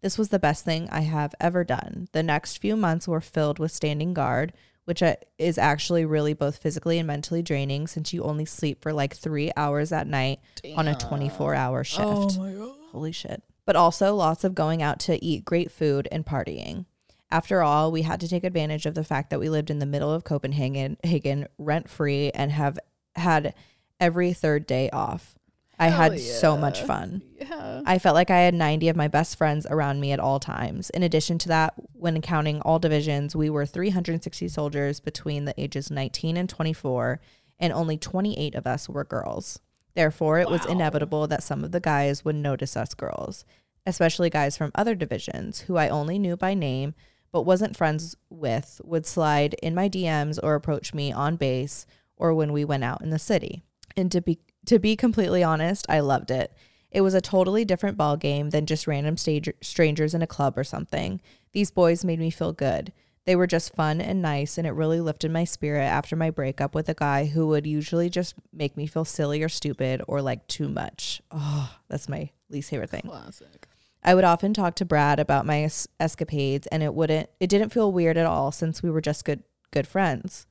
This 0.02 0.17
was 0.17 0.30
the 0.30 0.39
best 0.39 0.63
thing 0.63 0.88
I 0.91 1.02
have 1.02 1.34
ever 1.39 1.63
done. 1.63 2.08
The 2.12 2.23
next 2.23 2.58
few 2.58 2.76
months 2.76 3.08
were 3.08 3.19
filled 3.21 3.58
with 3.60 3.71
standing 3.71 4.13
guard, 4.13 4.54
which 4.86 5.02
is 5.38 5.58
actually 5.58 6.06
really 6.06 6.34
both 6.34 6.58
physically 6.58 7.00
and 7.00 7.08
mentally 7.08 7.41
draining 7.41 7.88
since 7.88 8.13
you 8.13 8.23
only 8.23 8.45
sleep 8.45 8.82
for 8.82 8.93
like 8.93 9.15
three 9.15 9.52
hours 9.58 9.91
at 9.91 10.08
night 10.08 10.39
on 10.76 10.88
a 10.88 10.95
24 10.95 11.56
hour 11.56 11.80
oh 11.80 11.84
shift. 11.84 12.02
Oh 12.06 12.39
my 12.39 12.52
god. 12.54 12.76
Holy 12.91 13.12
shit. 13.12 13.43
but 13.65 13.76
also 13.76 14.15
lots 14.15 14.43
of 14.45 14.56
going 14.56 14.82
out 14.82 15.00
to 15.02 15.21
eat 15.26 15.43
great 15.43 15.71
food 15.71 16.08
and 16.12 16.26
partying. 16.26 16.86
After 17.30 17.62
all, 17.62 17.92
we 17.92 18.04
had 18.04 18.22
to 18.22 18.28
take 18.28 18.44
advantage 18.44 18.86
of 18.86 18.96
the 18.96 19.04
fact 19.04 19.30
that 19.30 19.40
we 19.40 19.50
lived 19.50 19.70
in 19.70 19.80
the 19.80 19.86
middle 19.86 20.12
of 20.12 20.24
Copenhagen, 20.24 20.98
Hagen, 21.04 21.48
rent 21.58 21.90
free, 21.90 22.32
and 22.32 22.52
have 22.52 22.80
had 23.16 23.54
every 24.00 24.32
third 24.34 24.66
day 24.66 24.90
off. 24.92 25.38
I 25.80 25.90
Hell 25.90 26.12
had 26.12 26.20
so 26.20 26.58
much 26.58 26.82
fun. 26.82 27.22
Yeah. 27.40 27.82
I 27.86 28.00
felt 28.00 28.16
like 28.16 28.32
I 28.32 28.40
had 28.40 28.54
90 28.54 28.90
of 28.90 28.96
my 28.96 29.08
best 29.08 29.38
friends 29.38 29.68
around 29.70 30.00
me 30.00 30.12
at 30.12 30.20
all 30.20 30.40
times. 30.40 30.90
In 30.90 31.04
addition 31.04 31.38
to 31.40 31.50
that, 31.50 31.74
when 31.94 32.20
counting 32.22 32.62
all 32.62 32.80
divisions, 32.80 33.36
we 33.36 33.50
were 33.50 33.66
360 33.66 34.48
soldiers 34.48 35.00
between 35.00 35.46
the 35.46 35.54
ages 35.62 35.92
19 35.92 36.38
and 36.38 36.50
24, 36.50 37.20
and 37.60 37.74
only 37.74 37.98
28 37.98 38.56
of 38.56 38.66
us 38.66 38.90
were 38.90 39.04
girls. 39.04 39.60
Therefore, 39.94 40.40
it 40.40 40.50
was 40.50 40.66
inevitable 40.66 41.28
that 41.28 41.44
some 41.44 41.63
of 41.63 41.72
the 41.72 41.80
guys 41.80 42.24
would 42.24 42.36
notice 42.36 42.78
us 42.78 42.94
girls, 42.94 43.46
especially 43.86 44.30
guys 44.30 44.58
from 44.58 44.72
other 44.74 44.96
divisions 44.96 45.62
who 45.62 45.78
I 45.78 45.90
only 45.90 46.18
knew 46.18 46.38
by 46.38 46.54
name 46.54 46.96
but 47.32 47.44
wasn't 47.44 47.78
friends 47.78 48.16
with, 48.30 48.82
would 48.84 49.06
slide 49.06 49.54
in 49.56 49.76
my 49.76 49.90
DMs 49.90 50.40
or 50.42 50.56
approach 50.56 50.94
me 50.94 51.12
on 51.12 51.36
base 51.36 51.86
or 52.16 52.34
when 52.34 52.52
we 52.52 52.66
went 52.66 52.84
out 52.84 53.02
in 53.02 53.10
the 53.10 53.20
city. 53.20 53.63
And 53.96 54.12
to 54.12 54.22
be 54.22 54.40
to 54.66 54.80
be 54.80 54.98
completely 54.98 55.44
honest, 55.44 55.86
I 55.88 56.02
loved 56.02 56.30
it. 56.30 56.54
It 56.92 57.02
was 57.02 57.13
a 57.13 57.22
totally 57.22 57.63
different 57.63 57.98
ball 57.98 58.18
game 58.18 58.50
than 58.50 58.66
just 58.66 58.88
random 58.88 59.16
stage- 59.16 59.54
strangers 59.62 60.13
in 60.13 60.22
a 60.22 60.28
club 60.28 60.58
or 60.58 60.63
something. 60.63 61.22
These 61.54 61.72
boys 61.72 62.04
made 62.04 62.20
me 62.20 62.30
feel 62.30 62.52
good. 62.52 62.92
They 63.26 63.36
were 63.36 63.48
just 63.48 63.76
fun 63.76 64.00
and 64.00 64.22
nice, 64.22 64.58
and 64.58 64.66
it 64.66 64.72
really 64.72 65.02
lifted 65.02 65.32
my 65.32 65.44
spirit 65.44 65.84
after 65.84 66.16
my 66.16 66.30
breakup 66.30 66.74
with 66.74 66.88
a 66.88 66.94
guy 66.94 67.26
who 67.26 67.48
would 67.48 67.68
usually 67.68 68.10
just 68.10 68.36
make 68.54 68.78
me 68.78 68.88
feel 68.88 69.04
silly 69.04 69.44
or 69.44 69.50
stupid 69.50 70.02
or 70.08 70.22
like 70.22 70.48
too 70.48 70.70
much. 70.70 71.22
Oh, 71.32 71.76
that's 71.90 72.08
my 72.08 72.30
least 72.50 72.70
favorite 72.70 72.90
thing. 72.90 73.02
Classic. 73.02 73.67
I 74.04 74.16
would 74.16 74.24
often 74.24 74.54
talk 74.54 74.76
to 74.76 74.86
Brad 74.86 75.20
about 75.20 75.46
my 75.46 75.64
es- 75.64 75.88
escapades 76.00 76.68
and 76.68 76.82
it 76.82 76.94
wouldn't 76.94 77.30
it 77.40 77.50
didn't 77.50 77.70
feel 77.70 77.92
weird 77.92 78.18
at 78.18 78.26
all 78.26 78.52
since 78.52 78.82
we 78.82 78.90
were 78.90 79.02
just 79.02 79.26
good 79.26 79.44
good 79.72 79.88
friends. 79.88 80.46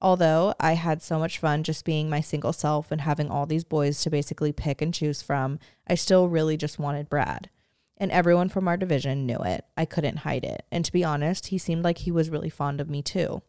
Although 0.00 0.54
I 0.60 0.74
had 0.74 1.02
so 1.02 1.18
much 1.18 1.38
fun 1.38 1.62
just 1.62 1.84
being 1.84 2.10
my 2.10 2.20
single 2.20 2.52
self 2.52 2.92
and 2.92 3.00
having 3.00 3.30
all 3.30 3.46
these 3.46 3.64
boys 3.64 4.02
to 4.02 4.10
basically 4.10 4.52
pick 4.52 4.82
and 4.82 4.92
choose 4.92 5.22
from, 5.22 5.58
I 5.86 5.94
still 5.94 6.28
really 6.28 6.56
just 6.56 6.78
wanted 6.78 7.08
Brad. 7.08 7.48
And 7.96 8.12
everyone 8.12 8.50
from 8.50 8.68
our 8.68 8.76
division 8.76 9.24
knew 9.24 9.38
it. 9.38 9.64
I 9.74 9.86
couldn't 9.86 10.18
hide 10.18 10.44
it. 10.44 10.66
And 10.70 10.84
to 10.84 10.92
be 10.92 11.02
honest, 11.02 11.46
he 11.46 11.56
seemed 11.56 11.82
like 11.82 11.98
he 11.98 12.10
was 12.10 12.28
really 12.28 12.50
fond 12.50 12.80
of 12.80 12.90
me 12.90 13.00
too. 13.00 13.40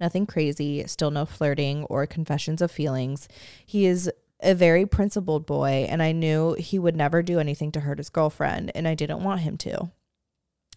Nothing 0.00 0.26
crazy, 0.26 0.86
still 0.86 1.10
no 1.10 1.26
flirting 1.26 1.84
or 1.84 2.06
confessions 2.06 2.62
of 2.62 2.70
feelings. 2.70 3.28
He 3.66 3.84
is 3.84 4.10
a 4.42 4.54
very 4.54 4.86
principled 4.86 5.46
boy, 5.46 5.86
and 5.88 6.02
I 6.02 6.12
knew 6.12 6.54
he 6.54 6.78
would 6.78 6.96
never 6.96 7.22
do 7.22 7.38
anything 7.38 7.72
to 7.72 7.80
hurt 7.80 7.98
his 7.98 8.10
girlfriend, 8.10 8.72
and 8.74 8.86
I 8.88 8.94
didn't 8.94 9.22
want 9.22 9.40
him 9.40 9.56
to. 9.58 9.90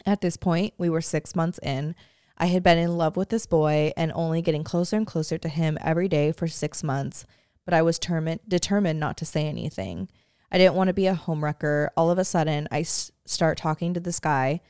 At 0.05 0.21
this 0.21 0.37
point, 0.37 0.73
we 0.77 0.89
were 0.89 1.01
six 1.01 1.35
months 1.35 1.59
in. 1.63 1.95
I 2.37 2.47
had 2.47 2.63
been 2.63 2.77
in 2.77 2.97
love 2.97 3.15
with 3.15 3.29
this 3.29 3.45
boy 3.45 3.93
and 3.95 4.11
only 4.15 4.41
getting 4.41 4.63
closer 4.63 4.97
and 4.97 5.07
closer 5.07 5.37
to 5.37 5.49
him 5.49 5.77
every 5.81 6.07
day 6.07 6.31
for 6.31 6.47
six 6.47 6.83
months, 6.83 7.25
but 7.63 7.73
I 7.73 7.81
was 7.81 7.99
termi- 7.99 8.39
determined 8.47 8.99
not 8.99 9.17
to 9.17 9.25
say 9.25 9.47
anything. 9.47 10.09
I 10.51 10.57
didn't 10.57 10.75
want 10.75 10.89
to 10.89 10.93
be 10.93 11.07
a 11.07 11.15
homewrecker. 11.15 11.89
All 11.95 12.11
of 12.11 12.17
a 12.17 12.25
sudden, 12.25 12.67
I 12.71 12.81
s- 12.81 13.11
start 13.25 13.57
talking 13.57 13.93
to 13.93 13.99
this 13.99 14.19
guy. 14.19 14.61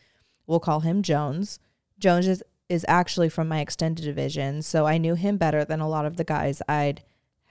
We'll 0.45 0.59
call 0.59 0.81
him 0.81 1.01
Jones. 1.01 1.59
Jones 1.97 2.27
is, 2.27 2.43
is 2.69 2.85
actually 2.87 3.29
from 3.29 3.47
my 3.47 3.59
extended 3.59 4.05
division, 4.05 4.61
so 4.61 4.85
I 4.85 4.97
knew 4.97 5.15
him 5.15 5.37
better 5.37 5.65
than 5.65 5.79
a 5.79 5.89
lot 5.89 6.05
of 6.05 6.17
the 6.17 6.23
guys 6.23 6.61
I'd 6.67 7.01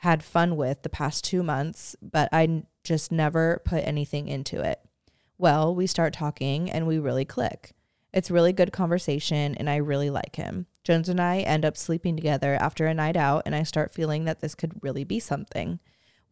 had 0.03 0.21
fun 0.25 0.57
with 0.57 0.83
the 0.83 0.89
past 0.89 1.23
two 1.23 1.45
months, 1.45 1.95
but 2.03 2.29
I 2.33 2.65
just 2.83 3.13
never 3.13 3.63
put 3.65 3.87
anything 3.87 4.27
into 4.27 4.61
it. 4.61 4.81
Well, 5.39 5.77
we 5.77 5.87
start 5.87 6.13
talking 6.13 6.69
and 6.69 6.89
we 6.89 6.99
really 6.99 7.25
click. 7.25 7.71
It's 8.13 8.29
really 8.29 8.53
good 8.53 8.73
conversation 8.73 9.55
and 9.55 9.71
I 9.71 9.77
really 9.77 10.11
like 10.11 10.35
him. 10.35 10.67
Jones 10.83 11.09
and 11.09 11.21
I 11.21 11.39
end 11.39 11.65
up 11.65 11.77
sleeping 11.77 12.17
together 12.17 12.59
after 12.61 12.87
a 12.87 12.95
night 12.95 13.17
out 13.17 13.45
and 13.47 13.55
I 13.55 13.63
start 13.63 13.95
feeling 13.95 14.25
that 14.25 14.41
this 14.41 14.57
could 14.57 14.73
really 14.83 15.05
be 15.05 15.21
something. 15.21 15.79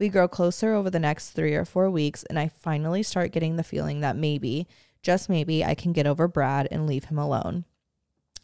We 0.01 0.09
grow 0.09 0.27
closer 0.27 0.75
over 0.75 0.91
the 0.91 0.99
next 0.99 1.31
three 1.31 1.55
or 1.55 1.65
four 1.65 1.89
weeks 1.89 2.25
and 2.25 2.41
I 2.41 2.49
finally 2.49 3.05
start 3.05 3.31
getting 3.31 3.55
the 3.55 3.63
feeling 3.63 4.01
that 4.01 4.17
maybe, 4.17 4.67
just 5.01 5.29
maybe, 5.29 5.65
I 5.65 5.77
can 5.77 5.93
get 5.93 6.09
over 6.09 6.27
Brad 6.27 6.67
and 6.73 6.89
leave 6.89 7.05
him 7.05 7.19
alone. 7.19 7.67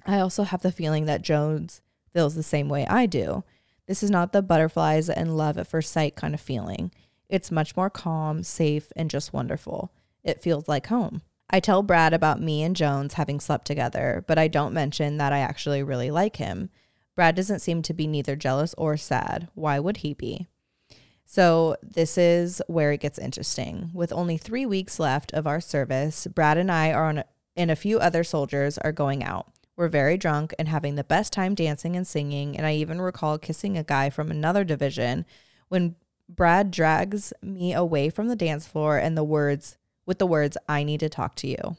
I 0.06 0.20
also 0.20 0.44
have 0.44 0.62
the 0.62 0.70
feeling 0.70 1.06
that 1.06 1.22
Jones 1.22 1.82
feels 2.12 2.36
the 2.36 2.44
same 2.44 2.68
way 2.68 2.86
I 2.86 3.06
do. 3.06 3.42
This 3.86 4.02
is 4.02 4.10
not 4.10 4.32
the 4.32 4.42
butterflies 4.42 5.08
and 5.08 5.36
love 5.36 5.58
at 5.58 5.66
first 5.66 5.92
sight 5.92 6.16
kind 6.16 6.34
of 6.34 6.40
feeling. 6.40 6.90
It's 7.28 7.50
much 7.50 7.76
more 7.76 7.90
calm, 7.90 8.42
safe, 8.42 8.92
and 8.96 9.10
just 9.10 9.32
wonderful. 9.32 9.92
It 10.24 10.42
feels 10.42 10.68
like 10.68 10.88
home. 10.88 11.22
I 11.48 11.60
tell 11.60 11.82
Brad 11.82 12.12
about 12.12 12.40
me 12.40 12.62
and 12.62 12.74
Jones 12.74 13.14
having 13.14 13.38
slept 13.38 13.66
together, 13.66 14.24
but 14.26 14.38
I 14.38 14.48
don't 14.48 14.74
mention 14.74 15.18
that 15.18 15.32
I 15.32 15.38
actually 15.38 15.82
really 15.82 16.10
like 16.10 16.36
him. 16.36 16.70
Brad 17.14 17.36
doesn't 17.36 17.60
seem 17.60 17.82
to 17.82 17.94
be 17.94 18.06
neither 18.06 18.36
jealous 18.36 18.74
or 18.76 18.96
sad. 18.96 19.48
Why 19.54 19.78
would 19.78 19.98
he 19.98 20.14
be? 20.14 20.48
So, 21.24 21.76
this 21.82 22.18
is 22.18 22.62
where 22.68 22.92
it 22.92 23.00
gets 23.00 23.18
interesting. 23.18 23.90
With 23.92 24.12
only 24.12 24.36
three 24.36 24.66
weeks 24.66 25.00
left 25.00 25.32
of 25.32 25.46
our 25.46 25.60
service, 25.60 26.26
Brad 26.28 26.58
and 26.58 26.70
I 26.70 26.92
are 26.92 27.08
on, 27.08 27.24
and 27.56 27.70
a 27.70 27.76
few 27.76 27.98
other 27.98 28.22
soldiers 28.22 28.78
are 28.78 28.92
going 28.92 29.24
out. 29.24 29.48
We're 29.76 29.88
very 29.88 30.16
drunk 30.16 30.54
and 30.58 30.68
having 30.68 30.94
the 30.94 31.04
best 31.04 31.32
time 31.32 31.54
dancing 31.54 31.96
and 31.96 32.06
singing. 32.06 32.56
And 32.56 32.66
I 32.66 32.74
even 32.74 33.00
recall 33.00 33.38
kissing 33.38 33.76
a 33.76 33.84
guy 33.84 34.10
from 34.10 34.30
another 34.30 34.64
division 34.64 35.26
when 35.68 35.96
Brad 36.28 36.70
drags 36.70 37.32
me 37.42 37.72
away 37.72 38.10
from 38.10 38.28
the 38.28 38.36
dance 38.36 38.66
floor 38.66 38.98
and 38.98 39.16
the 39.16 39.24
words, 39.24 39.76
with 40.06 40.18
the 40.18 40.26
words, 40.26 40.56
I 40.68 40.82
need 40.82 41.00
to 41.00 41.08
talk 41.08 41.34
to 41.36 41.48
you. 41.48 41.76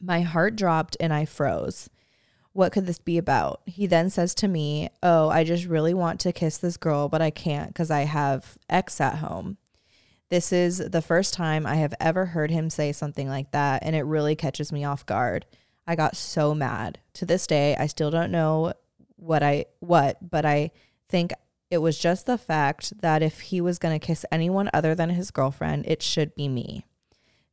My 0.00 0.20
heart 0.20 0.56
dropped 0.56 0.96
and 1.00 1.12
I 1.12 1.24
froze. 1.24 1.88
What 2.52 2.72
could 2.72 2.86
this 2.86 2.98
be 2.98 3.18
about? 3.18 3.62
He 3.66 3.86
then 3.86 4.10
says 4.10 4.34
to 4.36 4.48
me, 4.48 4.90
Oh, 5.02 5.28
I 5.28 5.44
just 5.44 5.66
really 5.66 5.94
want 5.94 6.20
to 6.20 6.32
kiss 6.32 6.58
this 6.58 6.76
girl, 6.76 7.08
but 7.08 7.22
I 7.22 7.30
can't 7.30 7.68
because 7.68 7.90
I 7.90 8.00
have 8.00 8.58
X 8.68 9.00
at 9.00 9.16
home. 9.16 9.58
This 10.28 10.52
is 10.52 10.78
the 10.78 11.02
first 11.02 11.32
time 11.32 11.66
I 11.66 11.76
have 11.76 11.94
ever 12.00 12.26
heard 12.26 12.50
him 12.50 12.68
say 12.68 12.92
something 12.92 13.28
like 13.28 13.52
that, 13.52 13.82
and 13.82 13.96
it 13.96 14.02
really 14.02 14.36
catches 14.36 14.72
me 14.72 14.84
off 14.84 15.06
guard. 15.06 15.46
I 15.88 15.96
got 15.96 16.16
so 16.16 16.54
mad. 16.54 16.98
To 17.14 17.24
this 17.24 17.46
day, 17.46 17.74
I 17.74 17.86
still 17.86 18.10
don't 18.10 18.30
know 18.30 18.74
what 19.16 19.42
I 19.42 19.64
what, 19.80 20.18
but 20.30 20.44
I 20.44 20.70
think 21.08 21.32
it 21.70 21.78
was 21.78 21.98
just 21.98 22.26
the 22.26 22.36
fact 22.36 23.00
that 23.00 23.22
if 23.22 23.40
he 23.40 23.62
was 23.62 23.78
going 23.78 23.98
to 23.98 24.06
kiss 24.06 24.26
anyone 24.30 24.68
other 24.74 24.94
than 24.94 25.08
his 25.08 25.30
girlfriend, 25.30 25.86
it 25.86 26.02
should 26.02 26.34
be 26.34 26.46
me. 26.46 26.84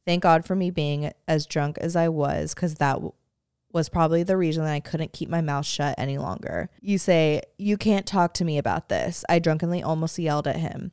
Thank 0.05 0.21
God 0.21 0.45
for 0.45 0.53
me 0.53 0.69
being 0.69 1.13
as 1.29 1.45
drunk 1.45 1.77
as 1.79 1.95
I 1.95 2.09
was 2.09 2.53
cuz 2.53 2.75
that 2.75 2.95
w- 2.95 3.13
was 3.71 3.87
probably 3.87 4.21
the 4.21 4.37
reason 4.37 4.65
that 4.65 4.73
I 4.73 4.81
couldn't 4.81 5.13
keep 5.13 5.29
my 5.29 5.41
mouth 5.41 5.65
shut 5.65 5.95
any 5.97 6.17
longer. 6.17 6.69
You 6.81 6.97
say, 6.97 7.41
"You 7.57 7.77
can't 7.77 8.05
talk 8.05 8.33
to 8.33 8.45
me 8.45 8.57
about 8.57 8.89
this." 8.89 9.23
I 9.29 9.39
drunkenly 9.39 9.81
almost 9.81 10.19
yelled 10.19 10.47
at 10.47 10.57
him. 10.57 10.91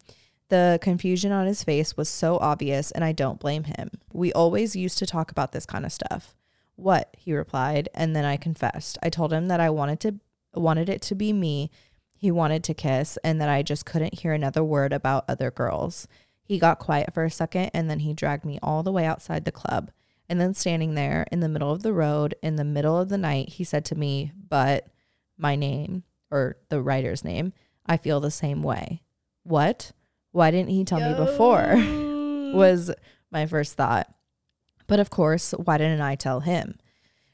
The 0.48 0.78
confusion 0.80 1.32
on 1.32 1.46
his 1.46 1.64
face 1.64 1.96
was 1.96 2.08
so 2.08 2.38
obvious, 2.38 2.92
and 2.92 3.02
I 3.02 3.10
don't 3.10 3.40
blame 3.40 3.64
him. 3.64 3.90
We 4.12 4.32
always 4.32 4.76
used 4.76 4.98
to 4.98 5.06
talk 5.06 5.32
about 5.32 5.50
this 5.50 5.66
kind 5.66 5.84
of 5.84 5.92
stuff. 5.92 6.36
What? 6.76 7.14
He 7.18 7.32
replied, 7.32 7.88
and 7.94 8.14
then 8.16 8.24
I 8.24 8.36
confessed. 8.36 8.98
I 9.02 9.10
told 9.10 9.32
him 9.32 9.48
that 9.48 9.60
I 9.60 9.70
wanted 9.70 10.00
to 10.00 10.14
wanted 10.54 10.88
it 10.88 11.00
to 11.02 11.14
be 11.14 11.32
me. 11.32 11.70
He 12.14 12.30
wanted 12.30 12.62
to 12.64 12.74
kiss, 12.74 13.18
and 13.24 13.40
that 13.40 13.48
I 13.48 13.62
just 13.62 13.86
couldn't 13.86 14.20
hear 14.20 14.32
another 14.32 14.62
word 14.62 14.92
about 14.92 15.24
other 15.28 15.50
girls. 15.50 16.06
He 16.44 16.58
got 16.58 16.78
quiet 16.78 17.14
for 17.14 17.24
a 17.24 17.30
second, 17.30 17.70
and 17.74 17.88
then 17.88 18.00
he 18.00 18.12
dragged 18.12 18.44
me 18.44 18.58
all 18.62 18.82
the 18.82 18.92
way 18.92 19.04
outside 19.04 19.44
the 19.44 19.52
club. 19.52 19.90
And 20.28 20.40
then 20.40 20.54
standing 20.54 20.94
there 20.94 21.26
in 21.32 21.40
the 21.40 21.48
middle 21.48 21.70
of 21.70 21.82
the 21.82 21.92
road, 21.92 22.34
in 22.42 22.56
the 22.56 22.64
middle 22.64 22.98
of 22.98 23.08
the 23.08 23.18
night, 23.18 23.50
he 23.50 23.64
said 23.64 23.84
to 23.86 23.94
me, 23.94 24.32
But 24.48 24.88
my 25.36 25.56
name, 25.56 26.04
or 26.30 26.56
the 26.68 26.80
writer's 26.80 27.24
name, 27.24 27.52
I 27.86 27.96
feel 27.96 28.20
the 28.20 28.30
same 28.30 28.62
way. 28.62 29.02
What? 29.42 29.92
Why 30.30 30.50
didn't 30.50 30.70
he 30.70 30.84
tell 30.84 31.00
me 31.00 31.14
before? 31.14 31.74
was 32.54 32.90
my 33.30 33.46
first 33.46 33.76
thought. 33.76 34.12
But 34.92 35.00
of 35.00 35.08
course, 35.08 35.52
why 35.52 35.78
didn't 35.78 36.02
I 36.02 36.16
tell 36.16 36.40
him? 36.40 36.76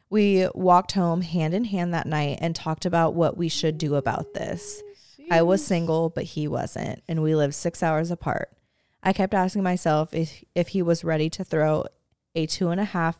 We 0.08 0.46
walked 0.54 0.92
home 0.92 1.22
hand 1.22 1.54
in 1.54 1.64
hand 1.64 1.92
that 1.92 2.06
night 2.06 2.38
and 2.40 2.54
talked 2.54 2.86
about 2.86 3.16
what 3.16 3.36
we 3.36 3.48
should 3.48 3.78
do 3.78 3.96
about 3.96 4.32
this. 4.32 4.80
I 5.28 5.42
was 5.42 5.66
single, 5.66 6.08
but 6.08 6.22
he 6.22 6.46
wasn't, 6.46 7.02
and 7.08 7.20
we 7.20 7.34
lived 7.34 7.56
six 7.56 7.82
hours 7.82 8.12
apart. 8.12 8.52
I 9.02 9.12
kept 9.12 9.34
asking 9.34 9.64
myself 9.64 10.14
if, 10.14 10.44
if 10.54 10.68
he 10.68 10.82
was 10.82 11.02
ready 11.02 11.28
to 11.30 11.42
throw 11.42 11.86
a 12.36 12.46
two 12.46 12.68
and 12.68 12.80
a 12.80 12.84
half 12.84 13.18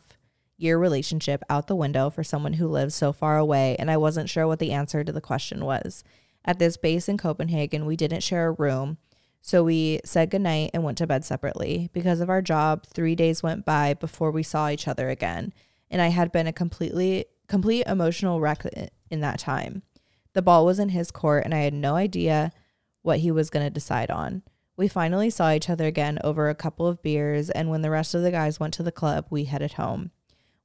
year 0.55 0.77
relationship 0.77 1.43
out 1.49 1.67
the 1.67 1.75
window 1.75 2.09
for 2.09 2.23
someone 2.23 2.53
who 2.53 2.67
lives 2.69 2.95
so 2.95 3.11
far 3.11 3.37
away, 3.37 3.75
and 3.77 3.91
I 3.91 3.97
wasn't 3.97 4.29
sure 4.29 4.47
what 4.47 4.59
the 4.59 4.71
answer 4.71 5.03
to 5.03 5.11
the 5.11 5.19
question 5.19 5.65
was. 5.65 6.01
At 6.45 6.59
this 6.59 6.77
base 6.77 7.09
in 7.09 7.17
Copenhagen, 7.17 7.85
we 7.85 7.97
didn't 7.97 8.23
share 8.23 8.47
a 8.47 8.51
room, 8.53 8.99
so 9.41 9.63
we 9.63 9.99
said 10.03 10.29
goodnight 10.29 10.71
and 10.73 10.83
went 10.83 10.97
to 10.99 11.07
bed 11.07 11.25
separately. 11.25 11.89
Because 11.93 12.19
of 12.19 12.29
our 12.29 12.41
job, 12.41 12.85
three 12.85 13.15
days 13.15 13.41
went 13.41 13.65
by 13.65 13.93
before 13.93 14.31
we 14.31 14.43
saw 14.43 14.69
each 14.69 14.87
other 14.87 15.09
again, 15.09 15.53
and 15.89 16.01
I 16.01 16.07
had 16.09 16.31
been 16.31 16.47
a 16.47 16.53
completely 16.53 17.25
complete 17.47 17.87
emotional 17.87 18.39
wreck 18.39 18.63
in 19.09 19.21
that 19.21 19.39
time. 19.39 19.81
The 20.33 20.41
ball 20.41 20.65
was 20.65 20.77
in 20.77 20.89
his 20.89 21.09
court, 21.09 21.45
and 21.45 21.53
I 21.53 21.59
had 21.59 21.73
no 21.73 21.95
idea 21.95 22.51
what 23.01 23.19
he 23.19 23.31
was 23.31 23.49
going 23.49 23.65
to 23.65 23.71
decide 23.71 24.11
on. 24.11 24.43
We 24.77 24.87
finally 24.87 25.29
saw 25.29 25.51
each 25.51 25.69
other 25.69 25.87
again 25.87 26.19
over 26.23 26.47
a 26.47 26.55
couple 26.55 26.87
of 26.87 27.01
beers, 27.01 27.49
and 27.49 27.69
when 27.69 27.81
the 27.81 27.89
rest 27.89 28.13
of 28.13 28.21
the 28.21 28.31
guys 28.31 28.59
went 28.59 28.73
to 28.75 28.83
the 28.83 28.91
club, 28.91 29.25
we 29.29 29.45
headed 29.45 29.73
home. 29.73 30.11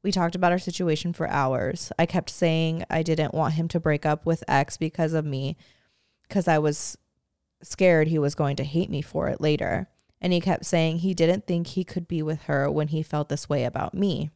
We 0.02 0.12
talked 0.12 0.34
about 0.34 0.52
our 0.52 0.58
situation 0.58 1.14
for 1.14 1.26
hours. 1.28 1.90
I 1.98 2.04
kept 2.04 2.28
saying 2.28 2.84
I 2.90 3.02
didn't 3.02 3.32
want 3.32 3.54
him 3.54 3.68
to 3.68 3.80
break 3.80 4.04
up 4.04 4.26
with 4.26 4.44
X 4.46 4.76
because 4.76 5.14
of 5.14 5.24
me, 5.24 5.56
because 6.28 6.46
I 6.46 6.58
was 6.58 6.98
scared 7.66 8.08
he 8.08 8.18
was 8.18 8.34
going 8.34 8.56
to 8.56 8.64
hate 8.64 8.90
me 8.90 9.02
for 9.02 9.28
it 9.28 9.40
later. 9.40 9.88
And 10.20 10.32
he 10.32 10.40
kept 10.40 10.64
saying 10.64 10.98
he 10.98 11.14
didn't 11.14 11.46
think 11.46 11.66
he 11.66 11.84
could 11.84 12.08
be 12.08 12.22
with 12.22 12.42
her 12.42 12.70
when 12.70 12.88
he 12.88 13.02
felt 13.02 13.28
this 13.28 13.48
way 13.48 13.64
about 13.64 13.94
me. 13.94 14.30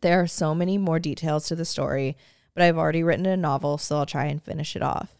There 0.00 0.20
are 0.20 0.26
so 0.26 0.54
many 0.54 0.78
more 0.78 0.98
details 0.98 1.46
to 1.46 1.56
the 1.56 1.64
story, 1.64 2.16
but 2.54 2.62
I've 2.62 2.78
already 2.78 3.02
written 3.02 3.26
a 3.26 3.36
novel, 3.36 3.78
so 3.78 3.98
I'll 3.98 4.06
try 4.06 4.26
and 4.26 4.42
finish 4.42 4.74
it 4.74 4.82
off. 4.82 5.16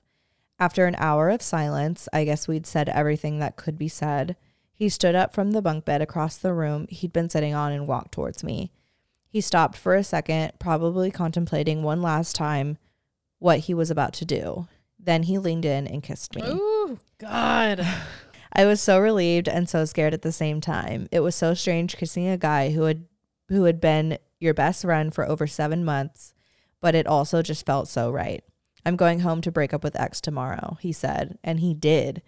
After 0.59 0.87
an 0.87 0.97
hour 0.99 1.31
of 1.31 1.43
silence, 1.43 2.09
I 2.13 2.25
guess 2.25 2.49
we'd 2.49 2.67
said 2.67 2.89
everything 2.89 3.39
that 3.39 3.57
could 3.57 3.79
be 3.79 3.89
said. 3.89 4.37
He 4.73 4.89
stood 4.89 5.15
up 5.15 5.33
from 5.33 5.53
the 5.53 5.63
bunk 5.63 5.85
bed 5.85 6.03
across 6.03 6.37
the 6.37 6.53
room 6.53 6.87
he'd 6.89 7.13
been 7.13 7.31
sitting 7.31 7.55
on 7.55 7.73
and 7.73 7.87
walked 7.87 8.13
towards 8.13 8.43
me. 8.43 8.73
He 9.29 9.41
stopped 9.41 9.77
for 9.77 9.95
a 9.95 10.03
second, 10.03 10.53
probably 10.59 11.11
contemplating 11.11 11.83
one 11.83 12.03
last 12.03 12.35
time 12.35 12.79
what 13.39 13.61
he 13.61 13.75
was 13.75 13.91
about 13.91 14.13
to 14.15 14.25
do. 14.25 14.67
Then 14.99 15.25
he 15.25 15.39
leaned 15.39 15.65
in 15.65 15.87
and 15.87 16.03
kissed 16.03 16.35
me. 16.35 16.43
Ooh, 16.43 16.78
God. 17.19 17.87
I 18.53 18.65
was 18.67 18.81
so 18.81 18.99
relieved 18.99 19.49
and 19.49 19.69
so 19.69 19.85
scared 19.85 20.15
at 20.15 20.23
the 20.23 20.33
same 20.33 20.61
time. 20.61 21.09
It 21.13 21.21
was 21.21 21.35
so 21.35 21.55
strange 21.55 21.97
kissing 21.97 22.27
a 22.27 22.37
guy 22.37 22.71
who 22.71 22.83
had 22.83 23.05
who 23.49 23.65
had 23.65 23.81
been 23.81 24.19
your 24.41 24.55
best 24.55 24.83
friend 24.83 25.15
for 25.15 25.29
over 25.29 25.47
7 25.47 25.85
months, 25.85 26.35
but 26.81 26.95
it 26.95 27.07
also 27.07 27.43
just 27.43 27.67
felt 27.67 27.89
so 27.89 28.11
right. 28.11 28.45
I'm 28.85 28.97
going 28.97 29.21
home 29.21 29.41
to 29.43 29.51
break 29.51 29.75
up 29.75 29.83
with 29.83 29.99
X 29.99 30.21
tomorrow, 30.21 30.79
he 30.81 30.93
said, 30.93 31.39
and 31.43 31.61
he 31.61 31.75
did. 31.75 32.23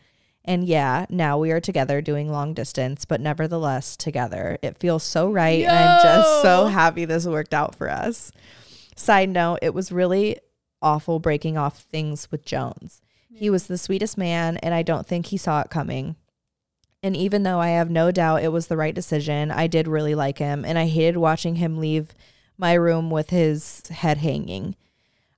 And 0.45 0.65
yeah, 0.65 1.07
now 1.11 1.39
we 1.39 1.53
are 1.53 1.61
together 1.61 2.01
doing 2.01 2.31
long 2.31 2.55
distance, 2.55 3.05
but 3.05 3.21
nevertheless 3.21 3.97
together. 3.97 4.59
It 4.63 4.79
feels 4.79 5.03
so 5.03 5.31
right, 5.31 5.63
and 5.65 5.71
I'm 5.71 6.03
just 6.03 6.43
so 6.43 6.67
happy 6.67 7.05
this 7.05 7.27
worked 7.27 7.55
out 7.55 7.75
for 7.75 7.91
us. 7.91 8.33
Side 8.97 9.29
note, 9.29 9.59
it 9.63 9.75
was 9.75 9.93
really 9.93 10.39
awful 10.83 11.19
breaking 11.19 11.59
off 11.59 11.81
things 11.83 12.31
with 12.31 12.45
Jones. 12.45 13.03
He 13.33 13.51
was 13.51 13.67
the 13.67 13.79
sweetest 13.79 14.19
man, 14.19 14.57
and 14.59 14.75
I 14.75 14.83
don't 14.83 15.07
think 15.07 15.27
he 15.27 15.37
saw 15.37 15.61
it 15.61 15.71
coming. 15.71 16.17
And 17.03 17.17
even 17.17 17.43
though 17.43 17.61
I 17.61 17.71
have 17.71 17.91
no 17.91 18.11
doubt 18.11 18.43
it 18.43 18.53
was 18.53 18.67
the 18.67 18.77
right 18.77 18.95
decision, 18.95 19.51
I 19.51 19.67
did 19.67 19.89
really 19.89 20.15
like 20.15 20.39
him, 20.39 20.65
and 20.65 20.79
I 20.79 20.87
hated 20.87 21.17
watching 21.17 21.57
him 21.57 21.79
leave 21.79 22.15
my 22.59 22.75
room 22.75 23.11
with 23.11 23.31
his 23.31 23.87
head 23.89 24.19
hanging. 24.19 24.77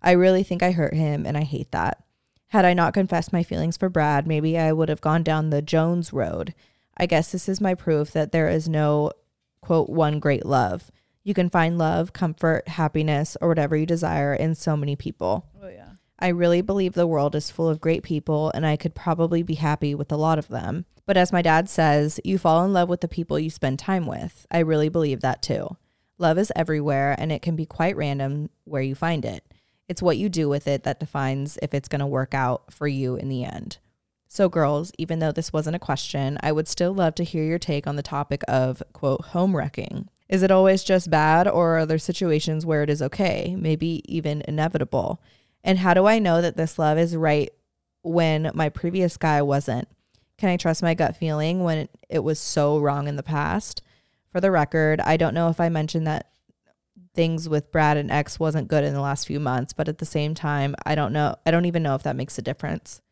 I 0.03 0.13
really 0.13 0.43
think 0.43 0.63
I 0.63 0.73
hurt 0.73 0.95
him, 0.95 1.25
and 1.25 1.37
I 1.37 1.43
hate 1.43 1.71
that. 1.71 2.03
Had 2.49 2.65
I 2.65 2.75
not 2.75 2.95
confessed 2.95 3.33
my 3.33 3.43
feelings 3.43 3.77
for 3.77 3.89
Brad, 3.89 4.27
maybe 4.27 4.59
I 4.59 4.73
would 4.73 4.89
have 4.89 5.01
gone 5.01 5.23
down 5.23 5.51
the 5.51 5.63
Jones 5.63 6.13
road. 6.13 6.53
I 6.97 7.07
guess 7.07 7.33
this 7.33 7.49
is 7.49 7.61
my 7.61 7.75
proof 7.75 8.11
that 8.11 8.33
there 8.33 8.49
is 8.49 8.69
no, 8.69 9.13
quote, 9.61 9.89
one 9.89 10.19
great 10.19 10.45
love. 10.45 10.91
You 11.23 11.35
can 11.35 11.49
find 11.49 11.79
love, 11.79 12.13
comfort, 12.13 12.69
happiness, 12.69 13.37
or 13.41 13.49
whatever 13.49 13.77
you 13.77 13.87
desire 13.87 14.35
in 14.35 14.55
so 14.55 14.77
many 14.77 14.97
people. 14.97 15.47
Oh, 15.63 15.69
yeah. 15.69 15.82
I 16.23 16.29
really 16.29 16.63
believe 16.63 16.95
the 16.95 17.07
world 17.07 17.35
is 17.35 17.51
full 17.51 17.69
of 17.69 17.81
great 17.81 18.05
people, 18.05 18.53
and 18.55 18.65
I 18.65 18.77
could 18.77 18.95
probably 18.95 19.43
be 19.43 19.55
happy 19.55 19.93
with 19.93 20.13
a 20.13 20.17
lot 20.17 20.39
of 20.39 20.47
them. 20.47 20.85
But 21.05 21.17
as 21.17 21.33
my 21.33 21.43
dad 21.43 21.69
says, 21.69 22.21
you 22.23 22.39
fall 22.39 22.65
in 22.65 22.73
love 22.73 22.89
with 22.89 23.01
the 23.01 23.09
people 23.09 23.41
you 23.41 23.51
spend 23.51 23.81
time 23.81 24.07
with. 24.07 24.47
I 24.49 24.61
really 24.61 24.89
believe 24.89 25.21
that 25.21 25.43
too. 25.43 25.77
Love 26.19 26.39
is 26.39 26.53
everywhere, 26.55 27.17
and 27.19 27.33
it 27.33 27.43
can 27.43 27.57
be 27.57 27.67
quite 27.67 27.97
random 27.97 28.51
where 28.63 28.83
you 28.83 28.95
find 28.95 29.25
it. 29.25 29.45
It's 29.89 30.01
what 30.01 30.17
you 30.17 30.29
do 30.29 30.49
with 30.49 30.69
it 30.69 30.85
that 30.85 31.01
defines 31.01 31.59
if 31.61 31.75
it's 31.75 31.89
going 31.89 31.99
to 31.99 32.07
work 32.07 32.35
out 32.35 32.73
for 32.73 32.87
you 32.87 33.17
in 33.17 33.29
the 33.29 33.43
end. 33.45 33.79
So, 34.29 34.49
girls, 34.49 34.93
even 34.97 35.19
though 35.19 35.33
this 35.33 35.53
wasn't 35.53 35.77
a 35.77 35.81
question, 35.81 36.39
I 36.41 36.53
would 36.53 36.69
still 36.69 36.95
love 36.95 37.17
to 37.17 37.25
hear 37.25 37.43
your 37.43 37.59
take 37.59 37.89
on 37.89 37.97
the 37.97 38.03
topic 38.03 38.43
of, 38.47 38.81
quote, 38.93 39.23
home 39.27 39.57
wrecking. 39.57 40.09
Is 40.29 40.45
it 40.45 40.53
always 40.53 40.85
just 40.85 41.11
bad, 41.11 41.49
or 41.49 41.79
are 41.79 41.85
there 41.85 41.99
situations 41.99 42.65
where 42.65 42.85
it 42.85 42.91
is 42.91 43.03
okay, 43.03 43.57
maybe 43.59 44.03
even 44.07 44.45
inevitable? 44.47 45.21
And 45.65 45.79
how 45.79 45.95
do 45.95 46.07
I 46.07 46.19
know 46.19 46.43
that 46.43 46.57
this 46.57 46.79
love 46.79 46.99
is 46.99 47.17
right 47.17 47.51
when 48.03 48.51
my 48.55 48.69
previous 48.69 49.17
guy 49.17 49.43
wasn't? 49.43 49.89
Can 50.39 50.49
I 50.49 50.57
trust 50.57 50.83
my 50.83 50.95
gut 50.95 51.17
feeling 51.17 51.63
when 51.63 51.89
it 52.09 52.25
was 52.25 52.39
so 52.39 52.79
wrong 52.79 53.07
in 53.07 53.17
the 53.17 53.23
past? 53.23 53.83
For 54.31 54.41
the 54.41 54.51
record, 54.51 55.01
I 55.01 55.17
don't 55.17 55.35
know 55.35 55.49
if 55.49 55.61
I 55.61 55.69
mentioned 55.69 56.07
that 56.07 56.31
things 57.15 57.49
with 57.49 57.71
Brad 57.71 57.97
and 57.97 58.11
X 58.11 58.41
wasn't 58.41 58.69
good 58.69 58.85
in 58.85 58.95
the 58.95 59.01
last 59.01 59.27
few 59.27 59.39
months, 59.39 59.73
but 59.73 59.89
at 59.89 59.99
the 59.99 60.07
same 60.07 60.35
time, 60.35 60.75
I 60.85 60.95
don't 60.95 61.13
know. 61.13 61.37
I 61.45 61.51
don't 61.51 61.67
even 61.67 61.83
know 61.83 61.95
if 61.95 62.03
that 62.03 62.17
makes 62.17 62.39
a 62.39 62.43
difference. 62.43 63.03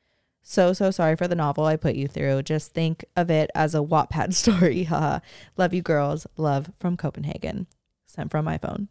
So, 0.43 0.73
so 0.73 0.91
sorry 0.91 1.17
for 1.17 1.29
the 1.29 1.35
novel 1.35 1.65
I 1.67 1.77
put 1.77 1.95
you 1.95 2.09
through. 2.09 2.43
Just 2.43 2.73
think 2.73 3.05
of 3.15 3.31
it 3.31 3.51
as 3.55 3.75
a 3.75 3.79
Wattpad 3.79 4.33
story. 4.35 4.85
Haha. 4.85 5.21
Love 5.57 5.75
you 5.75 5.83
girls. 5.83 6.27
Love 6.37 6.73
from 6.81 6.97
Copenhagen. 6.97 7.67
Sent 8.07 8.31
from 8.31 8.45
my 8.45 8.59
phone. 8.59 8.89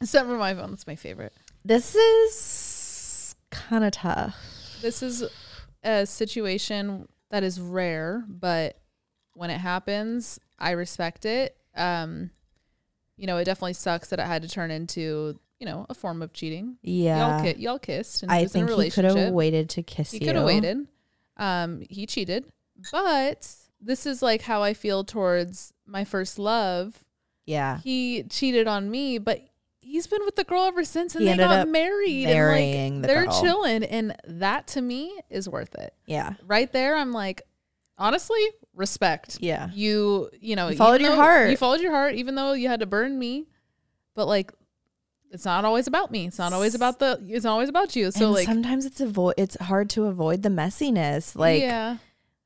Except 0.00 0.28
for 0.28 0.36
my 0.36 0.54
phone. 0.54 0.70
That's 0.70 0.86
my 0.86 0.96
favorite. 0.96 1.32
This 1.64 1.94
is 1.94 2.34
kind 3.50 3.84
of 3.84 3.92
tough. 3.92 4.36
This 4.82 5.02
is 5.02 5.24
a 5.82 6.06
situation 6.06 7.08
that 7.30 7.42
is 7.42 7.60
rare, 7.60 8.24
but 8.28 8.78
when 9.34 9.50
it 9.50 9.58
happens, 9.58 10.38
I 10.58 10.72
respect 10.72 11.24
it. 11.24 11.56
Um, 11.76 12.30
you 13.16 13.26
know, 13.26 13.36
it 13.36 13.44
definitely 13.44 13.74
sucks 13.74 14.08
that 14.08 14.18
it 14.18 14.26
had 14.26 14.42
to 14.42 14.48
turn 14.48 14.70
into, 14.70 15.38
you 15.58 15.66
know, 15.66 15.86
a 15.88 15.94
form 15.94 16.22
of 16.22 16.32
cheating. 16.32 16.76
Yeah. 16.82 17.42
Y'all, 17.42 17.52
ki- 17.52 17.60
y'all 17.60 17.78
kissed 17.78 18.22
and 18.22 18.32
I 18.32 18.38
he 18.38 18.42
was 18.44 18.54
in 18.54 18.64
a 18.64 18.66
think 18.68 18.82
he 18.82 18.90
could 18.90 19.04
have 19.04 19.32
waited 19.32 19.68
to 19.70 19.82
kiss 19.82 20.10
He 20.10 20.18
you. 20.18 20.26
could 20.26 20.36
have 20.36 20.44
waited. 20.46 20.86
Um, 21.36 21.82
he 21.88 22.06
cheated, 22.06 22.44
but 22.92 23.48
this 23.80 24.06
is 24.06 24.22
like 24.22 24.42
how 24.42 24.62
I 24.62 24.74
feel 24.74 25.04
towards 25.04 25.72
my 25.86 26.04
first 26.04 26.38
love. 26.38 27.02
Yeah. 27.46 27.78
He 27.80 28.22
cheated 28.24 28.66
on 28.68 28.90
me, 28.90 29.18
but 29.18 29.40
he's 29.90 30.06
been 30.06 30.24
with 30.24 30.36
the 30.36 30.44
girl 30.44 30.62
ever 30.64 30.84
since, 30.84 31.14
and 31.14 31.24
He 31.26 31.30
they 31.30 31.36
got 31.36 31.68
married. 31.68 32.24
marrying 32.24 32.94
and 32.96 33.04
the 33.04 33.08
they're 33.08 33.24
girl. 33.26 33.40
chilling, 33.40 33.82
and 33.84 34.16
that 34.26 34.66
to 34.68 34.80
me 34.80 35.18
is 35.28 35.48
worth 35.48 35.74
it. 35.74 35.94
Yeah. 36.06 36.34
Right 36.46 36.72
there, 36.72 36.96
I'm 36.96 37.12
like, 37.12 37.42
honestly, 37.98 38.40
respect. 38.74 39.38
Yeah. 39.40 39.70
You, 39.74 40.30
you 40.40 40.56
know, 40.56 40.68
You 40.68 40.76
followed 40.76 41.00
your 41.00 41.14
heart. 41.16 41.50
You 41.50 41.56
followed 41.56 41.80
your 41.80 41.92
heart, 41.92 42.14
even 42.14 42.34
though 42.34 42.52
you 42.52 42.68
had 42.68 42.80
to 42.80 42.86
burn 42.86 43.18
me. 43.18 43.46
But 44.14 44.26
like, 44.26 44.52
it's 45.32 45.44
not 45.44 45.64
always 45.64 45.86
about 45.86 46.10
me. 46.10 46.26
It's 46.26 46.38
not 46.38 46.52
always 46.52 46.74
about 46.74 46.98
the. 46.98 47.20
It's 47.28 47.44
not 47.44 47.52
always 47.52 47.68
about 47.68 47.94
you. 47.94 48.10
So 48.10 48.26
and 48.26 48.34
like, 48.34 48.46
sometimes 48.46 48.84
it's 48.84 49.00
avoid 49.00 49.34
it's 49.38 49.56
hard 49.60 49.88
to 49.90 50.06
avoid 50.06 50.42
the 50.42 50.48
messiness. 50.48 51.36
Like 51.36 51.60
yeah, 51.62 51.98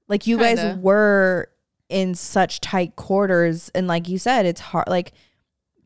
like 0.06 0.26
you 0.26 0.36
guys 0.36 0.58
Kinda. 0.60 0.80
were 0.82 1.48
in 1.88 2.14
such 2.14 2.60
tight 2.60 2.94
quarters 2.96 3.70
and 3.74 3.86
like 3.86 4.08
you 4.08 4.18
said 4.18 4.44
it's 4.46 4.60
hard 4.60 4.86
like 4.88 5.12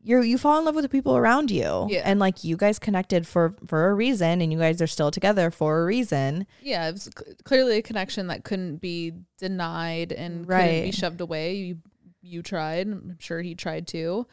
you're 0.09 0.23
you 0.23 0.37
fall 0.37 0.57
in 0.59 0.65
love 0.65 0.75
with 0.75 0.83
the 0.83 0.89
people 0.89 1.15
around 1.15 1.51
you 1.51 1.85
Yeah. 1.89 2.01
and 2.03 2.19
like 2.19 2.43
you 2.43 2.57
guys 2.57 2.79
connected 2.79 3.27
for 3.27 3.53
for 3.67 3.89
a 3.89 3.93
reason 3.93 4.41
and 4.41 4.51
you 4.51 4.57
guys 4.59 4.81
are 4.81 4.87
still 4.87 5.11
together 5.11 5.51
for 5.51 5.81
a 5.81 5.85
reason 5.85 6.47
yeah. 6.61 6.87
It 6.89 6.93
was 6.93 7.03
c- 7.03 7.33
clearly 7.43 7.77
a 7.77 7.81
connection 7.81 8.27
that 8.27 8.43
couldn't 8.43 8.77
be 8.77 9.13
denied 9.37 10.11
and 10.11 10.47
couldn't 10.47 10.83
be 10.83 10.91
shoved 10.91 11.21
away. 11.21 11.55
You, 11.55 11.77
you 12.21 12.41
tried. 12.41 12.87
I'm 12.87 13.17
sure 13.19 13.41
he 13.41 13.55
tried 13.55 13.87
too. 13.87 14.25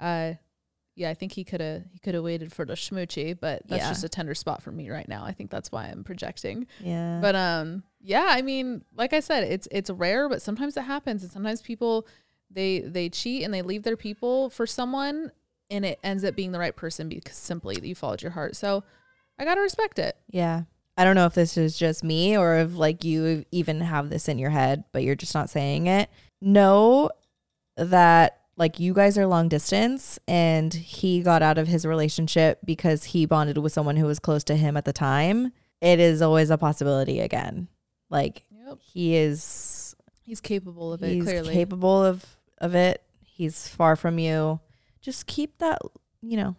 Uh, 0.00 0.34
yeah, 0.96 1.10
I 1.10 1.14
think 1.14 1.30
he 1.32 1.44
could 1.44 1.60
have 1.60 1.82
he 1.92 1.98
could 2.00 2.14
have 2.14 2.24
waited 2.24 2.52
for 2.52 2.64
the 2.64 2.74
schmoochie, 2.74 3.38
but 3.38 3.62
that's 3.68 3.82
Yeah. 3.82 3.88
just 3.90 4.02
a 4.04 4.08
tender 4.08 4.34
spot 4.34 4.62
for 4.62 4.72
me 4.72 4.90
right 4.90 5.08
now. 5.08 5.24
I 5.24 5.32
think 5.32 5.50
that's 5.50 5.70
why 5.70 5.84
I'm 5.86 6.02
projecting. 6.04 6.66
yeah 6.80 7.20
But 7.22 7.36
um, 7.36 7.84
yeah, 8.00 8.26
I 8.30 8.42
mean, 8.42 8.82
like 8.96 9.12
I 9.12 9.20
said, 9.20 9.44
it's 9.44 9.68
it's 9.70 9.90
rare, 9.90 10.28
but 10.28 10.42
sometimes 10.42 10.76
it 10.76 10.82
happens, 10.82 11.22
and 11.22 11.30
sometimes 11.30 11.62
people 11.62 12.06
they 12.50 12.80
they 12.80 13.08
cheat 13.08 13.44
and 13.44 13.52
they 13.52 13.62
leave 13.62 13.82
their 13.82 13.96
people 13.96 14.50
for 14.50 14.66
someone, 14.66 15.32
and 15.70 15.84
it 15.84 15.98
ends 16.02 16.24
up 16.24 16.34
being 16.34 16.52
the 16.52 16.58
right 16.58 16.74
person 16.74 17.08
because 17.08 17.36
simply 17.36 17.78
you 17.82 17.94
followed 17.94 18.22
your 18.22 18.32
heart. 18.32 18.56
So 18.56 18.84
I 19.38 19.44
gotta 19.44 19.60
respect 19.60 19.98
it. 19.98 20.16
yeah 20.28 20.62
i 20.96 21.04
don't 21.04 21.14
know 21.14 21.26
if 21.26 21.34
this 21.34 21.56
is 21.56 21.78
just 21.78 22.02
me 22.02 22.36
or 22.36 22.56
if 22.56 22.74
like 22.74 23.04
you 23.04 23.44
even 23.52 23.80
have 23.80 24.10
this 24.10 24.28
in 24.28 24.36
your 24.36 24.50
head 24.50 24.82
but 24.90 25.04
you're 25.04 25.14
just 25.14 25.32
not 25.32 25.48
saying 25.48 25.86
it 25.86 26.10
know 26.40 27.08
that 27.76 28.40
like 28.56 28.80
you 28.80 28.92
guys 28.92 29.16
are 29.16 29.26
long 29.26 29.48
distance 29.48 30.18
and 30.26 30.74
he 30.74 31.22
got 31.22 31.40
out 31.40 31.56
of 31.56 31.68
his 31.68 31.86
relationship 31.86 32.58
because 32.64 33.04
he 33.04 33.26
bonded 33.26 33.58
with 33.58 33.72
someone 33.72 33.94
who 33.96 34.06
was 34.06 34.18
close 34.18 34.42
to 34.42 34.56
him 34.56 34.76
at 34.76 34.84
the 34.84 34.92
time 34.92 35.52
it 35.80 36.00
is 36.00 36.20
always 36.20 36.50
a 36.50 36.58
possibility 36.58 37.20
again 37.20 37.68
like 38.10 38.44
Yep, 38.66 38.78
he 38.82 39.14
is 39.14 39.94
he's 40.24 40.40
capable 40.40 40.92
of 40.92 41.02
it. 41.04 41.12
he's 41.12 41.22
clearly, 41.22 41.54
capable 41.54 42.04
of 42.04 42.24
of 42.60 42.74
it 42.74 43.02
he's 43.24 43.68
far 43.68 43.96
from 43.96 44.18
you 44.18 44.60
just 45.00 45.26
keep 45.26 45.58
that 45.58 45.78
you 46.22 46.36
know 46.36 46.56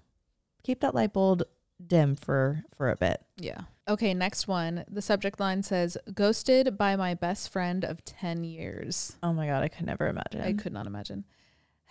keep 0.63 0.79
that 0.79 0.95
light 0.95 1.13
bulb 1.13 1.43
dim 1.85 2.15
for 2.15 2.63
for 2.75 2.89
a 2.89 2.95
bit 2.95 3.21
yeah. 3.37 3.61
Okay, 3.87 4.13
next 4.13 4.47
one. 4.47 4.85
The 4.87 5.01
subject 5.01 5.39
line 5.39 5.63
says 5.63 5.97
"Ghosted 6.13 6.77
by 6.77 6.95
my 6.95 7.15
best 7.15 7.49
friend 7.51 7.83
of 7.83 8.05
ten 8.05 8.43
years." 8.43 9.17
oh 9.23 9.33
my 9.33 9.47
god 9.47 9.63
i 9.63 9.67
could 9.67 9.85
never 9.87 10.07
imagine 10.07 10.41
I 10.41 10.53
could 10.53 10.73
not 10.73 10.85
imagine. 10.85 11.25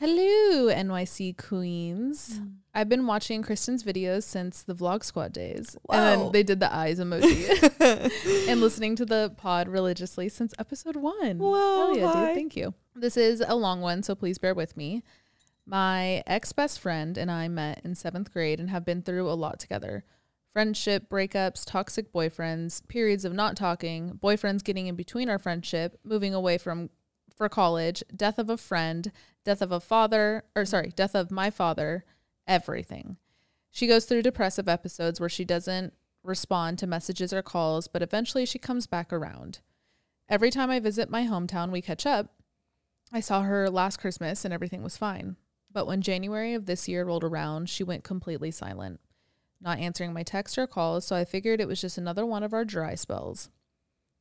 Hello, 0.00 0.72
NYC 0.72 1.36
Queens. 1.36 2.38
Mm. 2.38 2.52
I've 2.72 2.88
been 2.88 3.04
watching 3.04 3.42
Kristen's 3.42 3.82
videos 3.82 4.22
since 4.22 4.62
the 4.62 4.72
Vlog 4.72 5.02
Squad 5.02 5.32
days. 5.32 5.76
And 5.90 6.20
Whoa. 6.20 6.22
then 6.24 6.32
they 6.32 6.44
did 6.44 6.60
the 6.60 6.72
eyes 6.72 7.00
emoji. 7.00 8.46
and 8.48 8.60
listening 8.60 8.94
to 8.94 9.04
the 9.04 9.34
pod 9.36 9.66
religiously 9.66 10.28
since 10.28 10.54
episode 10.56 10.94
one. 10.94 11.38
Whoa, 11.38 11.94
Hell 11.94 11.96
yeah, 11.96 12.26
dude. 12.26 12.36
Thank 12.36 12.54
you. 12.54 12.74
This 12.94 13.16
is 13.16 13.42
a 13.44 13.56
long 13.56 13.80
one, 13.80 14.04
so 14.04 14.14
please 14.14 14.38
bear 14.38 14.54
with 14.54 14.76
me. 14.76 15.02
My 15.66 16.22
ex 16.28 16.52
best 16.52 16.78
friend 16.78 17.18
and 17.18 17.28
I 17.28 17.48
met 17.48 17.80
in 17.84 17.96
seventh 17.96 18.32
grade 18.32 18.60
and 18.60 18.70
have 18.70 18.84
been 18.84 19.02
through 19.02 19.28
a 19.28 19.34
lot 19.34 19.58
together 19.58 20.04
friendship, 20.52 21.08
breakups, 21.10 21.64
toxic 21.64 22.12
boyfriends, 22.12 22.86
periods 22.86 23.24
of 23.24 23.32
not 23.32 23.56
talking, 23.56 24.18
boyfriends 24.22 24.62
getting 24.62 24.86
in 24.86 24.94
between 24.94 25.28
our 25.28 25.38
friendship, 25.38 25.98
moving 26.04 26.34
away 26.34 26.56
from 26.56 26.90
for 27.38 27.48
college, 27.48 28.02
death 28.14 28.38
of 28.38 28.50
a 28.50 28.56
friend, 28.56 29.10
death 29.44 29.62
of 29.62 29.72
a 29.72 29.80
father, 29.80 30.44
or 30.54 30.66
sorry, 30.66 30.92
death 30.94 31.14
of 31.14 31.30
my 31.30 31.48
father, 31.48 32.04
everything. 32.46 33.16
She 33.70 33.86
goes 33.86 34.04
through 34.04 34.22
depressive 34.22 34.68
episodes 34.68 35.20
where 35.20 35.28
she 35.28 35.44
doesn't 35.44 35.94
respond 36.24 36.78
to 36.78 36.86
messages 36.86 37.32
or 37.32 37.42
calls, 37.42 37.86
but 37.86 38.02
eventually 38.02 38.44
she 38.44 38.58
comes 38.58 38.86
back 38.86 39.12
around. 39.12 39.60
Every 40.28 40.50
time 40.50 40.68
I 40.68 40.80
visit 40.80 41.08
my 41.08 41.24
hometown, 41.24 41.70
we 41.70 41.80
catch 41.80 42.04
up. 42.04 42.34
I 43.12 43.20
saw 43.20 43.42
her 43.42 43.70
last 43.70 43.98
Christmas 43.98 44.44
and 44.44 44.52
everything 44.52 44.82
was 44.82 44.96
fine. 44.96 45.36
But 45.72 45.86
when 45.86 46.02
January 46.02 46.54
of 46.54 46.66
this 46.66 46.88
year 46.88 47.04
rolled 47.04 47.24
around, 47.24 47.70
she 47.70 47.84
went 47.84 48.04
completely 48.04 48.50
silent, 48.50 49.00
not 49.60 49.78
answering 49.78 50.12
my 50.12 50.22
texts 50.24 50.58
or 50.58 50.66
calls, 50.66 51.06
so 51.06 51.14
I 51.14 51.24
figured 51.24 51.60
it 51.60 51.68
was 51.68 51.80
just 51.80 51.98
another 51.98 52.26
one 52.26 52.42
of 52.42 52.52
our 52.52 52.64
dry 52.64 52.94
spells. 52.94 53.48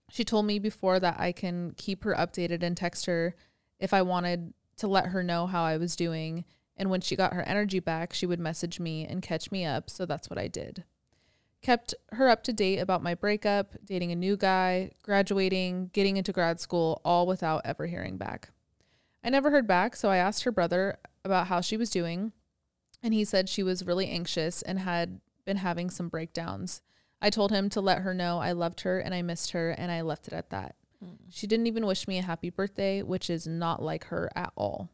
She 0.10 0.24
told 0.24 0.46
me 0.46 0.60
before 0.60 1.00
that 1.00 1.20
I 1.20 1.32
can 1.32 1.74
keep 1.78 2.04
her 2.04 2.14
updated 2.14 2.64
and 2.64 2.78
text 2.78 3.06
her 3.08 3.36
if 3.80 3.94
I 3.94 4.02
wanted 4.02 4.54
to 4.78 4.88
let 4.88 5.08
her 5.08 5.24
know 5.24 5.48
how 5.48 5.64
I 5.64 5.78
was 5.78 5.96
doing. 5.96 6.46
And 6.76 6.90
when 6.90 7.02
she 7.02 7.16
got 7.16 7.34
her 7.34 7.44
energy 7.44 7.80
back, 7.80 8.14
she 8.14 8.26
would 8.26 8.40
message 8.40 8.80
me 8.80 9.06
and 9.06 9.22
catch 9.22 9.52
me 9.52 9.66
up. 9.66 9.90
So 9.90 10.06
that's 10.06 10.30
what 10.30 10.40
I 10.40 10.48
did. 10.48 10.84
Kept 11.62 11.96
her 12.14 12.30
up 12.30 12.44
to 12.44 12.54
date 12.54 12.78
about 12.78 13.02
my 13.02 13.16
breakup, 13.16 13.74
dating 13.84 14.12
a 14.12 14.16
new 14.16 14.38
guy, 14.38 14.92
graduating, 15.02 15.90
getting 15.92 16.16
into 16.16 16.32
grad 16.32 16.60
school, 16.60 17.02
all 17.04 17.26
without 17.26 17.64
ever 17.66 17.88
hearing 17.88 18.18
back. 18.18 18.52
I 19.24 19.30
never 19.30 19.50
heard 19.50 19.68
back, 19.68 19.96
so 19.96 20.10
I 20.10 20.18
asked 20.18 20.44
her 20.44 20.52
brother 20.52 21.00
about 21.26 21.48
how 21.48 21.60
she 21.60 21.76
was 21.76 21.90
doing, 21.90 22.32
and 23.02 23.14
he 23.14 23.26
said 23.26 23.50
she 23.50 23.64
was 23.64 23.86
really 23.86 24.08
anxious 24.08 24.62
and 24.62 24.80
had 24.80 25.20
been 25.46 25.58
having 25.58 25.90
some 25.90 26.10
breakdowns. 26.10 26.82
I 27.22 27.30
told 27.30 27.52
him 27.52 27.70
to 27.70 27.82
let 27.82 28.00
her 28.00 28.14
know 28.14 28.40
I 28.40 28.52
loved 28.52 28.82
her 28.82 29.00
and 29.00 29.14
I 29.14 29.22
missed 29.22 29.52
her, 29.52 29.72
and 29.72 29.92
I 29.92 30.02
left 30.02 30.28
it 30.28 30.34
at 30.34 30.50
that. 30.52 30.76
Hmm. 31.04 31.16
She 31.30 31.48
didn't 31.48 31.68
even 31.68 31.86
wish 31.86 32.08
me 32.08 32.18
a 32.20 32.24
happy 32.24 32.50
birthday, 32.50 33.02
which 33.02 33.30
is 33.30 33.48
not 33.48 33.82
like 33.82 34.06
her 34.06 34.30
at 34.36 34.54
all. 34.56 34.90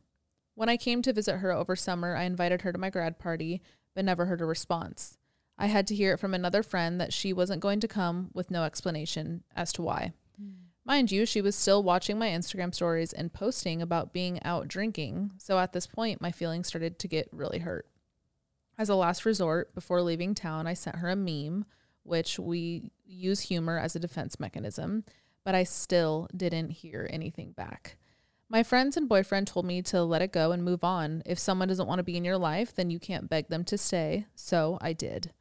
When 0.55 0.69
I 0.69 0.77
came 0.77 1.01
to 1.01 1.13
visit 1.13 1.37
her 1.37 1.51
over 1.51 1.75
summer, 1.75 2.15
I 2.15 2.23
invited 2.23 2.61
her 2.61 2.71
to 2.71 2.77
my 2.77 2.89
grad 2.89 3.19
party, 3.19 3.61
but 3.95 4.05
never 4.05 4.25
heard 4.25 4.41
a 4.41 4.45
response. 4.45 5.17
I 5.57 5.67
had 5.67 5.85
to 5.87 5.95
hear 5.95 6.13
it 6.13 6.19
from 6.19 6.33
another 6.33 6.63
friend 6.63 6.99
that 6.99 7.13
she 7.13 7.33
wasn't 7.33 7.61
going 7.61 7.79
to 7.81 7.87
come 7.87 8.29
with 8.33 8.51
no 8.51 8.63
explanation 8.63 9.43
as 9.55 9.73
to 9.73 9.81
why. 9.81 10.13
Hmm. 10.37 10.51
Mind 10.85 11.11
you, 11.11 11.25
she 11.25 11.41
was 11.41 11.55
still 11.55 11.83
watching 11.83 12.17
my 12.17 12.29
Instagram 12.29 12.73
stories 12.73 13.13
and 13.13 13.33
posting 13.33 13.81
about 13.81 14.13
being 14.13 14.41
out 14.43 14.67
drinking, 14.67 15.31
so 15.37 15.57
at 15.59 15.73
this 15.73 15.87
point, 15.87 16.21
my 16.21 16.31
feelings 16.31 16.67
started 16.67 16.99
to 16.99 17.07
get 17.07 17.29
really 17.31 17.59
hurt. 17.59 17.87
As 18.77 18.89
a 18.89 18.95
last 18.95 19.25
resort, 19.25 19.73
before 19.75 20.01
leaving 20.01 20.33
town, 20.33 20.67
I 20.67 20.73
sent 20.73 20.97
her 20.97 21.09
a 21.09 21.15
meme, 21.15 21.65
which 22.03 22.37
we 22.39 22.91
use 23.05 23.41
humor 23.41 23.77
as 23.79 23.95
a 23.95 23.99
defense 23.99 24.39
mechanism, 24.39 25.03
but 25.43 25.55
I 25.55 25.63
still 25.63 26.27
didn't 26.35 26.69
hear 26.71 27.07
anything 27.11 27.51
back. 27.51 27.97
My 28.49 28.61
friends 28.63 28.95
and 28.97 29.09
boyfriend 29.09 29.47
told 29.47 29.65
me 29.65 29.81
to 29.83 30.03
let 30.03 30.21
it 30.21 30.31
go 30.31 30.51
and 30.51 30.63
move 30.63 30.83
on. 30.83 31.23
If 31.25 31.39
someone 31.39 31.67
doesn't 31.69 31.87
want 31.87 31.99
to 31.99 32.03
be 32.03 32.17
in 32.17 32.23
your 32.25 32.37
life, 32.37 32.73
then 32.75 32.89
you 32.91 32.99
can't 32.99 33.29
beg 33.29 33.47
them 33.47 33.63
to 33.65 33.77
stay. 33.77 34.27
So 34.35 34.77
I 34.79 34.93
did. 34.93 35.31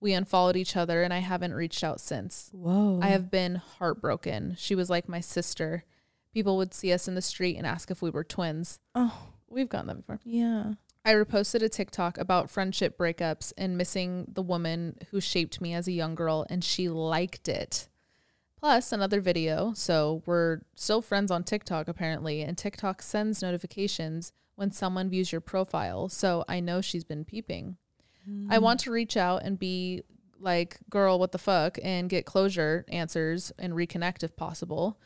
We 0.00 0.14
unfollowed 0.14 0.56
each 0.56 0.76
other 0.76 1.02
and 1.02 1.12
I 1.12 1.18
haven't 1.18 1.52
reached 1.54 1.84
out 1.84 2.00
since. 2.00 2.50
Whoa. 2.52 2.98
I 3.02 3.08
have 3.08 3.30
been 3.30 3.56
heartbroken. 3.56 4.56
She 4.58 4.74
was 4.74 4.88
like 4.90 5.08
my 5.08 5.20
sister. 5.20 5.84
People 6.32 6.56
would 6.56 6.72
see 6.72 6.92
us 6.92 7.06
in 7.06 7.14
the 7.14 7.20
street 7.22 7.56
and 7.56 7.66
ask 7.66 7.90
if 7.90 8.00
we 8.02 8.10
were 8.10 8.24
twins. 8.24 8.80
Oh, 8.94 9.28
We've 9.48 9.68
gotten 9.68 9.88
that 9.88 9.96
before. 9.98 10.18
yeah. 10.24 10.72
I 11.04 11.14
reposted 11.14 11.62
a 11.62 11.68
TikTok 11.68 12.16
about 12.18 12.50
friendship 12.50 12.96
breakups 12.96 13.52
and 13.58 13.76
missing 13.76 14.26
the 14.32 14.42
woman 14.42 14.98
who 15.10 15.20
shaped 15.20 15.60
me 15.60 15.74
as 15.74 15.88
a 15.88 15.92
young 15.92 16.14
girl, 16.14 16.46
and 16.48 16.62
she 16.62 16.88
liked 16.88 17.48
it. 17.48 17.88
Plus, 18.58 18.92
another 18.92 19.20
video. 19.20 19.72
So, 19.74 20.22
we're 20.26 20.60
still 20.76 21.02
friends 21.02 21.32
on 21.32 21.42
TikTok, 21.42 21.88
apparently, 21.88 22.42
and 22.42 22.56
TikTok 22.56 23.02
sends 23.02 23.42
notifications 23.42 24.32
when 24.54 24.70
someone 24.70 25.10
views 25.10 25.32
your 25.32 25.40
profile. 25.40 26.08
So, 26.08 26.44
I 26.48 26.60
know 26.60 26.80
she's 26.80 27.04
been 27.04 27.24
peeping. 27.24 27.76
I 28.48 28.58
want 28.60 28.78
to 28.80 28.92
reach 28.92 29.16
out 29.16 29.42
and 29.42 29.58
be 29.58 30.04
like, 30.38 30.78
girl, 30.88 31.18
what 31.18 31.32
the 31.32 31.38
fuck, 31.38 31.76
and 31.82 32.08
get 32.08 32.24
closure 32.24 32.84
answers 32.88 33.50
and 33.58 33.72
reconnect 33.72 34.22
if 34.22 34.36
possible. 34.36 35.00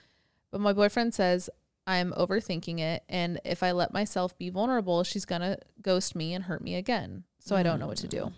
But 0.50 0.60
my 0.60 0.74
boyfriend 0.74 1.14
says 1.14 1.48
I'm 1.86 2.12
overthinking 2.12 2.80
it. 2.80 3.04
And 3.08 3.40
if 3.44 3.62
I 3.62 3.72
let 3.72 3.92
myself 3.92 4.36
be 4.36 4.50
vulnerable, 4.50 5.04
she's 5.04 5.24
going 5.24 5.42
to 5.42 5.58
ghost 5.80 6.16
me 6.16 6.34
and 6.34 6.44
hurt 6.44 6.62
me 6.62 6.74
again. 6.74 7.24
So 7.38 7.54
I 7.54 7.62
don't 7.62 7.78
know 7.78 7.86
what 7.86 7.98
to 7.98 8.08
do. 8.08 8.24
Hmm. 8.24 8.32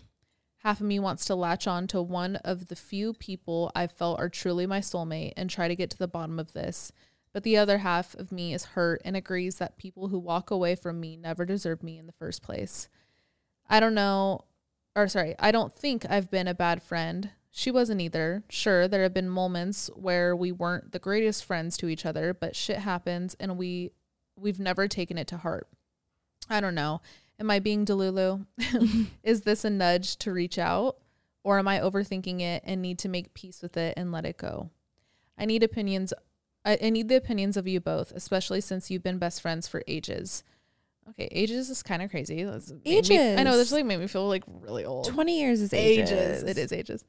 Half 0.62 0.80
of 0.80 0.86
me 0.86 0.98
wants 0.98 1.24
to 1.26 1.34
latch 1.34 1.66
on 1.66 1.86
to 1.88 2.02
one 2.02 2.36
of 2.36 2.66
the 2.66 2.76
few 2.76 3.14
people 3.14 3.70
I 3.74 3.86
felt 3.86 4.18
are 4.18 4.28
truly 4.28 4.66
my 4.66 4.80
soulmate 4.80 5.32
and 5.36 5.48
try 5.48 5.68
to 5.68 5.76
get 5.76 5.88
to 5.90 5.98
the 5.98 6.08
bottom 6.08 6.38
of 6.38 6.52
this. 6.52 6.92
But 7.32 7.42
the 7.42 7.56
other 7.56 7.78
half 7.78 8.14
of 8.16 8.32
me 8.32 8.52
is 8.52 8.64
hurt 8.64 9.00
and 9.04 9.16
agrees 9.16 9.56
that 9.56 9.78
people 9.78 10.08
who 10.08 10.18
walk 10.18 10.50
away 10.50 10.74
from 10.74 10.98
me 10.98 11.16
never 11.16 11.44
deserve 11.44 11.82
me 11.82 11.98
in 11.98 12.06
the 12.06 12.12
first 12.12 12.42
place. 12.42 12.88
I 13.68 13.80
don't 13.80 13.94
know, 13.94 14.44
or 14.96 15.08
sorry, 15.08 15.36
I 15.38 15.52
don't 15.52 15.72
think 15.72 16.04
I've 16.10 16.30
been 16.30 16.48
a 16.48 16.54
bad 16.54 16.82
friend. 16.82 17.30
She 17.58 17.72
wasn't 17.72 18.00
either. 18.00 18.44
Sure, 18.48 18.86
there 18.86 19.02
have 19.02 19.12
been 19.12 19.28
moments 19.28 19.90
where 19.96 20.36
we 20.36 20.52
weren't 20.52 20.92
the 20.92 21.00
greatest 21.00 21.44
friends 21.44 21.76
to 21.78 21.88
each 21.88 22.06
other, 22.06 22.32
but 22.32 22.54
shit 22.54 22.78
happens 22.78 23.34
and 23.40 23.58
we 23.58 23.90
we've 24.36 24.60
never 24.60 24.86
taken 24.86 25.18
it 25.18 25.26
to 25.26 25.38
heart. 25.38 25.66
I 26.48 26.60
don't 26.60 26.76
know. 26.76 27.00
Am 27.40 27.50
I 27.50 27.58
being 27.58 27.84
delulu? 27.84 28.46
Is 29.24 29.40
this 29.40 29.64
a 29.64 29.70
nudge 29.70 30.18
to 30.18 30.30
reach 30.30 30.56
out 30.56 30.98
or 31.42 31.58
am 31.58 31.66
I 31.66 31.80
overthinking 31.80 32.40
it 32.42 32.62
and 32.64 32.80
need 32.80 33.00
to 33.00 33.08
make 33.08 33.34
peace 33.34 33.60
with 33.60 33.76
it 33.76 33.94
and 33.96 34.12
let 34.12 34.24
it 34.24 34.36
go? 34.36 34.70
I 35.36 35.44
need 35.44 35.64
opinions 35.64 36.14
I, 36.64 36.78
I 36.80 36.90
need 36.90 37.08
the 37.08 37.16
opinions 37.16 37.56
of 37.56 37.66
you 37.66 37.80
both, 37.80 38.12
especially 38.12 38.60
since 38.60 38.88
you've 38.88 39.02
been 39.02 39.18
best 39.18 39.42
friends 39.42 39.66
for 39.66 39.82
ages. 39.88 40.44
Okay, 41.10 41.28
ages 41.32 41.70
is 41.70 41.82
kind 41.82 42.02
of 42.02 42.10
crazy. 42.12 42.44
That's 42.44 42.72
made 42.84 43.08
me- 43.08 43.34
I 43.34 43.42
know 43.42 43.56
this 43.56 43.72
like 43.72 43.84
made 43.84 43.98
me 43.98 44.06
feel 44.06 44.28
like 44.28 44.44
really 44.46 44.84
old. 44.84 45.06
20 45.06 45.40
years 45.40 45.60
is 45.60 45.72
ages. 45.72 46.44
It 46.44 46.56
is 46.56 46.72
ages. 46.72 47.04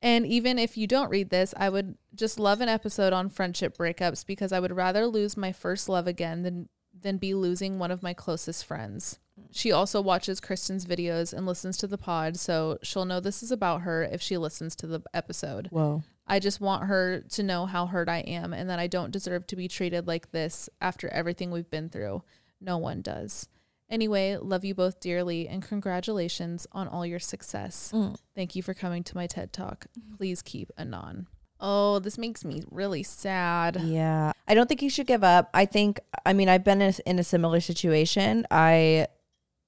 And 0.00 0.26
even 0.26 0.58
if 0.58 0.76
you 0.76 0.86
don't 0.86 1.10
read 1.10 1.30
this, 1.30 1.54
I 1.56 1.68
would 1.68 1.96
just 2.14 2.38
love 2.38 2.60
an 2.60 2.68
episode 2.68 3.12
on 3.12 3.30
friendship 3.30 3.76
breakups 3.76 4.24
because 4.24 4.52
I 4.52 4.60
would 4.60 4.76
rather 4.76 5.06
lose 5.06 5.36
my 5.36 5.52
first 5.52 5.88
love 5.88 6.06
again 6.06 6.42
than 6.42 6.68
than 7.00 7.16
be 7.16 7.34
losing 7.34 7.78
one 7.78 7.90
of 7.90 8.02
my 8.02 8.12
closest 8.12 8.64
friends. 8.64 9.18
Mm. 9.38 9.44
She 9.52 9.70
also 9.70 10.00
watches 10.00 10.40
Kristen's 10.40 10.84
videos 10.84 11.32
and 11.32 11.46
listens 11.46 11.76
to 11.78 11.86
the 11.86 11.98
pod, 11.98 12.36
so 12.36 12.78
she'll 12.82 13.04
know 13.04 13.20
this 13.20 13.42
is 13.42 13.52
about 13.52 13.82
her 13.82 14.02
if 14.02 14.20
she 14.20 14.36
listens 14.36 14.74
to 14.76 14.86
the 14.86 15.00
episode. 15.14 15.68
Whoa. 15.70 16.02
I 16.26 16.40
just 16.40 16.60
want 16.60 16.84
her 16.84 17.20
to 17.20 17.42
know 17.42 17.66
how 17.66 17.86
hurt 17.86 18.08
I 18.08 18.18
am 18.18 18.52
and 18.52 18.68
that 18.68 18.78
I 18.78 18.86
don't 18.86 19.12
deserve 19.12 19.46
to 19.46 19.56
be 19.56 19.68
treated 19.68 20.06
like 20.06 20.30
this 20.30 20.68
after 20.80 21.08
everything 21.08 21.50
we've 21.50 21.70
been 21.70 21.88
through. 21.88 22.22
No 22.60 22.78
one 22.78 23.00
does. 23.00 23.48
Anyway, 23.90 24.36
love 24.36 24.64
you 24.64 24.74
both 24.74 25.00
dearly 25.00 25.48
and 25.48 25.62
congratulations 25.62 26.66
on 26.72 26.86
all 26.88 27.06
your 27.06 27.18
success. 27.18 27.90
Mm. 27.94 28.16
Thank 28.34 28.54
you 28.54 28.62
for 28.62 28.74
coming 28.74 29.02
to 29.04 29.16
my 29.16 29.26
TED 29.26 29.52
Talk. 29.52 29.86
Please 30.16 30.42
keep 30.42 30.70
Anon. 30.76 31.26
Oh, 31.60 31.98
this 31.98 32.18
makes 32.18 32.44
me 32.44 32.62
really 32.70 33.02
sad. 33.02 33.80
Yeah. 33.82 34.32
I 34.46 34.54
don't 34.54 34.68
think 34.68 34.82
you 34.82 34.90
should 34.90 35.06
give 35.06 35.24
up. 35.24 35.50
I 35.54 35.64
think, 35.64 36.00
I 36.24 36.32
mean, 36.32 36.48
I've 36.48 36.64
been 36.64 36.80
in 36.80 36.94
a, 36.94 37.10
in 37.10 37.18
a 37.18 37.24
similar 37.24 37.60
situation. 37.60 38.46
I 38.50 39.08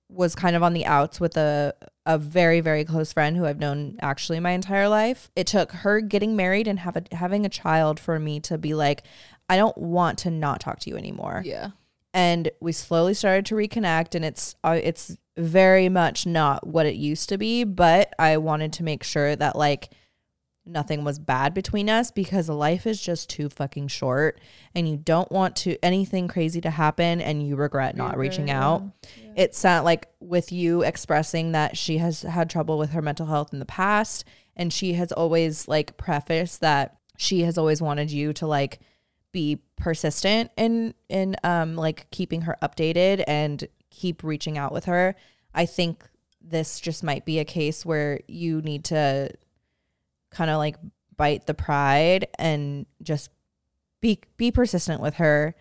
was 0.09 0.35
kind 0.35 0.55
of 0.55 0.63
on 0.63 0.73
the 0.73 0.87
outs 0.87 1.19
with 1.21 1.37
a, 1.37 1.75
a 2.05 2.19
very, 2.19 2.61
very 2.61 2.85
close 2.85 3.13
friend 3.13 3.37
who 3.37 3.47
I've 3.47 3.59
known 3.59 3.97
actually 4.03 4.39
my 4.41 4.51
entire 4.51 4.89
life. 4.89 5.31
It 5.35 5.47
took 5.47 5.73
her 5.73 6.01
getting 6.01 6.37
married 6.37 6.69
and 6.69 6.81
have 6.81 6.97
a, 6.97 7.03
having 7.13 7.47
a 7.47 7.49
child 7.49 7.99
for 7.99 8.19
me 8.19 8.41
to 8.41 8.59
be 8.59 8.75
like, 8.75 9.03
I 9.49 9.57
don't 9.57 9.77
want 9.79 10.19
to 10.21 10.31
not 10.31 10.61
talk 10.61 10.79
to 10.81 10.91
you 10.91 10.97
anymore. 10.97 11.43
Yeah. 11.45 11.71
And 12.13 12.51
we 12.61 12.73
slowly 12.73 13.15
started 13.15 13.47
to 13.47 13.55
reconnect 13.55 14.15
and 14.15 14.25
it's 14.25 14.55
uh, 14.65 14.79
it's 14.83 15.17
very 15.37 15.89
much 15.89 16.27
not 16.27 16.67
what 16.67 16.87
it 16.87 16.97
used 16.97 17.29
to 17.29 17.39
be 17.39 17.65
but 17.65 18.13
i 18.19 18.37
wanted 18.37 18.73
to 18.73 18.83
make 18.83 19.03
sure 19.03 19.37
that 19.37 19.57
like 19.57 19.91
nothing 20.67 21.05
was 21.05 21.19
bad 21.19 21.55
between 21.55 21.89
us 21.89 22.11
because 22.11 22.49
life 22.49 22.87
is 22.87 23.01
just 23.01 23.31
too 23.31 23.49
fucking 23.49 23.89
short 23.89 24.41
and 24.75 24.89
you 24.89 24.97
don't 24.97 25.31
want 25.33 25.57
to 25.57 25.77
anything 25.83 26.29
crazy 26.29 26.61
to 26.61 26.71
happen 26.71 27.21
and 27.21 27.47
you 27.47 27.57
regret 27.57 27.97
not 27.97 28.17
reaching 28.19 28.51
out. 28.51 28.83
it 29.37 29.55
sounded 29.55 29.85
like 29.85 30.09
with 30.21 30.53
you 30.53 30.83
expressing 30.83 31.53
that 31.53 31.77
she 31.77 31.99
has 31.99 32.23
had 32.23 32.51
trouble 32.51 32.79
with 32.79 32.91
her 32.91 33.03
mental 33.03 33.27
health 33.27 33.53
in 33.53 33.59
the 33.59 33.65
past 33.65 34.25
and 34.55 34.73
she 34.73 34.93
has 34.93 35.13
always 35.13 35.67
like 35.67 35.97
prefaced 35.97 36.61
that 36.61 36.97
she 37.17 37.43
has 37.43 37.57
always 37.59 37.81
wanted 37.83 38.11
you 38.11 38.33
to 38.35 38.47
like 38.47 38.81
be 39.33 39.61
persistent 39.77 40.51
in 40.57 40.95
in 41.09 41.37
um 41.45 41.77
like 41.77 42.11
keeping 42.11 42.43
her 42.43 42.57
updated 42.63 43.25
and 43.27 43.67
keep 43.91 44.23
reaching 44.23 44.59
out 44.59 44.73
with 44.73 44.87
her. 44.87 45.15
I 45.55 45.67
think 45.67 46.05
this 46.41 46.81
just 46.81 47.03
might 47.05 47.25
be 47.25 47.39
a 47.39 47.45
case 47.45 47.85
where 47.85 48.21
you 48.27 48.63
need 48.63 48.85
to 48.85 49.31
kind 50.31 50.51
of 50.51 50.59
like 50.59 50.77
bite 51.17 51.47
the 51.47 51.55
pride 51.55 52.29
and 52.39 52.87
just 53.03 53.31
be 54.01 54.21
be 54.37 54.51
persistent 54.51 55.01
with 55.01 55.15
her. 55.15 55.55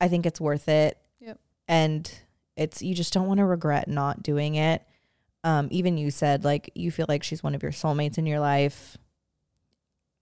I 0.00 0.08
think 0.08 0.26
it's 0.26 0.40
worth 0.40 0.68
it. 0.68 0.98
Yep. 1.20 1.38
And 1.68 2.18
it's 2.56 2.82
you 2.82 2.94
just 2.94 3.12
don't 3.12 3.26
want 3.26 3.38
to 3.38 3.44
regret 3.44 3.88
not 3.88 4.22
doing 4.22 4.56
it. 4.56 4.82
Um, 5.42 5.68
even 5.70 5.96
you 5.98 6.10
said 6.10 6.44
like 6.44 6.70
you 6.74 6.90
feel 6.90 7.06
like 7.08 7.22
she's 7.22 7.42
one 7.42 7.54
of 7.54 7.62
your 7.62 7.72
soulmates 7.72 8.18
in 8.18 8.26
your 8.26 8.40
life. 8.40 8.98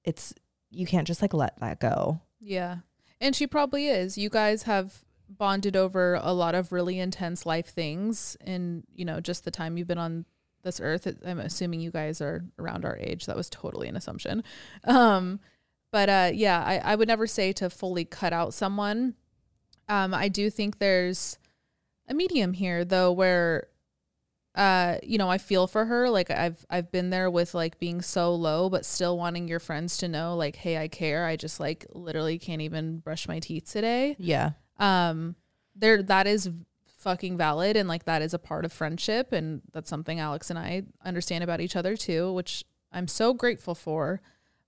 It's 0.04 0.34
you 0.70 0.86
can't 0.86 1.06
just 1.06 1.22
like 1.22 1.34
let 1.34 1.58
that 1.60 1.80
go. 1.80 2.20
Yeah. 2.42 2.78
And 3.20 3.36
she 3.36 3.46
probably 3.46 3.86
is. 3.86 4.18
You 4.18 4.28
guys 4.28 4.64
have 4.64 5.04
bonded 5.28 5.76
over 5.76 6.18
a 6.20 6.32
lot 6.32 6.54
of 6.54 6.72
really 6.72 6.98
intense 6.98 7.46
life 7.46 7.68
things 7.68 8.36
in, 8.44 8.84
you 8.94 9.04
know, 9.04 9.20
just 9.20 9.44
the 9.44 9.50
time 9.50 9.76
you've 9.76 9.88
been 9.88 9.96
on 9.96 10.26
this 10.62 10.80
earth. 10.80 11.06
I'm 11.24 11.38
assuming 11.38 11.80
you 11.80 11.90
guys 11.90 12.20
are 12.20 12.44
around 12.58 12.84
our 12.84 12.98
age. 12.98 13.26
That 13.26 13.36
was 13.36 13.48
totally 13.48 13.88
an 13.88 13.96
assumption. 13.96 14.42
Um, 14.84 15.40
but 15.92 16.08
uh, 16.08 16.30
yeah, 16.34 16.62
I, 16.62 16.78
I 16.78 16.94
would 16.96 17.08
never 17.08 17.26
say 17.26 17.52
to 17.54 17.70
fully 17.70 18.04
cut 18.04 18.32
out 18.32 18.54
someone. 18.54 19.14
Um, 19.88 20.12
I 20.14 20.28
do 20.28 20.50
think 20.50 20.78
there's 20.78 21.38
a 22.08 22.14
medium 22.14 22.54
here 22.54 22.84
though 22.84 23.12
where 23.12 23.68
uh 24.54 24.96
you 25.02 25.16
know 25.16 25.30
i 25.30 25.38
feel 25.38 25.66
for 25.66 25.86
her 25.86 26.10
like 26.10 26.30
i've 26.30 26.66
i've 26.68 26.92
been 26.92 27.08
there 27.08 27.30
with 27.30 27.54
like 27.54 27.78
being 27.78 28.02
so 28.02 28.34
low 28.34 28.68
but 28.68 28.84
still 28.84 29.16
wanting 29.16 29.48
your 29.48 29.58
friends 29.58 29.96
to 29.96 30.06
know 30.06 30.36
like 30.36 30.56
hey 30.56 30.76
i 30.76 30.88
care. 30.88 31.24
I 31.24 31.36
just 31.36 31.58
like 31.58 31.86
literally 31.94 32.38
can't 32.38 32.60
even 32.60 32.98
brush 32.98 33.26
my 33.26 33.38
teeth 33.38 33.70
today. 33.70 34.14
Yeah. 34.18 34.50
um 34.78 35.36
there 35.74 36.02
that 36.02 36.26
is 36.26 36.50
fucking 36.98 37.36
valid 37.38 37.76
and 37.76 37.88
like 37.88 38.04
that 38.04 38.20
is 38.20 38.34
a 38.34 38.38
part 38.38 38.64
of 38.66 38.72
friendship 38.72 39.32
and 39.32 39.62
that's 39.72 39.88
something 39.88 40.20
alex 40.20 40.50
and 40.50 40.58
i 40.58 40.82
understand 41.04 41.42
about 41.42 41.60
each 41.60 41.74
other 41.74 41.96
too 41.96 42.32
which 42.32 42.64
i'm 42.92 43.08
so 43.08 43.32
grateful 43.34 43.74
for. 43.74 44.20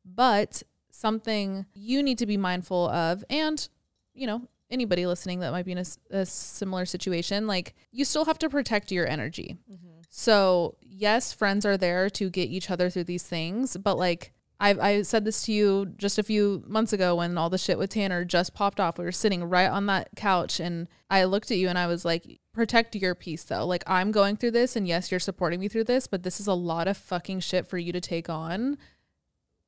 But 0.06 0.62
something 0.90 1.66
you 1.74 2.02
need 2.02 2.18
to 2.18 2.26
be 2.26 2.36
mindful 2.36 2.88
of 2.88 3.24
and 3.28 3.68
you 4.14 4.26
know 4.26 4.48
anybody 4.70 5.06
listening 5.06 5.40
that 5.40 5.52
might 5.52 5.64
be 5.64 5.72
in 5.72 5.84
a 6.10 6.26
similar 6.26 6.84
situation 6.86 7.46
like 7.46 7.74
you 7.92 8.04
still 8.04 8.24
have 8.24 8.38
to 8.38 8.48
protect 8.48 8.90
your 8.90 9.06
energy 9.06 9.56
mm-hmm. 9.70 10.00
so 10.08 10.74
yes 10.80 11.32
friends 11.32 11.64
are 11.66 11.76
there 11.76 12.08
to 12.08 12.30
get 12.30 12.48
each 12.48 12.70
other 12.70 12.90
through 12.90 13.04
these 13.04 13.24
things 13.24 13.76
but 13.76 13.96
like 13.98 14.32
I, 14.60 14.70
I 14.70 15.02
said 15.02 15.24
this 15.24 15.42
to 15.44 15.52
you 15.52 15.86
just 15.96 16.18
a 16.18 16.22
few 16.22 16.62
months 16.66 16.92
ago 16.92 17.16
when 17.16 17.36
all 17.36 17.50
the 17.50 17.58
shit 17.58 17.76
with 17.76 17.90
Tanner 17.90 18.24
just 18.24 18.54
popped 18.54 18.78
off. 18.78 18.98
We 18.98 19.04
were 19.04 19.12
sitting 19.12 19.44
right 19.44 19.68
on 19.68 19.86
that 19.86 20.10
couch 20.16 20.60
and 20.60 20.88
I 21.10 21.24
looked 21.24 21.50
at 21.50 21.58
you 21.58 21.68
and 21.68 21.76
I 21.76 21.86
was 21.86 22.04
like, 22.04 22.40
protect 22.52 22.94
your 22.94 23.14
peace 23.14 23.44
though. 23.44 23.66
Like, 23.66 23.82
I'm 23.86 24.12
going 24.12 24.36
through 24.36 24.52
this 24.52 24.76
and 24.76 24.86
yes, 24.86 25.10
you're 25.10 25.20
supporting 25.20 25.58
me 25.60 25.68
through 25.68 25.84
this, 25.84 26.06
but 26.06 26.22
this 26.22 26.38
is 26.38 26.46
a 26.46 26.54
lot 26.54 26.86
of 26.86 26.96
fucking 26.96 27.40
shit 27.40 27.66
for 27.66 27.78
you 27.78 27.92
to 27.92 28.00
take 28.00 28.30
on 28.30 28.78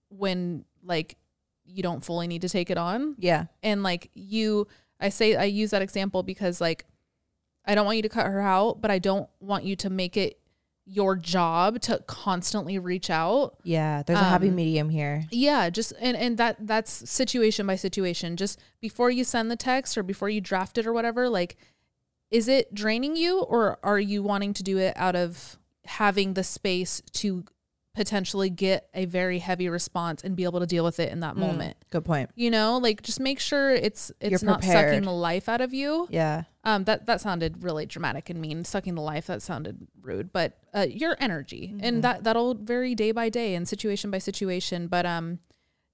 when 0.09 0.65
like 0.83 1.17
you 1.65 1.83
don't 1.83 2.05
fully 2.05 2.29
need 2.29 2.43
to 2.43 2.49
take 2.49 2.71
it 2.71 2.79
on 2.79 3.17
Yeah. 3.19 3.47
and 3.63 3.83
like 3.83 4.11
you 4.15 4.69
i 5.01 5.09
say 5.09 5.37
i 5.37 5.45
use 5.45 5.71
that 5.71 5.83
example 5.83 6.23
because 6.23 6.61
like 6.61 6.85
i 7.65 7.75
don't 7.75 7.85
want 7.87 7.97
you 7.97 8.03
to 8.03 8.09
cut 8.09 8.27
her 8.27 8.41
out 8.41 8.81
but 8.81 8.91
i 8.91 8.99
don't 8.99 9.29
want 9.41 9.65
you 9.65 9.77
to 9.77 9.91
make 9.91 10.17
it 10.17 10.39
your 10.89 11.17
job 11.17 11.81
to 11.81 11.99
constantly 12.07 12.79
reach 12.79 13.11
out 13.11 13.57
Yeah. 13.65 14.05
There's 14.05 14.21
a 14.21 14.23
happy 14.23 14.51
Um, 14.51 14.55
medium 14.55 14.89
here. 14.89 15.25
yeah 15.33 15.69
just 15.69 15.93
and 16.01 16.17
and 16.17 16.39
that 16.39 16.57
that's 16.65 17.11
situation 17.11 17.67
by 17.67 17.75
situation 17.75 18.37
just 18.37 18.61
before 18.81 19.11
you 19.11 19.25
send 19.25 19.51
the 19.51 19.57
text 19.57 19.99
or 19.99 20.05
before 20.05 20.29
you 20.29 20.41
draft 20.41 20.79
it 20.79 20.87
or 20.87 20.93
whatever 20.93 21.29
like 21.29 21.57
is 22.31 22.47
it 22.47 22.73
draining 22.73 23.17
you 23.17 23.41
or 23.41 23.79
are 23.83 23.99
you 23.99 24.23
wanting 24.23 24.53
to 24.55 24.63
do 24.63 24.79
it 24.79 24.93
out 24.97 25.17
of 25.17 25.59
having 25.87 26.35
the 26.35 26.45
space 26.45 27.03
to 27.13 27.45
potentially 27.97 28.51
get 28.51 28.89
a 28.95 29.07
very 29.07 29.39
heavy 29.41 29.69
response 29.69 30.23
and 30.23 30.37
be 30.37 30.45
able 30.45 30.61
to 30.61 30.67
deal 30.67 30.85
with 30.85 31.01
it 31.01 31.11
in 31.11 31.21
that 31.21 31.35
Mm, 31.35 31.39
moment 31.39 31.77
Good 31.91 32.05
point. 32.05 32.31
you 32.37 32.51
know 32.51 32.77
like 32.79 33.03
just 33.03 33.19
make 33.19 33.41
sure 33.41 33.71
it's 33.71 34.13
it's 34.21 34.43
not 34.43 34.63
sucking 34.63 35.03
the 35.03 35.11
life 35.13 35.49
out 35.49 35.61
of 35.63 35.73
you 35.75 36.07
Yeah. 36.11 36.45
um 36.63 36.85
that 36.85 37.07
that 37.07 37.21
sounded 37.23 37.65
really 37.65 37.87
dramatic 37.87 38.29
and 38.31 38.39
mean 38.41 38.65
sucking 38.65 38.95
the 38.95 39.01
life 39.03 39.27
that 39.29 39.41
sounded 39.43 39.89
rude 40.03 40.31
but 40.33 40.59
uh 40.75 40.87
your 40.89 41.17
energy 41.19 41.73
Mm-hmm. 41.75 41.85
and 41.87 42.05
that 42.05 42.23
that'll 42.23 42.55
vary 42.55 42.95
day 42.95 43.13
by 43.13 43.31
day 43.31 43.55
and 43.55 43.67
situation 43.67 44.11
by 44.11 44.19
situation 44.19 44.87
but 44.89 45.07
um 45.07 45.39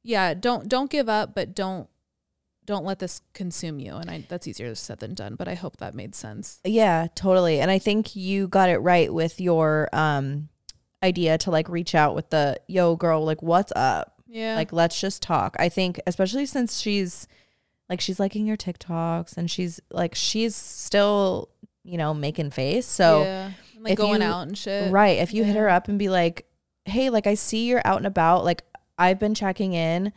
yeah 0.03 0.35
don't 0.35 0.69
don't 0.69 0.91
give 0.91 1.09
up 1.09 1.35
but 1.37 1.55
don't 1.55 1.89
don't 2.65 2.85
let 2.85 2.99
this 2.99 3.23
consume 3.33 3.79
you 3.79 3.95
and 3.95 4.11
i 4.11 4.25
that's 4.29 4.47
easier 4.49 4.75
said 4.75 4.99
than 4.99 5.15
done 5.15 5.35
but 5.37 5.47
i 5.49 5.55
hope 5.55 5.77
that 5.79 5.95
made 5.95 6.15
sense 6.15 6.61
Yeah, 6.65 7.07
totally. 7.15 7.61
And 7.61 7.71
I 7.71 7.79
think 7.79 8.17
you 8.17 8.49
got 8.49 8.69
it 8.71 8.79
right 8.79 9.13
with 9.13 9.41
your 9.41 9.89
um 9.93 10.49
idea 11.03 11.39
to 11.39 11.51
like 11.51 11.69
reach 11.69 11.95
out 11.95 12.15
with 12.15 12.31
the 12.31 12.59
yo 12.69 12.97
girl, 12.97 13.25
like 13.25 13.43
what's 13.43 13.73
up? 13.77 14.23
yeah 14.29 14.55
Like 14.57 14.73
let's 14.73 15.01
just 15.01 15.23
talk. 15.23 15.57
I 15.59 15.69
think 15.69 16.01
especially 16.07 16.47
since 16.47 16.81
she's 16.81 17.27
like 17.89 18.01
she's 18.01 18.19
liking 18.21 18.47
your 18.47 18.57
TikToks 18.57 19.37
and 19.37 19.51
she's 19.51 19.81
like 19.91 20.15
she's 20.15 20.55
still, 20.57 21.51
you 21.85 21.99
know, 21.99 22.15
making 22.15 22.51
face. 22.51 22.87
So 22.87 23.23
yeah 23.25 23.51
like 23.81 23.99
going 23.99 24.21
you- 24.23 24.27
out 24.29 24.47
and 24.47 24.57
shit 24.57 24.93
Right. 24.93 25.19
If 25.19 25.35
you 25.35 25.43
hit 25.45 25.57
her 25.57 25.69
up 25.69 25.89
and 25.89 25.99
be 25.99 26.09
like, 26.09 26.47
hey, 26.85 27.11
like 27.11 27.27
I 27.27 27.35
see 27.35 27.67
you're 27.67 27.83
out 27.85 27.97
and 27.99 28.07
about, 28.07 28.45
like 28.45 28.63
I've 28.97 29.19
been 29.19 29.35
checking 29.35 29.73
in. 29.73 30.13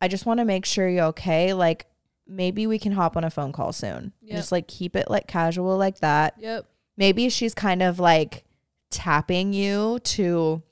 I 0.00 0.08
just 0.08 0.24
want 0.26 0.38
to 0.38 0.44
make 0.44 0.64
sure 0.64 0.88
you're 0.88 1.06
okay. 1.06 1.52
Like 1.52 1.86
maybe 2.26 2.66
we 2.68 2.78
can 2.78 2.92
hop 2.92 3.16
on 3.16 3.24
a 3.24 3.30
phone 3.30 3.50
call 3.52 3.72
soon. 3.72 4.12
Yep. 4.22 4.36
Just 4.36 4.52
like 4.52 4.68
keep 4.68 4.94
it 4.94 5.10
like 5.10 5.26
casual 5.26 5.76
like 5.76 5.98
that. 6.00 6.34
yep 6.38 6.66
Maybe 6.96 7.28
she's 7.30 7.52
kind 7.54 7.82
of 7.82 7.98
like 7.98 8.44
tapping 8.90 9.52
you 9.52 9.98
to 10.04 10.62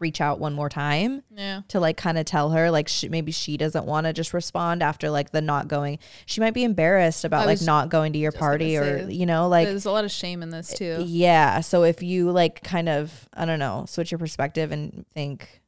reach 0.00 0.22
out 0.22 0.40
one 0.40 0.54
more 0.54 0.70
time 0.70 1.22
yeah 1.36 1.60
to 1.68 1.78
like 1.78 1.98
kind 1.98 2.16
of 2.16 2.24
tell 2.24 2.48
her 2.50 2.70
like 2.70 2.88
she, 2.88 3.10
maybe 3.10 3.30
she 3.30 3.58
doesn't 3.58 3.84
want 3.84 4.06
to 4.06 4.14
just 4.14 4.32
respond 4.32 4.82
after 4.82 5.10
like 5.10 5.30
the 5.30 5.42
not 5.42 5.68
going. 5.68 5.98
She 6.24 6.40
might 6.40 6.54
be 6.54 6.64
embarrassed 6.64 7.24
about 7.26 7.44
like 7.46 7.60
not 7.60 7.90
going 7.90 8.14
to 8.14 8.18
your 8.18 8.32
party 8.32 8.78
or 8.78 9.06
say, 9.06 9.12
you 9.12 9.26
know 9.26 9.48
like 9.48 9.68
there's 9.68 9.84
a 9.84 9.90
lot 9.90 10.06
of 10.06 10.10
shame 10.10 10.42
in 10.42 10.48
this 10.48 10.72
eh, 10.72 10.76
too 10.76 11.04
yeah. 11.06 11.60
So 11.60 11.84
if 11.84 12.02
you 12.02 12.30
like 12.30 12.62
kind 12.62 12.88
of, 12.88 13.28
I 13.34 13.44
don't 13.44 13.58
know, 13.58 13.84
switch 13.86 14.10
your 14.10 14.18
perspective 14.18 14.72
and 14.72 15.04
think, 15.12 15.60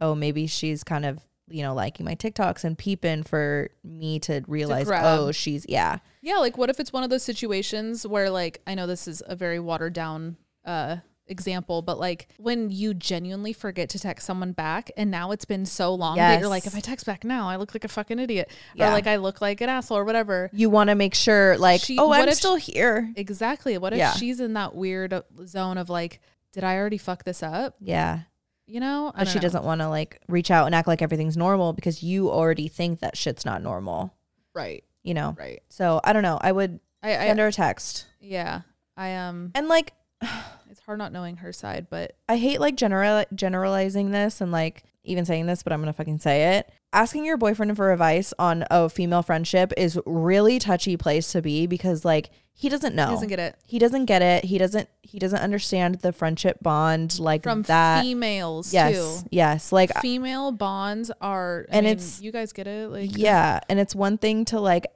oh, 0.00 0.14
maybe 0.14 0.46
she's 0.46 0.84
kind 0.84 1.06
of, 1.06 1.18
you 1.48 1.62
know, 1.62 1.72
liking 1.74 2.04
my 2.04 2.14
TikToks 2.14 2.64
and 2.64 2.76
peeping 2.76 3.22
for 3.22 3.70
me 3.82 4.18
to 4.20 4.44
realize, 4.46 4.86
grab. 4.86 5.04
oh, 5.04 5.32
she's, 5.32 5.64
yeah. 5.66 5.98
Yeah, 6.20 6.36
like 6.36 6.58
what 6.58 6.68
if 6.68 6.78
it's 6.78 6.92
one 6.92 7.04
of 7.04 7.10
those 7.10 7.22
situations 7.22 8.06
where 8.06 8.28
like 8.28 8.60
I 8.66 8.74
know 8.74 8.86
this 8.86 9.08
is 9.08 9.22
a 9.26 9.34
very 9.34 9.58
watered 9.58 9.94
down 9.94 10.36
uh 10.68 10.96
example, 11.30 11.82
but 11.82 11.98
like 12.00 12.26
when 12.38 12.70
you 12.70 12.94
genuinely 12.94 13.52
forget 13.52 13.90
to 13.90 13.98
text 13.98 14.26
someone 14.26 14.52
back 14.52 14.90
and 14.96 15.10
now 15.10 15.30
it's 15.30 15.44
been 15.44 15.66
so 15.66 15.94
long 15.94 16.16
that 16.16 16.40
you're 16.40 16.48
like, 16.48 16.66
if 16.66 16.74
I 16.74 16.80
text 16.80 17.04
back 17.04 17.22
now, 17.22 17.48
I 17.50 17.56
look 17.56 17.74
like 17.74 17.84
a 17.84 17.88
fucking 17.88 18.18
idiot. 18.18 18.50
Yeah. 18.74 18.88
Or 18.88 18.92
like 18.92 19.06
I 19.06 19.16
look 19.16 19.42
like 19.42 19.60
an 19.60 19.68
asshole 19.68 19.98
or 19.98 20.04
whatever. 20.04 20.48
You 20.54 20.70
want 20.70 20.88
to 20.88 20.94
make 20.94 21.14
sure, 21.14 21.58
like, 21.58 21.82
She- 21.82 21.98
oh, 21.98 22.08
what 22.08 22.26
I'm 22.26 22.34
still 22.34 22.56
here. 22.56 23.12
Exactly. 23.14 23.76
What 23.76 23.92
if 23.92 23.98
Yeah. 23.98 24.12
she's 24.14 24.40
in 24.40 24.54
that 24.54 24.74
weird 24.74 25.12
uh, 25.12 25.20
zone 25.44 25.76
of 25.76 25.90
like, 25.90 26.20
did 26.54 26.64
I 26.64 26.76
already 26.78 26.96
fuck 26.96 27.24
this 27.24 27.42
up? 27.42 27.76
Yeah. 27.78 28.20
You 28.66 28.80
know? 28.80 29.12
I 29.14 29.18
But 29.24 29.28
she 29.28 29.34
know. 29.34 29.42
doesn't 29.42 29.64
want 29.64 29.82
to 29.82 29.90
like 29.90 30.22
reach 30.28 30.50
out 30.50 30.64
and 30.64 30.74
act 30.74 30.88
like 30.88 31.02
everything's 31.02 31.36
normal 31.36 31.74
because 31.74 32.02
you 32.02 32.30
already 32.30 32.68
think 32.68 33.00
that 33.00 33.18
shit's 33.18 33.44
not 33.44 33.62
normal, 33.62 34.14
Right. 34.54 34.82
you 35.02 35.12
know? 35.12 35.36
Right. 35.38 35.62
So 35.68 36.00
I 36.02 36.14
don't 36.14 36.22
know. 36.22 36.38
I 36.40 36.52
would 36.52 36.80
I, 37.02 37.10
I 37.28 37.34
her 37.34 37.46
a 37.48 37.52
text. 37.52 38.06
yeah. 38.18 38.62
I 38.96 39.14
um 39.16 39.52
And 39.54 39.68
like, 39.68 39.92
it's 40.70 40.80
hard 40.80 40.98
not 40.98 41.12
knowing 41.12 41.38
her 41.38 41.52
side, 41.52 41.86
but 41.90 42.16
I 42.28 42.36
hate 42.36 42.60
like 42.60 42.76
general 42.76 43.24
generalizing 43.34 44.10
this 44.10 44.40
and 44.40 44.52
like 44.52 44.84
even 45.04 45.24
saying 45.24 45.46
this, 45.46 45.62
but 45.62 45.72
I'm 45.72 45.80
gonna 45.80 45.92
fucking 45.92 46.18
say 46.18 46.58
it. 46.58 46.70
Asking 46.92 47.24
your 47.24 47.36
boyfriend 47.36 47.76
for 47.76 47.92
advice 47.92 48.32
on 48.38 48.64
a 48.70 48.88
female 48.88 49.22
friendship 49.22 49.72
is 49.76 49.98
really 50.06 50.58
touchy 50.58 50.96
place 50.96 51.32
to 51.32 51.42
be 51.42 51.66
because 51.66 52.04
like 52.04 52.30
he 52.54 52.68
doesn't 52.68 52.94
know. 52.94 53.06
he 53.08 53.12
doesn't 53.14 53.28
get 53.28 53.38
it. 53.38 53.56
He 53.66 53.78
doesn't 53.78 54.04
get 54.06 54.20
it. 54.22 54.44
He 54.44 54.58
doesn't 54.58 54.88
he 55.02 55.18
doesn't 55.18 55.38
understand 55.38 55.96
the 55.96 56.12
friendship 56.12 56.58
bond 56.62 57.18
like 57.18 57.42
From 57.42 57.62
that. 57.62 58.02
females 58.02 58.72
yes. 58.74 58.94
too. 59.22 59.28
Yes. 59.30 59.70
Like 59.72 59.96
female 60.00 60.50
bonds 60.52 61.10
are 61.20 61.66
I 61.70 61.76
And 61.76 61.84
mean, 61.84 61.92
it's- 61.92 62.20
you 62.20 62.32
guys 62.32 62.52
get 62.52 62.66
it 62.66 62.90
like 62.90 63.16
yeah, 63.16 63.60
and 63.68 63.78
it's 63.78 63.94
one 63.94 64.18
thing 64.18 64.44
to 64.46 64.60
like 64.60 64.86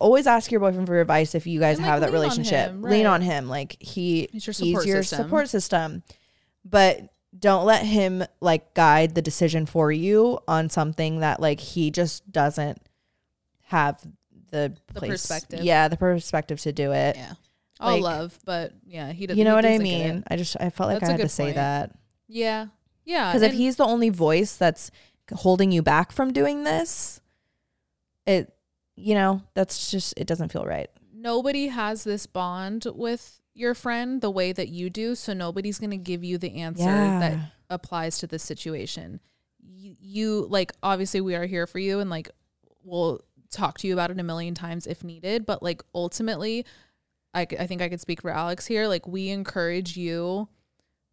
always 0.00 0.26
ask 0.26 0.50
your 0.50 0.60
boyfriend 0.60 0.86
for 0.86 1.00
advice 1.00 1.34
if 1.34 1.46
you 1.46 1.60
guys 1.60 1.78
And, 1.78 1.86
like, 1.86 1.92
have 1.92 2.00
that 2.00 2.06
lean 2.12 2.16
on 2.16 2.22
relationship. 2.22 2.70
him, 2.70 2.82
Lean 2.82 3.06
on 3.06 3.22
him. 3.22 3.48
Like 3.48 3.76
he 3.80 4.28
He's 4.32 4.46
your 4.46 4.52
he's 4.52 4.56
support 4.58 4.86
your 4.86 5.02
system. 5.02 5.24
support 5.24 5.48
system. 5.48 6.02
But 6.64 7.08
don't 7.38 7.64
let 7.66 7.84
him 7.84 8.24
like 8.40 8.72
guide 8.74 9.14
the 9.14 9.22
decision 9.22 9.66
for 9.66 9.92
you 9.92 10.38
on 10.48 10.70
something 10.70 11.20
that 11.20 11.40
like 11.40 11.60
he 11.60 11.90
just 11.90 12.30
doesn't 12.32 12.80
have 13.64 14.00
the, 14.50 14.72
The 14.88 14.94
place- 14.94 15.10
perspective. 15.10 15.60
Yeah, 15.64 15.88
the 15.88 15.96
perspective 15.96 16.60
to 16.60 16.72
do 16.72 16.92
it. 16.92 17.16
yeah 17.16 17.32
all 17.78 17.92
Like- 17.94 18.02
love 18.02 18.38
but 18.46 18.72
yeah 18.86 19.12
he 19.12 19.26
doesn't 19.26 19.38
You 19.38 19.44
know 19.44 19.54
what 19.54 19.66
I 19.66 19.72
doesn't 19.72 19.84
get 19.84 20.00
it. 20.06 20.12
mean? 20.14 20.24
I 20.30 20.36
just 20.36 20.56
I 20.58 20.70
felt 20.70 20.88
like 20.88 21.00
That's 21.00 21.10
I 21.10 21.12
had 21.12 21.16
to 21.18 21.24
good 21.24 21.30
say 21.30 21.52
that 21.52 21.92
yeah 22.26 22.66
yeah 23.04 23.30
because 23.30 23.42
if 23.42 23.52
he's 23.52 23.76
the 23.76 23.84
only 23.84 24.08
voice 24.08 24.56
that's 24.56 24.90
holding 25.34 25.70
you 25.72 25.82
back 25.82 26.10
from 26.10 26.32
doing 26.32 26.64
this, 26.64 27.20
it 28.26 28.54
you 28.96 29.14
know 29.14 29.42
that's 29.54 29.90
just 29.90 30.14
it 30.16 30.26
doesn't 30.26 30.50
feel 30.50 30.64
right. 30.64 30.90
nobody 31.14 31.68
has 31.68 32.04
this 32.04 32.26
bond 32.26 32.86
with 32.94 33.40
your 33.56 33.74
friend 33.74 34.20
the 34.20 34.30
way 34.30 34.52
that 34.52 34.68
you 34.68 34.90
do, 34.90 35.14
so 35.14 35.32
nobody's 35.32 35.78
going 35.78 35.90
to 35.90 35.96
give 35.96 36.22
you 36.22 36.38
the 36.38 36.56
answer 36.56 36.84
that 36.84 37.38
applies 37.70 38.18
to 38.18 38.26
this 38.26 38.42
situation. 38.42 39.20
You, 39.58 39.96
you 39.98 40.46
like 40.50 40.72
obviously 40.82 41.20
we 41.20 41.34
are 41.34 41.46
here 41.46 41.66
for 41.66 41.78
you 41.78 42.00
and 42.00 42.10
like 42.10 42.30
we'll 42.84 43.20
talk 43.50 43.78
to 43.78 43.86
you 43.86 43.94
about 43.94 44.10
it 44.10 44.20
a 44.20 44.22
million 44.22 44.54
times 44.54 44.86
if 44.86 45.02
needed, 45.02 45.46
but 45.46 45.62
like 45.62 45.82
ultimately 45.94 46.66
I, 47.34 47.42
I 47.42 47.66
think 47.66 47.82
I 47.82 47.88
could 47.88 48.00
speak 48.00 48.22
for 48.22 48.30
Alex 48.30 48.66
here. 48.66 48.86
Like 48.86 49.06
we 49.06 49.30
encourage 49.30 49.96
you 49.96 50.48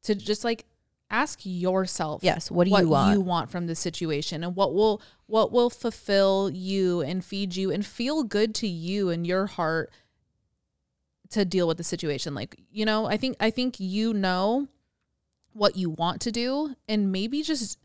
to 0.04 0.16
just 0.16 0.44
like 0.44 0.66
ask 1.14 1.40
yourself 1.44 2.24
Yes. 2.24 2.50
What 2.52 2.66
do 2.66 2.72
what 2.72 2.82
you 2.84 2.90
want? 2.90 3.14
you 3.14 3.22
want 3.22 3.52
from 3.52 3.68
this 3.68 3.80
situation 3.80 4.44
and 4.44 4.56
what 4.56 4.74
will 4.74 5.02
what 5.28 5.52
will 5.52 5.70
fulfill 5.70 6.50
you 6.52 7.02
and 7.02 7.24
feed 7.24 7.56
you 7.56 7.72
and 7.72 7.86
feel 7.86 8.24
good 8.24 8.54
to 8.56 8.68
you 8.68 9.10
and 9.10 9.26
your 9.26 9.46
heart 9.46 9.92
to 11.30 11.46
deal 11.46 11.68
with 11.68 11.78
the 11.78 11.84
situation 11.84 12.36
like 12.36 12.60
you 12.72 12.86
know 12.86 13.06
i 13.08 13.18
think 13.18 13.36
i 13.40 13.50
think 13.50 13.80
you 13.80 14.14
know 14.14 14.68
what 15.54 15.76
you 15.76 15.90
want 15.90 16.22
to 16.22 16.32
do 16.32 16.76
and 16.88 17.12
maybe 17.12 17.42
just 17.42 17.80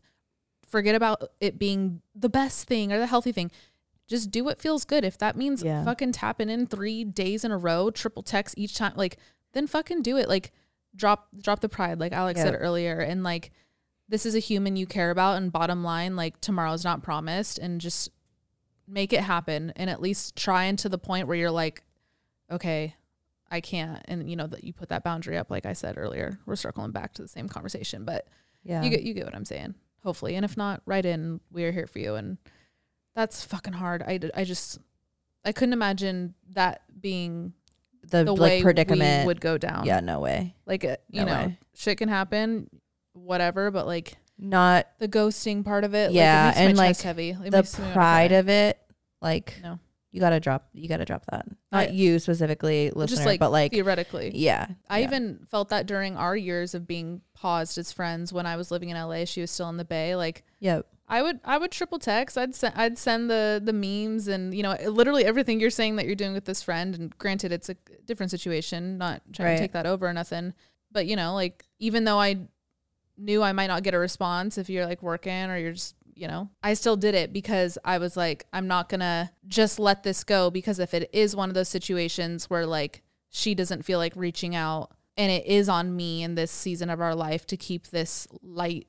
forget 0.67 0.93
about 0.93 1.23
it 1.39 1.57
being 1.57 2.01
the 2.15 2.29
best 2.29 2.67
thing 2.67 2.91
or 2.93 2.99
the 2.99 3.07
healthy 3.07 3.31
thing 3.31 3.49
just 4.07 4.29
do 4.31 4.43
what 4.43 4.59
feels 4.59 4.85
good 4.85 5.03
if 5.03 5.17
that 5.17 5.35
means 5.35 5.63
Yeah. 5.63 5.83
fucking 5.83 6.11
tapping 6.11 6.49
in 6.49 6.67
3 6.67 7.03
days 7.05 7.43
in 7.43 7.51
a 7.51 7.57
row 7.57 7.89
triple 7.89 8.21
text 8.23 8.53
each 8.57 8.75
time 8.75 8.93
like 8.95 9.17
then 9.53 9.65
fucking 9.67 10.03
do 10.03 10.15
it 10.17 10.27
like 10.29 10.51
drop 10.95 11.27
drop 11.41 11.59
the 11.59 11.69
pride 11.69 11.99
like 11.99 12.11
alex 12.11 12.41
said 12.41 12.55
earlier. 12.57 12.99
And 12.99 13.23
like 13.23 13.51
this 14.07 14.25
is 14.25 14.35
a 14.35 14.39
human 14.39 14.75
you 14.75 14.85
care 14.85 15.11
about. 15.11 15.37
And 15.37 15.51
bottom 15.51 15.83
line 15.83 16.15
like 16.15 16.39
tomorrow's 16.41 16.83
not 16.83 17.03
promised. 17.03 17.59
And 17.59 17.79
just 17.79 18.09
make 18.87 19.13
it 19.13 19.21
happen. 19.21 19.71
And 19.75 19.89
at 19.89 20.01
least 20.01 20.35
try 20.35 20.65
into 20.65 20.89
the 20.89 20.97
point 20.97 21.27
where 21.27 21.37
you're 21.37 21.51
like 21.51 21.83
okay 22.51 22.95
i 23.51 23.61
can't. 23.61 24.01
And 24.05 24.29
you 24.29 24.35
know 24.35 24.47
that 24.47 24.63
you 24.63 24.73
put 24.73 24.89
that 24.89 25.03
boundary 25.03 25.37
up 25.37 25.51
like 25.51 25.65
i 25.65 25.73
said 25.73 25.95
earlier. 25.97 26.39
We're 26.45 26.55
circling 26.55 26.91
back 26.91 27.13
to 27.15 27.21
the 27.21 27.27
same 27.27 27.49
conversation. 27.49 28.05
But 28.05 28.27
yeah. 28.63 28.83
you 28.83 28.89
get 28.89 29.03
you 29.03 29.13
get 29.13 29.25
what 29.25 29.35
i'm 29.35 29.45
saying 29.45 29.75
hopefully. 30.03 30.35
And 30.35 30.45
if 30.45 30.57
not 30.57 30.81
write 30.85 31.05
in. 31.05 31.39
We're 31.51 31.71
here 31.71 31.87
for 31.87 31.99
you. 31.99 32.15
And 32.15 32.37
that's 33.15 33.43
fucking 33.43 33.73
hard. 33.73 34.03
I 34.03 34.19
I 34.35 34.43
just 34.43 34.79
i 35.45 35.51
couldn't 35.51 35.73
imagine 35.73 36.33
that 36.51 36.81
being 36.99 37.53
the, 38.07 38.23
the 38.23 38.33
like 38.33 38.63
predicament 38.63 39.25
would 39.27 39.41
go 39.41 39.57
down 39.57 39.85
Yeah. 39.85 39.99
No 39.99 40.19
way. 40.19 40.55
like 40.65 40.83
uh, 40.85 40.97
you 41.09 41.21
No 41.21 41.27
know 41.27 41.33
way. 41.47 41.59
shit 41.75 41.97
can 41.97 42.09
happen 42.09 42.69
whatever 43.13 43.71
but 43.71 43.85
like 43.85 44.17
Not 44.37 44.87
the 44.99 45.07
ghosting 45.07 45.63
part 45.63 45.83
of 45.83 45.93
it 45.93 46.11
Yeah, 46.11 46.47
like, 46.47 46.55
it 46.55 46.59
and, 46.59 46.77
like, 46.77 46.99
heavy 47.01 47.29
It 47.31 47.51
the 47.51 47.89
pride 47.93 48.31
of 48.31 48.49
it. 48.49 48.79
Like 49.21 49.59
no 49.61 49.79
you 50.11 50.19
gotta 50.19 50.39
drop. 50.39 50.67
You 50.73 50.89
gotta 50.89 51.05
drop 51.05 51.25
that. 51.29 51.45
I- 51.71 51.85
Not 51.85 51.93
you 51.93 52.17
specifically, 52.19 52.89
listener, 52.89 53.15
just 53.15 53.25
like, 53.25 53.39
but 53.39 53.51
like 53.51 53.71
theoretically 53.71 54.31
yeah. 54.33 54.67
I 54.89 54.99
yeah. 54.99 55.05
even 55.07 55.45
felt 55.51 55.69
that 55.69 55.85
during 55.85 56.17
our 56.17 56.35
years 56.35 56.73
of 56.73 56.87
being 56.87 57.21
paused 57.35 57.77
as 57.77 57.91
friends 57.91 58.33
when 58.33 58.45
I 58.45 58.55
was 58.55 58.71
living 58.71 58.89
in 58.89 58.97
LA. 58.97 59.25
She 59.25 59.41
was 59.41 59.51
still 59.51 59.69
in 59.69 59.77
the 59.77 59.85
Bay. 59.85 60.15
Like 60.15 60.43
yeah. 60.59 60.81
I 61.09 61.21
would, 61.23 61.39
I 61.43 61.57
would 61.57 61.71
triple 61.71 61.97
text. 61.99 62.37
I'd 62.37 62.53
send, 62.55 62.75
I'd 62.75 62.97
send 62.97 63.29
the 63.29 63.59
the 63.63 63.73
memes 63.73 64.27
and 64.27 64.53
you 64.53 64.61
know 64.63 64.75
literally 64.87 65.25
everything 65.25 65.59
you're 65.59 65.69
saying 65.71 65.95
that 65.95 66.05
you're 66.05 66.15
doing 66.15 66.33
with 66.33 66.45
this 66.45 66.61
friend. 66.61 66.93
And 66.95 67.17
granted, 67.17 67.51
it's 67.51 67.69
a 67.69 67.75
different 68.05 68.31
situation. 68.31 68.97
Not 68.97 69.21
trying 69.33 69.49
Right. 69.49 69.55
to 69.57 69.61
take 69.63 69.71
that 69.73 69.85
over 69.85 70.07
or 70.07 70.13
nothing. 70.13 70.53
But 70.91 71.07
you 71.07 71.15
know, 71.15 71.33
like 71.33 71.65
even 71.79 72.03
though 72.03 72.19
I 72.19 72.37
knew 73.17 73.41
I 73.43 73.51
might 73.51 73.67
not 73.67 73.83
get 73.83 73.93
a 73.93 73.99
response 73.99 74.57
if 74.57 74.69
you're 74.69 74.85
like 74.85 75.01
working 75.03 75.49
or 75.49 75.57
you're 75.57 75.73
just 75.73 75.95
you 76.15 76.27
know, 76.27 76.49
I 76.61 76.73
still 76.73 76.97
did 76.97 77.15
it 77.15 77.31
because 77.31 77.77
I 77.85 77.97
was 77.97 78.17
like, 78.17 78.45
I'm 78.51 78.67
not 78.67 78.89
gonna 78.89 79.31
just 79.47 79.79
let 79.79 80.03
this 80.03 80.23
go 80.25 80.49
because 80.49 80.77
if 80.77 80.93
it 80.93 81.09
is 81.13 81.33
one 81.35 81.49
of 81.49 81.55
those 81.55 81.69
situations 81.69 82.49
where 82.49 82.65
like 82.65 83.03
she 83.29 83.55
doesn't 83.55 83.85
feel 83.85 83.99
like 83.99 84.13
reaching 84.17 84.53
out 84.53 84.91
and 85.15 85.31
it 85.31 85.45
is 85.45 85.69
on 85.69 85.95
me 85.95 86.21
in 86.23 86.35
this 86.35 86.51
season 86.51 86.89
of 86.89 86.99
our 86.99 87.15
life 87.15 87.45
to 87.47 87.55
keep 87.57 87.87
this 87.87 88.27
light 88.41 88.87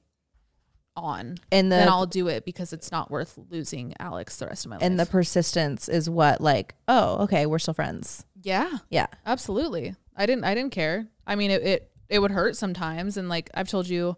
on, 1.00 1.36
And 1.50 1.70
the 1.72 1.76
then 1.76 1.88
I'll 1.88 2.06
do 2.06 2.28
it 2.28 2.44
because 2.44 2.72
it's 2.72 2.92
not 2.92 3.10
worth 3.10 3.38
losing 3.50 3.94
Alex 3.98 4.36
the 4.36 4.46
rest 4.46 4.64
of 4.66 4.70
my 4.70 4.76
life. 4.76 4.84
and 4.84 4.98
the 5.00 5.06
persistence 5.06 5.88
is 5.88 6.08
what 6.08 6.40
like 6.40 6.74
oh 6.88 7.24
okay 7.24 7.46
we're 7.46 7.58
still 7.58 7.74
friends. 7.74 8.24
yeah, 8.42 8.78
Yeah. 8.90 9.06
absolutely. 9.26 9.94
I 10.16 10.26
didn't 10.26 10.44
I 10.44 10.54
didn't 10.54 10.72
care. 10.72 11.06
I 11.26 11.34
mean, 11.36 11.50
it 11.50 11.62
it, 11.62 11.90
it 12.08 12.18
would 12.18 12.30
hurt 12.32 12.56
sometimes, 12.56 13.16
and 13.16 13.28
like 13.28 13.48
I've 13.54 13.68
told 13.68 13.88
you, 13.88 14.16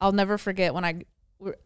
I'll 0.00 0.12
never 0.12 0.38
forget 0.38 0.74
when 0.74 0.84
I 0.84 1.02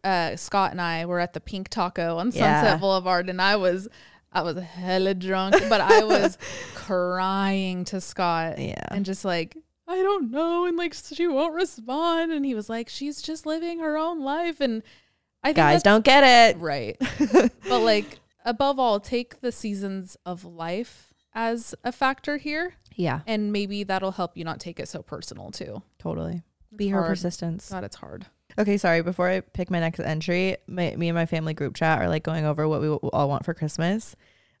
uh, 0.03 0.35
Scott 0.35 0.71
and 0.71 0.79
I 0.81 1.05
were 1.05 1.19
at 1.19 1.33
the 1.33 1.39
Pink 1.39 1.69
Taco 1.69 2.17
on 2.17 2.31
Yeah. 2.31 2.61
Sunset 2.61 2.79
Boulevard, 2.79 3.29
and 3.29 3.41
I 3.41 3.55
was 3.57 3.87
I 4.31 4.41
was 4.41 4.57
hella 4.57 5.13
drunk, 5.13 5.55
but 5.69 5.81
I 5.81 6.03
was 6.03 6.37
crying 6.75 7.85
to 7.85 7.99
Scott 8.01 8.59
Yeah. 8.59 8.85
and 8.91 9.05
just 9.05 9.23
like 9.25 9.57
I 9.93 10.01
don't 10.01 10.31
know, 10.31 10.65
and 10.65 10.75
like 10.77 10.93
she 10.93 11.27
won't 11.27 11.53
respond, 11.53 12.31
and 12.31 12.45
he 12.45 12.55
was 12.55 12.69
like, 12.69 12.89
she's 12.89 13.21
just 13.21 13.45
living 13.45 13.79
her 13.79 13.97
own 13.97 14.21
life, 14.23 14.59
and 14.61 14.83
I 15.43 15.49
think 15.49 15.57
Guys 15.57 15.83
don't 15.83 16.03
get 16.05 16.23
it. 16.55 16.59
right, 16.59 16.97
but 17.69 17.79
like 17.81 18.19
above 18.45 18.79
all, 18.79 18.99
take 18.99 19.41
the 19.41 19.51
seasons 19.51 20.17
of 20.25 20.43
life 20.45 21.13
as 21.35 21.73
a 21.83 21.91
factor 21.91 22.37
here 22.37 22.75
Yeah. 22.95 23.21
and 23.25 23.51
maybe 23.51 23.83
that'll 23.83 24.11
help 24.11 24.37
you 24.37 24.43
not 24.43 24.59
take 24.59 24.79
it 24.79 24.87
so 24.87 25.01
personal 25.01 25.49
too. 25.51 25.81
Totally. 25.99 26.43
Be 26.75 26.89
her 26.89 26.99
hard. 26.99 27.09
persistence. 27.09 27.69
God, 27.71 27.83
it's 27.83 27.95
hard. 27.95 28.25
Okay, 28.57 28.77
sorry. 28.77 29.01
Before 29.01 29.27
I 29.29 29.39
pick 29.41 29.71
my 29.71 29.79
next 29.79 29.99
entry, 29.99 30.57
my, 30.67 30.95
me 30.95 31.09
and 31.09 31.15
my 31.15 31.25
family 31.25 31.53
group 31.55 31.73
chat 31.75 31.99
are 32.01 32.07
like 32.07 32.23
going 32.23 32.45
over 32.45 32.67
what 32.67 32.81
we 32.81 32.87
w- 32.87 33.09
all 33.11 33.27
want 33.29 33.45
for 33.45 33.53
Christmas. 33.55 34.15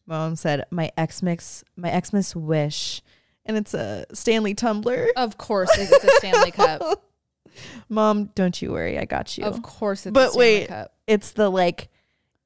Mom 0.07 0.35
said 0.35 0.65
my 0.71 0.91
Xmas 0.99 1.63
my 1.75 2.01
Xmas 2.03 2.35
wish, 2.35 3.01
and 3.45 3.57
it's 3.57 3.73
a 3.73 4.05
Stanley 4.13 4.53
tumbler. 4.53 5.07
Of 5.15 5.37
course, 5.37 5.69
it's 5.77 6.03
a 6.03 6.09
Stanley 6.17 6.51
Cup. 6.51 7.03
Mom, 7.89 8.25
don't 8.35 8.59
you 8.61 8.71
worry, 8.71 8.97
I 8.97 9.05
got 9.05 9.37
you. 9.37 9.43
Of 9.45 9.61
course, 9.61 10.05
it's 10.05 10.13
But 10.13 10.29
a 10.29 10.31
Stanley 10.31 10.45
wait. 10.59 10.67
Cup. 10.69 10.93
It's 11.07 11.31
the 11.31 11.49
like, 11.49 11.89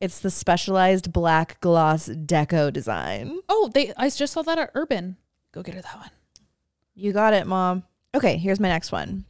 it's 0.01 0.19
the 0.19 0.29
specialized 0.29 1.13
black 1.13 1.59
gloss 1.61 2.07
deco 2.09 2.71
design. 2.73 3.39
Oh, 3.49 3.69
they! 3.73 3.93
I 3.97 4.09
just 4.09 4.33
saw 4.33 4.41
that 4.43 4.57
at 4.59 4.71
Urban. 4.75 5.17
Go 5.53 5.63
get 5.63 5.75
her 5.75 5.81
that 5.81 5.95
one. 5.97 6.09
You 6.95 7.13
got 7.13 7.33
it, 7.33 7.47
mom. 7.47 7.83
Okay, 8.15 8.37
here's 8.37 8.59
my 8.59 8.67
next 8.67 8.91
one. 8.91 9.25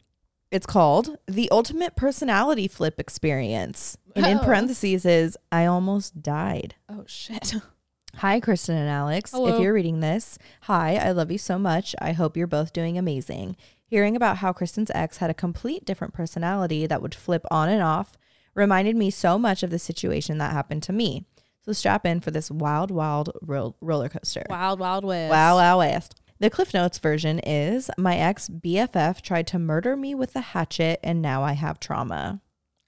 It's 0.49 0.65
called 0.65 1.17
The 1.27 1.49
Ultimate 1.51 1.95
Personality 1.97 2.67
Flip 2.69 2.99
Experience. 2.99 3.97
And 4.15 4.25
in 4.25 4.37
Oh. 4.39 4.41
parentheses 4.45 5.05
is 5.05 5.37
I 5.51 5.65
almost 5.65 6.21
died. 6.23 6.75
Oh 6.89 7.03
shit! 7.05 7.53
Hi, 8.15 8.39
Kristen 8.39 8.75
and 8.75 8.89
Alex. 8.89 9.31
If 9.33 9.61
you're 9.61 9.73
reading 9.73 9.99
this, 9.99 10.39
hi, 10.61 10.95
I 10.95 11.11
love 11.11 11.31
you 11.31 11.37
so 11.37 11.59
much. 11.59 11.95
I 12.01 12.13
hope 12.13 12.35
you're 12.35 12.47
both 12.47 12.73
doing 12.73 12.97
amazing. 12.97 13.55
Hearing 13.85 14.15
about 14.15 14.37
how 14.37 14.53
Kristen's 14.53 14.91
ex 14.95 15.17
had 15.17 15.29
a 15.29 15.35
complete 15.35 15.85
different 15.85 16.13
personality 16.13 16.87
that 16.87 17.01
would 17.01 17.13
flip 17.13 17.45
on 17.51 17.69
and 17.69 17.81
off 17.83 18.17
reminded 18.55 18.95
me 18.95 19.11
so 19.11 19.37
much 19.37 19.61
of 19.61 19.69
the 19.69 19.77
situation 19.79 20.39
that 20.39 20.51
happened 20.51 20.83
to 20.83 20.93
me. 20.93 21.25
So 21.63 21.73
strap 21.73 22.05
in 22.05 22.21
for 22.21 22.31
this 22.31 22.49
wild, 22.49 22.91
wild 22.91 23.29
ro- 23.41 23.75
roller 23.81 24.09
coaster. 24.09 24.43
Wild 24.49 24.79
Wild 24.79 25.03
West. 25.05 25.29
Wow, 25.29 25.57
wow, 25.57 25.77
west. 25.77 26.19
The 26.39 26.49
Cliff 26.49 26.73
Notes 26.73 26.97
version 26.97 27.39
is 27.39 27.89
my 27.97 28.17
ex 28.17 28.49
BFF 28.49 29.21
tried 29.21 29.47
to 29.47 29.59
murder 29.59 29.95
me 29.95 30.15
with 30.15 30.35
a 30.35 30.41
hatchet 30.41 30.99
and 31.03 31.21
now 31.21 31.43
I 31.43 31.53
have 31.53 31.79
trauma. 31.79 32.41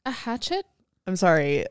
A 0.06 0.12
hatchet? 0.12 0.66
I'm 1.06 1.16
sorry. 1.16 1.66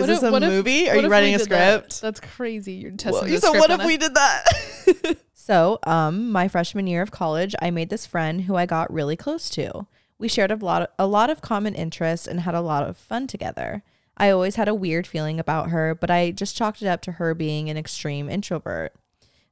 Is 0.00 0.02
What 0.02 0.06
this 0.08 0.22
if- 0.22 0.28
a 0.28 0.32
what 0.32 0.42
if- 0.42 0.48
movie? 0.50 0.88
Are 0.90 0.96
you 0.96 1.08
writing 1.08 1.34
a 1.34 1.38
did 1.38 1.48
that? 1.50 1.74
script? 1.92 2.00
That's 2.02 2.20
crazy. 2.20 2.74
You're 2.74 2.90
testing 2.92 3.12
Well, 3.12 3.24
the 3.24 3.38
script 3.38 3.58
what 3.58 3.70
if 3.70 3.80
us. 3.80 3.86
we 3.86 3.96
did 3.96 4.14
that? 4.14 5.16
so, 5.34 5.78
um, 5.84 6.30
my 6.32 6.48
freshman 6.48 6.86
year 6.86 7.02
of 7.02 7.10
college, 7.10 7.54
I 7.60 7.70
made 7.70 7.88
this 7.90 8.06
friend 8.06 8.42
who 8.42 8.56
I 8.56 8.66
got 8.66 8.92
really 8.92 9.16
close 9.16 9.48
to. 9.50 9.86
We 10.18 10.28
shared 10.28 10.50
a 10.50 10.56
lot, 10.56 10.82
of, 10.82 10.88
a 10.98 11.06
lot 11.06 11.30
of 11.30 11.40
common 11.40 11.74
interests 11.74 12.26
and 12.26 12.40
had 12.40 12.54
a 12.54 12.60
lot 12.60 12.82
of 12.86 12.96
fun 12.96 13.26
together. 13.26 13.82
I 14.16 14.30
always 14.30 14.56
had 14.56 14.68
a 14.68 14.74
weird 14.74 15.06
feeling 15.06 15.40
about 15.40 15.70
her, 15.70 15.94
but 15.94 16.10
I 16.10 16.30
just 16.30 16.54
chalked 16.56 16.82
it 16.82 16.88
up 16.88 17.00
to 17.02 17.12
her 17.12 17.34
being 17.34 17.70
an 17.70 17.78
extreme 17.78 18.28
introvert. 18.28 18.92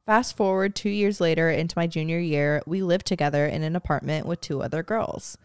Fast 0.04 0.36
forward 0.36 0.74
two 0.74 0.90
years 0.90 1.20
later 1.22 1.50
into 1.50 1.76
my 1.76 1.86
junior 1.86 2.18
year, 2.18 2.62
we 2.66 2.82
lived 2.82 3.06
together 3.06 3.46
in 3.46 3.62
an 3.62 3.76
apartment 3.76 4.26
with 4.26 4.40
two 4.42 4.62
other 4.62 4.82
girls. 4.82 5.38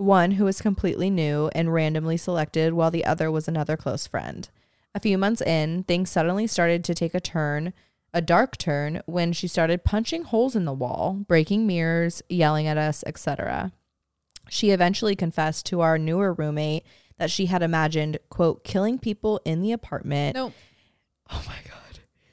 One 0.00 0.32
who 0.32 0.46
was 0.46 0.62
completely 0.62 1.10
new 1.10 1.50
and 1.54 1.74
randomly 1.74 2.16
selected, 2.16 2.72
while 2.72 2.90
the 2.90 3.04
other 3.04 3.30
was 3.30 3.46
another 3.46 3.76
close 3.76 4.06
friend. 4.06 4.48
A 4.94 5.00
few 5.00 5.18
months 5.18 5.42
in, 5.42 5.82
things 5.82 6.08
suddenly 6.08 6.46
started 6.46 6.82
to 6.84 6.94
take 6.94 7.14
a 7.14 7.20
turn, 7.20 7.74
a 8.14 8.22
dark 8.22 8.56
turn, 8.56 9.02
when 9.04 9.34
she 9.34 9.46
started 9.46 9.84
punching 9.84 10.22
holes 10.24 10.56
in 10.56 10.64
the 10.64 10.72
wall, 10.72 11.22
breaking 11.28 11.66
mirrors, 11.66 12.22
yelling 12.30 12.66
at 12.66 12.78
us, 12.78 13.04
etc. 13.06 13.72
She 14.48 14.70
eventually 14.70 15.14
confessed 15.14 15.66
to 15.66 15.82
our 15.82 15.98
newer 15.98 16.32
roommate 16.32 16.86
that 17.18 17.30
she 17.30 17.46
had 17.46 17.62
imagined, 17.62 18.18
quote, 18.30 18.64
killing 18.64 18.98
people 18.98 19.40
in 19.44 19.60
the 19.60 19.72
apartment. 19.72 20.34
No, 20.34 20.54
Oh 21.28 21.44
my 21.46 21.58
God 21.68 21.80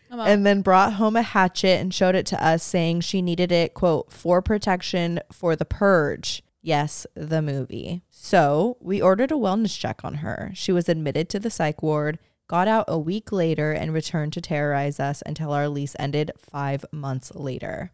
and 0.10 0.46
then 0.46 0.62
brought 0.62 0.94
home 0.94 1.18
a 1.18 1.22
hatchet 1.22 1.80
and 1.80 1.94
showed 1.94 2.16
it 2.16 2.26
to 2.28 2.42
us, 2.44 2.64
saying 2.64 3.02
she 3.02 3.22
needed 3.22 3.52
it, 3.52 3.74
quote, 3.74 4.12
for 4.12 4.42
protection 4.42 5.20
for 5.32 5.56
the 5.56 5.66
purge. 5.66 6.42
Yes, 6.62 7.08
the 7.16 7.42
movie. 7.42 8.02
So 8.10 8.78
we 8.82 9.02
ordered 9.02 9.32
a 9.32 9.36
wellness 9.36 9.78
check 9.78 10.04
on 10.04 10.16
her. 10.16 10.52
She 10.54 10.72
was 10.72 10.90
admitted 10.90 11.30
to 11.30 11.40
the 11.40 11.50
psych 11.50 11.82
ward, 11.82 12.20
got 12.48 12.68
out 12.68 12.86
a 12.88 13.00
week 13.00 13.32
later, 13.32 13.72
and 13.72 13.94
returned 13.94 14.34
to 14.34 14.42
terrorize 14.42 15.00
us 15.00 15.24
until 15.26 15.52
our 15.52 15.70
lease 15.70 15.96
ended 16.00 16.32
five 16.38 16.86
months 16.92 17.32
later. 17.36 17.92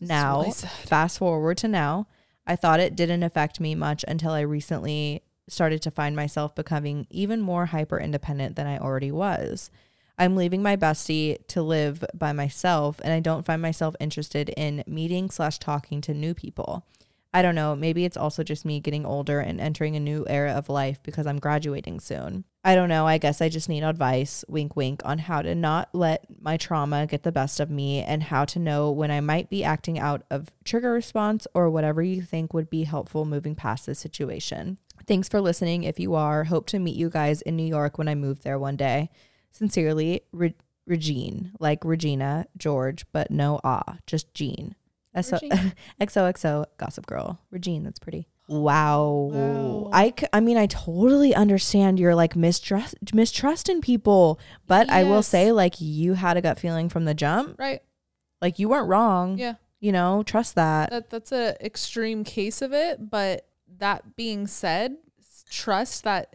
Now, 0.00 0.40
really 0.40 0.52
fast 0.52 1.18
forward 1.18 1.58
to 1.58 1.68
now, 1.68 2.06
I 2.46 2.56
thought 2.56 2.80
it 2.80 2.96
didn't 2.96 3.22
affect 3.22 3.60
me 3.60 3.74
much 3.74 4.04
until 4.08 4.30
I 4.32 4.40
recently 4.40 5.22
started 5.48 5.82
to 5.82 5.90
find 5.90 6.16
myself 6.16 6.54
becoming 6.54 7.06
even 7.10 7.40
more 7.40 7.66
hyper 7.66 7.98
independent 7.98 8.56
than 8.56 8.66
I 8.66 8.78
already 8.78 9.12
was. 9.12 9.70
I'm 10.18 10.34
leaving 10.34 10.62
my 10.62 10.76
bestie 10.76 11.46
to 11.48 11.62
live 11.62 12.04
by 12.12 12.32
myself, 12.32 13.00
and 13.04 13.12
I 13.12 13.20
don't 13.20 13.46
find 13.46 13.62
myself 13.62 13.94
interested 14.00 14.48
in 14.50 14.82
meeting 14.86 15.30
slash 15.30 15.58
talking 15.58 16.00
to 16.02 16.14
new 16.14 16.34
people. 16.34 16.84
I 17.32 17.42
don't 17.42 17.54
know. 17.54 17.76
Maybe 17.76 18.04
it's 18.06 18.16
also 18.16 18.42
just 18.42 18.64
me 18.64 18.80
getting 18.80 19.04
older 19.04 19.40
and 19.40 19.60
entering 19.60 19.96
a 19.96 20.00
new 20.00 20.24
era 20.28 20.52
of 20.52 20.70
life 20.70 21.02
because 21.02 21.26
I'm 21.26 21.38
graduating 21.38 22.00
soon. 22.00 22.44
I 22.64 22.74
don't 22.74 22.88
know. 22.88 23.06
I 23.06 23.18
guess 23.18 23.42
I 23.42 23.50
just 23.50 23.68
need 23.68 23.82
advice, 23.82 24.44
wink, 24.48 24.76
wink, 24.76 25.02
on 25.04 25.18
how 25.18 25.42
to 25.42 25.54
not 25.54 25.90
let 25.92 26.24
my 26.40 26.56
trauma 26.56 27.06
get 27.06 27.22
the 27.22 27.32
best 27.32 27.60
of 27.60 27.70
me 27.70 28.02
and 28.02 28.22
how 28.22 28.46
to 28.46 28.58
know 28.58 28.90
when 28.90 29.10
I 29.10 29.20
might 29.20 29.50
be 29.50 29.62
acting 29.62 29.98
out 29.98 30.22
of 30.30 30.50
trigger 30.64 30.92
response 30.92 31.46
or 31.54 31.68
whatever 31.68 32.02
you 32.02 32.22
think 32.22 32.54
would 32.54 32.70
be 32.70 32.84
helpful 32.84 33.26
moving 33.26 33.54
past 33.54 33.86
this 33.86 33.98
situation. 33.98 34.78
Thanks 35.06 35.28
for 35.28 35.40
listening. 35.40 35.84
If 35.84 36.00
you 36.00 36.14
are, 36.14 36.44
hope 36.44 36.66
to 36.68 36.78
meet 36.78 36.96
you 36.96 37.10
guys 37.10 37.42
in 37.42 37.56
New 37.56 37.66
York 37.66 37.98
when 37.98 38.08
I 38.08 38.14
move 38.14 38.42
there 38.42 38.58
one 38.58 38.76
day. 38.76 39.10
Sincerely, 39.50 40.22
Re- 40.32 40.54
Regine, 40.86 41.52
like 41.60 41.84
Regina 41.84 42.46
George, 42.56 43.04
but 43.12 43.30
no 43.30 43.60
ah, 43.64 43.98
just 44.06 44.32
Jean. 44.34 44.74
S- 45.14 45.32
Regine. 45.32 45.72
XOXO 46.00 46.64
Gossip 46.76 47.06
Girl. 47.06 47.40
Regine, 47.50 47.82
that's 47.84 47.98
pretty. 47.98 48.28
Wow. 48.48 49.30
Wow. 49.32 49.90
I, 49.92 50.14
c- 50.18 50.26
I 50.32 50.40
mean, 50.40 50.56
I 50.56 50.66
totally 50.66 51.34
understand 51.34 51.98
your 51.98 52.14
like 52.14 52.34
mistrust, 52.34 52.94
mistrust 53.12 53.68
in 53.68 53.80
people, 53.80 54.40
but 54.66 54.88
I 54.88 55.04
will 55.04 55.22
say, 55.22 55.52
like, 55.52 55.80
you 55.80 56.14
had 56.14 56.36
a 56.36 56.40
gut 56.40 56.58
feeling 56.58 56.88
from 56.88 57.04
the 57.04 57.14
jump. 57.14 57.58
Right. 57.58 57.80
Like, 58.40 58.58
you 58.58 58.68
weren't 58.68 58.88
wrong. 58.88 59.36
Yeah. 59.38 59.54
You 59.80 59.92
know, 59.92 60.22
trust 60.24 60.54
that. 60.56 60.90
That 60.90 61.10
that's 61.10 61.30
a 61.30 61.56
extreme 61.64 62.24
case 62.24 62.62
of 62.62 62.72
it, 62.72 63.10
but 63.10 63.46
that 63.78 64.16
being 64.16 64.46
said, 64.46 64.96
trust 65.50 66.04
that 66.04 66.34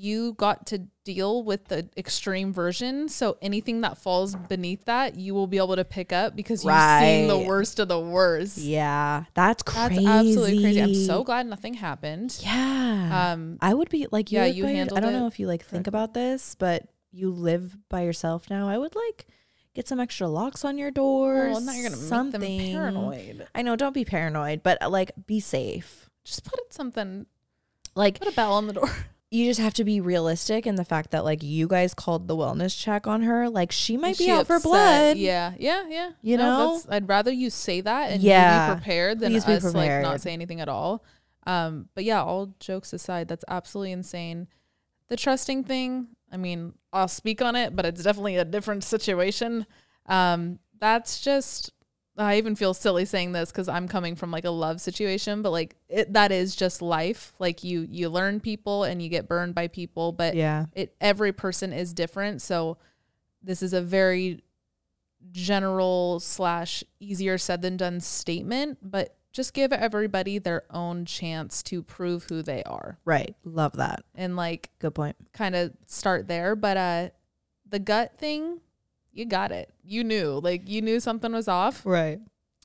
you 0.00 0.34
got 0.34 0.66
to 0.66 0.78
deal 1.04 1.42
with 1.42 1.64
the 1.66 1.88
extreme 1.96 2.52
version. 2.52 3.08
So 3.08 3.36
anything 3.42 3.80
that 3.80 3.98
falls 3.98 4.36
beneath 4.36 4.84
that, 4.84 5.16
you 5.16 5.34
will 5.34 5.46
be 5.48 5.56
able 5.56 5.74
to 5.76 5.84
pick 5.84 6.12
up 6.12 6.36
because 6.36 6.64
you've 6.64 7.00
seen 7.00 7.26
the 7.26 7.38
worst 7.38 7.80
of 7.80 7.88
the 7.88 7.98
worst. 7.98 8.58
yeah. 8.58 9.24
That's 9.34 9.62
That's 9.64 9.88
crazy. 9.88 10.06
absolutely 10.06 10.62
crazy. 10.62 10.80
I'm 10.82 10.94
so 10.94 11.24
glad 11.24 11.46
nothing 11.46 11.74
happened. 11.74 12.38
Yeah. 12.42 13.32
Um, 13.32 13.58
I 13.60 13.74
would 13.74 13.88
be 13.88 14.06
like, 14.12 14.30
you 14.30 14.38
yeah, 14.38 14.44
you 14.46 14.66
your- 14.68 14.82
I 14.96 15.00
don't 15.00 15.12
know 15.12 15.26
if 15.26 15.40
you 15.40 15.46
like 15.48 15.62
think 15.62 15.84
correctly. 15.86 15.88
about 15.88 16.14
this, 16.14 16.54
but 16.54 16.86
you 17.10 17.30
live 17.30 17.76
by 17.88 18.02
yourself 18.02 18.48
now. 18.50 18.68
I 18.68 18.78
would 18.78 18.94
like 18.94 19.26
get 19.74 19.88
some 19.88 19.98
extra 19.98 20.28
locks 20.28 20.64
on 20.64 20.78
your 20.78 20.90
doors. 20.90 21.52
well, 21.52 21.60
now 21.60 21.72
you're 21.72 21.88
gonna 21.88 22.00
something. 22.00 22.40
make 22.40 22.72
them 22.72 22.72
paranoid. 22.92 23.48
I 23.54 23.62
know, 23.62 23.74
don't 23.76 23.94
be 23.94 24.04
paranoid, 24.04 24.62
but 24.62 24.78
like 24.90 25.10
be 25.26 25.40
safe. 25.40 26.08
Just 26.24 26.44
put 26.44 26.72
something. 26.72 27.26
Like 27.94 28.18
Put 28.20 28.28
a 28.28 28.32
bell 28.36 28.52
on 28.52 28.66
the 28.68 28.74
door. 28.74 28.90
You 29.30 29.44
just 29.46 29.60
have 29.60 29.74
to 29.74 29.84
be 29.84 30.00
realistic 30.00 30.66
in 30.66 30.76
the 30.76 30.84
fact 30.84 31.10
that 31.10 31.24
like 31.24 31.42
you 31.42 31.68
guys 31.68 31.92
called 31.92 32.28
the 32.28 32.36
wellness 32.36 32.78
check 32.78 33.06
on 33.06 33.22
her. 33.22 33.48
Like 33.50 33.70
she 33.72 33.96
might 33.96 34.12
Is 34.12 34.18
be 34.18 34.24
she 34.24 34.30
out 34.30 34.46
for 34.46 34.58
blood. 34.60 35.16
Yeah, 35.18 35.52
yeah, 35.58 35.84
yeah. 35.88 36.10
You 36.22 36.38
No, 36.38 36.44
know? 36.44 36.58
that's- 36.78 36.86
I'd 36.90 37.08
rather 37.08 37.30
you 37.30 37.50
say 37.50 37.80
that 37.82 38.10
and 38.10 38.22
Yeah. 38.22 38.68
be 38.68 38.74
prepared 38.80 39.20
than 39.20 39.32
Please 39.32 39.44
us 39.46 39.74
like 39.74 40.02
not 40.02 40.20
say 40.22 40.32
anything 40.32 40.60
at 40.60 40.68
all. 40.68 41.04
Um, 41.46 41.88
but 41.94 42.04
yeah, 42.04 42.22
all 42.22 42.54
jokes 42.58 42.92
aside, 42.92 43.28
that's 43.28 43.44
absolutely 43.48 43.92
insane. 43.92 44.48
The 45.08 45.16
trusting 45.16 45.64
thing, 45.64 46.08
I 46.32 46.36
mean, 46.36 46.74
I'll 46.92 47.08
speak 47.08 47.40
on 47.42 47.56
it, 47.56 47.74
but 47.76 47.86
it's 47.86 48.02
definitely 48.02 48.36
a 48.36 48.44
different 48.44 48.84
situation. 48.84 49.66
Um, 50.06 50.58
that's 50.80 51.20
just 51.20 51.70
I 52.18 52.36
even 52.38 52.56
feel 52.56 52.74
silly 52.74 53.04
saying 53.04 53.32
this 53.32 53.50
because 53.52 53.68
I'm 53.68 53.86
coming 53.88 54.16
from 54.16 54.30
like 54.32 54.44
a 54.44 54.50
love 54.50 54.80
situation, 54.80 55.40
but 55.42 55.50
like 55.50 55.76
it, 55.88 56.12
that 56.14 56.32
is 56.32 56.56
just 56.56 56.82
life. 56.82 57.32
Like 57.38 57.62
you 57.62 57.86
you 57.88 58.08
learn 58.08 58.40
people 58.40 58.82
and 58.84 59.00
you 59.00 59.08
get 59.08 59.28
burned 59.28 59.54
by 59.54 59.68
people, 59.68 60.12
but 60.12 60.34
Yeah. 60.34 60.66
it 60.74 60.94
every 61.00 61.32
person 61.32 61.72
is 61.72 61.92
different 61.94 62.42
so 62.42 62.76
this 63.42 63.62
is 63.62 63.72
a 63.72 63.80
very 63.80 64.42
general 65.30 66.20
slash 66.20 66.82
easier 67.00 67.38
said 67.38 67.60
than 67.62 67.76
done 67.76 68.00
statement 68.00 68.78
but 68.82 69.16
just 69.32 69.52
give 69.52 69.72
everybody 69.72 70.38
their 70.38 70.62
own 70.70 71.04
chance 71.04 71.62
to 71.62 71.82
prove 71.82 72.24
who 72.24 72.42
they 72.42 72.62
are 72.64 72.98
Right. 73.04 73.36
Love 73.44 73.74
that. 73.76 74.04
and 74.14 74.36
like 74.36 74.70
Good 74.78 74.94
point. 74.94 75.16
kind 75.32 75.54
of 75.54 75.72
start 75.86 76.28
there 76.28 76.56
but 76.56 76.76
uh 76.76 77.08
the 77.68 77.78
gut 77.78 78.16
thing 78.18 78.60
you 79.18 79.26
got 79.26 79.50
it 79.52 79.70
you 79.84 80.02
knew 80.04 80.40
like 80.42 80.68
you 80.68 80.80
knew 80.80 81.00
something 81.00 81.32
was 81.32 81.48
off 81.48 81.82
Right. 81.84 82.20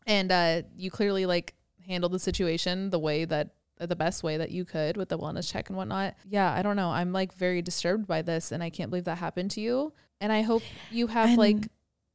and 0.07 0.31
uh 0.31 0.61
you 0.77 0.89
clearly 0.91 1.25
like 1.25 1.55
handled 1.87 2.11
the 2.13 2.19
situation 2.19 2.89
the 2.91 2.99
way 2.99 3.25
that 3.25 3.49
the 3.79 3.95
best 3.95 4.23
way 4.23 4.37
that 4.37 4.51
you 4.51 4.63
could 4.63 4.95
with 4.95 5.09
the 5.09 5.17
wellness 5.17 5.51
check 5.51 5.67
and 5.69 5.77
whatnot 5.77 6.13
yeah 6.29 6.53
i 6.53 6.61
don't 6.61 6.75
know 6.77 6.89
i'm 6.91 7.11
like 7.11 7.33
very 7.33 7.61
disturbed 7.61 8.07
by 8.07 8.21
this 8.21 8.51
and 8.51 8.63
i 8.63 8.69
can't 8.69 8.89
believe 8.89 9.03
that 9.05 9.17
happened 9.17 9.51
to 9.51 9.59
you 9.61 9.91
and 10.21 10.31
i 10.31 10.41
hope 10.41 10.61
you 10.91 11.07
have 11.07 11.29
And- 11.29 11.37
like 11.37 11.67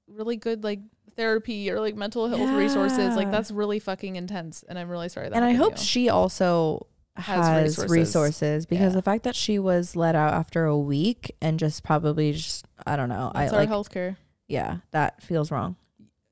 really 0.07 0.36
good 0.36 0.64
like 0.64 0.80
therapy 1.16 1.68
or 1.70 1.80
like 1.80 1.97
mental 1.97 2.28
health 2.28 2.51
resources 2.57 3.16
like 3.16 3.30
that's 3.32 3.51
really 3.51 3.80
fucking 3.80 4.14
intense 4.16 4.64
and 4.68 4.78
i'm 4.78 4.89
really 4.89 5.09
sorry 5.09 5.28
that 5.28 5.34
and 5.36 5.45
I 5.45 5.53
hope 5.55 5.76
she 5.76 6.09
also 6.09 6.86
Has 7.16 7.45
has, 7.45 7.62
resources. 7.78 7.91
resources, 7.91 8.66
because 8.66 8.93
Yeah. 8.93 8.97
the 9.01 9.03
fact 9.03 9.24
that 9.24 9.34
she 9.34 9.59
was 9.59 9.97
let 9.97 10.14
out 10.14 10.32
after 10.32 10.64
a 10.66 10.78
week 10.78 11.34
and 11.43 11.59
just 11.59 11.82
probably 11.82 12.32
just 12.32 12.66
I 12.86 12.95
don't 12.95 13.09
know. 13.09 13.32
that's 13.34 13.53
I 13.53 13.57
our 13.57 13.62
like 13.64 13.68
healthcare 13.68 14.16
yeah, 14.49 14.79
that 14.91 15.23
feels 15.23 15.51
wrong. 15.51 15.77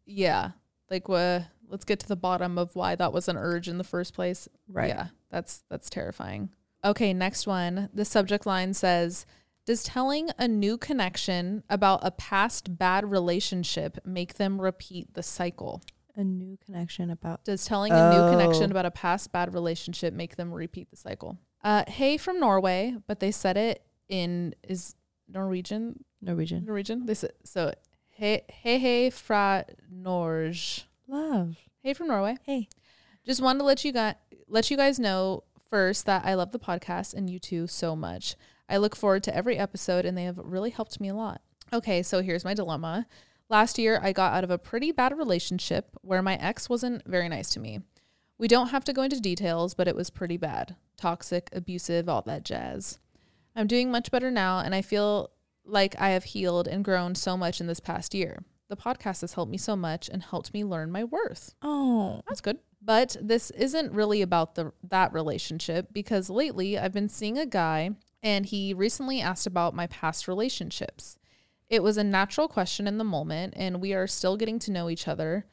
yeah 0.07 0.51
like 0.91 1.09
uh, 1.09 1.41
let's 1.69 1.85
get 1.85 1.99
to 2.01 2.09
the 2.09 2.17
bottom 2.17 2.59
of 2.59 2.75
why 2.77 2.95
that 2.95 3.13
was 3.13 3.29
an 3.29 3.37
urge 3.37 3.69
in 3.69 3.79
the 3.79 3.85
first 3.85 4.15
place 4.15 4.49
Right. 4.69 4.89
Yeah, 4.89 5.07
that's 5.31 5.63
that's 5.69 5.89
terrifying. 5.91 6.51
Okay, 6.85 7.13
next 7.13 7.47
one. 7.47 7.89
The 7.93 8.05
subject 8.05 8.47
line 8.47 8.73
says, 8.75 9.27
"Does 9.65 9.83
telling 9.83 10.29
a 10.39 10.47
new 10.47 10.77
connection 10.79 11.63
about 11.69 12.01
a 12.03 12.11
past 12.13 12.79
bad 12.79 13.11
relationship 13.11 13.99
make 14.05 14.35
them 14.35 14.61
repeat 14.61 15.15
the 15.15 15.23
cycle?" 15.23 15.83
A 16.15 16.23
new 16.25 16.57
connection 16.65 17.11
about 17.11 17.45
Does 17.45 17.65
telling 17.65 17.93
a 17.93 18.11
new 18.11 18.31
connection 18.31 18.65
Oh. 18.71 18.73
about 18.73 18.87
a 18.87 18.91
past 18.91 19.33
bad 19.33 19.53
relationship 19.53 20.15
make 20.15 20.37
them 20.37 20.53
repeat 20.53 20.91
the 20.91 20.97
cycle? 20.97 21.37
Uh, 21.65 21.85
hey 21.89 22.17
from 22.17 22.39
Norway, 22.41 22.97
but 23.07 23.19
they 23.21 23.31
said 23.33 23.57
it 23.57 23.83
in 24.09 24.55
is 24.63 24.95
Norwegian. 25.29 26.05
Norwegian. 26.23 26.65
Norwegian. 26.65 27.07
They 27.07 27.15
said 27.15 27.33
so. 27.45 27.73
Hey, 28.19 28.45
hey, 28.49 28.79
hey, 28.79 29.11
fra 29.11 29.67
Norge. 29.91 30.87
Love. 31.07 31.59
Hey 31.83 31.93
from 31.93 32.07
Norway. 32.07 32.39
Hey. 32.45 32.67
Just 33.27 33.43
wanted 33.43 33.59
to 33.59 33.67
let 33.67 33.85
you 33.85 33.93
guys 33.93 34.15
let 34.49 34.71
you 34.71 34.77
guys 34.79 34.99
know 34.99 35.45
first 35.69 36.07
that 36.07 36.25
I 36.25 36.33
love 36.33 36.51
the 36.51 36.59
podcast 36.59 37.13
and 37.13 37.29
you 37.29 37.39
too 37.39 37.67
so 37.67 37.95
much. 37.95 38.35
I 38.71 38.79
look 38.79 38.97
forward 38.97 39.23
to 39.25 39.37
every 39.37 39.59
episode 39.59 40.07
and 40.07 40.17
they 40.17 40.25
have 40.25 40.39
really 40.39 40.71
helped 40.71 40.99
me 40.99 41.11
a 41.11 41.15
lot. 41.15 41.43
Okay, 41.75 42.03
so 42.03 42.23
here's 42.23 42.43
my 42.43 42.55
dilemma. 42.55 43.07
Last 43.51 43.79
year 43.79 44.01
I 44.03 44.13
got 44.13 44.33
out 44.33 44.45
of 44.45 44.51
a 44.51 44.57
pretty 44.57 44.93
bad 44.93 45.15
relationship 45.19 45.95
where 46.01 46.23
my 46.23 46.37
ex 46.37 46.71
wasn't 46.71 47.07
very 47.07 47.29
nice 47.29 47.51
to 47.51 47.61
me. 47.61 47.81
We 48.39 48.49
don't 48.49 48.69
have 48.69 48.85
to 48.85 48.95
go 48.95 49.03
into 49.03 49.21
details, 49.21 49.75
but 49.75 49.89
it 49.89 49.95
was 49.95 50.09
pretty 50.09 50.39
bad. 50.39 50.77
Toxic, 50.97 51.51
abusive, 51.53 52.09
all 52.09 52.23
that 52.23 52.47
jazz. 52.47 52.99
I'm 53.55 53.67
doing 53.67 53.91
much 53.91 54.11
better 54.11 54.31
now 54.31 54.61
and 54.61 54.75
I 54.75 54.81
feel 54.81 55.33
like 55.67 55.95
I 56.01 56.11
have 56.11 56.25
healed 56.25 56.69
and 56.69 56.85
grown 56.85 57.15
so 57.15 57.37
much 57.37 57.61
in 57.61 57.67
this 57.67 57.81
past 57.81 58.15
year. 58.15 58.45
The 58.69 58.77
podcast 58.77 59.21
has 59.21 59.35
helped 59.35 59.51
me 59.51 59.59
so 59.59 59.77
much 59.77 60.09
and 60.09 60.23
helped 60.23 60.53
me 60.53 60.65
learn 60.65 60.91
my 60.91 61.05
worth. 61.05 61.55
Oh. 61.63 62.21
That's 62.27 62.41
good. 62.41 62.59
But 62.83 63.17
this 63.21 63.51
isn't 63.53 63.93
really 63.93 64.23
about 64.23 64.55
the 64.55 64.73
that 64.89 65.13
relationship 65.13 65.89
because 65.93 66.31
lately 66.31 66.79
I've 66.79 66.93
been 66.93 67.09
seeing 67.09 67.39
a 67.39 67.47
guy 67.47 67.91
and 68.23 68.47
he 68.47 68.75
recently 68.75 69.21
asked 69.21 69.47
about 69.47 69.75
my 69.75 69.87
past 69.87 70.27
relationships. 70.27 71.17
It 71.69 71.83
was 71.83 71.97
a 71.97 72.05
natural 72.05 72.49
question 72.49 72.87
in 72.87 72.99
the 72.99 73.05
moment 73.05 73.55
and 73.57 73.81
we 73.81 73.93
are 73.93 74.07
still 74.07 74.37
getting 74.37 74.59
to 74.61 74.73
know 74.73 74.89
each 74.89 75.09
other. 75.09 75.47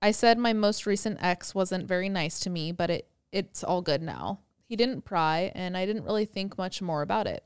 I 0.00 0.10
said 0.10 0.38
my 0.38 0.52
most 0.52 0.86
recent 0.86 1.18
ex 1.22 1.54
wasn't 1.54 1.88
very 1.88 2.08
nice 2.08 2.40
to 2.40 2.50
me, 2.50 2.72
but 2.72 2.90
it 2.90 3.08
it's 3.32 3.64
all 3.64 3.82
good 3.82 4.02
now. 4.02 4.40
He 4.66 4.76
didn't 4.76 5.02
pry 5.02 5.50
and 5.54 5.76
I 5.76 5.86
didn't 5.86 6.04
really 6.04 6.24
think 6.24 6.56
much 6.56 6.80
more 6.80 7.02
about 7.02 7.26
it. 7.26 7.42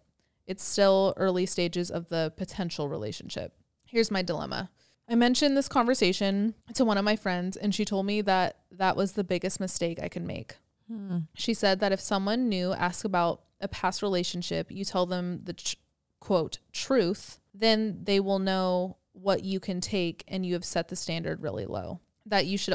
It's 0.49 0.65
still 0.65 1.13
early 1.19 1.45
stages 1.45 1.91
of 1.91 2.09
the 2.09 2.33
potential 2.39 2.89
relationship. 2.89 3.53
Here's 3.87 4.11
my 4.11 4.23
dilemma. 4.23 4.71
I 5.07 5.15
mentioned 5.15 5.57
this 5.57 5.69
conversation 5.69 6.55
to 6.75 6.87
one 6.87 6.97
of 6.97 7.05
my 7.05 7.17
friends, 7.17 7.57
and 7.57 7.75
she 7.75 7.85
told 7.85 8.07
me 8.07 8.23
that 8.23 8.57
that 8.71 8.97
was 8.97 9.13
the 9.13 9.25
biggest 9.25 9.61
mistake 9.61 10.01
I 10.03 10.09
could 10.09 10.25
make. 10.25 10.57
Hmm. 10.91 11.19
She 11.35 11.53
said 11.53 11.81
that 11.81 11.93
if 11.93 12.01
someone 12.01 12.49
new 12.49 12.73
asks 12.73 13.05
about 13.05 13.43
a 13.61 13.69
past 13.69 14.03
relationship, 14.03 14.71
you 14.71 14.87
tell 14.87 15.05
them 15.05 15.41
the 15.45 15.53
tr- 15.53 15.77
quote 16.19 16.59
truth, 16.73 17.41
then 17.53 18.01
they 18.05 18.19
will 18.19 18.39
know 18.39 18.97
what 19.13 19.45
you 19.45 19.61
can 19.61 19.83
take, 19.83 20.25
and 20.29 20.47
you 20.47 20.55
have 20.55 20.65
set 20.65 20.89
the 20.89 20.97
standard 20.97 21.43
really 21.43 21.67
low. 21.67 22.01
That 22.25 22.47
you 22.47 22.57
should 22.57 22.75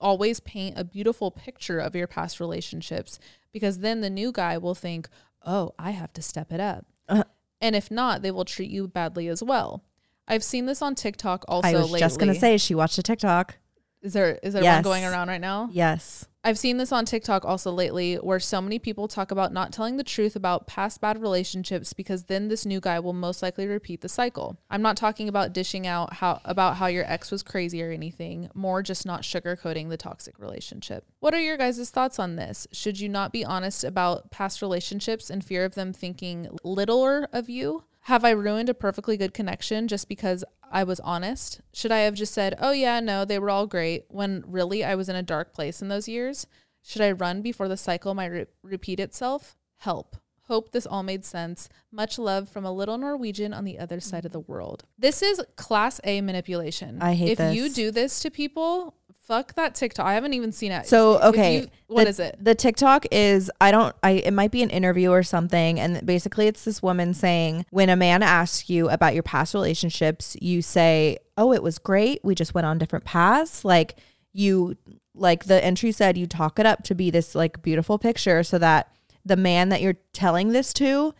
always 0.00 0.40
paint 0.40 0.76
a 0.76 0.82
beautiful 0.84 1.30
picture 1.30 1.78
of 1.78 1.94
your 1.94 2.08
past 2.08 2.40
relationships 2.40 3.20
because 3.52 3.78
then 3.78 4.00
the 4.00 4.10
new 4.10 4.32
guy 4.32 4.58
will 4.58 4.74
think, 4.74 5.08
oh, 5.46 5.72
I 5.78 5.92
have 5.92 6.12
to 6.14 6.22
step 6.22 6.52
it 6.52 6.58
up. 6.60 6.86
Uh. 7.08 7.24
And 7.60 7.76
if 7.76 7.90
not, 7.90 8.22
they 8.22 8.30
will 8.30 8.44
treat 8.44 8.70
you 8.70 8.88
badly 8.88 9.28
as 9.28 9.42
well. 9.42 9.84
I've 10.26 10.42
seen 10.44 10.66
this 10.66 10.82
on 10.82 10.94
TikTok 10.94 11.44
also 11.48 11.68
I 11.68 11.74
was 11.74 11.84
lately. 11.84 12.00
just 12.00 12.18
gonna 12.18 12.34
say 12.34 12.56
she 12.56 12.74
watched 12.74 12.98
a 12.98 13.02
TikTok. 13.02 13.56
Is 14.02 14.12
there 14.14 14.38
is 14.42 14.54
there 14.54 14.62
Yes. 14.62 14.76
one 14.76 14.82
going 14.82 15.04
around 15.04 15.28
right 15.28 15.40
now? 15.40 15.68
Yes. 15.72 16.26
I've 16.44 16.58
seen 16.58 16.76
this 16.76 16.90
on 16.90 17.04
TikTok 17.04 17.44
also 17.44 17.70
lately 17.70 18.16
where 18.16 18.40
so 18.40 18.60
many 18.60 18.80
people 18.80 19.06
talk 19.06 19.30
about 19.30 19.52
not 19.52 19.72
telling 19.72 19.96
the 19.96 20.02
truth 20.02 20.34
about 20.34 20.66
past 20.66 21.00
bad 21.00 21.22
relationships 21.22 21.92
because 21.92 22.24
then 22.24 22.48
this 22.48 22.66
new 22.66 22.80
guy 22.80 22.98
will 22.98 23.12
most 23.12 23.42
likely 23.42 23.68
repeat 23.68 24.00
the 24.00 24.08
cycle. 24.08 24.58
I'm 24.68 24.82
not 24.82 24.96
talking 24.96 25.28
about 25.28 25.52
dishing 25.52 25.86
out 25.86 26.14
how 26.14 26.40
about 26.44 26.78
how 26.78 26.86
your 26.86 27.04
ex 27.04 27.30
was 27.30 27.44
crazy 27.44 27.80
or 27.80 27.92
anything, 27.92 28.50
more 28.54 28.82
just 28.82 29.06
not 29.06 29.22
sugarcoating 29.22 29.88
the 29.88 29.96
toxic 29.96 30.36
relationship. 30.40 31.04
What 31.20 31.32
are 31.32 31.40
your 31.40 31.56
guys' 31.56 31.90
thoughts 31.90 32.18
on 32.18 32.34
this? 32.34 32.66
Should 32.72 32.98
you 32.98 33.08
not 33.08 33.32
be 33.32 33.44
honest 33.44 33.84
about 33.84 34.32
past 34.32 34.62
relationships 34.62 35.30
in 35.30 35.42
fear 35.42 35.64
of 35.64 35.76
them 35.76 35.92
thinking 35.92 36.48
littler 36.64 37.28
of 37.32 37.48
you? 37.48 37.84
Have 38.06 38.24
I 38.24 38.30
ruined 38.30 38.68
a 38.68 38.74
perfectly 38.74 39.16
good 39.16 39.32
connection 39.32 39.86
just 39.86 40.08
because 40.08 40.44
I 40.70 40.82
was 40.82 40.98
honest? 41.00 41.60
Should 41.72 41.92
I 41.92 42.00
have 42.00 42.14
just 42.14 42.34
said, 42.34 42.56
oh, 42.60 42.72
yeah, 42.72 42.98
no, 42.98 43.24
they 43.24 43.38
were 43.38 43.50
all 43.50 43.66
great, 43.66 44.06
when 44.08 44.42
really 44.46 44.82
I 44.84 44.96
was 44.96 45.08
in 45.08 45.16
a 45.16 45.22
dark 45.22 45.52
place 45.54 45.80
in 45.80 45.88
those 45.88 46.08
years? 46.08 46.46
Should 46.82 47.02
I 47.02 47.12
run 47.12 47.42
before 47.42 47.68
the 47.68 47.76
cycle 47.76 48.14
might 48.14 48.26
re- 48.26 48.46
repeat 48.62 48.98
itself? 48.98 49.56
Help. 49.78 50.16
Hope 50.48 50.72
this 50.72 50.86
all 50.86 51.04
made 51.04 51.24
sense. 51.24 51.68
Much 51.92 52.18
love 52.18 52.48
from 52.48 52.64
a 52.64 52.72
little 52.72 52.98
Norwegian 52.98 53.54
on 53.54 53.64
the 53.64 53.78
other 53.78 54.00
side 54.00 54.24
of 54.24 54.32
the 54.32 54.40
world. 54.40 54.82
This 54.98 55.22
is 55.22 55.40
class 55.56 56.00
A 56.02 56.20
manipulation. 56.20 57.00
I 57.00 57.14
hate 57.14 57.38
If 57.38 57.54
you 57.54 57.70
do 57.70 57.92
this 57.92 58.18
to 58.20 58.30
people, 58.30 58.96
fuck 59.22 59.54
that 59.54 59.74
TikTok. 59.74 60.04
I 60.06 60.14
haven't 60.14 60.34
even 60.34 60.52
seen 60.52 60.72
it. 60.72 60.86
So 60.86 61.20
okay, 61.22 61.60
you- 61.62 61.68
what 61.86 62.04
the, 62.04 62.10
is 62.10 62.20
it? 62.20 62.36
The 62.40 62.54
TikTok 62.54 63.06
is 63.10 63.50
I 63.60 63.70
don't 63.70 63.94
I 64.02 64.10
it 64.12 64.32
might 64.32 64.50
be 64.50 64.62
an 64.62 64.70
interview 64.70 65.10
or 65.10 65.22
something, 65.22 65.78
and 65.80 66.04
basically 66.04 66.46
it's 66.46 66.64
this 66.64 66.82
woman 66.82 67.14
saying 67.14 67.66
when 67.70 67.88
a 67.88 67.96
man 67.96 68.22
asks 68.22 68.68
you 68.68 68.88
about 68.88 69.14
your 69.14 69.22
past 69.22 69.54
relationships, 69.54 70.36
you 70.40 70.62
say, 70.62 71.18
"Oh, 71.36 71.52
it 71.52 71.62
was 71.62 71.78
great. 71.78 72.20
We 72.24 72.34
just 72.34 72.54
went 72.54 72.66
on 72.66 72.78
different 72.78 73.04
paths." 73.04 73.64
Like 73.64 73.96
you 74.32 74.76
like 75.14 75.44
the 75.44 75.62
entry 75.62 75.92
said, 75.92 76.16
you 76.16 76.26
talk 76.26 76.58
it 76.58 76.64
up 76.64 76.82
to 76.84 76.94
be 76.94 77.10
this 77.10 77.34
like 77.34 77.62
beautiful 77.62 77.98
picture, 77.98 78.42
so 78.42 78.58
that 78.58 78.90
the 79.24 79.36
man 79.36 79.68
that 79.68 79.80
you're 79.82 79.98
telling 80.12 80.52
this 80.52 80.72
to 80.72 81.14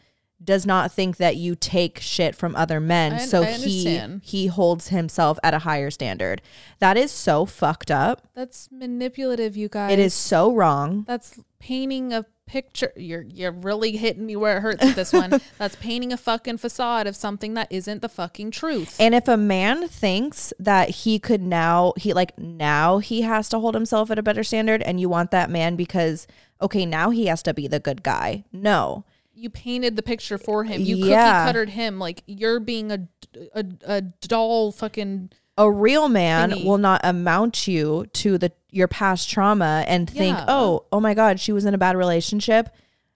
does 0.44 0.66
not 0.66 0.90
think 0.92 1.16
that 1.18 1.36
you 1.36 1.54
take 1.54 2.00
shit 2.00 2.34
from 2.34 2.54
other 2.56 2.80
men 2.80 3.14
I- 3.14 3.18
so 3.18 3.42
I 3.42 3.52
he 3.52 4.00
he 4.22 4.46
holds 4.48 4.88
himself 4.88 5.38
at 5.42 5.54
a 5.54 5.60
higher 5.60 5.90
standard 5.90 6.42
that 6.78 6.96
is 6.96 7.10
so 7.12 7.46
fucked 7.46 7.90
up 7.90 8.28
That's 8.34 8.68
manipulative, 8.72 9.56
you 9.56 9.68
guys. 9.68 9.92
it 9.92 9.98
is 9.98 10.14
so 10.14 10.52
wrong 10.52 11.04
That's 11.06 11.38
painting 11.58 12.12
a 12.12 12.26
picture. 12.44 12.92
You're 12.96 13.22
you're 13.22 13.52
really 13.52 13.96
hitting 13.96 14.26
me 14.26 14.36
where 14.36 14.58
it 14.58 14.60
hurts 14.60 14.84
with 14.84 14.96
this 14.96 15.12
one. 15.12 15.40
That's 15.58 15.76
painting 15.76 16.12
a 16.12 16.16
fucking 16.18 16.58
facade 16.58 17.06
of 17.06 17.16
something 17.16 17.54
that 17.54 17.68
isn't 17.70 18.02
the 18.02 18.08
fucking 18.10 18.50
truth. 18.50 18.96
And 19.00 19.14
if 19.14 19.26
a 19.28 19.36
man 19.38 19.88
thinks 19.88 20.52
that 20.58 20.90
he 20.90 21.18
could 21.18 21.40
now, 21.40 21.94
he 21.96 22.12
like 22.12 22.36
now 22.38 22.98
he 22.98 23.22
has 23.22 23.48
to 23.50 23.58
hold 23.60 23.74
himself 23.74 24.10
at 24.10 24.18
a 24.18 24.22
better 24.22 24.42
standard, 24.44 24.82
and 24.82 25.00
you 25.00 25.08
want 25.08 25.30
that 25.30 25.48
man 25.50 25.76
because, 25.76 26.26
okay, 26.60 26.84
now 26.84 27.08
he 27.10 27.26
has 27.26 27.42
to 27.44 27.54
be 27.54 27.68
the 27.68 27.80
good 27.80 28.02
guy. 28.02 28.44
No. 28.52 29.04
You 29.34 29.48
painted 29.50 29.96
the 29.96 30.02
picture 30.02 30.38
for 30.38 30.64
him. 30.64 30.82
You 30.82 30.96
Yeah. 30.96 31.32
cookie 31.40 31.46
cuttered 31.48 31.68
him 31.70 31.98
like 31.98 32.22
you're 32.26 32.60
being 32.60 32.92
a 32.92 33.08
a, 33.54 33.64
a 33.86 34.00
doll 34.02 34.72
fucking 34.72 35.30
A 35.58 35.70
real 35.70 36.08
man 36.08 36.50
Thingy. 36.50 36.64
will 36.64 36.78
not 36.78 37.00
amount 37.04 37.66
you 37.66 38.06
to 38.12 38.36
the 38.38 38.52
your 38.70 38.88
past 38.88 39.28
trauma 39.30 39.84
and 39.86 40.08
think, 40.08 40.36
Yeah. 40.38 40.44
oh, 40.48 40.84
oh 40.92 41.00
my 41.00 41.14
God, 41.14 41.38
she 41.40 41.52
was 41.52 41.64
in 41.64 41.74
a 41.74 41.78
bad 41.78 41.96
relationship. 41.96 42.68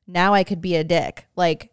Now 0.07 0.35
I 0.35 0.45
could 0.45 0.61
be 0.61 0.77
a 0.77 0.85
dick. 0.85 1.27
Like, 1.37 1.71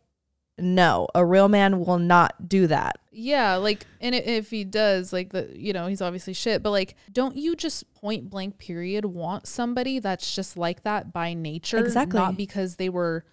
no, 0.58 1.08
a 1.16 1.26
real 1.26 1.50
man 1.50 1.80
will 1.86 2.00
not 2.00 2.48
do 2.48 2.68
that. 2.68 2.98
Yeah, 3.12 3.56
like, 3.56 3.86
and 4.02 4.14
if 4.16 4.50
he 4.52 4.64
does, 4.64 5.12
like, 5.14 5.32
the, 5.32 5.52
you 5.54 5.74
know, 5.74 5.88
he's 5.88 6.02
obviously 6.02 6.34
shit, 6.34 6.64
but 6.64 6.72
like, 6.72 6.96
don't 7.12 7.36
you 7.36 7.56
just 7.56 7.92
point 7.94 8.30
blank 8.30 8.58
period 8.58 9.06
want 9.06 9.48
somebody 9.48 10.00
that's 10.00 10.34
just 10.36 10.58
like 10.58 10.84
that 10.84 11.12
by 11.14 11.34
nature? 11.34 11.78
Exactly. 11.78 12.20
Not 12.20 12.38
because 12.38 12.78
they 12.78 12.90
were 12.90 13.26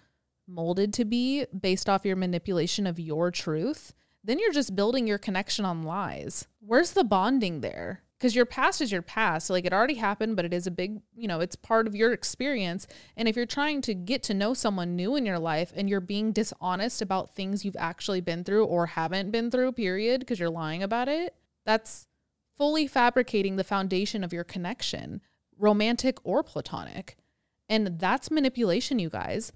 molded 0.51 0.93
to 0.93 1.05
be 1.05 1.45
based 1.59 1.89
off 1.89 2.05
your 2.05 2.15
manipulation 2.15 2.85
of 2.85 2.99
your 2.99 3.31
truth. 3.31 3.93
Then 4.23 4.37
you're 4.37 4.51
just 4.51 4.75
building 4.75 5.07
your 5.07 5.17
connection 5.17 5.65
on 5.65 5.83
lies. 5.83 6.47
Where's 6.59 6.91
the 6.91 7.03
bonding 7.03 7.61
there? 7.61 8.03
Because 8.19 8.35
your 8.35 8.45
past 8.45 8.81
is 8.81 8.91
your 8.91 9.01
past. 9.01 9.49
Like, 9.49 9.65
it 9.65 9.73
already 9.73 9.95
happened, 9.95 10.35
but 10.35 10.45
it 10.45 10.53
is 10.53 10.67
a 10.67 10.71
big, 10.71 11.01
you 11.15 11.27
know, 11.27 11.39
it's 11.39 11.55
part 11.55 11.87
of 11.87 11.95
your 11.95 12.13
experience. 12.13 12.85
And 13.17 13.27
if 13.27 13.35
you're 13.35 13.47
trying 13.47 13.81
to 13.81 13.95
get 13.95 14.21
to 14.23 14.35
know 14.35 14.53
someone 14.53 14.95
new 14.95 15.15
in 15.15 15.25
your 15.25 15.39
life 15.39 15.73
and 15.75 15.89
you're 15.89 15.99
being 15.99 16.31
dishonest 16.31 17.01
about 17.01 17.33
things 17.33 17.65
you've 17.65 17.75
actually 17.79 18.21
been 18.21 18.43
through 18.43 18.65
or 18.65 18.85
haven't 18.85 19.31
been 19.31 19.49
through, 19.49 19.71
period, 19.71 20.19
because 20.19 20.39
you're 20.39 20.51
lying 20.51 20.83
about 20.83 21.07
it, 21.07 21.33
that's 21.65 22.07
fully 22.55 22.85
fabricating 22.85 23.55
the 23.55 23.63
foundation 23.63 24.23
of 24.23 24.33
your 24.33 24.43
connection, 24.43 25.21
romantic 25.57 26.19
or 26.23 26.43
platonic. 26.43 27.17
And 27.67 27.97
that's 27.97 28.29
manipulation, 28.29 28.99
you 28.99 29.09
guys. 29.09 29.51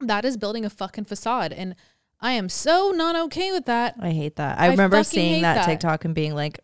That 0.00 0.24
is 0.24 0.36
building 0.36 0.64
a 0.64 0.70
fucking 0.70 1.04
facade. 1.04 1.52
And 1.52 1.74
I 2.20 2.32
am 2.32 2.48
so 2.48 2.92
not 2.94 3.16
okay 3.26 3.52
with 3.52 3.66
that. 3.66 3.96
I 4.00 4.10
hate 4.10 4.36
that. 4.36 4.58
I, 4.58 4.66
I 4.66 4.68
remember 4.70 5.02
seeing 5.04 5.42
that, 5.42 5.54
that. 5.54 5.66
TikTok 5.66 6.04
and 6.04 6.14
being 6.14 6.34
like, 6.34 6.58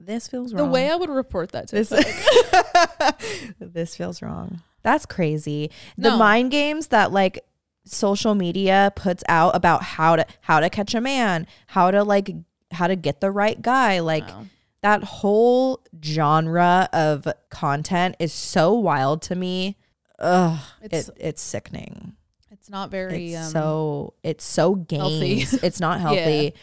this 0.00 0.28
feels 0.28 0.52
wrong. 0.52 0.66
The 0.66 0.70
way 0.72 0.90
I 0.90 0.96
would 0.96 1.08
report 1.10 1.52
that 1.52 1.68
to 1.68 1.76
this 1.76 1.88
this 3.58 3.96
feels 3.96 4.22
wrong. 4.22 4.60
That's 4.82 5.06
crazy. 5.06 5.70
The 5.96 6.10
mind 6.10 6.50
games 6.50 6.88
that 6.88 7.10
like 7.12 7.44
social 7.86 8.34
media 8.34 8.92
puts 8.96 9.22
out 9.28 9.54
about 9.56 9.82
how 9.82 10.16
to 10.16 10.26
how 10.40 10.60
to 10.60 10.68
catch 10.68 10.94
a 10.94 11.00
man, 11.00 11.46
how 11.68 11.90
to 11.90 12.02
like 12.04 12.30
how 12.70 12.86
to 12.86 12.96
get 12.96 13.20
the 13.20 13.30
right 13.30 13.60
guy, 13.60 14.00
like 14.00 14.26
No. 14.26 14.46
that 14.82 15.04
whole 15.04 15.80
genre 16.04 16.88
of 16.92 17.26
content 17.50 18.16
is 18.18 18.32
so 18.32 18.74
wild 18.74 19.22
to 19.22 19.34
me. 19.36 19.76
Ugh, 20.18 20.58
It's- 20.82 21.08
it, 21.08 21.16
it's 21.18 21.42
sickening. 21.42 22.14
It's 22.64 22.70
not 22.70 22.90
very 22.90 23.34
It's 23.34 23.44
um, 23.48 23.52
so 23.52 24.14
it's 24.22 24.42
so 24.42 24.86
healthy. 24.90 25.44
It's 25.62 25.80
not 25.80 25.98
Yeah. 25.98 26.02
healthy. 26.02 26.54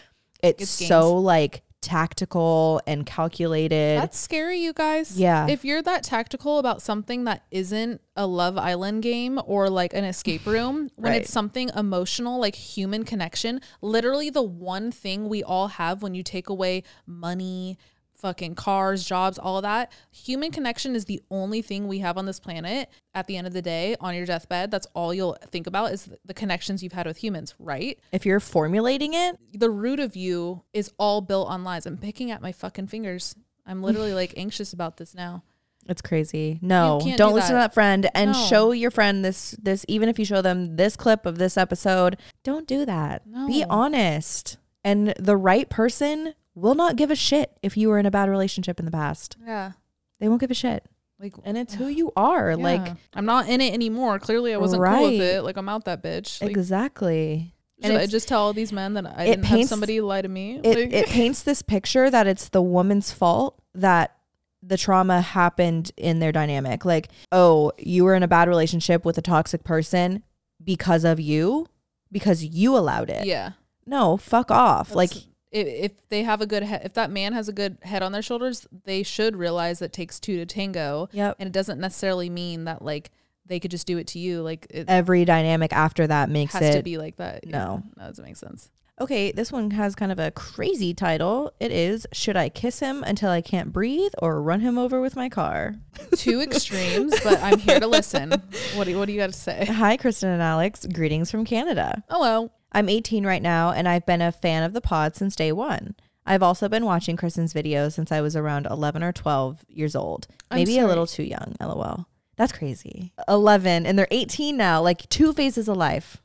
It's, 0.42 0.64
It's 0.64 0.88
so 0.88 1.16
like 1.16 1.62
tactical 1.82 2.82
and 2.88 3.06
calculated. 3.06 4.00
That's 4.02 4.18
scary, 4.18 4.58
you 4.58 4.74
guys. 4.74 5.16
Yeah. 5.16 5.46
If 5.48 5.64
you're 5.64 5.84
that 5.84 6.02
tactical 6.04 6.58
about 6.58 6.82
something 6.82 7.26
that 7.26 7.44
isn't 7.52 8.02
a 8.16 8.26
Love 8.26 8.58
Island 8.58 9.04
game 9.04 9.40
or 9.46 9.70
like 9.70 9.94
an 9.94 10.04
escape 10.04 10.48
room, 10.48 10.90
when 10.96 11.12
Right. 11.14 11.22
it's 11.22 11.32
something 11.32 11.70
emotional, 11.76 12.40
like 12.40 12.56
human 12.56 13.04
connection, 13.04 13.62
literally 13.84 14.32
the 14.32 14.42
one 14.42 14.92
thing 14.92 15.30
we 15.30 15.44
all 15.44 15.68
have 15.68 16.02
when 16.02 16.16
you 16.16 16.24
take 16.24 16.50
away 16.50 16.82
money, 17.06 17.78
fucking 18.22 18.56
cars, 18.56 19.04
jobs, 19.04 19.38
all 19.40 19.58
of 19.58 19.64
that, 19.64 19.92
human 20.12 20.52
connection 20.52 20.96
is 20.96 21.06
the 21.06 21.22
only 21.32 21.62
thing 21.62 21.88
we 21.88 22.00
have 22.00 22.18
on 22.18 22.26
this 22.26 22.40
planet 22.40 22.90
at 23.14 23.28
the 23.28 23.36
end 23.36 23.48
of 23.48 23.54
the 23.54 23.62
day 23.62 23.96
on 24.00 24.16
your 24.16 24.26
deathbed. 24.26 24.72
That's 24.72 24.88
all 24.94 25.14
you'll 25.14 25.38
think 25.50 25.68
about 25.68 25.92
is 25.92 26.10
the 26.24 26.34
connections 26.34 26.84
you've 26.84 26.94
had 26.94 27.08
with 27.08 27.18
humans, 27.18 27.56
right? 27.60 28.00
if 28.12 28.26
you're 28.26 28.40
formulating 28.40 29.14
it, 29.14 29.38
the 29.54 29.70
root 29.70 30.00
of 30.00 30.16
you 30.16 30.64
is 30.74 30.92
all 30.98 31.22
built 31.22 31.50
on 31.50 31.64
lies. 31.64 31.86
I'm 31.86 31.98
picking 31.98 32.32
at 32.32 32.42
my 32.42 32.52
fucking 32.52 32.88
fingers. 32.88 33.36
I'm 33.66 33.82
literally 33.82 34.14
like 34.14 34.34
anxious 34.38 34.74
about 34.74 34.98
this 34.98 35.16
now. 35.16 35.44
It's 35.88 36.02
crazy. 36.02 36.60
No, 36.62 37.00
don't 37.04 37.18
do 37.18 37.26
listen 37.36 37.50
to 37.50 37.54
that. 37.56 37.60
that 37.70 37.74
friend 37.74 38.08
and 38.14 38.34
No. 38.34 38.46
show 38.46 38.72
your 38.72 38.92
friend 38.92 39.26
this 39.26 39.56
this 39.60 39.84
even 39.88 40.10
if 40.10 40.20
you 40.20 40.26
show 40.26 40.44
them 40.44 40.76
this 40.76 40.96
clip 40.96 41.26
of 41.26 41.40
this 41.40 41.58
episode, 41.58 42.18
don't 42.44 42.68
do 42.68 42.86
that. 42.86 43.24
Be 43.48 43.66
honest. 43.68 44.58
And 44.84 45.14
the 45.20 45.36
right 45.36 45.68
person 45.70 46.36
will 46.56 46.76
not 46.76 46.96
give 46.96 47.12
a 47.12 47.16
shit 47.16 47.58
if 47.62 47.78
you 47.78 47.90
were 47.90 47.98
in 47.98 48.06
a 48.06 48.12
bad 48.12 48.30
relationship 48.30 48.80
in 48.80 48.86
the 48.86 48.92
past. 48.92 49.38
Yeah. 49.46 49.72
They 50.20 50.28
won't 50.28 50.42
give 50.42 50.52
a 50.52 50.56
shit. 50.56 50.86
Like 51.20 51.34
And 51.44 51.58
it's 51.58 51.76
who 51.76 51.88
you 51.88 52.12
are. 52.16 52.56
Like. 52.56 52.94
I'm 53.14 53.26
not 53.26 53.48
in 53.48 53.62
it 53.62 53.74
anymore. 53.74 54.18
Clearly 54.20 54.54
I 54.54 54.58
wasn't 54.58 54.84
cool 54.84 55.04
with 55.12 55.22
it. 55.22 55.44
Like 55.44 55.58
I'm 55.58 55.70
out 55.70 55.86
that 55.86 56.02
bitch. 56.04 56.42
Like, 56.42 56.52
exactly. 56.52 57.54
should 57.82 57.92
And 57.92 58.00
I 58.00 58.08
just 58.08 58.28
tell 58.28 58.42
all 58.42 58.54
these 58.54 58.74
men 58.74 58.96
that 58.96 59.06
I 59.06 59.26
didn't 59.26 59.46
have 59.46 59.66
somebody 59.68 60.02
lie 60.02 60.22
to 60.22 60.28
me? 60.28 60.60
it, 60.64 60.78
Like- 60.78 60.94
it 60.94 61.08
paints 61.08 61.44
this 61.44 61.62
picture 61.62 62.10
that 62.10 62.28
it's 62.28 62.50
the 62.50 62.62
woman's 62.62 63.12
fault 63.12 63.62
that 63.76 64.16
the 64.64 64.78
trauma 64.78 65.22
happened 65.22 65.92
in 65.98 66.20
their 66.20 66.32
dynamic. 66.32 66.86
Like, 66.86 67.10
oh, 67.32 67.72
you 67.80 68.04
were 68.04 68.14
in 68.16 68.24
a 68.24 68.28
bad 68.28 68.48
relationship 68.48 69.06
with 69.06 69.18
a 69.18 69.22
toxic 69.22 69.64
person 69.64 70.22
because 70.64 71.04
of 71.04 71.20
you, 71.20 71.66
because 72.12 72.44
you 72.44 72.78
allowed 72.78 73.10
it. 73.10 73.26
yeah. 73.26 73.52
No, 73.88 74.16
fuck 74.18 74.52
off. 74.52 74.94
like, 74.94 75.10
That's- 75.10 75.26
if, 75.26 75.31
if 75.52 76.08
they 76.10 76.24
have 76.24 76.42
a 76.42 76.46
good 76.46 76.64
head, 76.64 76.82
if 76.86 76.94
that 76.94 77.12
man 77.12 77.34
has 77.34 77.48
a 77.50 77.54
good 77.54 77.78
head 77.84 78.02
on 78.02 78.12
their 78.12 78.22
shoulders, 78.22 78.68
they 78.86 79.04
should 79.04 79.36
realize 79.36 79.80
that 79.80 79.86
it 79.86 79.94
takes 79.94 80.20
two 80.20 80.38
to 80.38 80.46
tango. 80.46 81.10
yep. 81.12 81.36
And 81.40 81.48
it 81.48 81.54
doesn't 81.54 81.80
necessarily 81.80 82.30
mean 82.30 82.66
that 82.66 82.82
like 82.82 83.12
they 83.46 83.60
could 83.60 83.72
just 83.72 83.88
do 83.88 83.98
it 83.98 84.08
to 84.08 84.20
you. 84.20 84.42
Like 84.42 84.68
it 84.70 84.86
Every 84.88 85.26
dynamic 85.26 85.74
after 85.74 86.08
that 86.08 86.30
makes 86.30 86.54
has 86.54 86.76
to 86.76 86.84
be 86.84 86.98
like 86.98 87.18
that. 87.18 87.46
Yeah. 87.46 87.58
no. 87.58 87.84
that 87.98 88.08
doesn't 88.08 88.24
make 88.24 88.38
sense. 88.38 88.70
Okay, 89.00 89.32
this 89.32 89.52
one 89.52 89.72
has 89.72 89.96
kind 89.96 90.12
of 90.12 90.20
a 90.20 90.30
crazy 90.30 90.94
title. 90.94 91.52
It 91.60 91.72
is 91.72 92.06
Should 92.14 92.38
I 92.38 92.50
Kiss 92.50 92.80
Him 92.80 93.04
Until 93.04 93.32
I 93.32 93.42
Can't 93.42 93.74
Breathe 93.74 94.12
or 94.20 94.40
Run 94.44 94.60
Him 94.60 94.78
Over 94.78 95.02
with 95.02 95.16
My 95.16 95.28
Car? 95.28 95.76
Two 96.16 96.40
extremes, 96.40 97.12
but 97.24 97.42
I'm 97.42 97.58
here 97.58 97.80
to 97.80 97.88
listen. 97.88 98.30
What 98.76 98.86
do 98.86 98.98
what 99.00 99.08
do 99.08 99.14
you 99.14 99.20
got 99.20 99.28
to 99.28 99.38
say? 99.38 99.66
Hi, 99.66 99.98
Kristen 99.98 100.30
and 100.30 100.42
Alex. 100.42 100.86
Greetings 100.86 101.32
from 101.32 101.46
Canada. 101.46 102.04
Oh, 102.10 102.18
Hello. 102.18 102.52
I'm 102.72 102.90
18 102.90 103.26
right 103.26 103.42
now, 103.42 103.72
and 103.72 103.88
I've 103.88 104.06
been 104.06 104.22
a 104.22 104.32
fan 104.32 104.64
of 104.64 104.74
the 104.74 104.82
pod 104.82 105.16
since 105.16 105.36
day 105.36 105.52
one. 105.52 105.96
I've 106.26 106.44
also 106.44 106.70
been 106.70 106.86
watching 106.86 107.18
Kristen's 107.18 107.54
videos 107.54 107.94
since 107.94 108.12
I 108.12 108.22
was 108.22 108.36
around 108.36 108.68
11 108.70 109.04
or 109.04 109.12
12 109.12 109.66
years 109.68 109.96
old. 109.96 110.28
Maybe 110.52 110.78
a 110.78 110.88
little 110.88 111.08
too 111.08 111.24
young, 111.24 111.56
lol. 111.60 112.06
That's 112.38 112.52
crazy. 112.52 113.12
11, 113.28 113.86
and 113.86 113.98
they're 113.98 114.08
18 114.12 114.56
now, 114.56 114.82
like 114.82 115.08
two 115.10 115.34
phases 115.34 115.68
of 115.68 115.78
life. 115.78 116.18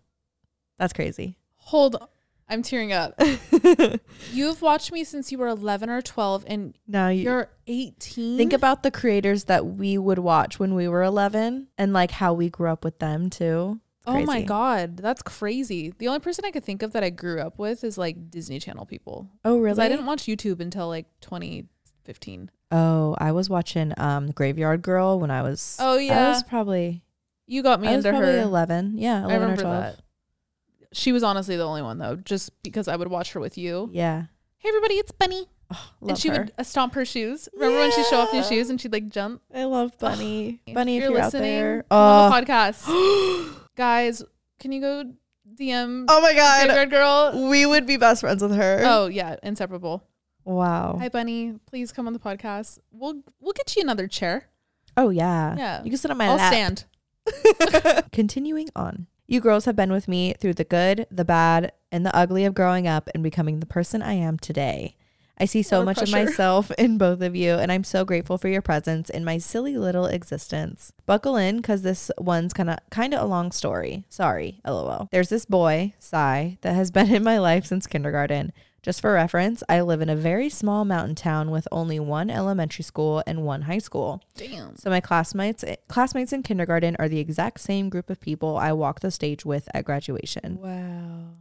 That's 0.79 0.93
crazy. 0.93 1.39
Hold 1.57 1.97
on. 1.97 2.09
I'm 2.49 2.63
tearing 2.63 2.93
up. 2.93 3.21
You've 4.33 4.63
watched 4.63 4.93
me 4.93 5.03
since 5.03 5.33
you 5.33 5.39
were 5.39 5.49
11 5.49 5.91
or 5.91 6.01
12 6.01 6.45
and 6.47 6.79
Now 6.87 7.09
you 7.09 7.25
you're 7.25 7.49
18. 7.67 8.37
think 8.37 8.53
about 8.53 8.85
the 8.85 8.93
creators 8.93 9.45
that 9.45 9.67
we 9.67 9.99
would 9.99 10.21
watch 10.21 10.61
when 10.61 10.75
we 10.77 10.87
were 10.87 11.03
11 11.03 11.67
and 11.77 11.93
like 11.93 12.13
how 12.13 12.33
we 12.35 12.49
grew 12.49 12.69
up 12.71 12.85
with 12.85 13.01
them 13.01 13.31
too. 13.31 13.81
Oh 14.07 14.23
my 14.25 14.43
god, 14.43 14.97
that's 14.99 15.23
crazy. 15.23 15.93
The 15.99 16.09
only 16.09 16.21
person 16.21 16.45
I 16.45 16.51
could 16.51 16.65
think 16.65 16.83
of 16.83 16.93
that 16.93 17.03
I 17.03 17.11
grew 17.11 17.41
up 17.41 17.59
with 17.59 17.83
is 17.85 17.99
like 17.99 18.31
Disney 18.31 18.59
Channel 18.61 18.87
people. 18.87 19.29
Oh, 19.45 19.55
'Cause 19.57 19.61
really? 19.63 19.83
I 19.83 19.89
didn't 19.89 20.07
watch 20.07 20.25
YouTube 20.25 20.61
until 20.61 20.89
like 20.89 21.07
2015. 21.21 22.51
oh, 22.73 23.15
I 23.19 23.33
was 23.33 23.49
watching 23.51 23.93
um 23.97 24.31
Graveyard 24.31 24.83
Girl 24.83 25.19
when 25.21 25.31
I 25.31 25.43
was 25.43 25.77
Oh 25.81 25.99
yeah. 25.99 26.13
I 26.13 26.17
yeah, 26.23 26.29
was 26.31 26.43
probably 26.43 27.03
you 27.47 27.63
got 27.63 27.81
me 27.81 27.89
I 27.89 27.97
was 27.97 28.05
into 28.05 28.19
probably 28.19 28.37
her. 28.39 28.43
11. 28.43 28.95
Yeah, 28.99 29.25
11 29.25 29.31
I 29.31 29.35
remember 29.41 29.61
or 29.61 29.65
12. 29.65 29.83
that. 29.83 30.01
She 30.93 31.13
was 31.13 31.23
honestly 31.23 31.57
the 31.57 31.67
only 31.67 31.83
one 31.83 31.99
though, 31.99 32.17
just 32.17 32.51
because 32.63 32.89
I 32.89 32.97
would 32.97 33.09
watch 33.09 33.33
her 33.33 33.41
with 33.41 33.59
you. 33.59 33.91
Yeah. 33.93 34.25
Hey 34.59 34.69
everybody, 34.71 34.95
it's 34.95 35.13
Bunny, 35.13 35.47
Oh, 35.71 35.91
and 36.09 36.17
she 36.19 36.29
her. 36.29 36.39
would 36.39 36.53
uh, 36.59 36.63
stomp 36.63 36.95
her 36.95 37.05
shoes. 37.05 37.49
Remember 37.55 37.79
when 37.79 37.93
she'd 37.93 38.07
show 38.07 38.19
off 38.21 38.33
new 38.33 38.39
Yeah. 38.41 38.47
shoes 38.49 38.71
and 38.71 38.81
she'd 38.81 38.93
like 38.93 39.09
jump? 39.11 39.43
I 39.55 39.65
love 39.65 39.99
Bunny. 39.99 40.61
Bunny, 40.73 40.97
if 40.99 41.05
you're, 41.11 41.19
out 41.21 41.33
there. 41.33 41.83
come 41.91 41.99
on 41.99 42.33
Oh. 42.33 42.41
the 42.41 42.47
podcast, 42.47 43.57
guys, 43.77 44.23
can 44.59 44.73
you 44.73 44.81
go 44.81 45.05
DM 45.55 46.07
oh 46.09 46.21
my 46.21 46.35
god. 46.35 46.65
Graveyard 46.65 46.91
Girl? 46.91 47.49
We 47.49 47.67
would 47.67 47.87
be 47.87 47.97
best 47.97 48.21
friends 48.23 48.43
with 48.43 48.55
her. 48.57 48.83
Oh 48.85 49.07
yeah, 49.07 49.37
inseparable. 49.43 50.03
Wow. 50.45 50.97
Hi 50.99 51.09
Bunny, 51.09 51.55
please 51.67 51.93
come 51.93 52.07
on 52.07 52.13
the 52.13 52.19
podcast. 52.19 52.79
We'll 52.91 53.23
we'll 53.41 53.53
get 53.53 53.75
you 53.77 53.83
another 53.83 54.09
chair. 54.09 54.49
oh 54.97 55.11
yeah. 55.11 55.55
Yeah. 55.57 55.83
You 55.85 55.91
can 55.91 55.99
sit 55.99 56.11
on 56.11 56.17
my 56.17 56.27
I'll 56.29 56.37
lap. 56.37 56.53
stand. 56.53 56.85
Continuing 58.13 58.69
on. 58.75 59.07
You 59.29 59.41
girls 59.41 59.65
have 59.65 59.75
been 59.77 59.91
with 59.91 60.07
me 60.07 60.35
through 60.39 60.55
the 60.55 60.65
good, 60.65 61.07
the 61.11 61.25
bad, 61.25 61.73
and 61.91 62.07
the 62.07 62.15
ugly 62.15 62.45
of 62.45 62.55
growing 62.55 62.87
up 62.87 63.11
and 63.13 63.25
becoming 63.25 63.59
the 63.59 63.67
person 63.67 64.01
I 64.03 64.13
am 64.15 64.39
today. 64.39 64.97
I 65.39 65.45
see 65.45 65.63
so 65.63 65.85
much 65.85 66.01
of 66.01 66.11
myself 66.13 66.71
in 66.73 66.99
both 66.99 67.21
of 67.21 67.37
you, 67.37 67.55
and 67.55 67.71
I'm 67.71 67.85
so 67.85 68.05
grateful 68.05 68.39
for 68.39 68.49
your 68.49 68.63
presence 68.63 69.11
in 69.11 69.25
my 69.25 69.39
silly 69.39 69.77
little 69.77 70.07
existence. 70.07 70.93
Buckle 71.05 71.37
in, 71.37 71.59
because 71.59 71.83
this 71.83 72.11
one's 72.19 72.53
kind 72.53 72.71
of 72.71 72.79
kind 72.91 73.15
of 73.15 73.23
a 73.23 73.27
long 73.27 73.53
story. 73.53 74.05
Sorry, 74.09 74.61
lol. 74.67 75.09
There's 75.13 75.29
this 75.29 75.45
boy, 75.45 75.95
Sai, 75.99 76.59
that 76.63 76.75
has 76.75 76.91
been 76.97 77.15
in 77.15 77.23
my 77.23 77.39
life 77.39 77.67
since 77.67 77.87
kindergarten. 77.87 78.53
Just 78.87 79.01
for 79.01 79.13
reference, 79.13 79.65
I 79.69 79.81
live 79.81 80.01
in 80.01 80.09
a 80.09 80.15
very 80.15 80.49
small 80.49 80.85
mountain 80.85 81.17
town 81.17 81.51
with 81.51 81.67
only 81.73 81.99
one 81.99 82.31
elementary 82.31 82.85
school 82.85 83.21
and 83.27 83.43
one 83.43 83.63
high 83.63 83.79
school. 83.79 84.23
Damn. 84.37 84.77
So 84.77 84.91
my 84.91 85.01
classmates 85.01 85.65
eh, 85.65 85.75
classmates 85.89 86.33
in 86.33 86.45
kindergarten 86.45 86.95
are 87.01 87.09
the 87.09 87.19
exact 87.19 87.59
same 87.59 87.89
group 87.89 88.11
of 88.11 88.21
people 88.21 88.57
I 88.57 88.73
walked 88.73 89.03
the 89.03 89.11
stage 89.11 89.45
with 89.45 89.69
at 89.75 89.85
graduation. 89.85 90.61
Wow. 90.63 91.33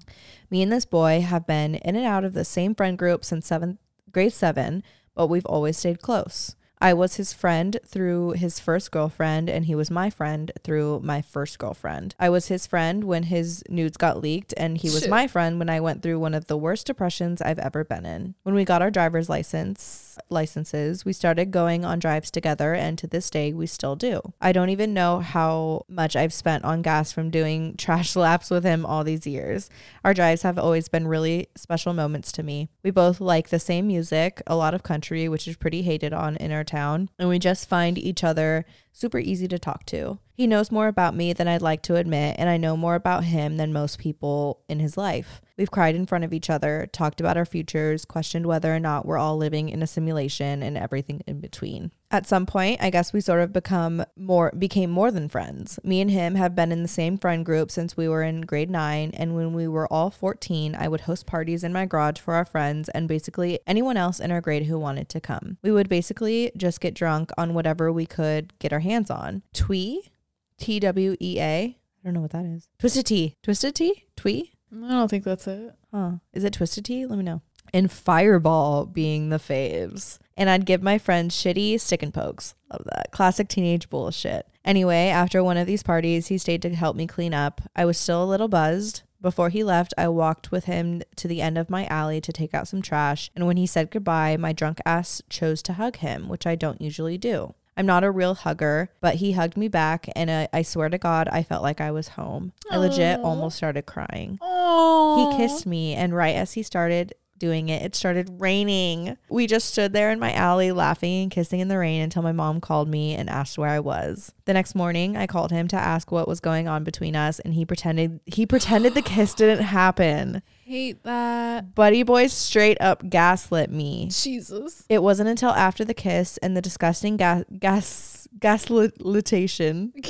Me 0.49 0.63
and 0.63 0.71
this 0.71 0.85
boy 0.85 1.21
have 1.21 1.45
been 1.45 1.75
in 1.75 1.95
and 1.95 2.05
out 2.05 2.23
of 2.23 2.33
the 2.33 2.45
same 2.45 2.73
friend 2.73 2.97
group 2.97 3.23
since 3.23 3.45
seventh 3.45 3.77
grade 4.11 4.33
seven, 4.33 4.83
but 5.13 5.27
we've 5.27 5.45
always 5.45 5.77
stayed 5.77 6.01
close. 6.01 6.55
I 6.81 6.93
was 6.93 7.15
his 7.15 7.31
friend 7.33 7.79
through 7.85 8.31
his 8.31 8.59
first 8.59 8.91
girlfriend, 8.91 9.49
and 9.49 9.65
he 9.65 9.75
was 9.75 9.89
my 9.89 10.09
friend 10.09 10.51
through 10.61 10.99
my 11.03 11.21
first 11.21 11.57
girlfriend. 11.57 12.15
I 12.19 12.29
was 12.29 12.47
his 12.47 12.67
friend 12.67 13.05
when 13.05 13.23
his 13.23 13.63
nudes 13.69 13.97
got 13.97 14.21
leaked, 14.21 14.53
and 14.57 14.77
he 14.77 14.89
was 14.89 15.01
Shit. 15.01 15.09
my 15.09 15.25
friend 15.27 15.57
when 15.57 15.69
I 15.69 15.79
went 15.79 16.03
through 16.03 16.19
one 16.19 16.33
of 16.33 16.47
the 16.47 16.57
worst 16.57 16.85
depressions 16.85 17.41
I've 17.41 17.59
ever 17.59 17.83
been 17.83 18.05
in. 18.05 18.35
When 18.43 18.55
we 18.55 18.65
got 18.65 18.81
our 18.81 18.91
driver's 18.91 19.29
license 19.29 20.04
licenses, 20.29 21.05
we 21.05 21.13
started 21.13 21.51
going 21.51 21.85
on 21.85 21.99
drives 21.99 22.31
together, 22.31 22.73
and 22.73 22.97
to 22.97 23.07
this 23.07 23.29
day, 23.29 23.53
we 23.53 23.67
still 23.67 23.95
do. 23.95 24.21
I 24.41 24.51
don't 24.51 24.69
even 24.69 24.93
know 24.93 25.19
how 25.19 25.85
much 25.87 26.15
I've 26.15 26.33
spent 26.33 26.63
on 26.63 26.81
gas 26.81 27.11
from 27.11 27.29
doing 27.29 27.75
trash 27.77 28.15
laps 28.15 28.49
with 28.49 28.63
him 28.63 28.85
all 28.85 29.03
these 29.03 29.27
years. 29.27 29.69
Our 30.03 30.13
drives 30.13 30.41
have 30.43 30.57
always 30.57 30.87
been 30.87 31.07
really 31.07 31.47
special 31.55 31.93
moments 31.93 32.31
to 32.33 32.43
me. 32.43 32.69
We 32.83 32.91
both 32.91 33.19
like 33.19 33.49
the 33.49 33.59
same 33.59 33.87
music, 33.87 34.41
a 34.47 34.55
lot 34.55 34.73
of 34.73 34.83
country, 34.83 35.27
which 35.27 35.47
is 35.47 35.57
pretty 35.57 35.81
hated 35.81 36.13
on 36.13 36.37
in 36.37 36.51
our 36.51 36.63
town, 36.63 37.09
and 37.19 37.29
we 37.29 37.39
just 37.39 37.69
find 37.69 37.97
each 37.97 38.23
other 38.23 38.65
super 38.95 39.19
easy 39.19 39.45
to 39.45 39.59
talk 39.59 39.85
to. 39.85 40.17
He 40.33 40.47
knows 40.47 40.71
more 40.71 40.87
about 40.87 41.15
me 41.15 41.33
than 41.33 41.49
I'd 41.49 41.61
like 41.61 41.81
to 41.83 41.97
admit, 41.97 42.37
and 42.39 42.49
I 42.49 42.55
know 42.55 42.77
more 42.77 42.95
about 42.95 43.25
him 43.25 43.57
than 43.57 43.73
most 43.73 43.99
people 43.99 44.61
in 44.69 44.79
his 44.79 44.95
life. 44.95 45.41
We've 45.57 45.69
cried 45.69 45.95
in 45.95 46.05
front 46.05 46.23
of 46.23 46.33
each 46.33 46.49
other, 46.49 46.87
talked 46.91 47.19
about 47.19 47.35
our 47.35 47.45
futures, 47.45 48.05
questioned 48.05 48.45
whether 48.45 48.73
or 48.73 48.79
not 48.79 49.05
we're 49.05 49.17
all 49.17 49.35
living 49.35 49.67
in 49.67 49.83
a 49.83 49.87
simulation, 49.87 50.63
and 50.63 50.77
everything 50.77 51.21
in 51.27 51.41
between. 51.41 51.91
At 52.11 52.27
some 52.27 52.45
point, 52.45 52.81
I 52.81 52.91
guess 52.91 53.13
we 53.13 53.19
sort 53.19 53.41
of 53.41 53.51
become 53.51 54.05
more 54.15 54.51
became 54.57 54.91
more 54.91 55.11
than 55.11 55.27
friends. 55.27 55.79
Me 55.83 56.01
and 56.01 56.11
him 56.11 56.35
have 56.35 56.55
been 56.55 56.71
in 56.71 56.81
the 56.83 56.87
same 56.87 57.17
friend 57.17 57.45
group 57.45 57.71
since 57.71 57.97
we 57.97 58.07
were 58.07 58.23
in 58.23 58.41
grade 58.41 58.69
9, 58.69 59.11
and 59.15 59.35
when 59.35 59.53
we 59.53 59.67
were 59.67 59.91
all 59.91 60.11
14, 60.11 60.75
I 60.75 60.87
would 60.87 61.01
host 61.01 61.25
parties 61.25 61.63
in 61.63 61.73
my 61.73 61.85
garage 61.85 62.19
for 62.19 62.35
our 62.35 62.45
friends 62.45 62.89
and 62.89 63.07
basically 63.07 63.59
anyone 63.65 63.97
else 63.97 64.19
in 64.19 64.31
our 64.31 64.41
grade 64.41 64.67
who 64.67 64.77
wanted 64.77 65.09
to 65.09 65.19
come. 65.19 65.57
We 65.63 65.71
would 65.71 65.89
basically 65.89 66.51
just 66.55 66.79
get 66.79 66.93
drunk 66.93 67.31
on 67.37 67.53
whatever 67.53 67.91
we 67.91 68.05
could 68.05 68.57
get 68.59 68.71
our 68.71 68.79
hands 68.79 69.09
on. 69.09 69.41
Twee, 69.53 70.11
T 70.57 70.79
W 70.79 71.15
E 71.19 71.39
A. 71.39 71.77
I 71.77 71.77
don't 72.03 72.13
know 72.13 72.21
what 72.21 72.31
that 72.31 72.45
is. 72.45 72.69
Twisted 72.77 73.07
Tea. 73.07 73.35
Twisted 73.41 73.75
Tea? 73.75 74.05
Twee? 74.15 74.53
I 74.71 74.89
don't 74.89 75.09
think 75.09 75.23
that's 75.23 75.47
it. 75.47 75.73
Huh. 75.91 76.11
Is 76.33 76.43
it 76.43 76.53
Twisted 76.53 76.85
Tea? 76.85 77.05
Let 77.05 77.17
me 77.17 77.23
know. 77.23 77.41
And 77.75 77.91
Fireball 77.91 78.85
being 78.85 79.27
the 79.27 79.37
faves. 79.37 80.17
And 80.37 80.49
I'd 80.49 80.65
give 80.65 80.81
my 80.81 80.97
friends 80.97 81.35
shitty 81.35 81.77
stick 81.81 82.01
and 82.01 82.13
pokes. 82.13 82.55
Love 82.71 82.85
that. 82.85 83.11
Classic 83.11 83.49
teenage 83.49 83.89
bullshit. 83.89 84.47
Anyway, 84.63 85.09
after 85.09 85.43
one 85.43 85.57
of 85.57 85.67
these 85.67 85.83
parties, 85.83 86.27
he 86.27 86.37
stayed 86.37 86.61
to 86.61 86.73
help 86.73 86.95
me 86.95 87.05
clean 87.05 87.33
up. 87.33 87.59
I 87.75 87.83
was 87.83 87.97
still 87.97 88.23
a 88.23 88.31
little 88.31 88.47
buzzed. 88.47 89.01
Before 89.21 89.49
he 89.49 89.61
left, 89.61 89.93
I 89.97 90.07
walked 90.07 90.53
with 90.53 90.65
him 90.65 91.03
to 91.17 91.27
the 91.27 91.41
end 91.41 91.57
of 91.57 91.69
my 91.69 91.85
alley 91.87 92.21
to 92.21 92.31
take 92.31 92.53
out 92.53 92.69
some 92.69 92.81
trash. 92.81 93.29
And 93.35 93.45
when 93.45 93.57
he 93.57 93.67
said 93.67 93.91
goodbye, 93.91 94.37
my 94.37 94.53
drunk 94.53 94.79
ass 94.85 95.21
chose 95.29 95.61
to 95.63 95.73
hug 95.73 95.97
him, 95.97 96.29
which 96.29 96.47
I 96.47 96.55
don't 96.55 96.79
usually 96.79 97.17
do. 97.17 97.55
I'm 97.75 97.85
not 97.85 98.05
a 98.05 98.11
real 98.11 98.35
hugger, 98.35 98.89
but 99.01 99.15
he 99.15 99.33
hugged 99.33 99.57
me 99.57 99.67
back, 99.67 100.07
and 100.15 100.31
I, 100.31 100.47
I 100.53 100.61
swear 100.61 100.87
to 100.87 100.97
God, 100.97 101.27
I 101.29 101.43
felt 101.43 101.61
like 101.61 101.81
I 101.81 101.91
was 101.91 102.07
home. 102.07 102.53
I 102.71 102.77
legit 102.77 103.19
almost 103.19 103.57
started 103.57 103.85
crying. 103.85 104.39
Oh. 104.39 105.29
He 105.29 105.37
kissed 105.37 105.65
me, 105.65 105.93
and 105.93 106.15
right 106.15 106.35
as 106.37 106.53
he 106.53 106.63
started 106.63 107.13
doing 107.37 107.69
it, 107.69 107.81
it 107.81 107.95
started 107.95 108.29
raining. 108.39 109.17
We 109.29 109.47
just 109.47 109.69
stood 109.69 109.93
there 109.93 110.11
in 110.11 110.19
my 110.19 110.33
alley 110.33 110.71
laughing 110.71 111.23
and 111.23 111.31
kissing 111.31 111.59
in 111.59 111.67
the 111.67 111.77
rain 111.77 112.01
until 112.01 112.21
my 112.21 112.31
mom 112.31 112.61
called 112.61 112.87
me 112.87 113.13
and 113.13 113.29
asked 113.29 113.57
where 113.57 113.69
I 113.69 113.79
was. 113.79 114.33
The 114.45 114.53
next 114.53 114.75
morning, 114.75 115.17
I 115.17 115.27
called 115.27 115.51
him 115.51 115.67
to 115.69 115.75
ask 115.75 116.11
what 116.11 116.27
was 116.27 116.39
going 116.39 116.67
on 116.67 116.83
between 116.83 117.15
us, 117.15 117.39
and 117.39 117.53
he 117.53 117.65
pretended 117.65 118.19
he 118.25 118.45
pretended 118.45 118.93
the 118.93 119.01
kiss 119.01 119.33
didn't 119.33 119.65
happen. 119.65 120.41
Hate 120.65 121.03
that. 121.03 121.75
Buddy 121.75 122.01
boy 122.01 122.25
straight 122.25 122.81
up 122.81 123.07
gaslit 123.07 123.69
me. 123.69 124.09
Jesus. 124.11 124.83
It 124.89 125.03
wasn't 125.03 125.29
until 125.29 125.51
after 125.51 125.85
the 125.85 125.93
kiss 125.93 126.37
and 126.37 126.57
the 126.57 126.61
disgusting 126.61 127.17
gas 127.17 127.43
gas 127.59 128.27
gaslitation 128.39 129.93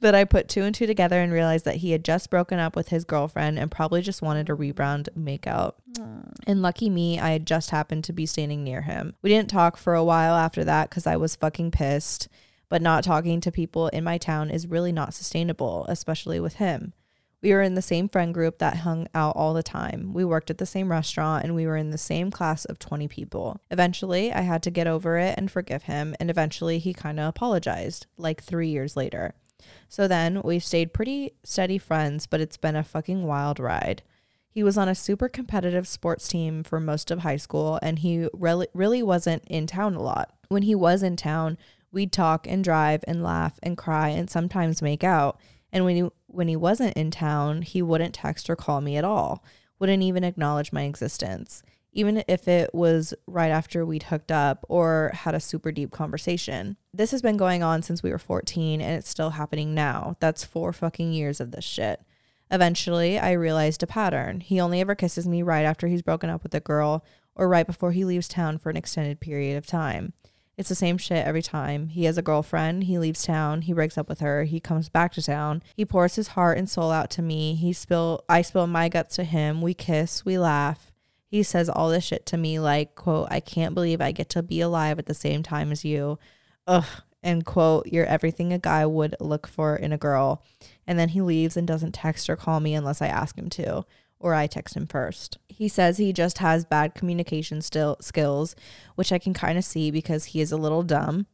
that 0.00 0.14
I 0.14 0.24
put 0.24 0.50
two 0.50 0.64
and 0.64 0.74
two 0.74 0.86
together 0.86 1.18
and 1.18 1.32
realized 1.32 1.64
that 1.64 1.76
he 1.76 1.92
had 1.92 2.04
just 2.04 2.28
broken 2.28 2.58
up 2.58 2.76
with 2.76 2.88
his 2.88 3.04
girlfriend 3.04 3.58
and 3.58 3.70
probably 3.70 4.02
just 4.02 4.20
wanted 4.20 4.50
a 4.50 4.54
rebound 4.54 5.08
makeout. 5.18 5.72
And 6.46 6.60
lucky 6.60 6.90
me, 6.90 7.18
I 7.18 7.30
had 7.30 7.46
just 7.46 7.70
happened 7.70 8.04
to 8.04 8.12
be 8.12 8.26
standing 8.26 8.62
near 8.62 8.82
him. 8.82 9.14
We 9.22 9.30
didn't 9.30 9.48
talk 9.48 9.78
for 9.78 9.94
a 9.94 10.04
while 10.04 10.34
after 10.34 10.62
that 10.64 10.90
because 10.90 11.06
I 11.06 11.16
was 11.16 11.36
fucking 11.36 11.70
pissed. 11.70 12.28
But 12.68 12.82
not 12.82 13.02
talking 13.02 13.40
to 13.40 13.50
people 13.50 13.88
in 13.88 14.04
my 14.04 14.18
town 14.18 14.50
is 14.50 14.66
really 14.66 14.92
not 14.92 15.14
sustainable, 15.14 15.86
especially 15.88 16.38
with 16.38 16.56
him. 16.56 16.92
We 17.40 17.52
were 17.52 17.62
in 17.62 17.74
the 17.74 17.82
same 17.82 18.08
friend 18.08 18.34
group 18.34 18.58
that 18.58 18.78
hung 18.78 19.06
out 19.14 19.36
all 19.36 19.54
the 19.54 19.62
time. 19.62 20.12
We 20.12 20.24
worked 20.24 20.50
at 20.50 20.58
the 20.58 20.66
same 20.66 20.90
restaurant 20.90 21.44
and 21.44 21.54
we 21.54 21.66
were 21.66 21.76
in 21.76 21.90
the 21.90 21.98
same 21.98 22.32
class 22.32 22.64
of 22.64 22.80
20 22.80 23.06
people. 23.06 23.60
Eventually, 23.70 24.32
I 24.32 24.40
had 24.40 24.62
to 24.64 24.70
get 24.70 24.88
over 24.88 25.18
it 25.18 25.36
and 25.38 25.50
forgive 25.50 25.84
him, 25.84 26.16
and 26.18 26.30
eventually 26.30 26.80
he 26.80 26.92
kind 26.92 27.20
of 27.20 27.28
apologized, 27.28 28.06
like 28.16 28.42
three 28.42 28.68
years 28.68 28.96
later. 28.96 29.34
So 29.88 30.08
then 30.08 30.40
we've 30.42 30.64
stayed 30.64 30.92
pretty 30.92 31.34
steady 31.44 31.78
friends, 31.78 32.26
but 32.26 32.40
it's 32.40 32.56
been 32.56 32.76
a 32.76 32.82
fucking 32.82 33.24
wild 33.24 33.60
ride. 33.60 34.02
He 34.50 34.64
was 34.64 34.76
on 34.76 34.88
a 34.88 34.94
super 34.94 35.28
competitive 35.28 35.86
sports 35.86 36.26
team 36.26 36.64
for 36.64 36.80
most 36.80 37.10
of 37.12 37.20
high 37.20 37.36
school, 37.36 37.78
and 37.82 38.00
he 38.00 38.28
really, 38.32 38.66
really 38.74 39.02
wasn't 39.02 39.44
in 39.46 39.68
town 39.68 39.94
a 39.94 40.02
lot. 40.02 40.34
When 40.48 40.62
he 40.62 40.74
was 40.74 41.02
in 41.04 41.16
town, 41.16 41.58
we'd 41.92 42.12
talk 42.12 42.46
and 42.48 42.64
drive 42.64 43.04
and 43.06 43.22
laugh 43.22 43.60
and 43.62 43.76
cry 43.76 44.08
and 44.08 44.28
sometimes 44.28 44.82
make 44.82 45.04
out. 45.04 45.38
And 45.72 45.84
when 45.84 45.96
he 45.96 46.08
when 46.38 46.46
he 46.46 46.54
wasn't 46.54 46.96
in 46.96 47.10
town, 47.10 47.62
he 47.62 47.82
wouldn't 47.82 48.14
text 48.14 48.48
or 48.48 48.54
call 48.54 48.80
me 48.80 48.96
at 48.96 49.04
all. 49.04 49.42
Wouldn't 49.80 50.04
even 50.04 50.22
acknowledge 50.22 50.72
my 50.72 50.84
existence, 50.84 51.64
even 51.92 52.22
if 52.28 52.46
it 52.46 52.72
was 52.72 53.12
right 53.26 53.50
after 53.50 53.84
we'd 53.84 54.04
hooked 54.04 54.30
up 54.30 54.64
or 54.68 55.10
had 55.14 55.34
a 55.34 55.40
super 55.40 55.72
deep 55.72 55.90
conversation. 55.90 56.76
This 56.94 57.10
has 57.10 57.22
been 57.22 57.36
going 57.36 57.64
on 57.64 57.82
since 57.82 58.04
we 58.04 58.10
were 58.10 58.18
14 58.18 58.80
and 58.80 58.94
it's 58.94 59.08
still 59.08 59.30
happening 59.30 59.74
now. 59.74 60.16
That's 60.20 60.44
4 60.44 60.72
fucking 60.72 61.12
years 61.12 61.40
of 61.40 61.50
this 61.50 61.64
shit. 61.64 62.00
Eventually, 62.52 63.18
I 63.18 63.32
realized 63.32 63.82
a 63.82 63.88
pattern. 63.88 64.38
He 64.38 64.60
only 64.60 64.80
ever 64.80 64.94
kisses 64.94 65.26
me 65.26 65.42
right 65.42 65.64
after 65.64 65.88
he's 65.88 66.02
broken 66.02 66.30
up 66.30 66.44
with 66.44 66.54
a 66.54 66.60
girl 66.60 67.04
or 67.34 67.48
right 67.48 67.66
before 67.66 67.90
he 67.90 68.04
leaves 68.04 68.28
town 68.28 68.58
for 68.58 68.70
an 68.70 68.76
extended 68.76 69.18
period 69.18 69.56
of 69.56 69.66
time. 69.66 70.12
It's 70.58 70.68
the 70.68 70.74
same 70.74 70.98
shit 70.98 71.24
every 71.24 71.40
time. 71.40 71.86
He 71.86 72.04
has 72.06 72.18
a 72.18 72.22
girlfriend, 72.22 72.84
he 72.84 72.98
leaves 72.98 73.22
town, 73.22 73.62
he 73.62 73.72
breaks 73.72 73.96
up 73.96 74.08
with 74.08 74.18
her, 74.18 74.42
he 74.42 74.58
comes 74.58 74.88
back 74.88 75.12
to 75.12 75.22
town. 75.22 75.62
He 75.76 75.84
pours 75.84 76.16
his 76.16 76.28
heart 76.28 76.58
and 76.58 76.68
soul 76.68 76.90
out 76.90 77.10
to 77.10 77.22
me. 77.22 77.54
He 77.54 77.72
spill 77.72 78.24
I 78.28 78.42
spill 78.42 78.66
my 78.66 78.88
guts 78.88 79.14
to 79.16 79.24
him. 79.24 79.62
We 79.62 79.72
kiss, 79.72 80.24
we 80.24 80.36
laugh. 80.36 80.90
He 81.28 81.44
says 81.44 81.68
all 81.68 81.90
this 81.90 82.02
shit 82.02 82.26
to 82.26 82.36
me 82.36 82.58
like, 82.58 82.96
quote, 82.96 83.28
I 83.30 83.38
can't 83.38 83.72
believe 83.72 84.00
I 84.00 84.10
get 84.10 84.30
to 84.30 84.42
be 84.42 84.60
alive 84.60 84.98
at 84.98 85.06
the 85.06 85.14
same 85.14 85.44
time 85.44 85.70
as 85.70 85.84
you. 85.84 86.18
Ugh. 86.66 86.84
And 87.22 87.46
quote, 87.46 87.86
you're 87.86 88.06
everything 88.06 88.52
a 88.52 88.58
guy 88.58 88.84
would 88.84 89.14
look 89.20 89.46
for 89.46 89.76
in 89.76 89.92
a 89.92 89.98
girl. 89.98 90.42
And 90.88 90.98
then 90.98 91.10
he 91.10 91.20
leaves 91.20 91.56
and 91.56 91.68
doesn't 91.68 91.92
text 91.92 92.28
or 92.28 92.34
call 92.34 92.58
me 92.58 92.74
unless 92.74 93.00
I 93.00 93.06
ask 93.06 93.38
him 93.38 93.48
to, 93.50 93.84
or 94.18 94.34
I 94.34 94.48
text 94.48 94.76
him 94.76 94.88
first. 94.88 95.38
He 95.58 95.66
says 95.66 95.98
he 95.98 96.12
just 96.12 96.38
has 96.38 96.64
bad 96.64 96.94
communication 96.94 97.62
still 97.62 97.96
skills, 98.00 98.54
which 98.94 99.10
I 99.10 99.18
can 99.18 99.34
kind 99.34 99.58
of 99.58 99.64
see 99.64 99.90
because 99.90 100.26
he 100.26 100.40
is 100.40 100.52
a 100.52 100.56
little 100.56 100.84
dumb, 100.84 101.26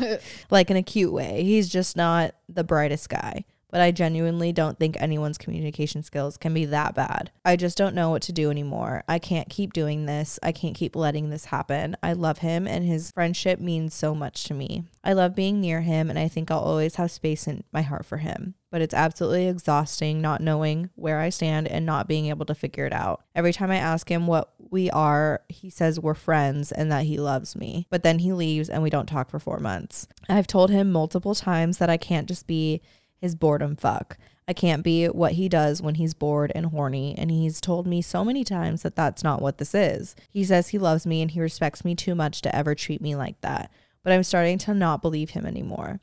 like 0.50 0.70
in 0.70 0.76
a 0.76 0.82
cute 0.82 1.14
way. 1.14 1.42
He's 1.44 1.66
just 1.66 1.96
not 1.96 2.34
the 2.46 2.62
brightest 2.62 3.08
guy 3.08 3.46
but 3.70 3.80
I 3.80 3.90
genuinely 3.90 4.52
don't 4.52 4.78
think 4.78 4.96
anyone's 5.00 5.38
communication 5.38 6.02
skills 6.02 6.36
can 6.36 6.54
be 6.54 6.64
that 6.66 6.94
bad. 6.94 7.30
I 7.44 7.56
just 7.56 7.78
don't 7.78 7.94
know 7.94 8.10
what 8.10 8.22
to 8.22 8.32
do 8.32 8.50
anymore. 8.50 9.04
I 9.08 9.18
can't 9.18 9.48
keep 9.48 9.72
doing 9.72 10.06
this. 10.06 10.38
I 10.42 10.52
can't 10.52 10.74
keep 10.74 10.96
letting 10.96 11.30
this 11.30 11.46
happen. 11.46 11.96
I 12.02 12.12
love 12.12 12.38
him 12.38 12.66
and 12.66 12.84
his 12.84 13.12
friendship 13.12 13.60
means 13.60 13.94
so 13.94 14.14
much 14.14 14.44
to 14.44 14.54
me. 14.54 14.84
I 15.02 15.12
love 15.12 15.34
being 15.34 15.60
near 15.60 15.80
him 15.80 16.10
and 16.10 16.18
I 16.18 16.28
think 16.28 16.50
I'll 16.50 16.58
always 16.58 16.96
have 16.96 17.10
space 17.10 17.46
in 17.46 17.64
my 17.72 17.82
heart 17.82 18.04
for 18.04 18.18
him. 18.18 18.54
But 18.70 18.82
it's 18.82 18.94
absolutely 18.94 19.48
exhausting 19.48 20.20
not 20.20 20.40
knowing 20.40 20.90
where 20.94 21.18
I 21.18 21.30
stand 21.30 21.66
and 21.66 21.84
not 21.84 22.06
being 22.06 22.26
able 22.26 22.46
to 22.46 22.54
figure 22.54 22.86
it 22.86 22.92
out. 22.92 23.24
Every 23.34 23.52
time 23.52 23.70
I 23.70 23.76
ask 23.76 24.08
him 24.08 24.28
what 24.28 24.52
we 24.70 24.90
are, 24.90 25.42
he 25.48 25.70
says 25.70 25.98
we're 25.98 26.14
friends 26.14 26.70
and 26.70 26.92
that 26.92 27.06
he 27.06 27.18
loves 27.18 27.56
me. 27.56 27.86
But 27.90 28.04
then 28.04 28.20
he 28.20 28.32
leaves 28.32 28.70
and 28.70 28.82
we 28.82 28.90
don't 28.90 29.08
talk 29.08 29.28
for 29.28 29.40
four 29.40 29.58
months. 29.58 30.06
I've 30.28 30.46
told 30.46 30.70
him 30.70 30.92
multiple 30.92 31.34
times 31.34 31.78
that 31.78 31.90
I 31.90 31.96
can't 31.96 32.28
just 32.28 32.46
be 32.46 32.80
his 33.20 33.34
boredom 33.34 33.76
fuck. 33.76 34.16
I 34.48 34.52
can't 34.52 34.82
be 34.82 35.06
what 35.06 35.32
he 35.32 35.48
does 35.48 35.80
when 35.80 35.94
he's 35.94 36.12
bored 36.12 36.50
and 36.54 36.66
horny, 36.66 37.14
and 37.16 37.30
he's 37.30 37.60
told 37.60 37.86
me 37.86 38.02
so 38.02 38.24
many 38.24 38.42
times 38.42 38.82
that 38.82 38.96
that's 38.96 39.22
not 39.22 39.40
what 39.40 39.58
this 39.58 39.74
is. 39.74 40.16
He 40.28 40.42
says 40.42 40.68
he 40.68 40.78
loves 40.78 41.06
me 41.06 41.22
and 41.22 41.30
he 41.30 41.40
respects 41.40 41.84
me 41.84 41.94
too 41.94 42.16
much 42.16 42.42
to 42.42 42.54
ever 42.54 42.74
treat 42.74 43.00
me 43.00 43.14
like 43.14 43.40
that, 43.42 43.70
but 44.02 44.12
I'm 44.12 44.24
starting 44.24 44.58
to 44.58 44.74
not 44.74 45.02
believe 45.02 45.30
him 45.30 45.46
anymore. 45.46 46.00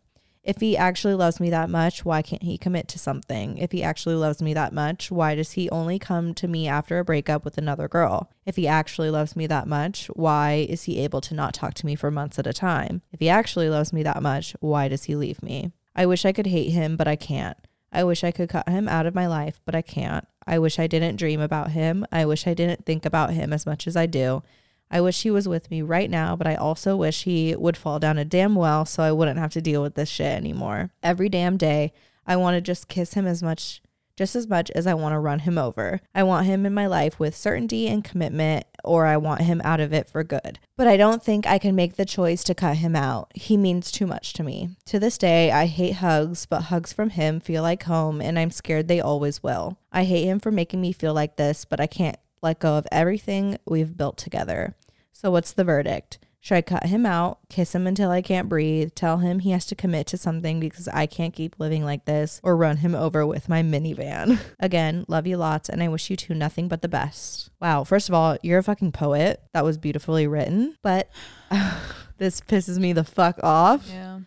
If 0.48 0.61
he 0.61 0.77
actually 0.77 1.15
loves 1.15 1.41
me 1.41 1.49
that 1.49 1.69
much, 1.69 2.06
why 2.06 2.22
can't 2.22 2.44
he 2.44 2.57
commit 2.57 2.88
to 2.88 2.99
something? 2.99 3.57
If 3.57 3.73
he 3.73 3.84
actually 3.84 4.15
loves 4.15 4.41
me 4.41 4.53
that 4.53 4.72
much, 4.72 5.11
why 5.11 5.35
does 5.35 5.52
he 5.52 5.69
only 5.72 5.99
come 5.99 6.34
to 6.35 6.48
me 6.48 6.69
after 6.69 6.99
a 6.99 7.03
breakup 7.03 7.44
with 7.44 7.57
another 7.57 7.89
girl? 7.89 8.31
If 8.45 8.56
he 8.56 8.65
actually 8.65 9.10
loves 9.10 9.35
me 9.35 9.45
that 9.48 9.68
much, 9.68 10.07
why 10.14 10.65
is 10.69 10.84
he 10.84 10.99
able 10.99 11.19
to 11.19 11.34
not 11.34 11.53
talk 11.53 11.73
to 11.73 11.85
me 11.85 11.95
for 11.95 12.10
months 12.10 12.39
at 12.39 12.48
a 12.48 12.53
time? 12.53 13.02
If 13.11 13.19
he 13.19 13.27
actually 13.27 13.69
loves 13.69 13.91
me 13.91 14.03
that 14.03 14.23
much, 14.23 14.56
why 14.61 14.88
does 14.88 15.03
he 15.03 15.18
leave 15.18 15.44
me? 15.44 15.73
I 15.98 16.06
wish 16.06 16.24
I 16.24 16.32
could 16.32 16.48
hate 16.48 16.69
him, 16.69 16.95
but 16.95 17.07
I 17.07 17.15
can't. 17.15 17.57
I 17.91 18.03
wish 18.03 18.24
I 18.24 18.32
could 18.32 18.49
cut 18.49 18.69
him 18.69 18.88
out 18.88 19.07
of 19.07 19.15
my 19.15 19.26
life, 19.28 19.60
but 19.65 19.74
I 19.74 19.82
can't. 19.82 20.28
I 20.45 20.60
wish 20.60 20.78
I 20.78 20.88
didn't 20.88 21.15
dream 21.15 21.41
about 21.41 21.72
him. 21.72 22.06
I 22.11 22.26
wish 22.26 22.45
I 22.45 22.53
didn't 22.53 22.86
think 22.86 23.06
about 23.06 23.32
him 23.32 23.52
as 23.52 23.65
much 23.65 23.88
as 23.88 23.98
I 23.98 24.06
do. 24.06 24.44
I 24.90 25.02
wish 25.02 25.24
he 25.24 25.32
was 25.32 25.48
with 25.48 25.69
me 25.69 25.82
right 25.82 26.10
now, 26.10 26.36
but 26.36 26.48
I 26.48 26.56
also 26.56 26.95
wish 26.95 27.24
he 27.24 27.56
would 27.56 27.76
fall 27.76 27.99
down 27.99 28.18
a 28.18 28.24
damn 28.24 28.56
well 28.56 28.86
so 28.86 29.03
I 29.03 29.11
wouldn't 29.11 29.40
have 29.40 29.52
to 29.53 29.61
deal 29.61 29.82
with 29.82 29.95
this 29.95 30.07
shit 30.07 30.28
anymore. 30.28 30.91
Every 31.03 31.28
damn 31.28 31.57
day, 31.57 31.91
I 32.26 32.36
want 32.38 32.56
to 32.56 32.61
just 32.61 32.88
kiss 32.88 33.14
him 33.14 33.26
as 33.26 33.41
much 33.44 33.82
just 34.18 34.35
as 34.35 34.48
much 34.48 34.69
as 34.72 34.85
I 34.85 34.95
want 34.95 35.14
to 35.14 35.19
run 35.19 35.39
him 35.39 35.57
over. 35.57 36.02
I 36.14 36.23
want 36.23 36.48
him 36.48 36.65
in 36.65 36.73
my 36.73 36.88
life 36.88 37.19
with 37.19 37.35
certainty 37.35 37.88
and 37.88 38.03
commitment, 38.03 38.65
or 38.84 39.06
I 39.06 39.15
want 39.15 39.41
him 39.41 39.61
out 39.64 39.80
of 39.80 39.94
it 39.94 40.10
for 40.10 40.23
good. 40.23 40.60
But 40.76 40.88
I 40.88 40.98
don't 40.98 41.23
think 41.23 41.48
I 41.48 41.60
can 41.60 41.76
make 41.76 41.95
the 41.95 42.03
choice 42.06 42.44
to 42.45 42.56
cut 42.56 42.77
him 42.77 42.95
out. 42.95 43.31
He 43.35 43.56
means 43.56 43.91
too 43.91 44.07
much 44.07 44.34
to 44.34 44.44
me. 44.44 44.72
To 44.88 44.99
this 44.99 45.18
day, 45.18 45.52
I 45.52 45.68
hate 45.68 45.95
hugs, 45.95 46.45
but 46.45 46.64
hugs 46.64 46.91
from 46.91 47.11
him 47.11 47.39
feel 47.39 47.61
like 47.61 47.84
home, 47.84 48.19
and 48.19 48.38
I'm 48.38 48.52
scared 48.52 48.88
they 48.88 48.99
always 48.99 49.44
will. 49.44 49.77
I 49.91 50.03
hate 50.03 50.26
him 50.26 50.39
for 50.39 50.52
making 50.52 50.81
me 50.81 50.91
feel 50.91 51.14
like 51.14 51.38
this, 51.38 51.64
but 51.64 51.80
I 51.80 51.88
can't 51.88 52.18
let 52.41 52.60
go 52.60 52.77
of 52.77 52.88
everything 52.91 53.57
we've 53.65 53.95
built 53.95 54.18
together. 54.18 54.76
So, 55.14 55.31
what's 55.31 55.53
the 55.53 55.64
verdict? 55.64 56.19
Should 56.48 56.56
I 56.56 56.61
cut 56.61 56.86
him 56.86 57.06
out, 57.06 57.40
kiss 57.49 57.76
him 57.76 57.86
until 57.88 58.10
I 58.10 58.22
can't 58.22 58.48
breathe, 58.48 58.91
tell 58.95 59.18
him 59.18 59.40
he 59.40 59.52
has 59.52 59.65
to 59.65 59.76
commit 59.76 60.07
to 60.07 60.18
something 60.18 60.61
because 60.61 60.88
I 60.88 61.06
can't 61.06 61.34
keep 61.34 61.60
living 61.60 61.84
like 61.84 62.06
this, 62.06 62.40
or 62.41 62.56
run 62.56 62.78
him 62.78 62.95
over 62.95 63.26
with 63.28 63.49
my 63.49 63.61
minivan? 63.61 64.40
Again, 64.61 65.03
love 65.10 65.28
you 65.28 65.36
lots, 65.36 65.68
and 65.68 65.84
I 65.84 65.90
wish 65.90 66.10
you 66.10 66.15
two 66.15 66.34
nothing 66.34 66.69
but 66.69 66.82
the 66.82 66.88
best. 66.88 67.49
Wow, 67.60 67.84
first 67.84 68.07
of 68.07 68.15
all, 68.15 68.38
you're 68.44 68.60
a 68.60 68.64
fucking 68.64 68.94
poet. 68.94 69.41
That 69.52 69.65
was 69.65 69.78
beautifully 69.78 70.26
written, 70.26 70.78
but 70.82 71.10
this 72.18 72.40
pisses 72.40 72.78
me 72.80 72.94
the 72.94 73.03
fuck 73.03 73.44
off 73.44 73.86
Yeah. 73.90 74.22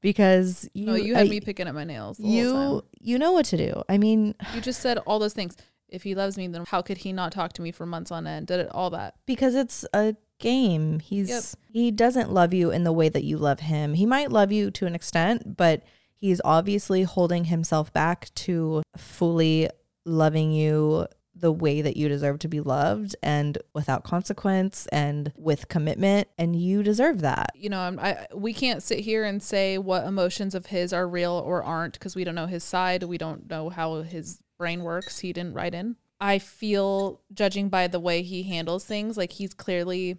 because 0.00 0.66
you, 0.72 0.86
No, 0.86 0.94
you 0.94 1.14
had 1.14 1.26
I- 1.26 1.28
me 1.28 1.40
picking 1.42 1.66
up 1.68 1.74
my 1.74 1.84
nails. 1.84 2.16
The 2.16 2.22
whole 2.24 2.32
you, 2.32 2.52
time. 2.80 2.80
you 3.02 3.18
know 3.18 3.32
what 3.32 3.44
to 3.46 3.58
do. 3.58 3.82
I 3.86 3.98
mean, 3.98 4.34
You 4.54 4.62
just 4.62 4.80
said 4.80 4.96
all 5.06 5.18
those 5.18 5.34
things. 5.34 5.54
If 5.88 6.02
he 6.02 6.14
loves 6.16 6.36
me, 6.36 6.48
then 6.48 6.64
how 6.66 6.82
could 6.82 6.96
he 6.98 7.12
not 7.12 7.30
talk 7.32 7.52
to 7.52 7.62
me 7.62 7.70
for 7.70 7.86
months 7.86 8.10
on 8.10 8.26
end? 8.26 8.48
Did 8.48 8.60
it 8.60 8.68
all 8.72 8.90
that? 8.90 9.14
because 9.26 9.54
it's 9.54 9.84
a 9.92 10.16
game. 10.38 11.00
He's 11.00 11.28
Yep. 11.28 11.42
he 11.72 11.90
doesn't 11.90 12.32
love 12.32 12.52
you 12.52 12.70
in 12.70 12.84
the 12.84 12.92
way 12.92 13.08
that 13.08 13.24
you 13.24 13.38
love 13.38 13.60
him. 13.60 13.94
He 13.94 14.06
might 14.06 14.30
love 14.32 14.52
you 14.52 14.70
to 14.72 14.86
an 14.86 14.94
extent, 14.94 15.56
but 15.56 15.82
he's 16.14 16.40
obviously 16.44 17.02
holding 17.02 17.44
himself 17.46 17.92
back 17.92 18.32
to 18.34 18.82
fully 18.96 19.68
loving 20.04 20.52
you 20.52 21.06
the 21.38 21.52
way 21.52 21.82
that 21.82 21.98
you 21.98 22.08
deserve 22.08 22.38
to 22.38 22.48
be 22.48 22.60
loved 22.60 23.14
and 23.22 23.58
without 23.74 24.04
consequence 24.04 24.86
and 24.90 25.30
with 25.36 25.68
commitment 25.68 26.28
and 26.38 26.56
you 26.56 26.82
deserve 26.82 27.20
that. 27.20 27.50
You 27.54 27.68
know, 27.68 27.80
I'm, 27.80 27.98
I 27.98 28.26
we 28.34 28.54
can't 28.54 28.82
sit 28.82 29.00
here 29.00 29.22
and 29.24 29.42
say 29.42 29.76
what 29.76 30.06
emotions 30.06 30.54
of 30.54 30.66
his 30.66 30.94
are 30.94 31.06
real 31.06 31.32
or 31.32 31.62
aren't 31.62 31.92
because 31.94 32.16
we 32.16 32.24
don't 32.24 32.34
know 32.34 32.46
his 32.46 32.64
side. 32.64 33.02
We 33.02 33.18
don't 33.18 33.50
know 33.50 33.68
how 33.68 34.00
his 34.02 34.42
brain 34.56 34.82
works. 34.82 35.18
He 35.18 35.34
didn't 35.34 35.52
write 35.52 35.74
in. 35.74 35.96
I 36.18 36.38
feel, 36.38 37.20
judging 37.34 37.68
by 37.68 37.88
the 37.88 38.00
way 38.00 38.22
he 38.22 38.44
handles 38.44 38.86
things, 38.86 39.18
like 39.18 39.32
he's 39.32 39.52
clearly 39.52 40.16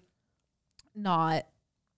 not 0.98 1.46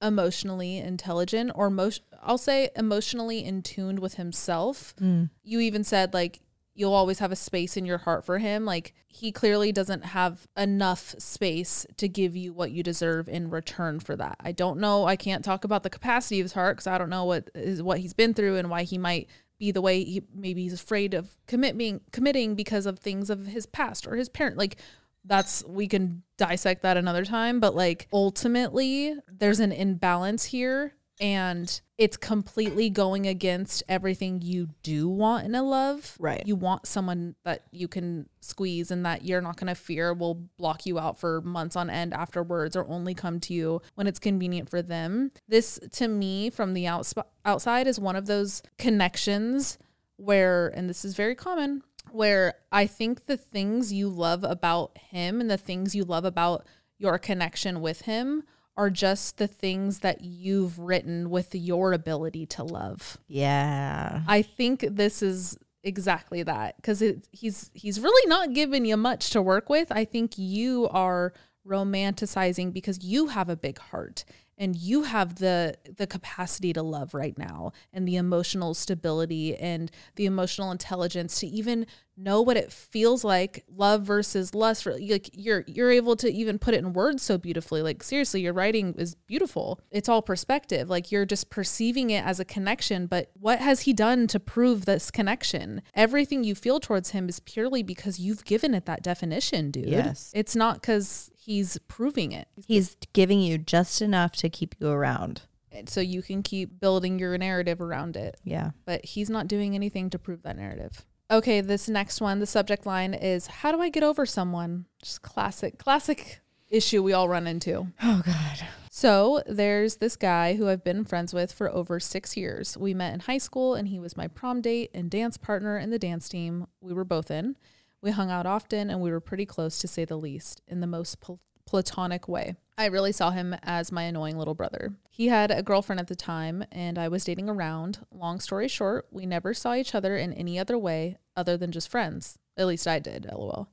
emotionally 0.02 0.78
intelligent 0.78 1.52
or 1.56 1.70
most 1.70 2.02
I'll 2.22 2.38
say 2.38 2.70
emotionally 2.76 3.44
in 3.44 3.62
tuned 3.62 4.00
with 4.00 4.16
himself. 4.16 4.96
Mm. 5.02 5.30
You 5.44 5.60
even 5.60 5.84
said 5.84 6.14
like 6.14 6.42
you'll 6.80 6.94
always 6.94 7.20
have 7.20 7.32
a 7.32 7.36
space 7.36 7.76
in 7.76 7.86
your 7.86 7.98
heart 7.98 8.26
for 8.26 8.40
him. 8.40 8.64
Like 8.64 8.94
he 9.10 9.34
clearly 9.34 9.74
doesn't 9.74 10.06
have 10.06 10.48
enough 10.56 11.14
space 11.18 11.86
to 11.98 12.08
give 12.08 12.38
you 12.38 12.54
what 12.54 12.72
you 12.72 12.84
deserve 12.84 13.28
in 13.28 13.50
return 13.50 14.00
for 14.00 14.16
that. 14.16 14.38
I 14.40 14.54
don't 14.54 14.80
know. 14.80 15.06
I 15.06 15.18
can't 15.18 15.44
talk 15.44 15.66
about 15.66 15.84
the 15.84 15.90
capacity 15.90 16.40
of 16.40 16.46
his 16.46 16.54
heart 16.54 16.78
because 16.78 16.88
I 16.88 16.98
don't 16.98 17.10
know 17.10 17.26
what 17.26 17.50
is 17.54 17.84
what 17.84 18.00
he's 18.00 18.14
been 18.14 18.34
through 18.34 18.56
and 18.56 18.70
why 18.70 18.84
he 18.84 18.98
might 18.98 19.28
be 19.60 19.72
the 19.72 19.82
way 19.82 20.06
he 20.06 20.24
maybe 20.34 20.64
he's 20.64 20.74
afraid 20.74 21.14
of 21.14 21.38
committing 21.48 22.00
committing 22.14 22.56
because 22.56 22.86
of 22.86 22.98
things 22.98 23.30
of 23.30 23.48
his 23.48 23.66
past 23.66 24.08
or 24.08 24.16
his 24.16 24.30
parent. 24.30 24.58
Like 24.58 24.78
that's 25.26 25.64
we 25.66 25.88
can 25.88 26.24
dissect 26.38 26.82
that 26.84 26.98
another 26.98 27.26
time 27.26 27.60
but 27.60 27.76
like 27.76 28.08
ultimately 28.14 29.16
there's 29.28 29.60
an 29.60 29.72
imbalance 29.72 30.46
here 30.46 30.94
and 31.22 31.82
it's 31.98 32.16
completely 32.16 32.90
going 32.90 33.28
against 33.28 33.84
everything 33.90 34.42
you 34.42 34.70
do 34.84 35.10
want 35.10 35.46
in 35.46 35.54
a 35.54 35.62
love 35.62 36.16
Right. 36.18 36.42
you 36.46 36.56
want 36.56 36.88
someone 36.88 37.36
that 37.44 37.64
you 37.72 37.90
can 37.90 38.30
squeeze 38.40 38.90
and 38.90 39.06
that 39.06 39.26
you're 39.26 39.42
not 39.42 39.58
going 39.58 39.68
to 39.68 39.76
fear 39.76 40.14
will 40.14 40.36
block 40.58 40.86
you 40.86 40.98
out 40.98 41.20
for 41.20 41.42
months 41.42 41.76
on 41.76 41.90
end 41.90 42.14
afterwards 42.14 42.78
or 42.78 42.88
only 42.88 43.14
come 43.14 43.42
to 43.42 43.54
you 43.54 43.82
when 43.96 44.08
it's 44.08 44.20
convenient 44.20 44.70
for 44.70 44.82
them 44.82 45.32
this 45.50 45.78
to 45.92 46.08
me 46.08 46.50
from 46.50 46.74
the 46.74 46.86
outsp- 46.86 47.26
outside 47.44 47.86
is 47.86 48.00
one 48.00 48.16
of 48.16 48.26
those 48.26 48.64
connections 48.78 49.78
where 50.16 50.70
and 50.70 50.90
this 50.90 51.04
is 51.04 51.16
very 51.16 51.36
common 51.36 51.84
where 52.12 52.56
I 52.72 52.88
think 52.88 53.26
the 53.26 53.38
things 53.38 53.94
you 53.94 54.10
love 54.10 54.44
about 54.44 54.98
him 54.98 55.42
and 55.42 55.50
the 55.50 55.58
things 55.58 55.96
you 55.96 56.04
love 56.04 56.26
about 56.26 56.66
your 56.98 57.18
connection 57.18 57.82
with 57.82 58.02
him 58.02 58.44
are 58.76 58.90
just 58.90 59.38
the 59.38 59.48
things 59.48 60.00
that 60.00 60.22
you've 60.22 60.80
written 60.80 61.30
with 61.30 61.54
your 61.54 61.92
ability 61.94 62.46
to 62.46 62.64
love. 62.64 63.18
Yeah. 63.28 64.22
I 64.28 64.42
think 64.42 64.86
this 64.90 65.22
is 65.22 65.58
exactly 65.84 66.44
that 66.44 66.76
because 66.76 67.02
he's 67.32 67.72
he's 67.74 68.00
really 68.00 68.30
not 68.30 68.54
giving 68.54 68.86
you 68.86 68.98
much 68.98 69.30
to 69.32 69.42
work 69.42 69.70
with. 69.70 69.92
I 69.92 70.06
think 70.06 70.38
you 70.38 70.88
are 70.90 71.34
romanticizing 71.68 72.74
because 72.74 73.04
you 73.04 73.28
have 73.28 73.50
a 73.50 73.56
big 73.56 73.78
heart 73.80 74.24
and 74.60 74.76
you 74.76 75.04
have 75.04 75.36
the 75.36 75.76
the 75.98 76.06
capacity 76.06 76.74
to 76.74 76.84
love 76.84 77.14
right 77.14 77.38
now 77.38 77.72
and 77.94 78.08
the 78.08 78.18
emotional 78.18 78.74
stability 78.74 79.56
and 79.56 79.90
the 80.16 80.26
emotional 80.26 80.70
intelligence 80.72 81.40
to 81.40 81.48
even 81.48 81.88
know 82.20 82.42
what 82.42 82.58
it 82.58 82.72
feels 82.72 83.24
like 83.24 83.64
love 83.74 84.04
versus 84.04 84.54
lust 84.54 84.86
like 84.86 85.30
you're 85.34 85.64
you're 85.68 85.90
able 85.90 86.18
to 86.18 86.30
even 86.30 86.60
put 86.60 86.74
it 86.74 86.80
in 86.80 86.92
words 86.94 87.24
so 87.24 87.38
beautifully. 87.38 87.82
Like 87.82 88.04
seriously 88.04 88.42
your 88.42 88.54
writing 88.54 88.94
is 88.98 89.16
beautiful. 89.16 89.80
It's 89.90 90.10
all 90.10 90.22
perspective. 90.22 90.90
Like 90.90 91.12
you're 91.12 91.26
just 91.26 91.50
perceiving 91.50 92.10
it 92.10 92.26
as 92.26 92.40
a 92.40 92.46
connection 92.46 93.08
but 93.08 93.32
what 93.40 93.60
has 93.60 93.82
he 93.82 93.94
done 93.94 94.28
to 94.28 94.40
prove 94.40 94.86
this 94.86 95.10
connection? 95.10 95.82
Everything 95.96 96.44
you 96.44 96.56
feel 96.56 96.80
towards 96.80 97.12
him 97.12 97.30
is 97.30 97.40
purely 97.40 97.84
because 97.84 98.20
you've 98.20 98.44
given 98.44 98.74
it 98.74 98.86
that 98.86 99.02
definition 99.02 99.72
dude. 99.72 99.88
Yes. 99.88 100.32
it's 100.36 100.56
not 100.56 100.84
cuz 100.84 101.32
he's 101.50 101.78
proving 101.88 102.32
it 102.32 102.48
He's 102.68 102.96
giving 103.14 103.42
you 103.42 103.58
just 103.58 104.02
enough 104.02 104.34
to 104.38 104.50
keep 104.50 104.76
you 104.80 104.90
around. 104.90 105.42
so 105.88 106.00
you 106.02 106.22
can 106.22 106.44
keep 106.44 106.80
building 106.80 107.18
your 107.18 107.36
narrative 107.38 107.82
around 107.82 108.16
it 108.16 108.40
Yeah. 108.44 108.72
but 108.86 109.04
he's 109.04 109.30
not 109.30 109.48
doing 109.48 109.74
anything 109.76 110.10
to 110.12 110.20
prove 110.20 110.44
that 110.44 110.58
narrative. 110.58 111.06
Okay, 111.32 111.62
this 111.62 111.88
next 111.88 112.22
one, 112.22 112.40
the 112.40 112.46
subject 112.48 112.86
line 112.86 113.14
is 113.14 113.48
How 113.48 113.72
do 113.72 113.82
I 113.82 113.90
get 113.90 114.04
over 114.04 114.26
someone? 114.26 114.86
Just 115.04 115.22
classic, 115.22 115.78
classic 115.78 116.42
issue 116.70 117.02
we 117.04 117.14
all 117.14 117.28
run 117.30 117.48
into. 117.48 117.88
Oh 118.04 118.22
God. 118.26 118.68
So 118.92 119.42
there's 119.48 119.98
this 119.98 120.16
guy 120.16 120.56
who 120.56 120.68
I've 120.68 120.84
been 120.84 121.06
friends 121.06 121.34
with 121.34 121.52
for 121.54 121.70
over 121.74 122.00
six 122.00 122.36
years. 122.36 122.76
We 122.78 122.94
met 122.94 123.14
in 123.14 123.22
high 123.22 123.38
school 123.38 123.74
and 123.76 123.88
he 123.88 124.00
was 124.00 124.18
my 124.18 124.28
prom 124.28 124.62
date 124.62 124.92
and 124.94 125.10
dance 125.10 125.38
partner 125.38 125.78
in 125.78 125.90
the 125.90 126.00
dance 126.00 126.28
team 126.30 126.68
we 126.82 126.94
were 126.94 127.06
both 127.06 127.32
in. 127.32 127.56
We 128.02 128.12
hung 128.12 128.32
out 128.32 128.46
often 128.46 128.90
and 128.90 129.02
we 129.02 129.12
were 129.12 129.20
pretty 129.20 129.46
close 129.46 129.80
to 129.80 129.88
say 129.88 130.06
the 130.06 130.18
least 130.18 130.62
in 130.68 130.80
the 130.80 130.88
most 130.88 131.20
pl- 131.20 131.40
platonic 131.66 132.28
way. 132.28 132.56
I 132.78 132.86
really 132.86 133.12
saw 133.12 133.32
him 133.32 133.56
as 133.62 133.92
my 133.92 134.04
annoying 134.04 134.38
little 134.38 134.54
brother. 134.54 134.94
He 135.10 135.28
had 135.28 135.52
a 135.52 135.62
girlfriend 135.62 136.00
at 136.00 136.08
the 136.08 136.16
time 136.16 136.64
and 136.72 136.98
I 136.98 137.10
was 137.10 137.26
dating 137.26 137.50
around. 137.50 138.06
Long 138.12 138.40
story 138.40 138.70
short, 138.70 139.08
we 139.12 139.26
never 139.26 139.54
saw 139.54 139.74
each 139.76 139.94
other 139.94 140.16
in 140.16 140.32
any 140.34 140.58
other 140.58 140.78
way 140.78 141.18
other 141.36 141.58
than 141.58 141.72
just 141.72 141.90
friends. 141.90 142.40
At 142.56 142.68
least 142.68 142.88
I 142.88 143.00
did, 143.00 143.26
lol. 143.26 143.70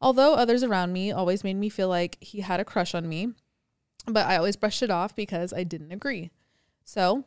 Although 0.00 0.34
others 0.34 0.62
around 0.62 0.92
me 0.92 1.10
always 1.10 1.42
made 1.42 1.56
me 1.56 1.68
feel 1.68 1.88
like 1.88 2.16
he 2.20 2.40
had 2.40 2.60
a 2.60 2.64
crush 2.64 2.94
on 2.94 3.08
me, 3.08 3.30
but 4.06 4.26
I 4.26 4.36
always 4.36 4.56
brushed 4.56 4.82
it 4.82 4.90
off 4.90 5.16
because 5.16 5.52
I 5.52 5.64
didn't 5.64 5.92
agree. 5.92 6.30
So 6.84 7.24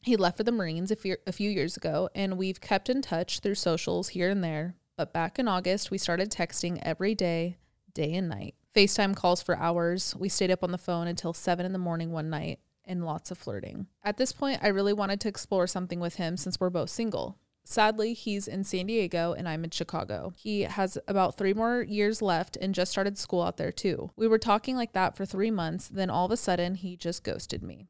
he 0.00 0.16
left 0.16 0.38
for 0.38 0.44
the 0.44 0.52
Marines 0.52 0.90
a 0.90 0.96
few, 0.96 1.16
a 1.26 1.32
few 1.32 1.50
years 1.50 1.76
ago, 1.76 2.08
and 2.14 2.38
we've 2.38 2.60
kept 2.60 2.88
in 2.88 3.02
touch 3.02 3.40
through 3.40 3.56
socials 3.56 4.08
here 4.08 4.30
and 4.30 4.42
there. 4.42 4.74
But 4.98 5.12
back 5.12 5.38
in 5.38 5.46
August, 5.46 5.92
we 5.92 5.96
started 5.96 6.28
texting 6.28 6.80
every 6.82 7.14
day, 7.14 7.56
day 7.94 8.12
and 8.14 8.28
night. 8.28 8.56
FaceTime 8.74 9.14
calls 9.14 9.40
for 9.40 9.56
hours. 9.56 10.16
We 10.18 10.28
stayed 10.28 10.50
up 10.50 10.64
on 10.64 10.72
the 10.72 10.76
phone 10.76 11.06
until 11.06 11.32
seven 11.32 11.64
in 11.64 11.72
the 11.72 11.78
morning 11.78 12.10
one 12.10 12.30
night, 12.30 12.58
and 12.84 13.04
lots 13.04 13.30
of 13.30 13.38
flirting. 13.38 13.86
At 14.02 14.16
this 14.16 14.32
point, 14.32 14.58
I 14.60 14.68
really 14.68 14.92
wanted 14.92 15.20
to 15.20 15.28
explore 15.28 15.68
something 15.68 16.00
with 16.00 16.16
him 16.16 16.36
since 16.36 16.58
we're 16.58 16.68
both 16.68 16.90
single. 16.90 17.38
Sadly, 17.62 18.12
he's 18.12 18.48
in 18.48 18.64
San 18.64 18.86
Diego 18.86 19.34
and 19.34 19.48
I'm 19.48 19.62
in 19.62 19.70
Chicago. 19.70 20.32
He 20.34 20.62
has 20.62 20.98
about 21.06 21.36
three 21.36 21.54
more 21.54 21.82
years 21.82 22.20
left 22.20 22.56
and 22.60 22.74
just 22.74 22.90
started 22.90 23.18
school 23.18 23.42
out 23.42 23.56
there 23.56 23.70
too. 23.70 24.10
We 24.16 24.26
were 24.26 24.38
talking 24.38 24.74
like 24.74 24.94
that 24.94 25.16
for 25.16 25.24
three 25.24 25.52
months, 25.52 25.86
then 25.86 26.10
all 26.10 26.26
of 26.26 26.32
a 26.32 26.36
sudden, 26.36 26.74
he 26.74 26.96
just 26.96 27.22
ghosted 27.22 27.62
me. 27.62 27.86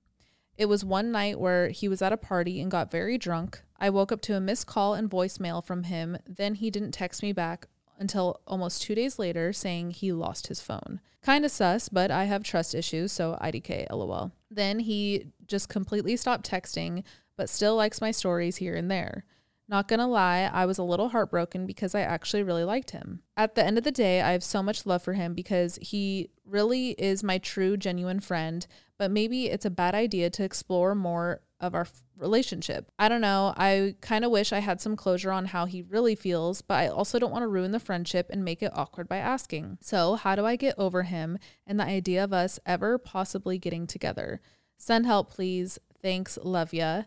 It 0.58 0.68
was 0.68 0.84
one 0.84 1.12
night 1.12 1.38
where 1.38 1.68
he 1.68 1.88
was 1.88 2.02
at 2.02 2.12
a 2.12 2.16
party 2.16 2.60
and 2.60 2.68
got 2.68 2.90
very 2.90 3.16
drunk. 3.16 3.62
I 3.78 3.90
woke 3.90 4.10
up 4.10 4.20
to 4.22 4.34
a 4.34 4.40
missed 4.40 4.66
call 4.66 4.92
and 4.94 5.08
voicemail 5.08 5.64
from 5.64 5.84
him. 5.84 6.18
Then 6.26 6.56
he 6.56 6.68
didn't 6.68 6.90
text 6.90 7.22
me 7.22 7.32
back 7.32 7.68
until 7.96 8.40
almost 8.44 8.82
two 8.82 8.96
days 8.96 9.20
later 9.20 9.52
saying 9.52 9.92
he 9.92 10.10
lost 10.10 10.48
his 10.48 10.60
phone. 10.60 11.00
Kinda 11.24 11.48
sus, 11.48 11.88
but 11.88 12.10
I 12.10 12.24
have 12.24 12.42
trust 12.42 12.74
issues, 12.74 13.12
so 13.12 13.38
IDK 13.40 13.86
lol. 13.90 14.32
Then 14.50 14.80
he 14.80 15.26
just 15.46 15.68
completely 15.68 16.16
stopped 16.16 16.48
texting, 16.48 17.04
but 17.36 17.48
still 17.48 17.76
likes 17.76 18.00
my 18.00 18.10
stories 18.10 18.56
here 18.56 18.74
and 18.74 18.90
there. 18.90 19.24
Not 19.68 19.86
gonna 19.86 20.08
lie, 20.08 20.50
I 20.52 20.64
was 20.66 20.78
a 20.78 20.82
little 20.82 21.10
heartbroken 21.10 21.66
because 21.66 21.94
I 21.94 22.00
actually 22.00 22.42
really 22.42 22.64
liked 22.64 22.92
him. 22.92 23.20
At 23.36 23.54
the 23.54 23.64
end 23.64 23.78
of 23.78 23.84
the 23.84 23.92
day, 23.92 24.22
I 24.22 24.32
have 24.32 24.42
so 24.42 24.62
much 24.62 24.86
love 24.86 25.02
for 25.02 25.12
him 25.12 25.34
because 25.34 25.78
he 25.82 26.30
really 26.44 26.92
is 26.92 27.22
my 27.22 27.38
true, 27.38 27.76
genuine 27.76 28.20
friend, 28.20 28.66
but 28.98 29.10
maybe 29.10 29.46
it's 29.46 29.64
a 29.64 29.70
bad 29.70 29.94
idea 29.94 30.28
to 30.30 30.44
explore 30.44 30.94
more 30.94 31.40
of 31.60 31.74
our 31.74 31.82
f- 31.82 32.02
relationship. 32.16 32.90
I 32.98 33.08
don't 33.08 33.20
know. 33.20 33.54
I 33.56 33.96
kind 34.00 34.24
of 34.24 34.30
wish 34.30 34.52
I 34.52 34.58
had 34.60 34.80
some 34.80 34.96
closure 34.96 35.32
on 35.32 35.46
how 35.46 35.66
he 35.66 35.82
really 35.82 36.14
feels, 36.14 36.62
but 36.62 36.74
I 36.74 36.88
also 36.88 37.18
don't 37.18 37.32
want 37.32 37.42
to 37.42 37.48
ruin 37.48 37.72
the 37.72 37.80
friendship 37.80 38.28
and 38.30 38.44
make 38.44 38.62
it 38.62 38.72
awkward 38.74 39.08
by 39.08 39.16
asking. 39.16 39.78
So, 39.80 40.14
how 40.14 40.34
do 40.34 40.44
I 40.44 40.56
get 40.56 40.74
over 40.78 41.04
him 41.04 41.38
and 41.66 41.78
the 41.78 41.84
idea 41.84 42.22
of 42.22 42.32
us 42.32 42.58
ever 42.66 42.98
possibly 42.98 43.58
getting 43.58 43.86
together? 43.86 44.40
Send 44.76 45.06
help, 45.06 45.30
please. 45.30 45.78
Thanks. 46.00 46.38
Love 46.42 46.72
ya. 46.72 47.02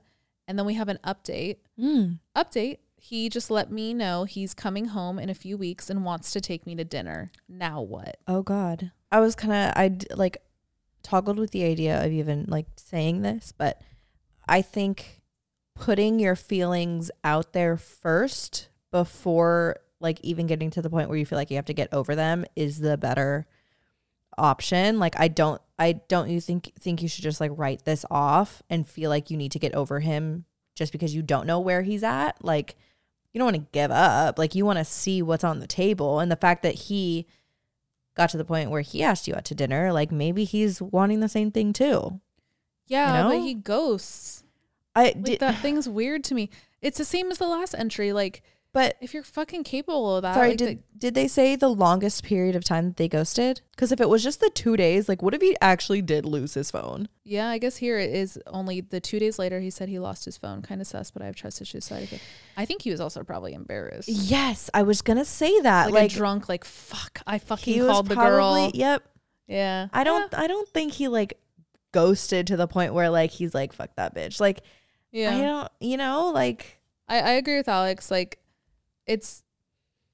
And 0.48 0.60
then 0.60 0.66
we 0.66 0.74
have 0.74 0.90
an 0.90 1.00
update. 1.06 1.58
Mm. 1.80 2.20
Update. 2.36 2.80
He 2.98 3.30
just 3.30 3.50
let 3.50 3.72
me 3.72 3.94
know 3.94 4.26
he's 4.26 4.54
coming 4.54 4.86
home 4.86 5.18
in 5.18 5.30
a 5.30 5.34
few 5.34 5.58
weeks 5.58 5.90
and 5.90 6.06
wants 6.06 6.32
to 6.34 6.42
take 6.42 6.68
me 6.68 6.76
to 6.76 6.84
dinner. 6.84 7.32
Now 7.50 7.82
what? 7.82 8.18
Oh 8.28 8.44
God. 8.44 8.92
I 9.12 9.22
was 9.22 9.34
kind 9.34 9.54
of 9.54 9.74
I 9.76 10.16
like 10.16 10.38
toggled 11.04 11.40
with 11.40 11.52
the 11.52 11.64
idea 11.64 12.04
of 12.04 12.12
even 12.12 12.46
like 12.48 12.68
saying 12.76 13.22
this, 13.22 13.54
but 13.58 13.82
I 14.48 14.62
think 14.62 15.22
putting 15.76 16.20
your 16.20 16.36
feelings 16.36 17.10
out 17.24 17.54
there 17.54 17.78
first 17.78 18.70
before 18.92 19.78
like 20.00 20.20
even 20.22 20.48
getting 20.48 20.70
to 20.72 20.82
the 20.82 20.90
point 20.90 21.10
where 21.10 21.18
you 21.18 21.26
feel 21.26 21.38
like 21.38 21.50
you 21.50 21.56
have 21.58 21.66
to 21.66 21.74
get 21.74 21.94
over 21.94 22.16
them 22.16 22.46
is 22.56 22.80
the 22.80 22.98
better 22.98 23.48
option. 24.38 25.00
Like 25.00 25.20
I 25.20 25.28
don't 25.28 25.62
I 25.80 25.94
don't 25.94 26.30
you 26.30 26.42
think 26.42 26.72
think 26.80 27.02
you 27.02 27.08
should 27.08 27.24
just 27.24 27.40
like 27.40 27.52
write 27.56 27.86
this 27.86 28.06
off 28.10 28.62
and 28.70 28.88
feel 28.88 29.10
like 29.10 29.30
you 29.30 29.38
need 29.38 29.52
to 29.54 29.60
get 29.60 29.76
over 29.76 30.00
him 30.00 30.46
just 30.76 30.92
because 30.92 31.14
you 31.14 31.22
don't 31.22 31.48
know 31.48 31.60
where 31.60 31.82
he's 31.82 32.04
at? 32.04 32.44
Like 32.44 32.76
you 33.34 33.40
don't 33.40 33.54
want 33.54 33.58
to 33.58 33.72
give 33.72 33.92
up. 33.92 34.38
Like 34.38 34.56
you 34.56 34.66
want 34.66 34.80
to 34.80 34.86
see 34.86 35.22
what's 35.22 35.44
on 35.44 35.60
the 35.60 35.68
table 35.68 36.20
and 36.20 36.32
the 36.32 36.36
fact 36.36 36.64
that 36.64 36.76
he 36.76 37.28
got 38.16 38.30
to 38.32 38.38
the 38.38 38.46
point 38.46 38.72
where 38.72 38.82
he 38.82 39.04
asked 39.04 39.28
you 39.28 39.36
out 39.36 39.46
to 39.46 39.56
dinner, 39.56 39.92
like 39.92 40.12
maybe 40.12 40.44
he's 40.44 40.82
wanting 40.82 41.20
the 41.20 41.30
same 41.30 41.52
thing 41.52 41.74
too. 41.74 42.20
Yeah, 42.88 43.24
but 43.24 43.30
know? 43.30 43.44
he 43.44 43.54
ghosts. 43.54 44.44
I 44.96 45.04
Like 45.04 45.24
did, 45.24 45.40
that 45.40 45.60
thing's 45.60 45.88
weird 45.88 46.24
to 46.26 46.36
me. 46.36 46.50
It's 46.82 46.98
the 46.98 47.06
same 47.06 47.32
as 47.32 47.38
the 47.38 47.48
last 47.48 47.74
entry. 47.78 48.12
Like 48.12 48.44
but 48.74 48.96
if 49.02 49.14
you're 49.14 49.24
fucking 49.24 49.64
capable 49.64 50.16
of 50.16 50.22
that, 50.22 50.34
sorry, 50.36 50.50
like, 50.50 50.58
did 50.58 50.78
the- 50.80 50.84
did 50.98 51.14
they 51.16 51.28
say 51.28 51.56
the 51.56 51.68
longest 51.70 52.24
period 52.24 52.56
of 52.56 52.64
time 52.64 52.86
that 52.90 52.98
they 52.98 53.08
ghosted? 53.08 53.62
Because 53.72 53.92
if 53.92 54.00
it 54.00 54.08
was 54.08 54.24
just 54.24 54.40
the 54.40 54.50
two 54.52 54.78
days, 54.78 55.10
like 55.10 55.22
what 55.22 55.34
if 55.34 55.42
he 55.42 55.56
actually 55.62 56.02
did 56.02 56.26
lose 56.26 56.54
his 56.54 56.70
phone? 56.72 57.08
yeah, 57.24 57.48
I 57.50 57.58
guess 57.58 57.78
here 57.78 57.98
it 57.98 58.12
is 58.14 58.38
only 58.48 58.82
the 58.82 59.00
two 59.00 59.18
days 59.20 59.40
later 59.40 59.60
he 59.60 59.70
said 59.70 59.90
he 59.90 60.00
lost 60.00 60.26
his 60.26 60.38
phone. 60.38 60.62
Kind 60.62 60.80
of 60.82 60.88
sus, 60.88 61.12
but 61.12 61.22
I 61.22 61.26
have 61.26 61.36
trust 61.36 61.62
issues. 61.62 61.86
So 61.86 61.96
I, 61.96 62.06
think- 62.06 62.22
I 62.58 62.66
think 62.66 62.82
he 62.84 62.92
was 62.92 63.00
also 63.02 63.24
probably 63.24 63.54
embarrassed. 63.54 64.10
Yes, 64.10 64.70
I 64.74 64.84
was 64.84 65.02
gonna 65.02 65.26
say 65.26 65.60
that. 65.62 65.86
Like, 65.88 65.94
Like, 65.94 66.12
drunk, 66.12 66.48
like 66.50 66.64
fuck, 66.66 67.22
I 67.28 67.40
fucking 67.40 67.80
called 67.88 68.08
the 68.10 68.16
probably 68.16 68.32
girl. 68.32 68.72
yep. 68.74 69.04
Yeah, 69.48 69.88
I 69.92 70.04
don't 70.06 70.34
I 70.34 70.48
don't 70.48 70.68
think 70.70 70.94
he 70.94 71.08
like 71.10 71.38
ghosted 71.92 72.48
to 72.48 72.56
the 72.58 72.68
point 72.68 72.94
where 72.94 73.10
like 73.10 73.32
he's 73.32 73.54
like 73.54 73.74
fuck 73.74 73.96
that 73.98 74.16
bitch. 74.16 74.40
Like 74.40 74.62
Yeah, 75.12 75.36
I 75.36 75.42
don't 75.42 75.70
you 75.82 75.98
know 75.98 76.32
like 76.34 76.78
I, 77.10 77.20
I 77.20 77.32
agree 77.32 77.58
with 77.58 77.68
Alex. 77.68 78.10
Like, 78.10 78.40
it's 79.12 79.44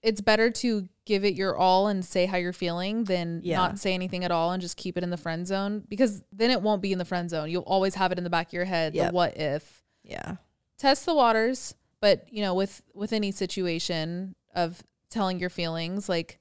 it's 0.03 0.21
better 0.21 0.49
to 0.51 0.87
give 1.05 1.25
it 1.25 1.33
your 1.33 1.57
all 1.57 1.87
and 1.87 2.05
say 2.05 2.25
how 2.25 2.37
you're 2.37 2.53
feeling 2.53 3.03
than 3.05 3.41
Yeah. 3.43 3.57
not 3.57 3.79
say 3.79 3.93
anything 3.93 4.23
at 4.23 4.31
all 4.31 4.51
and 4.51 4.61
just 4.61 4.77
keep 4.77 4.95
it 4.97 5.03
in 5.03 5.09
the 5.09 5.17
friend 5.17 5.47
zone 5.47 5.83
because 5.89 6.21
then 6.31 6.51
it 6.51 6.61
won't 6.61 6.81
be 6.81 6.91
in 6.91 6.99
the 6.99 7.05
friend 7.05 7.29
zone. 7.29 7.49
You'll 7.49 7.63
always 7.63 7.95
have 7.95 8.11
it 8.11 8.17
in 8.17 8.23
the 8.23 8.29
back 8.29 8.47
of 8.47 8.53
your 8.53 8.65
head. 8.65 8.93
Yep. 8.93 9.09
The 9.09 9.15
what 9.15 9.37
if? 9.37 9.83
yeah. 10.03 10.35
Test 10.77 11.05
the 11.07 11.15
waters, 11.15 11.73
but 12.01 12.27
you 12.31 12.41
know, 12.43 12.53
with 12.53 12.81
with 12.93 13.11
any 13.11 13.31
situation 13.31 14.35
of 14.53 14.83
telling 15.09 15.39
your 15.39 15.49
feelings, 15.49 16.07
like 16.07 16.39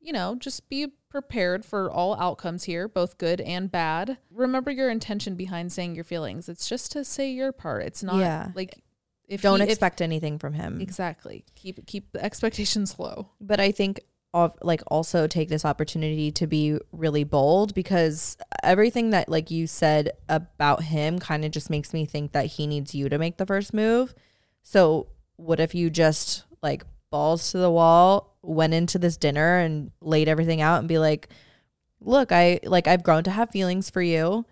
you 0.00 0.12
know, 0.12 0.34
just 0.34 0.68
be 0.68 0.88
prepared 1.10 1.64
for 1.64 1.90
all 1.90 2.14
outcomes 2.18 2.64
here, 2.64 2.88
both 2.88 3.18
good 3.18 3.40
and 3.40 3.70
bad. 3.70 4.16
Remember 4.30 4.70
your 4.70 4.88
intention 4.90 5.34
behind 5.36 5.70
saying 5.72 5.94
your 5.94 6.04
feelings. 6.04 6.48
It's 6.48 6.68
just 6.68 6.90
to 6.92 7.04
say 7.04 7.30
your 7.30 7.52
part. 7.52 7.82
It's 7.84 8.02
not 8.02 8.16
Yeah. 8.16 8.48
like 8.54 8.82
if 9.30 9.40
Don't 9.40 9.60
he- 9.60 9.64
if- 9.64 9.70
expect 9.70 10.02
anything 10.02 10.38
from 10.38 10.52
him. 10.52 10.80
Exactly. 10.80 11.44
Keep 11.54 11.86
keep 11.86 12.12
the 12.12 12.22
expectations 12.22 12.98
low. 12.98 13.30
but 13.40 13.58
I 13.60 13.70
think 13.72 14.00
of 14.32 14.56
like 14.62 14.80
also 14.86 15.26
take 15.26 15.48
this 15.48 15.64
opportunity 15.64 16.30
to 16.30 16.46
be 16.46 16.78
really 16.92 17.24
bold 17.24 17.74
because 17.74 18.36
everything 18.62 19.10
that 19.10 19.28
like 19.28 19.50
you 19.50 19.66
said 19.66 20.12
about 20.28 20.84
him 20.84 21.18
kind 21.18 21.44
of 21.44 21.50
just 21.50 21.68
makes 21.68 21.92
me 21.92 22.04
think 22.04 22.30
that 22.30 22.46
he 22.46 22.66
needs 22.68 22.94
you 22.94 23.08
to 23.08 23.18
make 23.18 23.38
the 23.38 23.46
first 23.46 23.74
move. 23.74 24.14
So 24.62 25.08
what 25.36 25.58
if 25.58 25.74
you 25.74 25.90
just 25.90 26.44
like 26.62 26.84
balls 27.10 27.50
to 27.50 27.58
the 27.58 27.70
wall, 27.70 28.36
went 28.42 28.72
into 28.72 28.98
this 28.98 29.16
dinner 29.16 29.58
and 29.58 29.90
laid 30.00 30.28
everything 30.28 30.60
out 30.60 30.78
and 30.78 30.86
be 30.86 30.98
like, 30.98 31.28
"Look, 32.00 32.30
I 32.30 32.60
like 32.62 32.86
I've 32.86 33.02
grown 33.02 33.24
to 33.24 33.30
have 33.32 33.50
feelings 33.50 33.90
for 33.90 34.00
you. 34.02 34.44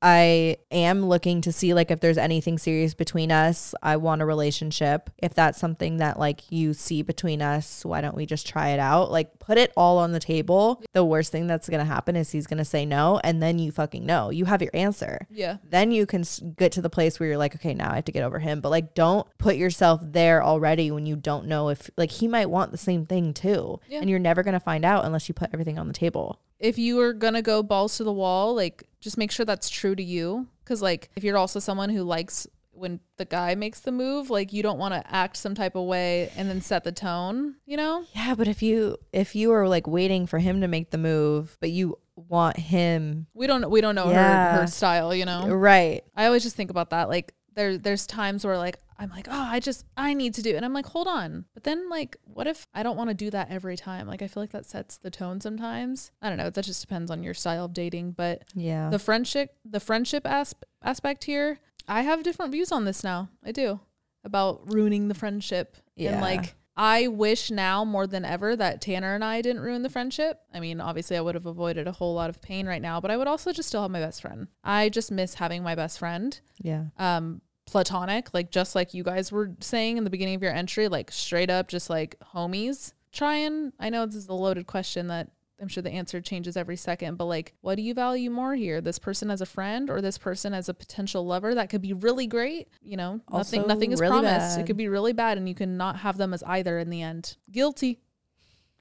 I 0.00 0.58
am 0.70 1.06
looking 1.06 1.40
to 1.42 1.52
see 1.52 1.74
like 1.74 1.90
if 1.90 2.00
there's 2.00 2.18
anything 2.18 2.58
serious 2.58 2.94
between 2.94 3.32
us. 3.32 3.74
I 3.82 3.96
want 3.96 4.22
a 4.22 4.26
relationship. 4.26 5.10
If 5.18 5.34
that's 5.34 5.58
something 5.58 5.96
that 5.96 6.18
like 6.18 6.42
you 6.50 6.72
see 6.72 7.02
between 7.02 7.42
us, 7.42 7.84
why 7.84 8.00
don't 8.00 8.14
we 8.14 8.24
just 8.24 8.46
try 8.46 8.68
it 8.68 8.78
out? 8.78 9.10
Like 9.10 9.38
put 9.40 9.58
it 9.58 9.72
all 9.76 9.98
on 9.98 10.12
the 10.12 10.20
table. 10.20 10.82
The 10.92 11.04
worst 11.04 11.32
thing 11.32 11.46
that's 11.46 11.68
going 11.68 11.80
to 11.80 11.92
happen 11.92 12.14
is 12.14 12.30
he's 12.30 12.46
going 12.46 12.58
to 12.58 12.64
say 12.64 12.86
no 12.86 13.20
and 13.24 13.42
then 13.42 13.58
you 13.58 13.72
fucking 13.72 14.06
know. 14.06 14.30
You 14.30 14.44
have 14.44 14.62
your 14.62 14.70
answer. 14.72 15.26
Yeah. 15.30 15.56
Then 15.68 15.90
you 15.90 16.06
can 16.06 16.24
get 16.56 16.72
to 16.72 16.82
the 16.82 16.90
place 16.90 17.18
where 17.18 17.28
you're 17.28 17.38
like, 17.38 17.56
okay, 17.56 17.74
now 17.74 17.90
I 17.90 17.96
have 17.96 18.04
to 18.04 18.12
get 18.12 18.22
over 18.22 18.38
him. 18.38 18.60
But 18.60 18.70
like 18.70 18.94
don't 18.94 19.26
put 19.38 19.56
yourself 19.56 20.00
there 20.04 20.44
already 20.44 20.92
when 20.92 21.06
you 21.06 21.16
don't 21.16 21.46
know 21.46 21.70
if 21.70 21.90
like 21.96 22.12
he 22.12 22.28
might 22.28 22.50
want 22.50 22.70
the 22.70 22.78
same 22.78 23.04
thing 23.04 23.34
too. 23.34 23.80
Yeah. 23.88 24.00
And 24.00 24.08
you're 24.08 24.20
never 24.20 24.44
going 24.44 24.54
to 24.54 24.60
find 24.60 24.84
out 24.84 25.04
unless 25.04 25.28
you 25.28 25.34
put 25.34 25.50
everything 25.52 25.78
on 25.78 25.88
the 25.88 25.92
table. 25.92 26.40
If 26.58 26.78
you 26.78 27.00
are 27.00 27.12
gonna 27.12 27.42
go 27.42 27.62
balls 27.62 27.96
to 27.98 28.04
the 28.04 28.12
wall, 28.12 28.54
like 28.54 28.84
just 29.00 29.16
make 29.18 29.30
sure 29.30 29.46
that's 29.46 29.68
true 29.70 29.94
to 29.94 30.02
you. 30.02 30.48
Cause 30.64 30.82
like 30.82 31.08
if 31.16 31.24
you're 31.24 31.38
also 31.38 31.60
someone 31.60 31.90
who 31.90 32.02
likes 32.02 32.46
when 32.72 33.00
the 33.16 33.24
guy 33.24 33.54
makes 33.56 33.80
the 33.80 33.90
move, 33.90 34.30
like 34.30 34.52
you 34.52 34.62
don't 34.62 34.78
want 34.78 34.94
to 34.94 35.02
act 35.14 35.36
some 35.36 35.54
type 35.54 35.74
of 35.74 35.84
way 35.86 36.30
and 36.36 36.48
then 36.48 36.60
set 36.60 36.84
the 36.84 36.92
tone, 36.92 37.56
you 37.66 37.76
know? 37.76 38.04
Yeah, 38.14 38.34
but 38.36 38.46
if 38.48 38.62
you 38.62 38.96
if 39.12 39.34
you 39.34 39.50
are 39.52 39.66
like 39.68 39.86
waiting 39.86 40.26
for 40.26 40.38
him 40.38 40.60
to 40.60 40.68
make 40.68 40.90
the 40.90 40.98
move, 40.98 41.56
but 41.60 41.70
you 41.70 41.98
want 42.14 42.56
him 42.56 43.26
We 43.34 43.46
don't 43.46 43.68
we 43.70 43.80
don't 43.80 43.94
know 43.94 44.10
Yeah. 44.10 44.52
her 44.54 44.60
her 44.60 44.66
style, 44.66 45.14
you 45.14 45.24
know. 45.24 45.48
right. 45.48 46.02
I 46.16 46.26
always 46.26 46.42
just 46.42 46.54
think 46.56 46.70
about 46.70 46.90
that. 46.90 47.08
Like 47.08 47.34
there 47.54 47.78
there's 47.78 48.06
times 48.06 48.44
where 48.44 48.58
like 48.58 48.78
I'm 48.98 49.10
like, 49.10 49.28
oh, 49.30 49.46
I 49.50 49.60
just 49.60 49.84
I 49.96 50.12
need 50.14 50.34
to 50.34 50.42
do 50.42 50.50
it. 50.50 50.56
And 50.56 50.64
I'm 50.64 50.72
like, 50.72 50.86
hold 50.86 51.06
on. 51.06 51.44
But 51.54 51.64
then 51.64 51.88
like 51.88 52.16
what 52.24 52.46
if 52.46 52.66
I 52.74 52.82
don't 52.82 52.96
want 52.96 53.10
to 53.10 53.14
do 53.14 53.30
that 53.30 53.50
every 53.50 53.76
time? 53.76 54.06
Like 54.06 54.22
I 54.22 54.28
feel 54.28 54.42
like 54.42 54.50
that 54.52 54.66
sets 54.66 54.98
the 54.98 55.10
tone 55.10 55.40
sometimes. 55.40 56.10
I 56.20 56.28
don't 56.28 56.38
know. 56.38 56.50
That 56.50 56.64
just 56.64 56.80
depends 56.80 57.10
on 57.10 57.22
your 57.22 57.34
style 57.34 57.64
of 57.66 57.72
dating. 57.72 58.12
But 58.12 58.42
Yeah. 58.54 58.90
the 58.90 58.98
friendship 58.98 59.54
the 59.64 59.80
friendship 59.80 60.26
asp- 60.26 60.64
aspect 60.82 61.24
here, 61.24 61.58
I 61.86 62.02
have 62.02 62.22
different 62.22 62.52
views 62.52 62.72
on 62.72 62.84
this 62.84 63.04
now. 63.04 63.28
I 63.44 63.52
do. 63.52 63.80
About 64.24 64.72
ruining 64.72 65.08
the 65.08 65.14
friendship. 65.14 65.76
Yeah. 65.94 66.12
And 66.12 66.20
like 66.20 66.54
I 66.76 67.08
wish 67.08 67.50
now 67.50 67.84
more 67.84 68.06
than 68.06 68.24
ever 68.24 68.54
that 68.54 68.80
Tanner 68.80 69.14
and 69.16 69.24
I 69.24 69.42
didn't 69.42 69.62
ruin 69.62 69.82
the 69.82 69.88
friendship. 69.88 70.38
I 70.54 70.60
mean, 70.60 70.80
obviously, 70.80 71.16
I 71.16 71.20
would 71.20 71.34
have 71.34 71.46
avoided 71.46 71.88
a 71.88 71.92
whole 71.92 72.14
lot 72.14 72.30
of 72.30 72.40
pain 72.40 72.68
right 72.68 72.80
now, 72.80 73.00
but 73.00 73.10
I 73.10 73.16
would 73.16 73.26
also 73.26 73.52
just 73.52 73.68
still 73.68 73.82
have 73.82 73.90
my 73.90 73.98
best 73.98 74.22
friend. 74.22 74.46
I 74.62 74.88
just 74.88 75.10
miss 75.10 75.34
having 75.34 75.64
my 75.64 75.74
best 75.74 75.98
friend 75.98 76.40
yeah. 76.62 76.84
um 76.96 77.40
platonic 77.70 78.32
like 78.32 78.50
just 78.50 78.74
like 78.74 78.94
you 78.94 79.02
guys 79.04 79.30
were 79.30 79.52
saying 79.60 79.96
in 79.96 80.04
the 80.04 80.10
beginning 80.10 80.34
of 80.34 80.42
your 80.42 80.52
entry 80.52 80.88
like 80.88 81.10
straight 81.12 81.50
up 81.50 81.68
just 81.68 81.88
like 81.90 82.16
homies? 82.34 82.92
Try 83.12 83.36
and 83.36 83.72
i 83.78 83.88
know 83.90 84.06
this 84.06 84.16
is 84.16 84.28
a 84.28 84.34
loaded 84.34 84.66
question 84.66 85.08
that 85.08 85.30
i'm 85.60 85.68
sure 85.68 85.82
the 85.82 85.90
answer 85.90 86.20
changes 86.20 86.56
every 86.56 86.76
second 86.76 87.16
but 87.16 87.24
like 87.24 87.54
what 87.60 87.74
do 87.76 87.82
you 87.82 87.94
value 87.94 88.30
more 88.30 88.54
here? 88.54 88.80
This 88.80 88.98
person 88.98 89.30
as 89.30 89.40
a 89.40 89.46
friend 89.46 89.90
or 89.90 90.00
this 90.00 90.18
person 90.18 90.54
as 90.54 90.68
a 90.68 90.74
potential 90.74 91.26
lover? 91.26 91.54
That 91.54 91.70
could 91.70 91.82
be 91.82 91.92
really 91.92 92.26
great 92.26 92.68
you 92.80 92.96
know? 92.96 93.20
Nothing 93.30 93.60
Also 93.60 93.66
nothing 93.66 93.92
is 93.92 94.00
really 94.00 94.20
promised. 94.20 94.58
It 94.58 94.66
could 94.66 94.76
be 94.76 94.88
really 94.88 95.12
bad 95.12 95.38
and 95.38 95.48
you 95.48 95.54
can 95.54 95.76
not 95.76 95.98
have 95.98 96.16
them 96.16 96.32
as 96.34 96.42
either 96.44 96.78
in 96.78 96.90
the 96.90 97.02
end. 97.02 97.36
Guilty 97.50 98.00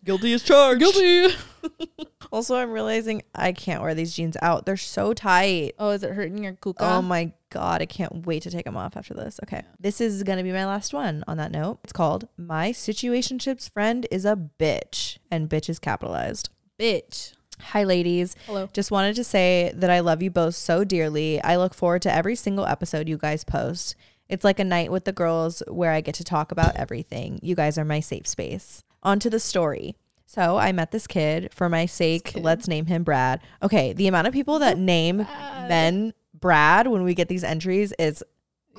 Guilty 0.05 0.33
as 0.33 0.43
charged. 0.43 0.81
guilty 0.81 1.35
Also, 2.33 2.57
I'm 2.57 2.71
realizing 2.71 3.23
I 3.35 3.53
can't 3.53 3.83
wear 3.83 3.95
these 3.95 4.15
jeans 4.15 4.37
out. 4.43 4.67
They're 4.67 4.77
so 4.77 5.13
tight. 5.13 5.75
oh 5.79 5.91
is 5.91 6.03
it 6.03 6.13
hurting 6.13 6.43
your 6.43 6.55
kuka 6.55 6.85
Oh 6.85 7.03
my 7.03 7.33
god, 7.51 7.81
I 7.83 7.87
can't 7.87 8.27
wait 8.27 8.43
to 8.43 8.51
take 8.51 8.65
them 8.65 8.77
off 8.77 8.97
after 8.97 9.15
this. 9.15 9.41
Okay. 9.45 9.63
This 9.81 10.01
is 10.01 10.23
going 10.23 10.39
to 10.39 10.45
be 10.45 10.53
my 10.53 10.67
last 10.67 10.93
one 10.93 11.25
on 11.27 11.37
that 11.39 11.53
note. 11.53 11.79
It's 11.85 11.93
called 11.93 12.29
My 12.37 12.71
Situationships 12.71 13.73
Friend 13.73 14.07
is 14.11 14.25
a 14.25 14.37
Bitch 14.37 15.19
and 15.31 15.49
bitch 15.49 15.69
is 15.69 15.79
capitalized. 15.79 16.51
bitch 16.79 17.33
Hi 17.61 17.85
ladies. 17.85 18.37
hello 18.47 18.69
Just 18.73 18.91
wanted 18.91 19.17
to 19.17 19.25
say 19.25 19.73
that 19.75 19.89
I 19.89 20.01
love 20.01 20.23
you 20.23 20.31
both 20.31 20.55
so 20.55 20.85
dearly. 20.85 21.41
I 21.43 21.57
look 21.57 21.75
forward 21.75 22.03
to 22.03 22.13
every 22.13 22.37
single 22.37 22.67
episode 22.67 23.09
you 23.09 23.17
guys 23.17 23.45
post. 23.45 23.97
It's 24.29 24.45
like 24.45 24.59
a 24.59 24.65
night 24.65 24.91
with 24.91 25.05
the 25.05 25.13
girls 25.13 25.63
where 25.69 25.93
I 25.93 26.01
get 26.01 26.17
to 26.17 26.25
talk 26.25 26.53
about 26.53 26.77
everything. 26.77 27.39
You 27.43 27.55
guys 27.55 27.79
are 27.79 27.85
my 27.85 28.01
safe 28.01 28.27
space. 28.27 28.83
On 29.07 29.19
to 29.21 29.31
the 29.31 29.41
story. 29.41 29.97
So 30.27 30.59
I 30.59 30.73
met 30.73 30.91
this 30.91 31.07
kid. 31.07 31.51
For 31.55 31.69
my 31.69 31.87
sake, 31.87 32.33
let's 32.35 32.67
name 32.69 32.87
him 32.87 33.05
Brad. 33.05 33.41
Okay, 33.63 33.93
the 33.93 34.09
amount 34.09 34.27
of 34.27 34.33
people 34.35 34.59
that 34.59 34.77
name 34.77 35.19
Brad. 35.19 35.69
men 35.69 36.13
Brad 36.35 36.89
when 36.89 37.05
we 37.05 37.15
get 37.15 37.29
these 37.29 37.45
entries 37.45 37.93
is 37.99 38.23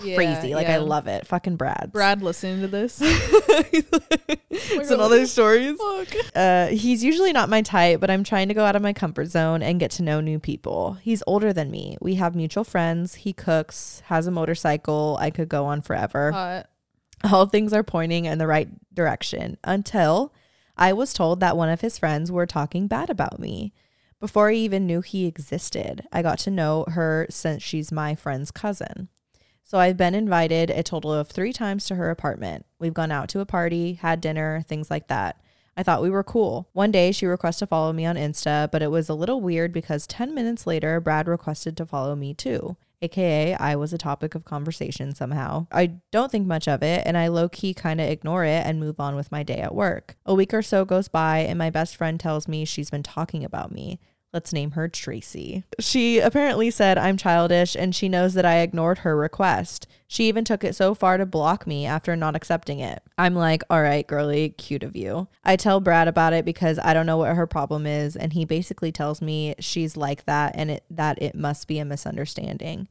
Yeah, 0.04 0.16
crazy. 0.16 0.54
like 0.54 0.68
I 0.68 0.78
love 0.78 1.08
it. 1.08 1.26
Fucking 1.26 1.56
Brad. 1.56 1.92
brad 1.94 2.22
listening 2.22 2.62
to 2.62 2.68
this 2.68 3.00
It's 4.50 4.92
another 4.92 5.26
stories. 5.26 5.78
Fuck. 5.78 6.08
Uh, 6.36 6.68
he's 6.68 7.04
usually 7.04 7.32
not 7.34 7.50
my 7.50 7.62
type, 7.62 8.00
but 8.00 8.10
I'm 8.12 8.24
trying 8.24 8.50
to 8.50 8.54
go 8.54 8.66
out 8.66 8.76
of 8.76 8.82
my 8.82 8.94
comfort 8.94 9.26
zone 9.28 9.64
and 9.64 9.80
get 9.80 9.92
to 9.92 10.04
know 10.04 10.20
new 10.22 10.40
people. 10.40 10.94
He's 11.02 11.24
older 11.26 11.54
than 11.54 11.72
me. 11.72 11.98
We 12.02 12.16
have 12.16 12.36
mutual 12.36 12.64
friends. 12.64 13.16
He 13.16 13.34
cooks, 13.34 14.02
has 14.06 14.28
a 14.28 14.32
motorcycle. 14.32 15.18
I 15.20 15.30
could 15.32 15.50
go 15.50 15.66
on 15.66 15.82
forever. 15.82 16.32
Hot. 16.32 16.70
All 17.24 17.46
things 17.46 17.74
are 17.74 17.84
pointing 17.84 18.26
in 18.26 18.38
the 18.38 18.48
right 18.48 18.70
direction 18.94 19.58
until 19.64 20.34
I 20.78 20.94
was 20.94 21.14
told 21.14 21.40
that 21.40 21.58
one 21.58 21.70
of 21.70 21.82
his 21.82 21.98
friends 21.98 22.32
were 22.32 22.46
talking 22.46 22.88
bad 22.88 23.10
about 23.10 23.40
me. 23.40 23.74
Before 24.20 24.50
I 24.50 24.54
even 24.54 24.88
knew 24.88 25.02
he 25.02 25.26
existed, 25.26 26.08
I 26.12 26.22
got 26.22 26.40
to 26.40 26.52
know 26.52 26.86
her 26.90 27.28
since 27.30 27.62
she's 27.62 27.92
my 27.92 28.16
friend's 28.16 28.52
cousin. 28.52 29.10
So 29.64 29.80
I've 29.80 29.98
been 29.98 30.16
invited 30.16 30.70
a 30.70 30.82
total 30.82 31.14
of 31.14 31.28
three 31.28 31.52
times 31.52 31.86
to 31.88 31.96
her 31.96 32.10
apartment. 32.10 32.66
We've 32.80 32.94
gone 32.94 33.12
out 33.12 33.30
to 33.30 33.42
a 33.42 33.46
party, 33.46 33.94
had 33.94 34.22
dinner, 34.22 34.64
things 34.68 34.90
like 34.90 35.08
that. 35.10 35.42
I 35.76 35.84
thought 35.84 36.02
we 36.02 36.10
were 36.10 36.24
cool. 36.24 36.70
One 36.74 36.92
day 36.92 37.12
she 37.12 37.26
requested 37.26 37.68
to 37.68 37.68
follow 37.68 37.94
me 37.94 38.06
on 38.06 38.16
Insta, 38.16 38.72
but 38.72 38.82
it 38.82 38.90
was 38.90 39.10
a 39.10 39.14
little 39.14 39.42
weird 39.42 39.74
because 39.74 40.08
10 40.08 40.34
minutes 40.34 40.66
later, 40.66 41.00
Brad 41.00 41.28
requested 41.28 41.78
to 41.78 41.86
follow 41.86 42.16
me 42.16 42.34
too. 42.34 42.78
AKA, 43.02 43.54
I 43.56 43.76
was 43.76 43.94
a 43.94 43.98
topic 43.98 44.34
of 44.34 44.46
conversation 44.46 45.14
somehow. 45.14 45.68
I 45.72 45.98
don't 46.12 46.32
think 46.32 46.48
much 46.48 46.68
of 46.68 46.82
it, 46.82 47.04
and 47.06 47.18
I 47.18 47.28
low 47.28 47.48
key 47.48 47.74
kind 47.74 48.02
of 48.02 48.10
ignore 48.10 48.44
it 48.44 48.66
and 48.66 48.80
move 48.80 49.00
on 49.00 49.16
with 49.16 49.32
my 49.32 49.44
day 49.44 49.60
at 49.60 49.76
work. 49.76 50.18
A 50.26 50.34
week 50.34 50.54
or 50.54 50.62
so 50.62 50.84
goes 50.84 51.08
by, 51.08 51.40
and 51.40 51.60
my 51.60 51.70
best 51.70 51.96
friend 51.96 52.20
tells 52.20 52.48
me 52.48 52.66
she's 52.66 52.90
been 52.90 53.04
talking 53.04 53.44
about 53.44 53.72
me. 53.72 54.00
Let's 54.38 54.54
name 54.54 54.74
her 54.74 54.88
Tracy. 54.88 55.64
She 55.80 56.20
apparently 56.20 56.70
said 56.70 57.00
I'm 57.00 57.18
childish 57.18 57.76
and 57.76 57.96
she 57.96 58.08
knows 58.08 58.36
that 58.36 58.46
I 58.46 58.60
ignored 58.60 59.00
her 59.00 59.18
request. 59.18 59.88
She 60.08 60.28
even 60.28 60.46
took 60.46 60.64
it 60.64 60.76
so 60.76 60.94
far 60.94 61.18
to 61.18 61.26
block 61.26 61.66
me 61.66 61.88
after 61.88 62.16
not 62.16 62.36
accepting 62.36 62.80
it. 62.80 63.02
I'm 63.18 63.34
like, 63.34 63.64
all 63.68 63.82
right, 63.82 64.06
girly, 64.06 64.50
cute 64.50 64.84
of 64.84 64.96
you. 64.96 65.28
I 65.44 65.56
tell 65.56 65.80
Brad 65.80 66.08
about 66.08 66.34
it 66.34 66.46
because 66.46 66.78
I 66.84 66.94
don't 66.94 67.08
know 67.08 67.18
what 67.18 67.36
her 67.36 67.48
problem 67.48 67.88
is, 67.88 68.16
and 68.16 68.34
he 68.34 68.46
basically 68.46 68.92
tells 68.92 69.24
me 69.24 69.56
she's 69.58 69.98
like 69.98 70.26
that 70.26 70.52
and 70.56 70.70
it, 70.70 70.84
that 70.92 71.20
it 71.20 71.34
must 71.34 71.68
be 71.68 71.80
a 71.80 71.84
misunderstanding. 71.86 72.88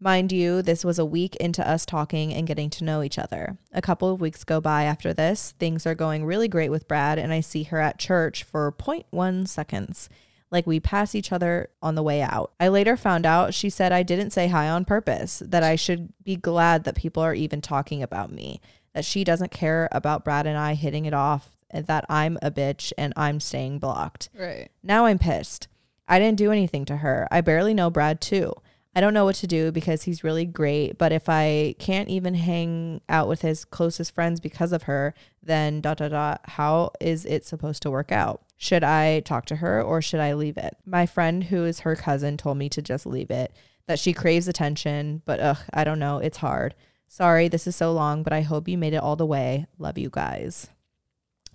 Mind 0.00 0.32
you, 0.32 0.60
this 0.60 0.84
was 0.84 0.98
a 0.98 1.04
week 1.04 1.36
into 1.36 1.64
us 1.64 1.86
talking 1.86 2.34
and 2.34 2.48
getting 2.48 2.68
to 2.70 2.84
know 2.84 3.04
each 3.04 3.16
other. 3.16 3.58
A 3.72 3.80
couple 3.80 4.12
of 4.12 4.20
weeks 4.20 4.42
go 4.42 4.60
by 4.60 4.82
after 4.82 5.14
this. 5.14 5.52
Things 5.60 5.86
are 5.86 5.94
going 5.94 6.24
really 6.24 6.48
great 6.48 6.70
with 6.70 6.88
Brad, 6.88 7.16
and 7.16 7.32
I 7.32 7.42
see 7.42 7.62
her 7.62 7.78
at 7.78 8.00
church 8.00 8.42
for 8.42 8.72
0.1 8.72 9.46
seconds. 9.46 10.08
Like 10.50 10.66
we 10.66 10.80
pass 10.80 11.14
each 11.14 11.32
other 11.32 11.70
on 11.82 11.94
the 11.94 12.02
way 12.02 12.22
out. 12.22 12.52
I 12.58 12.68
later 12.68 12.96
found 12.96 13.24
out 13.24 13.54
she 13.54 13.70
said 13.70 13.92
I 13.92 14.02
didn't 14.02 14.30
say 14.30 14.48
hi 14.48 14.68
on 14.68 14.84
purpose, 14.84 15.42
that 15.46 15.62
I 15.62 15.76
should 15.76 16.12
be 16.24 16.36
glad 16.36 16.84
that 16.84 16.96
people 16.96 17.22
are 17.22 17.34
even 17.34 17.60
talking 17.60 18.02
about 18.02 18.32
me, 18.32 18.60
that 18.92 19.04
she 19.04 19.22
doesn't 19.22 19.52
care 19.52 19.88
about 19.92 20.24
Brad 20.24 20.46
and 20.46 20.58
I 20.58 20.74
hitting 20.74 21.04
it 21.06 21.14
off, 21.14 21.56
and 21.70 21.86
that 21.86 22.04
I'm 22.08 22.38
a 22.42 22.50
bitch 22.50 22.92
and 22.98 23.12
I'm 23.16 23.38
staying 23.38 23.78
blocked. 23.78 24.28
Right. 24.34 24.70
Now 24.82 25.06
I'm 25.06 25.18
pissed. 25.18 25.68
I 26.08 26.18
didn't 26.18 26.38
do 26.38 26.50
anything 26.50 26.84
to 26.86 26.96
her. 26.96 27.28
I 27.30 27.40
barely 27.40 27.72
know 27.72 27.90
Brad 27.90 28.20
too. 28.20 28.52
I 28.94 29.00
don't 29.00 29.14
know 29.14 29.24
what 29.24 29.36
to 29.36 29.46
do 29.46 29.70
because 29.70 30.02
he's 30.02 30.24
really 30.24 30.44
great, 30.44 30.98
but 30.98 31.12
if 31.12 31.28
I 31.28 31.76
can't 31.78 32.08
even 32.08 32.34
hang 32.34 33.00
out 33.08 33.28
with 33.28 33.42
his 33.42 33.64
closest 33.64 34.12
friends 34.12 34.40
because 34.40 34.72
of 34.72 34.82
her, 34.84 35.14
then 35.40 35.80
dot 35.80 35.98
dot 35.98 36.10
dot 36.10 36.40
how 36.44 36.90
is 37.00 37.24
it 37.24 37.46
supposed 37.46 37.82
to 37.82 37.90
work 37.90 38.10
out? 38.10 38.42
Should 38.62 38.84
I 38.84 39.20
talk 39.20 39.46
to 39.46 39.56
her 39.56 39.80
or 39.82 40.02
should 40.02 40.20
I 40.20 40.34
leave 40.34 40.58
it? 40.58 40.76
My 40.84 41.06
friend 41.06 41.44
who 41.44 41.64
is 41.64 41.80
her 41.80 41.96
cousin 41.96 42.36
told 42.36 42.58
me 42.58 42.68
to 42.68 42.82
just 42.82 43.06
leave 43.06 43.30
it. 43.30 43.52
That 43.86 43.98
she 43.98 44.12
craves 44.12 44.48
attention, 44.48 45.22
but 45.24 45.40
ugh, 45.40 45.56
I 45.72 45.82
don't 45.82 45.98
know, 45.98 46.18
it's 46.18 46.36
hard. 46.36 46.74
Sorry, 47.08 47.48
this 47.48 47.66
is 47.66 47.74
so 47.74 47.90
long, 47.94 48.22
but 48.22 48.34
I 48.34 48.42
hope 48.42 48.68
you 48.68 48.76
made 48.76 48.92
it 48.92 48.98
all 49.02 49.16
the 49.16 49.24
way. 49.24 49.66
Love 49.78 49.96
you 49.96 50.10
guys. 50.10 50.68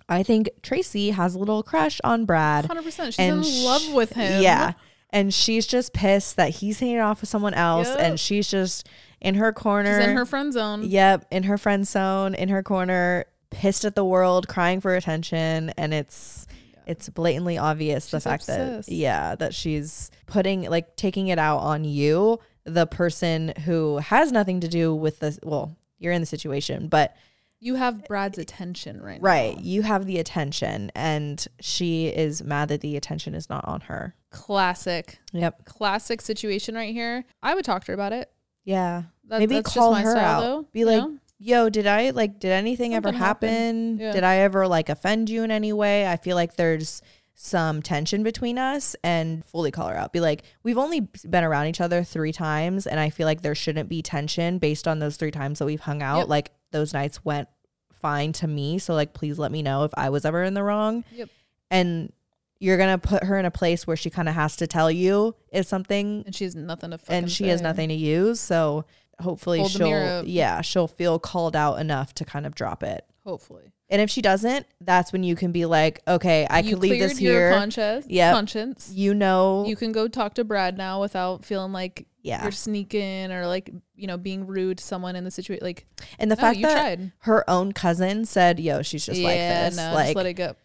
I 0.08 0.24
think 0.24 0.50
Tracy 0.62 1.10
has 1.10 1.36
a 1.36 1.38
little 1.38 1.62
crush 1.62 2.00
on 2.02 2.24
Brad. 2.24 2.66
100%. 2.66 3.04
She's 3.06 3.18
in 3.20 3.40
love 3.64 3.92
with 3.92 4.12
him. 4.14 4.42
Yeah. 4.42 4.72
And 5.10 5.32
she's 5.32 5.64
just 5.64 5.92
pissed 5.92 6.34
that 6.36 6.50
he's 6.50 6.80
hanging 6.80 6.98
off 6.98 7.20
with 7.20 7.30
someone 7.30 7.54
else 7.54 7.86
Yep. 7.86 7.98
and 8.00 8.18
she's 8.20 8.50
just 8.50 8.88
in 9.20 9.36
her 9.36 9.52
corner. 9.52 10.00
She's 10.00 10.08
in 10.08 10.16
her 10.16 10.26
friend 10.26 10.52
zone. 10.52 10.82
Yep, 10.82 11.26
in 11.30 11.44
her 11.44 11.56
friend 11.56 11.86
zone, 11.86 12.34
in 12.34 12.48
her 12.48 12.64
corner, 12.64 13.26
pissed 13.50 13.84
at 13.84 13.94
the 13.94 14.04
world, 14.04 14.48
crying 14.48 14.80
for 14.80 14.94
attention, 14.96 15.70
and 15.78 15.94
it's 15.94 16.46
it's 16.86 17.08
blatantly 17.08 17.58
obvious 17.58 18.10
the 18.10 18.20
fact 18.20 18.42
obsessed. 18.44 18.88
that 18.88 18.94
yeah, 18.94 19.34
that 19.36 19.54
she's 19.54 20.10
putting 20.26 20.62
like 20.70 20.96
taking 20.96 21.28
it 21.28 21.38
out 21.38 21.58
on 21.58 21.84
you, 21.84 22.38
the 22.64 22.86
person 22.86 23.52
who 23.64 23.98
has 23.98 24.32
nothing 24.32 24.60
to 24.60 24.68
do 24.68 24.94
with 24.94 25.18
this 25.18 25.38
well, 25.42 25.76
you're 25.98 26.12
in 26.12 26.22
the 26.22 26.26
situation, 26.26 26.88
but 26.88 27.16
You 27.58 27.74
have 27.76 28.04
Brad's 28.06 28.38
attention 28.38 29.00
right 29.00 29.20
now. 29.20 29.26
right, 29.28 29.58
you 29.60 29.82
have 29.82 30.06
the 30.06 30.18
attention 30.18 30.90
and 30.94 31.44
she 31.60 32.06
is 32.08 32.42
mad 32.44 32.68
that 32.68 32.82
the 32.82 32.96
attention 32.96 33.34
is 33.34 33.48
not 33.48 33.64
on 33.66 33.80
her. 33.82 34.14
Classic. 34.30 35.18
Yep. 35.32 35.64
Classic 35.64 36.20
situation 36.20 36.74
right 36.74 36.92
here. 36.94 37.24
I 37.42 37.54
would 37.54 37.64
talk 37.64 37.82
to 37.84 37.92
her 37.92 37.94
about 37.94 38.12
it. 38.12 38.30
Yeah. 38.64 39.04
That, 39.28 39.40
Maybe 39.40 39.54
that's 39.56 39.72
call 39.74 39.92
just 39.92 40.04
my 40.04 40.08
her 40.08 40.10
style 40.12 40.36
out. 40.36 40.40
though. 40.40 40.62
Be 40.72 40.84
like, 40.84 40.98
know? 41.02 41.16
Yo, 41.38 41.68
did 41.68 41.86
I 41.86 42.10
like 42.10 42.38
did 42.40 42.52
anything 42.52 42.94
ever 42.94 43.08
Something 43.08 43.18
happened. 43.18 43.52
happen? 43.52 43.98
Yeah. 43.98 44.12
Did 44.12 44.24
I 44.24 44.36
ever 44.36 44.66
like 44.66 44.88
offend 44.88 45.28
you 45.28 45.42
in 45.42 45.50
any 45.50 45.72
way? 45.72 46.06
I 46.08 46.16
feel 46.16 46.34
like 46.34 46.56
there's 46.56 47.02
some 47.34 47.82
tension 47.82 48.22
between 48.22 48.56
us 48.56 48.96
and 49.04 49.44
fully 49.44 49.70
call 49.70 49.88
her 49.88 49.96
out. 49.96 50.10
Be 50.12 50.20
like, 50.20 50.44
we've 50.62 50.78
only 50.78 51.00
been 51.28 51.44
around 51.44 51.66
each 51.66 51.82
other 51.82 52.02
three 52.02 52.32
times 52.32 52.86
and 52.86 52.98
I 52.98 53.10
feel 53.10 53.26
like 53.26 53.42
there 53.42 53.54
shouldn't 53.54 53.90
be 53.90 54.00
tension 54.00 54.56
based 54.58 54.88
on 54.88 54.98
those 54.98 55.16
three 55.16 55.30
times 55.30 55.58
that 55.58 55.66
we've 55.66 55.80
hung 55.80 56.00
out. 56.02 56.20
Yep. 56.20 56.28
Like 56.28 56.52
those 56.70 56.94
nights 56.94 57.22
went 57.24 57.48
fine 57.92 58.32
to 58.32 58.46
me. 58.46 58.78
So 58.78 58.94
like 58.94 59.12
please 59.12 59.38
let 59.38 59.52
me 59.52 59.60
know 59.60 59.84
if 59.84 59.92
I 59.98 60.08
was 60.08 60.24
ever 60.24 60.42
in 60.42 60.54
the 60.54 60.62
wrong. 60.62 61.04
Yep. 61.12 61.28
And 61.70 62.10
you're 62.58 62.78
gonna 62.78 62.96
put 62.96 63.24
her 63.24 63.38
in 63.38 63.44
a 63.44 63.50
place 63.50 63.86
where 63.86 63.98
she 63.98 64.08
kind 64.08 64.30
of 64.30 64.34
has 64.34 64.56
to 64.56 64.66
tell 64.66 64.90
you 64.90 65.34
if 65.52 65.66
something 65.66 66.22
and 66.24 66.34
she 66.34 66.44
has 66.44 66.56
nothing 66.56 66.92
to 66.92 66.98
and 67.10 67.30
she 67.30 67.48
has 67.48 67.60
nothing 67.60 67.90
to 67.90 67.94
use. 67.94 68.40
So 68.40 68.86
hopefully 69.20 69.58
Hold 69.60 69.70
she'll 69.70 70.24
yeah, 70.24 70.60
she'll 70.60 70.88
feel 70.88 71.18
called 71.18 71.56
out 71.56 71.80
enough 71.80 72.14
to 72.14 72.24
kind 72.24 72.46
of 72.46 72.54
drop 72.54 72.82
it. 72.82 73.04
Hopefully. 73.24 73.72
And 73.88 74.02
if 74.02 74.10
she 74.10 74.20
doesn't, 74.20 74.66
that's 74.80 75.12
when 75.12 75.22
you 75.22 75.36
can 75.36 75.52
be 75.52 75.64
like, 75.64 76.00
okay, 76.08 76.44
I 76.50 76.58
you 76.60 76.70
could 76.70 76.80
leave 76.80 77.00
this 77.00 77.16
here. 77.18 77.52
conscience. 77.52 78.06
Yep. 78.08 78.34
Conscience. 78.34 78.90
you 78.92 79.14
know, 79.14 79.64
You 79.66 79.76
can 79.76 79.92
go 79.92 80.08
talk 80.08 80.34
to 80.34 80.44
Brad 80.44 80.76
now 80.76 81.00
without 81.00 81.44
feeling 81.44 81.72
like 81.72 82.06
yeah. 82.20 82.42
you're 82.42 82.50
sneaking 82.50 83.30
or 83.30 83.46
like, 83.46 83.70
you 83.94 84.08
know, 84.08 84.16
being 84.16 84.46
rude 84.48 84.78
to 84.78 84.84
someone 84.84 85.14
in 85.14 85.22
the 85.22 85.30
situation. 85.30 85.64
Like, 85.64 85.86
And 86.18 86.30
the 86.30 86.34
no, 86.34 86.40
fact 86.40 86.60
that 86.62 86.72
tried. 86.72 87.12
her 87.18 87.48
own 87.48 87.70
cousin 87.72 88.24
said, 88.24 88.58
"Yo, 88.58 88.82
she's 88.82 89.06
just 89.06 89.20
like 89.20 89.36
yeah, 89.36 89.68
this." 89.68 89.76
no, 89.76 89.94
like 89.94 90.16
let 90.16 90.26
it 90.26 90.34
go. 90.34 90.56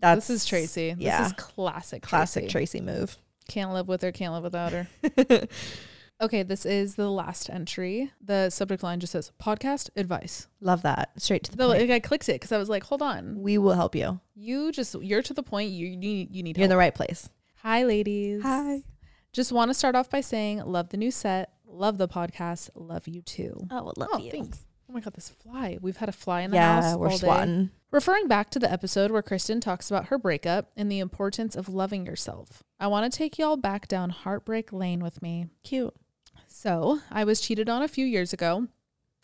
that's 0.00 0.28
This 0.28 0.42
is 0.42 0.46
Tracy. 0.46 0.94
Yeah, 0.96 1.18
This 1.18 1.28
is 1.28 1.32
classic. 1.34 2.02
classic 2.02 2.48
Tracy. 2.48 2.78
Tracy 2.78 2.80
move. 2.80 3.18
Can't 3.48 3.72
live 3.72 3.88
with 3.88 4.02
her. 4.02 4.12
Can't 4.12 4.32
live 4.34 4.44
without 4.44 4.70
her. 4.72 4.86
okay, 6.22 6.42
this 6.42 6.64
is 6.64 6.94
the 6.94 7.10
last 7.10 7.50
entry. 7.50 8.10
The 8.24 8.48
subject 8.50 8.82
line 8.82 9.00
just 9.00 9.12
says 9.12 9.32
podcast 9.42 9.90
advice. 9.96 10.46
Love 10.60 10.82
that. 10.82 11.10
Straight 11.20 11.42
to 11.44 11.50
the 11.50 11.56
point. 11.66 11.80
like, 11.80 11.90
I 11.90 12.00
clicked 12.00 12.28
it 12.28 12.34
because 12.34 12.52
I 12.52 12.58
was 12.58 12.68
like, 12.68 12.84
hold 12.84 13.02
on. 13.02 13.42
we 13.42 13.58
will 13.58 13.74
help 13.74 13.94
you. 13.94 14.20
You 14.34 14.72
just 14.72 14.94
you're 15.02 15.22
to 15.22 15.34
the 15.34 15.42
point. 15.42 15.70
You 15.70 15.88
you 15.88 15.96
need 15.96 16.34
you 16.34 16.42
need 16.42 16.56
You're 16.56 16.64
in 16.64 16.70
the 16.70 16.76
right 16.76 16.94
place. 16.94 17.28
Hi, 17.62 17.84
ladies. 17.84 18.42
Hi. 18.42 18.82
Just 19.32 19.52
want 19.52 19.70
to 19.70 19.74
start 19.74 19.94
off 19.94 20.10
by 20.10 20.20
saying, 20.20 20.62
love 20.64 20.90
the 20.90 20.96
new 20.96 21.10
set, 21.10 21.52
love 21.66 21.96
the 21.98 22.08
podcast, 22.08 22.68
love 22.74 23.08
you 23.08 23.22
too. 23.22 23.66
Oh, 23.70 23.92
love 23.96 24.08
Oh, 24.12 24.28
thanks. 24.30 24.64
Oh 24.90 24.92
my 24.92 25.00
god, 25.00 25.14
this 25.14 25.30
fly! 25.30 25.78
We've 25.80 25.96
had 25.96 26.10
a 26.10 26.12
fly 26.12 26.42
in 26.42 26.50
the 26.50 26.58
Yeah, 26.58 26.82
house 26.82 26.96
we're 26.96 27.06
all 27.06 27.12
day. 27.16 27.26
swatting. 27.26 27.70
Referring 27.90 28.28
back 28.28 28.50
to 28.50 28.58
the 28.58 28.70
episode 28.70 29.10
where 29.10 29.22
Kristen 29.22 29.58
talks 29.60 29.90
about 29.90 30.06
her 30.06 30.18
breakup 30.18 30.70
and 30.76 30.92
the 30.92 30.98
importance 30.98 31.56
of 31.56 31.68
loving 31.70 32.04
yourself, 32.04 32.62
I 32.78 32.88
want 32.88 33.10
to 33.10 33.16
take 33.16 33.38
y'all 33.38 33.56
back 33.56 33.88
down 33.88 34.10
heartbreak 34.10 34.70
lane 34.70 35.02
with 35.02 35.22
me. 35.22 35.46
Cute. 35.64 35.94
So, 36.62 37.00
I 37.10 37.24
was 37.24 37.40
cheated 37.40 37.68
on 37.68 37.82
a 37.82 37.88
few 37.88 38.06
years 38.06 38.32
ago. 38.32 38.68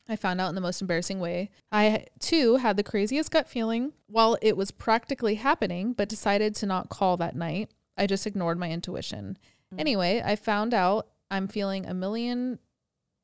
I 0.09 0.17
found 0.17 0.41
out 0.41 0.49
in 0.49 0.57
the 0.57 0.61
most 0.61 0.81
embarrassing 0.81 1.21
way. 1.21 1.51
I 1.71 2.07
too 2.19 2.57
had 2.57 2.77
the 2.77 2.83
craziest 2.83 3.31
gut 3.31 3.49
feeling 3.49 3.93
while 4.09 4.37
it 4.43 4.57
was 4.57 4.73
practically 4.73 5.37
happening, 5.37 5.93
but 5.93 6.09
decided 6.09 6.57
to 6.57 6.67
not 6.67 6.89
call 6.89 7.17
that 7.19 7.37
night. 7.37 7.71
I 7.97 8.09
just 8.09 8.27
ignored 8.27 8.59
my 8.59 8.73
intuition. 8.73 9.39
Mm. 9.73 9.81
Anyway, 9.81 10.21
I 10.25 10.35
found 10.35 10.75
out 10.75 11.11
I'm 11.31 11.47
feeling 11.47 11.87
a 11.87 11.95
million 11.95 12.59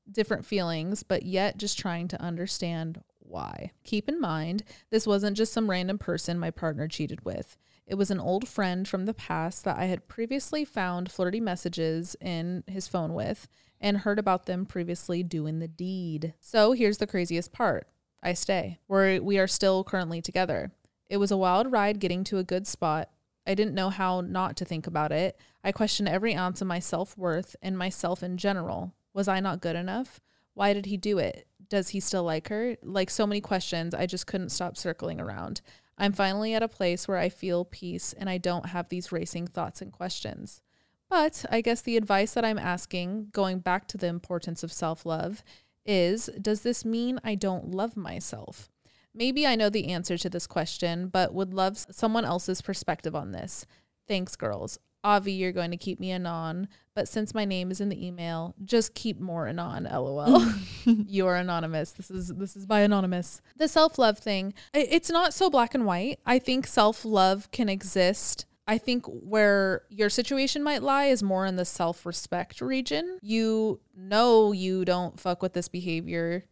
different 0.09 0.47
feelings, 0.47 1.03
but 1.03 1.25
yet 1.25 1.59
just 1.59 1.77
trying 1.77 2.07
to 2.07 2.23
understand 2.23 3.03
why. 3.19 3.73
Keep 3.83 4.09
in 4.09 4.21
mind, 4.21 4.63
this 4.91 5.09
wasn't 5.09 5.37
just 5.37 5.53
some 5.53 5.69
random 5.69 5.99
person 5.99 6.39
my 6.39 6.53
partner 6.53 6.87
cheated 6.87 7.25
with. 7.25 7.57
It 7.85 7.97
was 7.97 8.13
an 8.13 8.21
old 8.21 8.47
friend 8.47 8.87
from 8.87 9.07
the 9.07 9.13
past 9.13 9.65
that 9.65 9.77
I 9.77 9.87
had 9.87 10.07
previously 10.07 10.65
found 10.65 11.11
flirty 11.11 11.41
messages 11.41 12.15
in 12.21 12.63
his 12.69 12.87
phone 12.87 13.13
with 13.13 13.49
and 13.85 13.99
heard 13.99 14.19
about 14.19 14.47
them 14.47 14.65
previously 14.65 15.23
doing 15.23 15.59
the 15.59 15.69
deed. 15.69 16.33
So 16.41 16.73
here's 16.73 16.97
the 16.97 17.07
craziest 17.07 17.53
part 17.53 17.87
I 18.23 18.33
stay. 18.33 18.79
We're, 18.89 19.21
we 19.21 19.39
are 19.39 19.47
still 19.47 19.85
currently 19.85 20.23
together. 20.23 20.73
It 21.11 21.19
was 21.19 21.31
a 21.31 21.37
wild 21.37 21.71
ride 21.71 22.01
getting 22.01 22.25
to 22.25 22.39
a 22.39 22.45
good 22.45 22.67
spot. 22.67 23.11
I 23.47 23.55
didn't 23.55 23.75
know 23.75 23.91
how 23.91 24.23
not 24.23 24.57
to 24.57 24.65
think 24.65 24.87
about 24.87 25.13
it. 25.13 25.39
I 25.63 25.71
questioned 25.71 26.09
every 26.09 26.35
ounce 26.35 26.63
of 26.63 26.67
my 26.67 26.79
self 26.79 27.19
worth 27.19 27.57
and 27.61 27.77
myself 27.77 28.23
in 28.23 28.39
general. 28.39 28.95
Was 29.13 29.29
I 29.29 29.41
not 29.41 29.61
good 29.61 29.77
enough? 29.77 30.19
Why 30.55 30.73
did 30.73 30.87
he 30.87 30.97
do 30.97 31.19
it? 31.19 31.47
Does 31.69 31.91
he 31.91 32.01
still 32.01 32.25
like 32.25 32.49
her? 32.49 32.77
Like 32.83 33.11
so 33.11 33.27
many 33.27 33.43
questions, 33.43 33.95
I 33.95 34.07
just 34.07 34.27
couldn't 34.27 34.49
stop 34.49 34.79
circling 34.79 35.21
around. 35.21 35.61
I'm 35.99 36.13
finally 36.15 36.55
at 36.55 36.63
a 36.63 36.69
place 36.69 37.07
where 37.07 37.19
I 37.19 37.29
feel 37.29 37.67
peace 37.67 38.15
and 38.15 38.31
I 38.31 38.39
don't 38.39 38.71
have 38.71 38.89
these 38.89 39.13
racing 39.13 39.49
thoughts 39.49 39.83
and 39.83 39.93
questions. 39.93 40.63
But 41.11 41.45
I 41.51 41.61
guess 41.61 41.81
the 41.81 41.97
advice 41.97 42.35
that 42.35 42.45
I'm 42.45 42.59
asking, 42.59 43.29
going 43.33 43.61
back 43.61 43.87
to 43.89 43.99
the 43.99 44.07
importance 44.07 44.63
of 44.63 44.73
self 44.73 45.07
love, 45.07 45.43
is 45.87 46.31
does 46.41 46.63
this 46.63 46.85
mean 46.85 47.21
I 47.23 47.35
don't 47.35 47.71
love 47.71 47.97
myself? 47.97 48.71
Maybe 49.15 49.47
I 49.47 49.55
know 49.55 49.71
the 49.71 49.89
answer 49.89 50.19
to 50.19 50.29
this 50.29 50.47
question, 50.47 51.09
but 51.09 51.33
would 51.33 51.55
love 51.55 51.79
someone 51.91 52.25
else's 52.25 52.61
perspective 52.61 53.15
on 53.15 53.31
this. 53.31 53.65
Thanks, 54.09 54.35
girls. 54.35 54.79
Avi, 55.05 55.33
you're 55.33 55.53
going 55.53 55.71
to 55.71 55.77
keep 55.77 56.01
me 56.01 56.11
anon, 56.11 56.67
but 56.95 57.07
since 57.07 57.35
my 57.35 57.45
name 57.45 57.71
is 57.71 57.81
in 57.81 57.91
the 57.91 58.07
email, 58.07 58.55
just 58.65 58.95
keep 58.95 59.21
more 59.21 59.47
anon. 59.47 59.85
LOL. 59.85 60.43
you're 60.85 61.37
anonymous. 61.37 61.93
This 61.93 62.11
is 62.11 62.29
this 62.29 62.57
is 62.57 62.67
by 62.67 62.81
anonymous. 62.81 63.41
The 63.57 63.69
self 63.69 63.99
love 63.99 64.19
thing. 64.19 64.55
It's 64.73 65.11
not 65.11 65.35
so 65.35 65.51
black 65.51 65.75
and 65.75 65.87
white. 65.87 66.21
I 66.27 66.39
think 66.39 66.67
self 66.67 67.05
love 67.05 67.51
can 67.51 67.69
exist. 67.69 68.47
I 68.67 68.79
think 68.79 69.05
where 69.07 69.83
your 69.91 70.09
situation 70.09 70.63
might 70.63 70.83
lie 70.83 71.07
is 71.07 71.23
more 71.23 71.45
in 71.47 71.57
the 71.57 71.65
self 71.65 72.07
respect 72.07 72.61
region. 72.61 73.19
You 73.21 73.81
know 73.95 74.53
you 74.53 74.85
don't 74.85 75.21
fuck 75.21 75.43
with 75.43 75.53
this 75.53 75.69
behavior. 75.69 76.45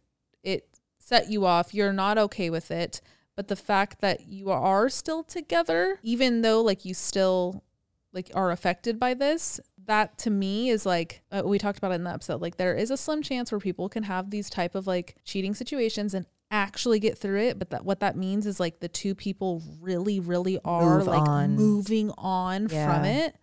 It 0.43 0.67
set 0.99 1.29
you 1.29 1.45
off. 1.45 1.73
You're 1.73 1.93
not 1.93 2.17
okay 2.17 2.49
with 2.49 2.71
it. 2.71 3.01
But 3.35 3.47
the 3.47 3.55
fact 3.55 4.01
that 4.01 4.27
you 4.27 4.51
are 4.51 4.89
still 4.89 5.23
together, 5.23 5.99
even 6.03 6.43
though 6.43 6.61
like 6.61 6.85
you 6.85 6.93
still 6.93 7.63
like 8.11 8.29
are 8.35 8.51
affected 8.51 8.99
by 8.99 9.15
this, 9.15 9.59
that 9.85 10.19
to 10.19 10.29
me 10.29 10.69
is 10.69 10.85
like 10.85 11.23
uh, 11.31 11.41
we 11.43 11.57
talked 11.57 11.79
about 11.79 11.91
it 11.91 11.95
in 11.95 12.03
the 12.03 12.11
episode. 12.11 12.41
Like 12.41 12.57
there 12.57 12.75
is 12.75 12.91
a 12.91 12.97
slim 12.97 13.23
chance 13.23 13.51
where 13.51 13.59
people 13.59 13.89
can 13.89 14.03
have 14.03 14.29
these 14.29 14.51
type 14.51 14.75
of 14.75 14.85
like 14.85 15.15
cheating 15.25 15.55
situations 15.55 16.13
and 16.13 16.27
actually 16.53 16.99
get 16.99 17.17
through 17.17 17.41
it. 17.41 17.59
But 17.59 17.71
that 17.71 17.83
what 17.83 17.99
that 17.99 18.15
means 18.15 18.45
is 18.45 18.59
like 18.59 18.79
the 18.79 18.87
two 18.87 19.15
people 19.15 19.61
really, 19.81 20.19
really 20.19 20.59
are 20.63 20.99
Move 20.99 21.07
like 21.07 21.27
on. 21.27 21.55
moving 21.55 22.11
on 22.17 22.67
from 22.69 23.03
it. 23.03 23.35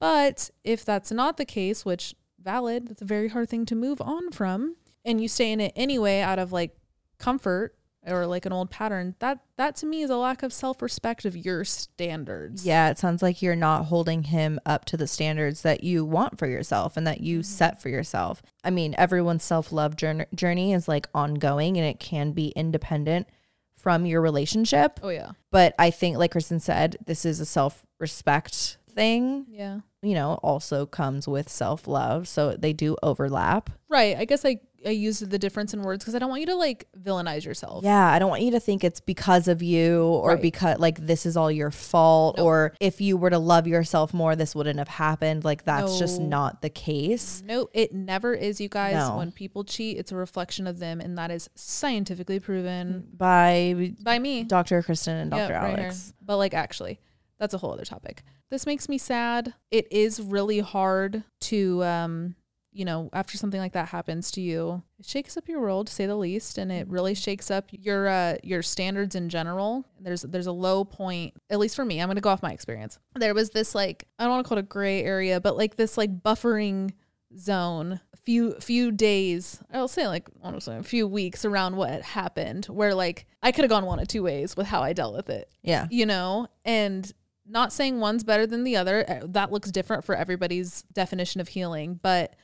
But 0.00 0.50
if 0.64 0.84
that's 0.84 1.10
not 1.10 1.38
the 1.38 1.46
case, 1.46 1.84
which 1.84 2.14
valid, 2.42 2.88
that's 2.88 3.00
a 3.00 3.06
very 3.06 3.28
hard 3.28 3.48
thing 3.48 3.64
to 3.66 3.74
move 3.74 4.02
on 4.02 4.32
from, 4.32 4.76
and 5.04 5.20
you 5.20 5.28
stay 5.28 5.50
in 5.52 5.60
it 5.60 5.72
anyway 5.76 6.20
out 6.20 6.38
of 6.38 6.52
like 6.52 6.76
comfort 7.18 7.74
or 8.06 8.26
like 8.26 8.46
an 8.46 8.52
old 8.52 8.70
pattern, 8.70 9.14
that 9.18 9.40
that 9.56 9.76
to 9.76 9.86
me 9.86 10.02
is 10.02 10.10
a 10.10 10.16
lack 10.16 10.42
of 10.42 10.52
self-respect 10.52 11.24
of 11.24 11.36
your 11.36 11.64
standards. 11.64 12.66
Yeah, 12.66 12.90
it 12.90 12.98
sounds 12.98 13.22
like 13.22 13.42
you're 13.42 13.56
not 13.56 13.86
holding 13.86 14.24
him 14.24 14.60
up 14.66 14.84
to 14.86 14.96
the 14.96 15.06
standards 15.06 15.62
that 15.62 15.84
you 15.84 16.04
want 16.04 16.38
for 16.38 16.46
yourself 16.46 16.96
and 16.96 17.06
that 17.06 17.20
you 17.20 17.38
mm-hmm. 17.38 17.44
set 17.44 17.80
for 17.80 17.88
yourself. 17.88 18.42
I 18.62 18.70
mean, 18.70 18.94
everyone's 18.98 19.44
self 19.44 19.72
love 19.72 19.96
journey, 19.96 20.26
journey 20.34 20.72
is 20.72 20.88
like 20.88 21.08
ongoing 21.14 21.76
and 21.76 21.86
it 21.86 22.00
can 22.00 22.32
be 22.32 22.48
independent 22.48 23.28
from 23.76 24.06
your 24.06 24.20
relationship. 24.22 24.98
Oh 25.02 25.10
yeah. 25.10 25.32
But 25.50 25.74
I 25.78 25.90
think, 25.90 26.16
like 26.16 26.32
Kristen 26.32 26.60
said, 26.60 26.96
this 27.06 27.24
is 27.24 27.38
a 27.40 27.46
self 27.46 27.84
respect 28.00 28.78
thing, 28.94 29.46
Yeah. 29.48 29.80
you 30.02 30.14
know, 30.14 30.34
also 30.42 30.86
comes 30.86 31.28
with 31.28 31.48
self 31.48 31.86
love. 31.86 32.26
So 32.28 32.56
they 32.56 32.72
do 32.72 32.96
overlap. 33.02 33.70
Right. 33.88 34.16
I 34.16 34.24
guess 34.24 34.44
I 34.44 34.60
I 34.86 34.90
used 34.90 35.28
the 35.30 35.38
difference 35.38 35.72
in 35.74 35.82
words 35.82 36.04
because 36.04 36.14
I 36.14 36.18
don't 36.18 36.28
want 36.28 36.40
you 36.40 36.46
to 36.46 36.56
like 36.56 36.86
villainize 36.98 37.44
yourself. 37.44 37.84
Yeah, 37.84 38.06
I 38.10 38.18
don't 38.18 38.28
want 38.30 38.42
you 38.42 38.50
to 38.52 38.60
think 38.60 38.84
it's 38.84 39.00
because 39.00 39.48
of 39.48 39.62
you 39.62 40.04
or 40.04 40.30
Right. 40.30 40.42
because 40.42 40.78
like 40.78 40.98
this 41.06 41.26
is 41.26 41.36
all 41.36 41.50
your 41.50 41.70
fault 41.70 42.36
No. 42.38 42.44
or 42.44 42.74
if 42.80 43.00
you 43.00 43.16
were 43.16 43.30
to 43.30 43.38
love 43.38 43.66
yourself 43.66 44.12
more 44.14 44.36
this 44.36 44.54
wouldn't 44.54 44.78
have 44.78 44.88
happened. 44.88 45.44
Like 45.44 45.64
that's 45.64 45.98
just 45.98 46.20
not 46.20 46.62
the 46.62 46.70
case. 46.70 47.42
No, 47.46 47.68
it 47.72 47.94
never 47.94 48.34
is, 48.34 48.60
you 48.60 48.68
guys. 48.68 48.94
No. 48.94 49.16
When 49.16 49.32
people 49.32 49.64
cheat, 49.64 49.96
it's 49.98 50.12
a 50.12 50.16
reflection 50.16 50.66
of 50.66 50.78
them, 50.78 51.00
and 51.00 51.16
that 51.18 51.30
is 51.30 51.48
scientifically 51.54 52.40
proven 52.40 53.08
By 53.16 53.92
by 54.02 54.18
me. 54.18 54.44
Dr. 54.44 54.82
Kristen 54.82 55.16
and 55.16 55.30
Dr. 55.30 55.52
right 55.54 55.68
here. 55.70 55.78
Alex. 55.86 56.12
But 56.20 56.36
like 56.38 56.54
actually, 56.54 56.98
that's 57.38 57.54
a 57.54 57.58
whole 57.58 57.72
other 57.72 57.84
topic. 57.84 58.22
This 58.50 58.66
makes 58.66 58.88
me 58.88 58.98
sad. 58.98 59.54
It 59.70 59.90
is 59.90 60.20
really 60.20 60.60
hard 60.60 61.24
to 61.42 61.82
um 61.84 62.36
you 62.74 62.84
know, 62.84 63.08
after 63.12 63.38
something 63.38 63.60
like 63.60 63.72
that 63.72 63.88
happens 63.88 64.30
to 64.32 64.40
you, 64.40 64.82
it 64.98 65.06
shakes 65.06 65.36
up 65.36 65.48
your 65.48 65.60
world 65.60 65.86
to 65.86 65.92
say 65.94 66.06
the 66.06 66.16
least 66.16 66.58
and 66.58 66.70
it 66.72 66.86
really 66.88 67.14
shakes 67.14 67.50
up 67.50 67.66
your 67.70 68.08
uh 68.08 68.36
your 68.42 68.62
standards 68.62 69.14
in 69.14 69.28
general. 69.28 69.84
There's 70.00 70.22
there's 70.22 70.48
a 70.48 70.52
low 70.52 70.84
point, 70.84 71.34
at 71.48 71.58
least 71.58 71.76
for 71.76 71.84
me. 71.84 72.00
I'm 72.00 72.08
going 72.08 72.16
to 72.16 72.20
go 72.20 72.30
off 72.30 72.42
my 72.42 72.52
experience. 72.52 72.98
There 73.14 73.32
was 73.34 73.50
this 73.50 73.74
like 73.74 74.06
I 74.18 74.24
don't 74.24 74.32
want 74.32 74.44
to 74.44 74.48
call 74.48 74.58
it 74.58 74.62
a 74.62 74.64
gray 74.66 75.02
area, 75.04 75.40
but 75.40 75.56
like 75.56 75.76
this 75.76 75.96
like 75.96 76.20
buffering 76.22 76.92
zone 77.38 78.00
few 78.24 78.54
few 78.60 78.90
days 78.92 79.60
i'll 79.72 79.86
say 79.88 80.06
like 80.06 80.28
honestly 80.42 80.74
a 80.76 80.82
few 80.82 81.06
weeks 81.06 81.44
around 81.44 81.76
what 81.76 82.00
happened 82.00 82.64
where 82.66 82.94
like 82.94 83.26
i 83.42 83.50
could 83.52 83.64
have 83.64 83.68
gone 83.68 83.84
one 83.84 83.98
of 83.98 84.08
two 84.08 84.22
ways 84.22 84.56
with 84.56 84.66
how 84.66 84.80
i 84.82 84.92
dealt 84.94 85.14
with 85.14 85.28
it 85.28 85.50
Yeah. 85.62 85.86
you 85.90 86.06
know 86.06 86.46
and 86.64 87.12
not 87.46 87.70
saying 87.72 88.00
one's 88.00 88.24
better 88.24 88.46
than 88.46 88.64
the 88.64 88.76
other. 88.76 89.04
Uh, 89.06 89.26
That 89.26 89.52
looks 89.52 89.70
different 89.70 90.02
for 90.02 90.14
everybody's 90.14 90.80
definition 90.94 91.42
of 91.42 91.48
healing. 91.48 92.00
But 92.02 92.36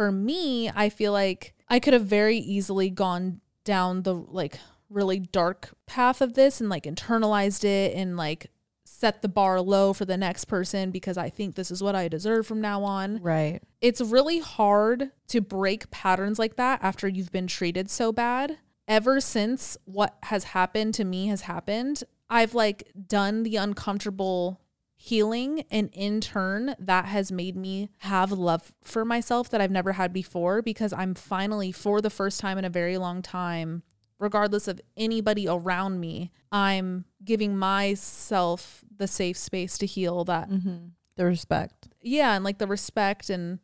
for 0.00 0.10
me, 0.10 0.70
I 0.70 0.88
feel 0.88 1.12
like 1.12 1.52
I 1.68 1.78
could 1.78 1.92
have 1.92 2.06
very 2.06 2.38
easily 2.38 2.88
gone 2.88 3.42
down 3.64 4.00
the 4.00 4.14
like 4.14 4.58
really 4.88 5.18
dark 5.18 5.74
path 5.86 6.22
of 6.22 6.32
this 6.32 6.58
and 6.58 6.70
like 6.70 6.84
internalized 6.84 7.64
it 7.64 7.94
and 7.94 8.16
like 8.16 8.46
set 8.86 9.20
the 9.20 9.28
bar 9.28 9.60
low 9.60 9.92
for 9.92 10.06
the 10.06 10.16
next 10.16 10.46
person 10.46 10.90
because 10.90 11.18
I 11.18 11.28
think 11.28 11.54
this 11.54 11.70
is 11.70 11.82
what 11.82 11.94
I 11.94 12.08
deserve 12.08 12.46
from 12.46 12.62
now 12.62 12.82
on 12.82 13.20
Right. 13.20 13.60
it's 13.82 14.00
really 14.00 14.38
hard 14.38 15.10
to 15.28 15.42
break 15.42 15.90
patterns 15.90 16.38
like 16.38 16.56
that 16.56 16.82
after 16.82 17.06
you've 17.06 17.30
been 17.30 17.46
treated 17.46 17.90
so 17.90 18.10
bad. 18.10 18.56
Ever 18.88 19.20
since 19.20 19.76
what 19.84 20.16
has 20.22 20.44
happened 20.44 20.94
to 20.94 21.04
me 21.04 21.26
has 21.26 21.42
happened, 21.42 22.04
I've 22.30 22.54
like 22.54 22.90
done 23.06 23.42
the 23.42 23.56
uncomfortable 23.56 24.62
healing 25.02 25.64
and 25.70 25.88
in 25.94 26.20
turn 26.20 26.74
that 26.78 27.06
has 27.06 27.32
made 27.32 27.56
me 27.56 27.88
have 28.00 28.30
love 28.30 28.74
for 28.82 29.02
myself 29.02 29.48
that 29.48 29.58
I've 29.58 29.70
never 29.70 29.92
had 29.92 30.12
before 30.12 30.60
because 30.60 30.92
I'm 30.92 31.14
finally 31.14 31.72
for 31.72 32.02
the 32.02 32.10
first 32.10 32.38
time 32.38 32.58
in 32.58 32.66
a 32.66 32.70
very 32.70 32.98
long 32.98 33.22
time 33.22 33.82
regardless 34.18 34.68
of 34.68 34.78
anybody 34.98 35.48
around 35.48 35.98
me, 35.98 36.30
I'm 36.52 37.06
giving 37.24 37.56
myself 37.56 38.84
the 38.94 39.08
safe 39.08 39.38
space 39.38 39.78
to 39.78 39.86
heal 39.86 40.22
that 40.24 40.50
mm-hmm. 40.50 40.88
The 41.16 41.24
respect. 41.24 41.88
yeah 42.02 42.34
and 42.34 42.44
like 42.44 42.58
the 42.58 42.66
respect 42.66 43.30
and 43.30 43.58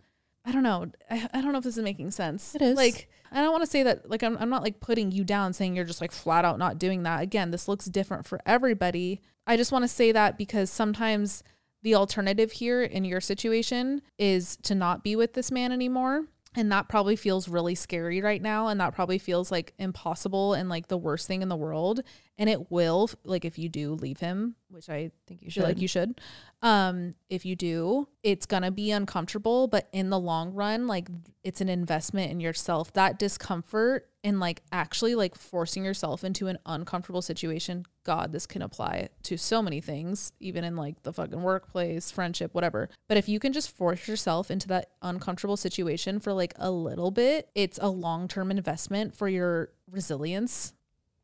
i 0.46 0.52
don't 0.52 0.62
know. 0.62 0.86
I, 1.10 1.28
I 1.34 1.42
don't 1.42 1.52
know 1.52 1.58
if 1.58 1.64
this 1.64 1.76
is 1.76 1.82
making 1.82 2.12
sense. 2.12 2.54
It 2.54 2.62
is. 2.62 2.76
like 2.76 3.08
i 3.32 3.42
don't 3.42 3.52
want 3.52 3.64
to 3.64 3.70
say 3.70 3.82
that 3.82 4.08
like 4.08 4.22
I'm, 4.22 4.38
I'm 4.38 4.48
not 4.48 4.62
like 4.62 4.80
putting 4.80 5.10
you 5.10 5.24
down 5.24 5.52
saying 5.52 5.76
you're 5.76 5.84
just 5.84 6.00
like 6.00 6.12
flat 6.12 6.44
out 6.44 6.58
not 6.58 6.78
doing 6.78 7.02
that. 7.02 7.22
Again 7.22 7.50
this 7.50 7.68
looks 7.68 7.86
different 7.86 8.24
for 8.26 8.40
everybody. 8.46 9.20
I 9.46 9.56
just 9.56 9.72
want 9.72 9.82
to 9.82 9.88
say 9.88 10.12
that 10.12 10.38
because 10.38 10.70
sometimes 10.70 11.42
the 11.82 11.94
alternative 11.94 12.52
here 12.52 12.82
in 12.82 13.04
your 13.04 13.20
situation 13.20 14.02
is 14.18 14.56
to 14.62 14.74
not 14.74 15.04
be 15.04 15.14
with 15.14 15.34
this 15.34 15.50
man 15.50 15.70
anymore 15.72 16.24
and 16.56 16.72
that 16.72 16.88
probably 16.88 17.16
feels 17.16 17.48
really 17.48 17.74
scary 17.74 18.20
right 18.20 18.42
now 18.42 18.68
and 18.68 18.80
that 18.80 18.94
probably 18.94 19.18
feels 19.18 19.52
like 19.52 19.74
impossible 19.78 20.54
and 20.54 20.68
like 20.68 20.88
the 20.88 20.98
worst 20.98 21.26
thing 21.26 21.42
in 21.42 21.48
the 21.48 21.56
world 21.56 22.00
and 22.38 22.50
it 22.50 22.70
will 22.70 23.08
like 23.24 23.44
if 23.44 23.58
you 23.58 23.68
do 23.68 23.92
leave 23.94 24.18
him 24.18 24.56
which 24.68 24.88
i 24.88 25.10
think 25.26 25.42
you 25.42 25.50
feel 25.50 25.64
like 25.64 25.80
you 25.80 25.88
should. 25.88 26.20
Um, 26.62 27.14
if 27.28 27.44
you 27.44 27.54
do, 27.54 28.08
it's 28.22 28.46
gonna 28.46 28.70
be 28.70 28.90
uncomfortable, 28.90 29.68
but 29.68 29.88
in 29.92 30.10
the 30.10 30.18
long 30.18 30.52
run, 30.52 30.86
like 30.86 31.08
it's 31.44 31.60
an 31.60 31.68
investment 31.68 32.30
in 32.30 32.40
yourself. 32.40 32.92
That 32.94 33.18
discomfort 33.18 34.08
and 34.24 34.40
like 34.40 34.62
actually 34.72 35.14
like 35.14 35.36
forcing 35.36 35.84
yourself 35.84 36.24
into 36.24 36.48
an 36.48 36.58
uncomfortable 36.66 37.22
situation. 37.22 37.86
God, 38.06 38.32
this 38.32 38.46
can 38.46 38.62
apply 38.62 39.10
to 39.24 39.36
so 39.36 39.60
many 39.60 39.80
things, 39.80 40.32
even 40.40 40.64
in 40.64 40.76
like 40.76 41.02
the 41.02 41.12
fucking 41.12 41.42
workplace, 41.42 42.10
friendship, 42.10 42.54
whatever. 42.54 42.88
But 43.08 43.18
if 43.18 43.28
you 43.28 43.38
can 43.38 43.52
just 43.52 43.70
force 43.70 44.08
yourself 44.08 44.50
into 44.50 44.68
that 44.68 44.90
uncomfortable 45.02 45.58
situation 45.58 46.20
for 46.20 46.32
like 46.32 46.54
a 46.56 46.70
little 46.70 47.10
bit, 47.10 47.50
it's 47.54 47.78
a 47.82 47.88
long 47.88 48.28
term 48.28 48.50
investment 48.50 49.14
for 49.14 49.28
your 49.28 49.70
resilience 49.90 50.72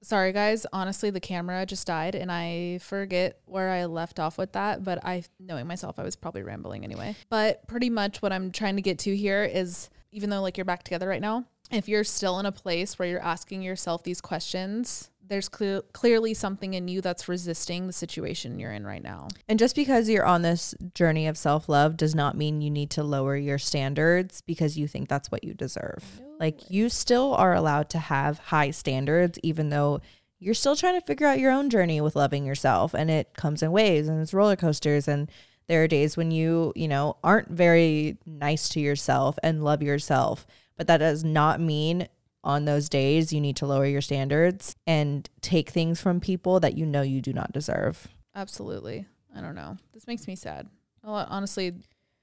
Sorry, 0.05 0.33
guys. 0.33 0.67
Honestly, 0.73 1.11
the 1.11 1.21
camera 1.21 1.65
just 1.65 1.87
died 1.87 2.17
and 2.17 2.31
I 2.31 2.79
forget 2.79 3.39
where 3.47 3.71
I 3.71 3.85
left 3.85 4.19
off 4.19 4.37
with 4.37 4.53
that. 4.53 4.83
But 4.83 5.05
I, 5.05 5.23
knowing 5.39 5.69
myself, 5.69 5.99
I 6.01 6.03
was 6.03 6.17
probably 6.17 6.43
rambling 6.43 6.83
anyway. 6.83 7.15
But 7.31 7.67
pretty 7.69 7.89
much 7.89 8.21
what 8.21 8.33
I'm 8.33 8.51
trying 8.51 8.75
to 8.77 8.83
get 8.83 8.99
to 9.01 9.17
here 9.17 9.45
is 9.45 9.91
even 10.11 10.29
though 10.29 10.43
like 10.43 10.59
you're 10.59 10.65
back 10.65 10.83
together 10.83 11.09
right 11.09 11.21
now, 11.21 11.45
if 11.71 11.89
you're 11.89 12.05
still 12.05 12.41
in 12.41 12.47
a 12.47 12.53
place 12.53 12.99
where 12.99 13.09
you're 13.09 13.23
asking 13.23 13.63
yourself 13.63 14.03
these 14.03 14.21
questions, 14.21 15.09
there's 15.27 15.49
clear, 15.49 15.83
clearly 15.93 16.35
something 16.35 16.75
in 16.75 16.89
you 16.89 17.01
that's 17.01 17.29
resisting 17.29 17.87
the 17.87 17.93
situation 17.93 18.59
you're 18.59 18.73
in 18.73 18.87
right 18.87 19.03
now. 19.03 19.29
And 19.49 19.59
just 19.59 19.75
because 19.77 20.09
you're 20.09 20.27
on 20.27 20.43
this 20.43 20.75
journey 20.95 21.27
of 21.27 21.39
self 21.39 21.69
love 21.69 21.97
does 21.97 22.15
not 22.15 22.37
mean 22.37 22.61
you 22.61 22.71
need 22.71 22.91
to 22.91 23.03
lower 23.03 23.37
your 23.37 23.59
standards 23.59 24.41
because 24.43 24.79
you 24.79 24.87
think 24.87 25.09
that's 25.09 25.31
what 25.31 25.45
you 25.45 25.55
deserve. 25.55 26.21
Like 26.39 26.71
you 26.71 26.89
still 26.89 27.35
are 27.35 27.55
allowed 27.55 27.89
to 27.91 27.99
have 27.99 28.39
high 28.39 28.71
standards, 28.73 29.39
even 29.43 29.71
though 29.71 30.01
you're 30.39 30.55
still 30.55 30.75
trying 30.75 31.01
to 31.01 31.07
figure 31.07 31.27
out 31.27 31.39
your 31.39 31.53
own 31.53 31.71
journey 31.71 32.01
with 32.01 32.17
loving 32.17 32.45
yourself. 32.45 32.95
And 32.95 33.11
it 33.11 33.35
comes 33.35 33.63
in 33.63 33.71
waves 33.71 34.09
and 34.09 34.21
it's 34.21 34.35
roller 34.35 34.57
coasters. 34.57 35.07
And 35.07 35.31
there 35.69 35.85
are 35.85 35.89
days 35.89 36.17
when 36.17 36.33
you, 36.33 36.73
you 36.75 36.89
know, 36.89 37.17
aren't 37.23 37.49
very 37.49 38.19
nice 38.27 38.69
to 38.71 38.81
yourself 38.81 39.39
and 39.43 39.63
love 39.63 39.83
yourself. 39.83 40.47
But 40.77 40.89
that 40.89 40.99
does 40.99 41.23
not 41.23 41.61
mean 41.61 42.09
on 42.45 42.65
those 42.65 42.89
days 42.89 43.33
you 43.33 43.41
need 43.41 43.57
to 43.57 43.67
lower 43.67 43.87
your 43.87 44.01
standards 44.01 44.75
and 44.87 45.29
take 45.41 45.71
things 45.71 46.01
from 46.01 46.21
people 46.21 46.61
that 46.61 46.77
you 46.77 46.85
know 46.85 47.03
you 47.03 47.21
do 47.21 47.33
not 47.33 47.53
deserve. 47.53 48.09
Absolutely. 48.35 49.07
I 49.35 49.41
don't 49.41 49.55
know. 49.55 49.79
This 49.93 50.07
makes 50.07 50.27
me 50.27 50.37
sad. 50.37 50.69
A 51.05 51.11
lot, 51.11 51.29
honestly, 51.31 51.73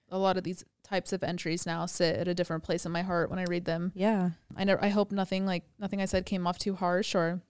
a 0.10 0.18
lot 0.18 0.38
of 0.38 0.44
these 0.44 0.66
types 0.84 1.14
of 1.14 1.24
entries 1.24 1.66
now 1.66 1.86
sit 1.86 2.16
at 2.16 2.28
a 2.28 2.34
different 2.34 2.64
place 2.64 2.86
in 2.86 2.92
my 2.92 3.02
heart 3.02 3.30
when 3.30 3.40
I 3.40 3.44
read 3.44 3.66
them. 3.66 3.92
Yeah. 3.96 4.32
I 4.56 4.64
never 4.64 4.84
I 4.84 4.90
hope 4.90 5.12
nothing 5.12 5.46
like 5.46 5.64
nothing 5.80 6.02
I 6.02 6.06
said 6.06 6.26
came 6.26 6.48
off 6.48 6.58
too 6.58 6.76
harsh 6.76 7.16
or 7.16 7.42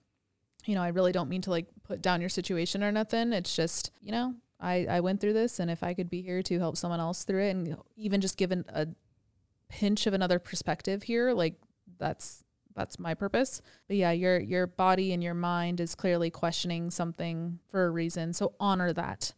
you 0.66 0.74
know, 0.74 0.82
I 0.82 0.88
really 0.88 1.12
don't 1.12 1.30
mean 1.30 1.40
to 1.42 1.50
like 1.50 1.66
put 1.84 2.02
down 2.02 2.20
your 2.20 2.28
situation 2.28 2.84
or 2.84 2.92
nothing. 2.92 3.32
It's 3.32 3.56
just, 3.56 3.92
you 4.00 4.12
know, 4.12 4.34
I 4.60 4.86
I 4.88 5.00
went 5.00 5.20
through 5.20 5.32
this 5.32 5.58
and 5.58 5.70
if 5.70 5.82
I 5.82 5.94
could 5.94 6.10
be 6.10 6.22
here 6.22 6.42
to 6.42 6.58
help 6.58 6.76
someone 6.76 7.00
else 7.00 7.24
through 7.24 7.44
it 7.44 7.50
and 7.50 7.76
even 7.96 8.20
just 8.20 8.36
given 8.36 8.64
a 8.68 8.88
pinch 9.68 10.06
of 10.06 10.12
another 10.12 10.38
perspective 10.38 11.02
here, 11.04 11.32
like 11.32 11.54
that's 11.98 12.44
that's 12.80 12.98
my 12.98 13.14
purpose. 13.14 13.60
But 13.86 13.96
yeah, 13.96 14.10
your 14.10 14.40
your 14.40 14.66
body 14.66 15.12
and 15.12 15.22
your 15.22 15.34
mind 15.34 15.80
is 15.80 15.94
clearly 15.94 16.30
questioning 16.30 16.90
something 16.90 17.58
for 17.68 17.84
a 17.84 17.90
reason. 17.90 18.32
So 18.32 18.54
honor 18.58 18.92
that. 18.92 19.34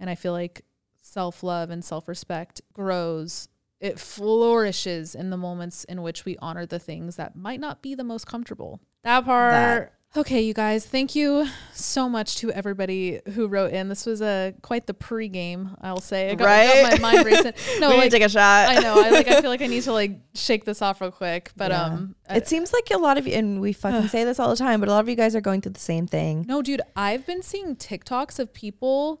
And 0.00 0.08
I 0.08 0.14
feel 0.14 0.32
like 0.32 0.64
self-love 1.02 1.70
and 1.70 1.84
self-respect 1.84 2.60
grows 2.72 3.48
it 3.80 3.98
flourishes 3.98 5.14
in 5.14 5.30
the 5.30 5.36
moments 5.36 5.84
in 5.84 6.02
which 6.02 6.24
we 6.24 6.36
honor 6.38 6.66
the 6.66 6.80
things 6.80 7.16
that 7.16 7.36
might 7.36 7.60
not 7.60 7.80
be 7.80 7.94
the 7.94 8.02
most 8.04 8.26
comfortable. 8.26 8.80
That 9.04 9.24
part. 9.24 9.92
Okay, 10.16 10.40
you 10.40 10.54
guys, 10.54 10.86
thank 10.86 11.14
you 11.14 11.46
so 11.74 12.08
much 12.08 12.36
to 12.36 12.50
everybody 12.50 13.20
who 13.34 13.46
wrote 13.46 13.72
in. 13.72 13.90
This 13.90 14.06
was 14.06 14.22
a 14.22 14.54
quite 14.62 14.86
the 14.86 14.94
pregame, 14.94 15.76
I'll 15.82 16.00
say. 16.00 16.30
I 16.30 16.34
got, 16.34 16.48
I 16.48 16.66
got 16.66 16.90
Right? 16.92 17.00
my 17.02 17.12
mind 17.12 17.26
racing. 17.26 17.52
No, 17.80 17.90
we 17.90 17.94
like 17.96 18.04
need 18.04 18.10
to 18.12 18.16
take 18.18 18.26
a 18.26 18.28
shot. 18.30 18.70
I 18.70 18.78
know. 18.80 18.94
I 19.04 19.10
like. 19.10 19.28
I 19.28 19.42
feel 19.42 19.50
like 19.50 19.60
I 19.60 19.66
need 19.66 19.82
to 19.82 19.92
like 19.92 20.12
shake 20.34 20.64
this 20.64 20.80
off 20.80 21.02
real 21.02 21.10
quick. 21.10 21.52
But 21.56 21.72
Yeah. 21.72 21.82
um, 21.84 22.14
I- 22.28 22.38
it 22.38 22.48
seems 22.48 22.72
like 22.72 22.88
a 22.90 22.96
lot 22.96 23.18
of 23.18 23.26
you, 23.26 23.34
and 23.34 23.60
we 23.60 23.74
fucking 23.74 24.08
say 24.08 24.24
this 24.24 24.40
all 24.40 24.48
the 24.48 24.56
time, 24.56 24.80
but 24.80 24.88
a 24.88 24.92
lot 24.92 25.00
of 25.00 25.10
you 25.10 25.14
guys 25.14 25.36
are 25.36 25.42
going 25.42 25.60
through 25.60 25.72
the 25.72 25.80
same 25.80 26.06
thing. 26.06 26.46
no, 26.48 26.62
dude, 26.62 26.80
I've 26.96 27.26
been 27.26 27.42
seeing 27.42 27.76
TikToks 27.76 28.38
of 28.38 28.52
people, 28.54 29.20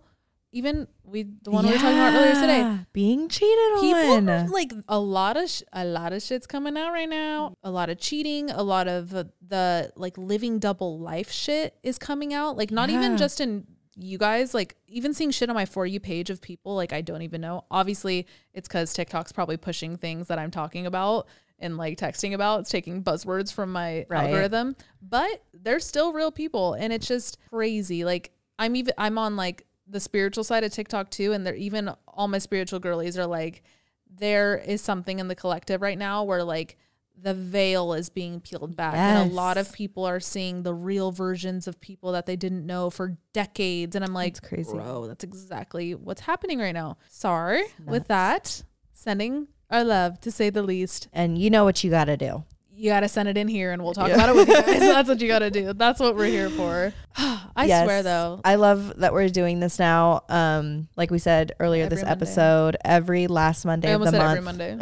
even 0.52 0.88
we 1.04 1.24
the 1.42 1.50
one 1.50 1.64
we 1.66 1.72
were 1.72 1.78
talking 1.78 1.98
about 1.98 2.14
earlier 2.14 2.34
today. 2.34 2.78
Being 2.92 3.28
cheated 3.28 3.80
people 3.80 4.30
on. 4.30 4.50
like 4.50 4.72
a 4.88 4.98
lot 4.98 5.36
of 5.36 5.48
sh- 5.50 5.62
a 5.72 5.84
lot 5.84 6.12
of 6.12 6.22
shit's 6.22 6.46
coming 6.46 6.76
out 6.76 6.92
right 6.92 7.08
now 7.08 7.54
a 7.62 7.70
lot 7.70 7.90
of 7.90 7.98
cheating 7.98 8.50
a 8.50 8.62
lot 8.62 8.88
of 8.88 9.14
uh, 9.14 9.24
the 9.46 9.92
like 9.96 10.16
living 10.16 10.58
double 10.58 10.98
life 10.98 11.30
shit 11.30 11.74
is 11.82 11.98
coming 11.98 12.32
out 12.32 12.56
like 12.56 12.70
not 12.70 12.88
Yeah. 12.88 12.96
even 13.04 13.16
just 13.18 13.40
in 13.40 13.66
you 14.00 14.16
guys 14.16 14.54
like 14.54 14.76
even 14.86 15.12
seeing 15.12 15.30
shit 15.32 15.48
on 15.50 15.54
my 15.56 15.66
for 15.66 15.84
you 15.84 15.98
page 16.00 16.30
of 16.30 16.40
people 16.40 16.76
like 16.76 16.92
i 16.92 17.00
don't 17.00 17.22
even 17.22 17.40
know 17.40 17.64
obviously 17.70 18.26
it's 18.54 18.68
because 18.68 18.94
tiktok's 18.94 19.32
probably 19.32 19.56
pushing 19.56 19.96
things 19.96 20.28
that 20.28 20.38
i'm 20.38 20.50
talking 20.52 20.86
about 20.86 21.26
and 21.58 21.76
like 21.76 21.98
texting 21.98 22.32
about 22.32 22.60
it's 22.60 22.70
taking 22.70 23.02
buzzwords 23.02 23.52
from 23.52 23.72
my 23.72 24.06
Right. 24.08 24.26
algorithm 24.26 24.76
but 25.02 25.42
they're 25.52 25.80
still 25.80 26.12
real 26.12 26.30
people 26.30 26.74
and 26.74 26.92
it's 26.92 27.08
just 27.08 27.38
crazy 27.50 28.04
like 28.04 28.30
i'm 28.58 28.76
even 28.76 28.94
i'm 28.98 29.18
on 29.18 29.34
like 29.34 29.64
the 29.88 30.00
spiritual 30.00 30.44
side 30.44 30.64
of 30.64 30.72
tiktok 30.72 31.10
too 31.10 31.32
and 31.32 31.46
they're 31.46 31.54
even 31.54 31.90
all 32.08 32.28
my 32.28 32.38
spiritual 32.38 32.78
girlies 32.78 33.16
are 33.16 33.26
like 33.26 33.62
there 34.10 34.56
is 34.58 34.80
something 34.80 35.18
in 35.18 35.28
the 35.28 35.34
collective 35.34 35.80
right 35.82 35.98
now 35.98 36.24
where 36.24 36.44
like 36.44 36.76
the 37.20 37.34
veil 37.34 37.94
is 37.94 38.10
being 38.10 38.40
peeled 38.40 38.76
back 38.76 38.94
and 38.94 39.30
a 39.30 39.34
lot 39.34 39.56
of 39.56 39.72
people 39.72 40.04
are 40.04 40.20
seeing 40.20 40.62
the 40.62 40.72
real 40.72 41.10
versions 41.10 41.66
of 41.66 41.80
people 41.80 42.12
that 42.12 42.26
they 42.26 42.36
didn't 42.36 42.64
know 42.64 42.90
for 42.90 43.16
decades 43.32 43.96
and 43.96 44.04
i'm 44.04 44.14
like 44.14 44.34
That's 44.34 44.48
crazy. 44.48 44.72
bro 44.72 45.06
that's 45.08 45.24
exactly 45.24 45.94
what's 45.94 46.20
happening 46.20 46.58
right 46.58 46.74
now. 46.74 46.96
Sorry. 47.08 47.62
With 47.84 48.06
that 48.08 48.62
sending 48.92 49.48
our 49.70 49.84
love 49.84 50.20
to 50.20 50.30
say 50.30 50.50
the 50.50 50.62
least. 50.62 51.08
And 51.12 51.38
you 51.38 51.50
know 51.50 51.64
what 51.64 51.82
you 51.84 51.90
got 51.90 52.04
to 52.06 52.16
do. 52.16 52.44
You 52.78 52.90
got 52.90 53.00
to 53.00 53.08
send 53.08 53.28
it 53.28 53.36
in 53.36 53.48
here 53.48 53.72
and 53.72 53.82
we'll 53.82 53.92
talk 53.94 54.08
Yeah. 54.08 54.14
about 54.14 54.28
it 54.30 54.34
with 54.36 54.48
you 54.48 54.54
guys 54.54 54.78
that's 54.80 55.08
what 55.08 55.20
you 55.20 55.26
got 55.28 55.40
to 55.40 55.50
do 55.50 55.72
that's 55.72 55.98
what 56.00 56.14
we're 56.14 56.26
here 56.26 56.48
for 56.50 56.92
i 57.16 57.64
Yes. 57.66 57.84
swear 57.84 58.02
though 58.04 58.40
I 58.44 58.54
love 58.54 58.94
that 58.98 59.12
we're 59.12 59.28
doing 59.28 59.58
this 59.60 59.78
now. 59.78 60.22
Um, 60.28 60.88
like 60.96 61.10
we 61.10 61.18
said 61.18 61.52
earlier 61.58 61.84
Every 61.84 61.96
this 61.96 62.04
Monday. 62.04 62.12
episode, 62.12 62.76
every 62.84 63.26
last 63.26 63.64
Monday 63.64 63.88
i 63.90 63.94
of 63.94 64.00
the 64.02 64.10
said 64.10 64.18
month. 64.18 64.30
every 64.38 64.44
monday 64.44 64.78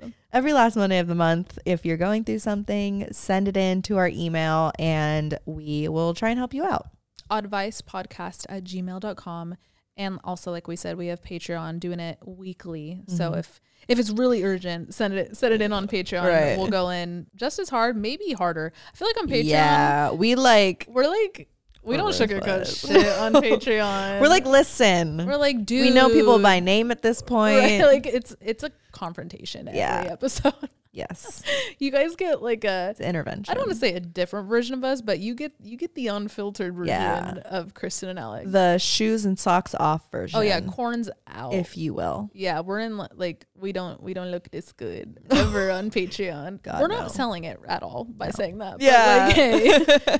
every 0.32 0.52
last 0.52 0.76
Monday 0.76 0.98
of 1.00 1.08
the 1.08 1.14
month. 1.16 1.58
If 1.64 1.84
you're 1.84 1.96
going 1.96 2.22
through 2.24 2.38
something, 2.38 3.08
send 3.10 3.48
it 3.48 3.56
in 3.56 3.82
to 3.82 3.96
our 3.98 4.08
email 4.08 4.70
and 4.78 5.36
we 5.44 5.88
will 5.88 6.14
try 6.14 6.30
and 6.30 6.38
help 6.38 6.54
you 6.54 6.64
out. 6.64 6.86
oddvice 7.30 7.82
podcast 7.82 8.46
at 8.48 8.62
gmail.com 8.64 9.56
and 10.00 10.18
also 10.24 10.50
like 10.50 10.66
we 10.66 10.76
said 10.76 10.96
we 10.96 11.08
have 11.08 11.20
patreon 11.22 11.78
doing 11.78 12.00
it 12.00 12.18
weekly 12.24 13.02
so 13.06 13.32
Mhm. 13.32 13.38
if 13.38 13.60
if 13.88 13.98
it's 13.98 14.10
really 14.10 14.42
urgent 14.44 14.94
send 14.94 15.14
it 15.14 15.36
send 15.36 15.52
it 15.54 15.60
in 15.60 15.72
on 15.72 15.86
patreon 15.86 16.24
Right. 16.26 16.56
we'll 16.58 16.68
go 16.80 16.88
in 16.90 17.26
just 17.36 17.58
as 17.58 17.68
hard 17.68 17.96
maybe 17.96 18.32
harder 18.32 18.72
i 18.92 18.96
feel 18.96 19.08
like 19.08 19.18
on 19.22 19.28
patreon 19.28 19.44
Yeah, 19.44 20.10
we 20.12 20.34
like 20.34 20.86
we're 20.88 21.06
like 21.06 21.48
we 21.82 21.96
don't 21.96 22.12
sugarcoat 22.12 22.66
shit 22.86 23.06
on 23.18 23.32
Patreon. 23.48 24.20
We're 24.20 24.28
like, 24.28 24.44
listen, 24.44 25.24
we're 25.26 25.38
like, 25.38 25.64
dude, 25.64 25.80
we 25.86 25.90
know 25.90 26.10
people 26.10 26.38
by 26.38 26.60
name 26.60 26.90
at 26.90 27.00
this 27.00 27.22
point. 27.34 27.56
Right? 27.58 27.80
Like 27.80 28.06
it's 28.06 28.36
it's 28.42 28.62
a 28.62 28.70
confrontation 28.92 29.66
every 29.66 29.78
Yeah. 29.80 30.08
episode. 30.10 30.52
Yes, 30.92 31.42
you 31.78 31.90
guys 31.90 32.16
get 32.16 32.42
like 32.42 32.64
a 32.64 32.88
it's 32.90 33.00
intervention. 33.00 33.50
I 33.50 33.54
don't 33.54 33.66
want 33.66 33.72
to 33.72 33.78
say 33.78 33.94
a 33.94 34.00
different 34.00 34.48
version 34.48 34.74
of 34.74 34.84
us, 34.84 35.00
but 35.02 35.18
you 35.18 35.34
get 35.34 35.52
you 35.62 35.76
get 35.76 35.94
the 35.94 36.08
unfiltered 36.08 36.74
version 36.74 36.88
Yeah. 36.88 37.34
of 37.44 37.74
Kristen 37.74 38.08
and 38.08 38.18
Alex. 38.18 38.50
the 38.50 38.78
shoes 38.78 39.24
and 39.24 39.38
socks 39.38 39.74
off 39.78 40.10
version. 40.10 40.38
oh 40.38 40.42
yeah, 40.42 40.60
corn's 40.60 41.10
out. 41.26 41.54
if 41.54 41.76
you 41.76 41.94
will. 41.94 42.30
yeah, 42.32 42.60
we're 42.60 42.80
in 42.80 42.96
like 43.14 43.46
we 43.54 43.72
don't 43.72 44.02
we 44.02 44.14
don't 44.14 44.30
look 44.30 44.50
this 44.50 44.72
good 44.72 45.18
ever 45.30 45.70
on 45.70 45.90
Patreon. 45.90 46.62
God, 46.62 46.80
we're 46.80 46.88
no. 46.88 47.00
not 47.00 47.12
selling 47.12 47.44
it 47.44 47.58
at 47.68 47.82
all 47.82 48.04
by 48.04 48.30
saying 48.30 48.58
that. 48.58 48.72
but, 48.78 48.82
Yeah. 48.82 49.24
like, 49.26 49.36
hey, 49.36 49.64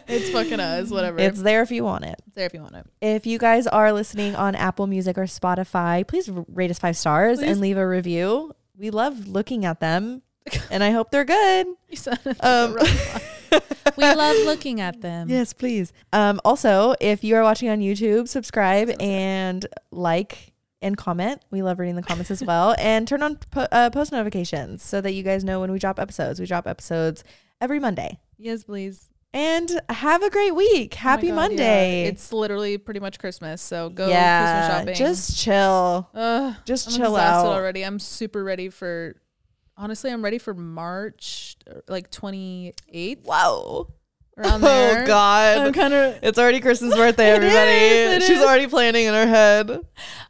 it's 0.14 0.30
fucking 0.30 0.60
us. 0.60 0.90
Whatever. 0.90 1.18
It's 1.18 1.40
there 1.42 1.62
if 1.62 1.70
you 1.70 1.84
want 1.84 2.04
it. 2.04 2.20
It's 2.26 2.36
there 2.36 2.46
if 2.46 2.54
you 2.54 2.60
want 2.62 2.74
it. 2.76 2.86
If 3.00 3.26
you 3.26 3.38
guys 3.38 3.66
are 3.66 3.92
listening 3.92 4.34
on 4.36 4.54
Apple 4.54 4.86
Music 4.86 5.16
or 5.18 5.22
Spotify, 5.24 6.06
please 6.06 6.30
rate 6.48 6.70
us 6.70 6.78
five 6.78 6.96
stars 6.96 7.38
Please. 7.38 7.50
and 7.50 7.60
leave 7.60 7.76
a 7.78 7.86
review. 7.86 8.52
We 8.76 8.90
love 8.90 9.26
looking 9.28 9.64
at 9.64 9.80
them, 9.80 10.22
and 10.70 10.82
I 10.84 10.90
hope 10.90 11.10
they're 11.10 11.24
good. 11.24 11.66
You 11.88 11.96
sounded 11.96 12.24
like 12.26 12.44
Um, 12.44 12.76
we 13.96 14.04
love 14.04 14.36
looking 14.44 14.80
at 14.80 15.00
them. 15.00 15.28
Yes, 15.28 15.52
please. 15.52 15.92
Um, 16.12 16.40
also, 16.44 16.94
if 17.00 17.24
you 17.24 17.36
are 17.36 17.42
watching 17.42 17.68
on 17.68 17.80
YouTube, 17.80 18.28
subscribe 18.28 18.90
and 19.00 19.66
like 19.90 20.52
and 20.82 20.96
comment. 20.96 21.42
We 21.50 21.62
love 21.62 21.78
reading 21.78 21.96
the 21.96 22.02
comments 22.02 22.30
as 22.30 22.42
well. 22.42 22.74
And 22.78 23.06
turn 23.06 23.22
on 23.22 23.36
po- 23.50 23.68
uh, 23.70 23.90
post 23.90 24.12
notifications 24.12 24.82
so 24.82 25.00
that 25.00 25.12
you 25.12 25.22
guys 25.22 25.44
know 25.44 25.60
when 25.60 25.70
we 25.72 25.78
drop 25.78 25.98
episodes. 26.00 26.40
We 26.40 26.46
drop 26.46 26.66
episodes 26.66 27.22
every 27.60 27.78
Monday. 27.80 28.18
Yes, 28.38 28.64
please. 28.64 29.08
And 29.32 29.70
have 29.90 30.22
a 30.24 30.30
great 30.30 30.56
week. 30.56 30.94
Oh 30.96 31.00
Happy 31.02 31.28
God, 31.28 31.36
Monday. 31.36 32.02
yeah. 32.02 32.08
It's 32.08 32.32
literally 32.32 32.78
pretty 32.78 32.98
much 32.98 33.18
Christmas, 33.20 33.62
so 33.62 33.88
go 33.88 34.06
Christmas 34.06 34.66
shopping. 34.66 34.94
just 34.94 35.38
chill. 35.38 36.08
Ugh, 36.14 36.54
Just 36.64 36.88
I'm 36.88 36.94
chill 36.96 37.14
out. 37.16 37.46
already. 37.46 37.84
I'm 37.84 37.98
super 38.00 38.42
ready 38.42 38.70
for. 38.70 39.14
Honestly, 39.80 40.10
I'm 40.12 40.22
ready 40.22 40.36
for 40.38 40.52
March, 40.52 41.56
uh, 41.70 41.80
like 41.88 42.10
28th, 42.10 43.24
Wow. 43.24 43.86
around 44.36 44.60
there. 44.62 45.04
Oh 45.04 45.06
God. 45.06 45.58
I'm 45.58 45.72
kind 45.72 45.94
of. 45.94 46.18
It's 46.22 46.38
already 46.38 46.60
Kristen's 46.60 46.94
birthday, 46.94 47.30
everybody. 47.36 47.70
is, 47.70 48.12
it 48.16 48.22
She's 48.26 48.38
is. 48.38 48.44
already 48.44 48.66
planning 48.66 49.06
in 49.06 49.14
her 49.14 49.26
head. 49.26 49.70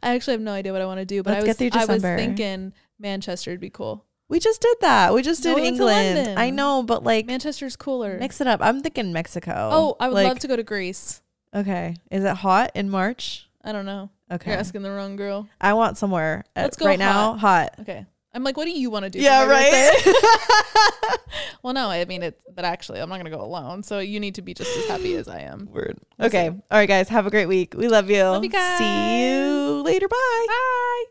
I 0.01 0.15
actually 0.15 0.33
have 0.35 0.41
no 0.41 0.53
idea 0.53 0.71
what 0.71 0.81
I 0.81 0.85
want 0.85 0.99
to 0.99 1.05
do, 1.05 1.21
but 1.21 1.31
Let's 1.31 1.43
I 1.43 1.47
was 1.47 1.57
get 1.57 1.71
through 1.73 1.81
I 1.81 1.85
was 1.85 2.01
December. 2.01 2.17
thinking 2.17 2.73
Manchester 2.97 3.51
would 3.51 3.59
be 3.59 3.69
cool. 3.69 4.05
We 4.29 4.39
just 4.39 4.61
did 4.61 4.77
that. 4.79 5.13
We 5.13 5.21
just 5.21 5.43
No, 5.43 5.49
did 5.49 5.55
we 5.55 5.61
went 5.63 5.75
to 5.77 5.83
England. 5.83 6.15
London. 6.17 6.37
I 6.37 6.49
know, 6.51 6.83
but 6.83 7.03
like 7.03 7.25
Manchester's 7.25 7.75
cooler. 7.75 8.17
mix 8.17 8.39
it 8.39 8.47
up. 8.47 8.61
I'm 8.63 8.79
thinking 8.81 9.11
Mexico. 9.11 9.51
oh, 9.73 9.95
I 9.99 10.07
would 10.07 10.13
Like, 10.15 10.27
love 10.29 10.39
to 10.39 10.47
go 10.47 10.55
to 10.55 10.63
Greece. 10.63 11.21
Okay. 11.53 11.95
Is 12.09 12.23
it 12.23 12.35
hot 12.37 12.71
in 12.75 12.89
March? 12.89 13.49
I 13.61 13.73
don't 13.73 13.85
know. 13.85 14.09
Okay. 14.31 14.51
You're 14.51 14.59
asking 14.61 14.83
the 14.83 14.91
wrong 14.91 15.17
girl. 15.17 15.49
I 15.59 15.73
want 15.73 15.97
somewhere. 15.97 16.45
uh, 16.55 16.61
Let's 16.61 16.77
go 16.77 16.85
right 16.85 16.97
now. 16.97 17.33
Hot. 17.35 17.75
Okay. 17.81 18.05
I'm 18.33 18.43
like, 18.43 18.55
what 18.55 18.65
do 18.65 18.71
you 18.71 18.89
want 18.89 19.03
to 19.03 19.09
do? 19.09 19.19
Yeah, 19.19 19.45
right. 19.45 19.91
well, 21.63 21.73
no, 21.73 21.89
I 21.89 22.05
mean 22.05 22.23
it. 22.23 22.39
But 22.53 22.65
actually, 22.65 22.99
I'm 23.01 23.09
not 23.09 23.17
gonna 23.17 23.29
go 23.29 23.41
alone. 23.41 23.83
So 23.83 23.99
you 23.99 24.19
need 24.19 24.35
to 24.35 24.41
be 24.41 24.53
just 24.53 24.75
as 24.77 24.85
happy 24.85 25.15
as 25.15 25.27
I 25.27 25.41
am. 25.41 25.67
Word. 25.71 25.97
Okay. 26.19 26.47
All 26.47 26.61
right, 26.71 26.87
guys. 26.87 27.09
Have 27.09 27.27
a 27.27 27.29
great 27.29 27.47
week. 27.47 27.73
We 27.75 27.87
love 27.87 28.09
you. 28.09 28.23
Love 28.23 28.43
you 28.43 28.49
guys. 28.49 28.77
See 28.77 29.25
you 29.25 29.81
later. 29.83 30.07
Bye. 30.07 30.45
Bye. 30.47 31.05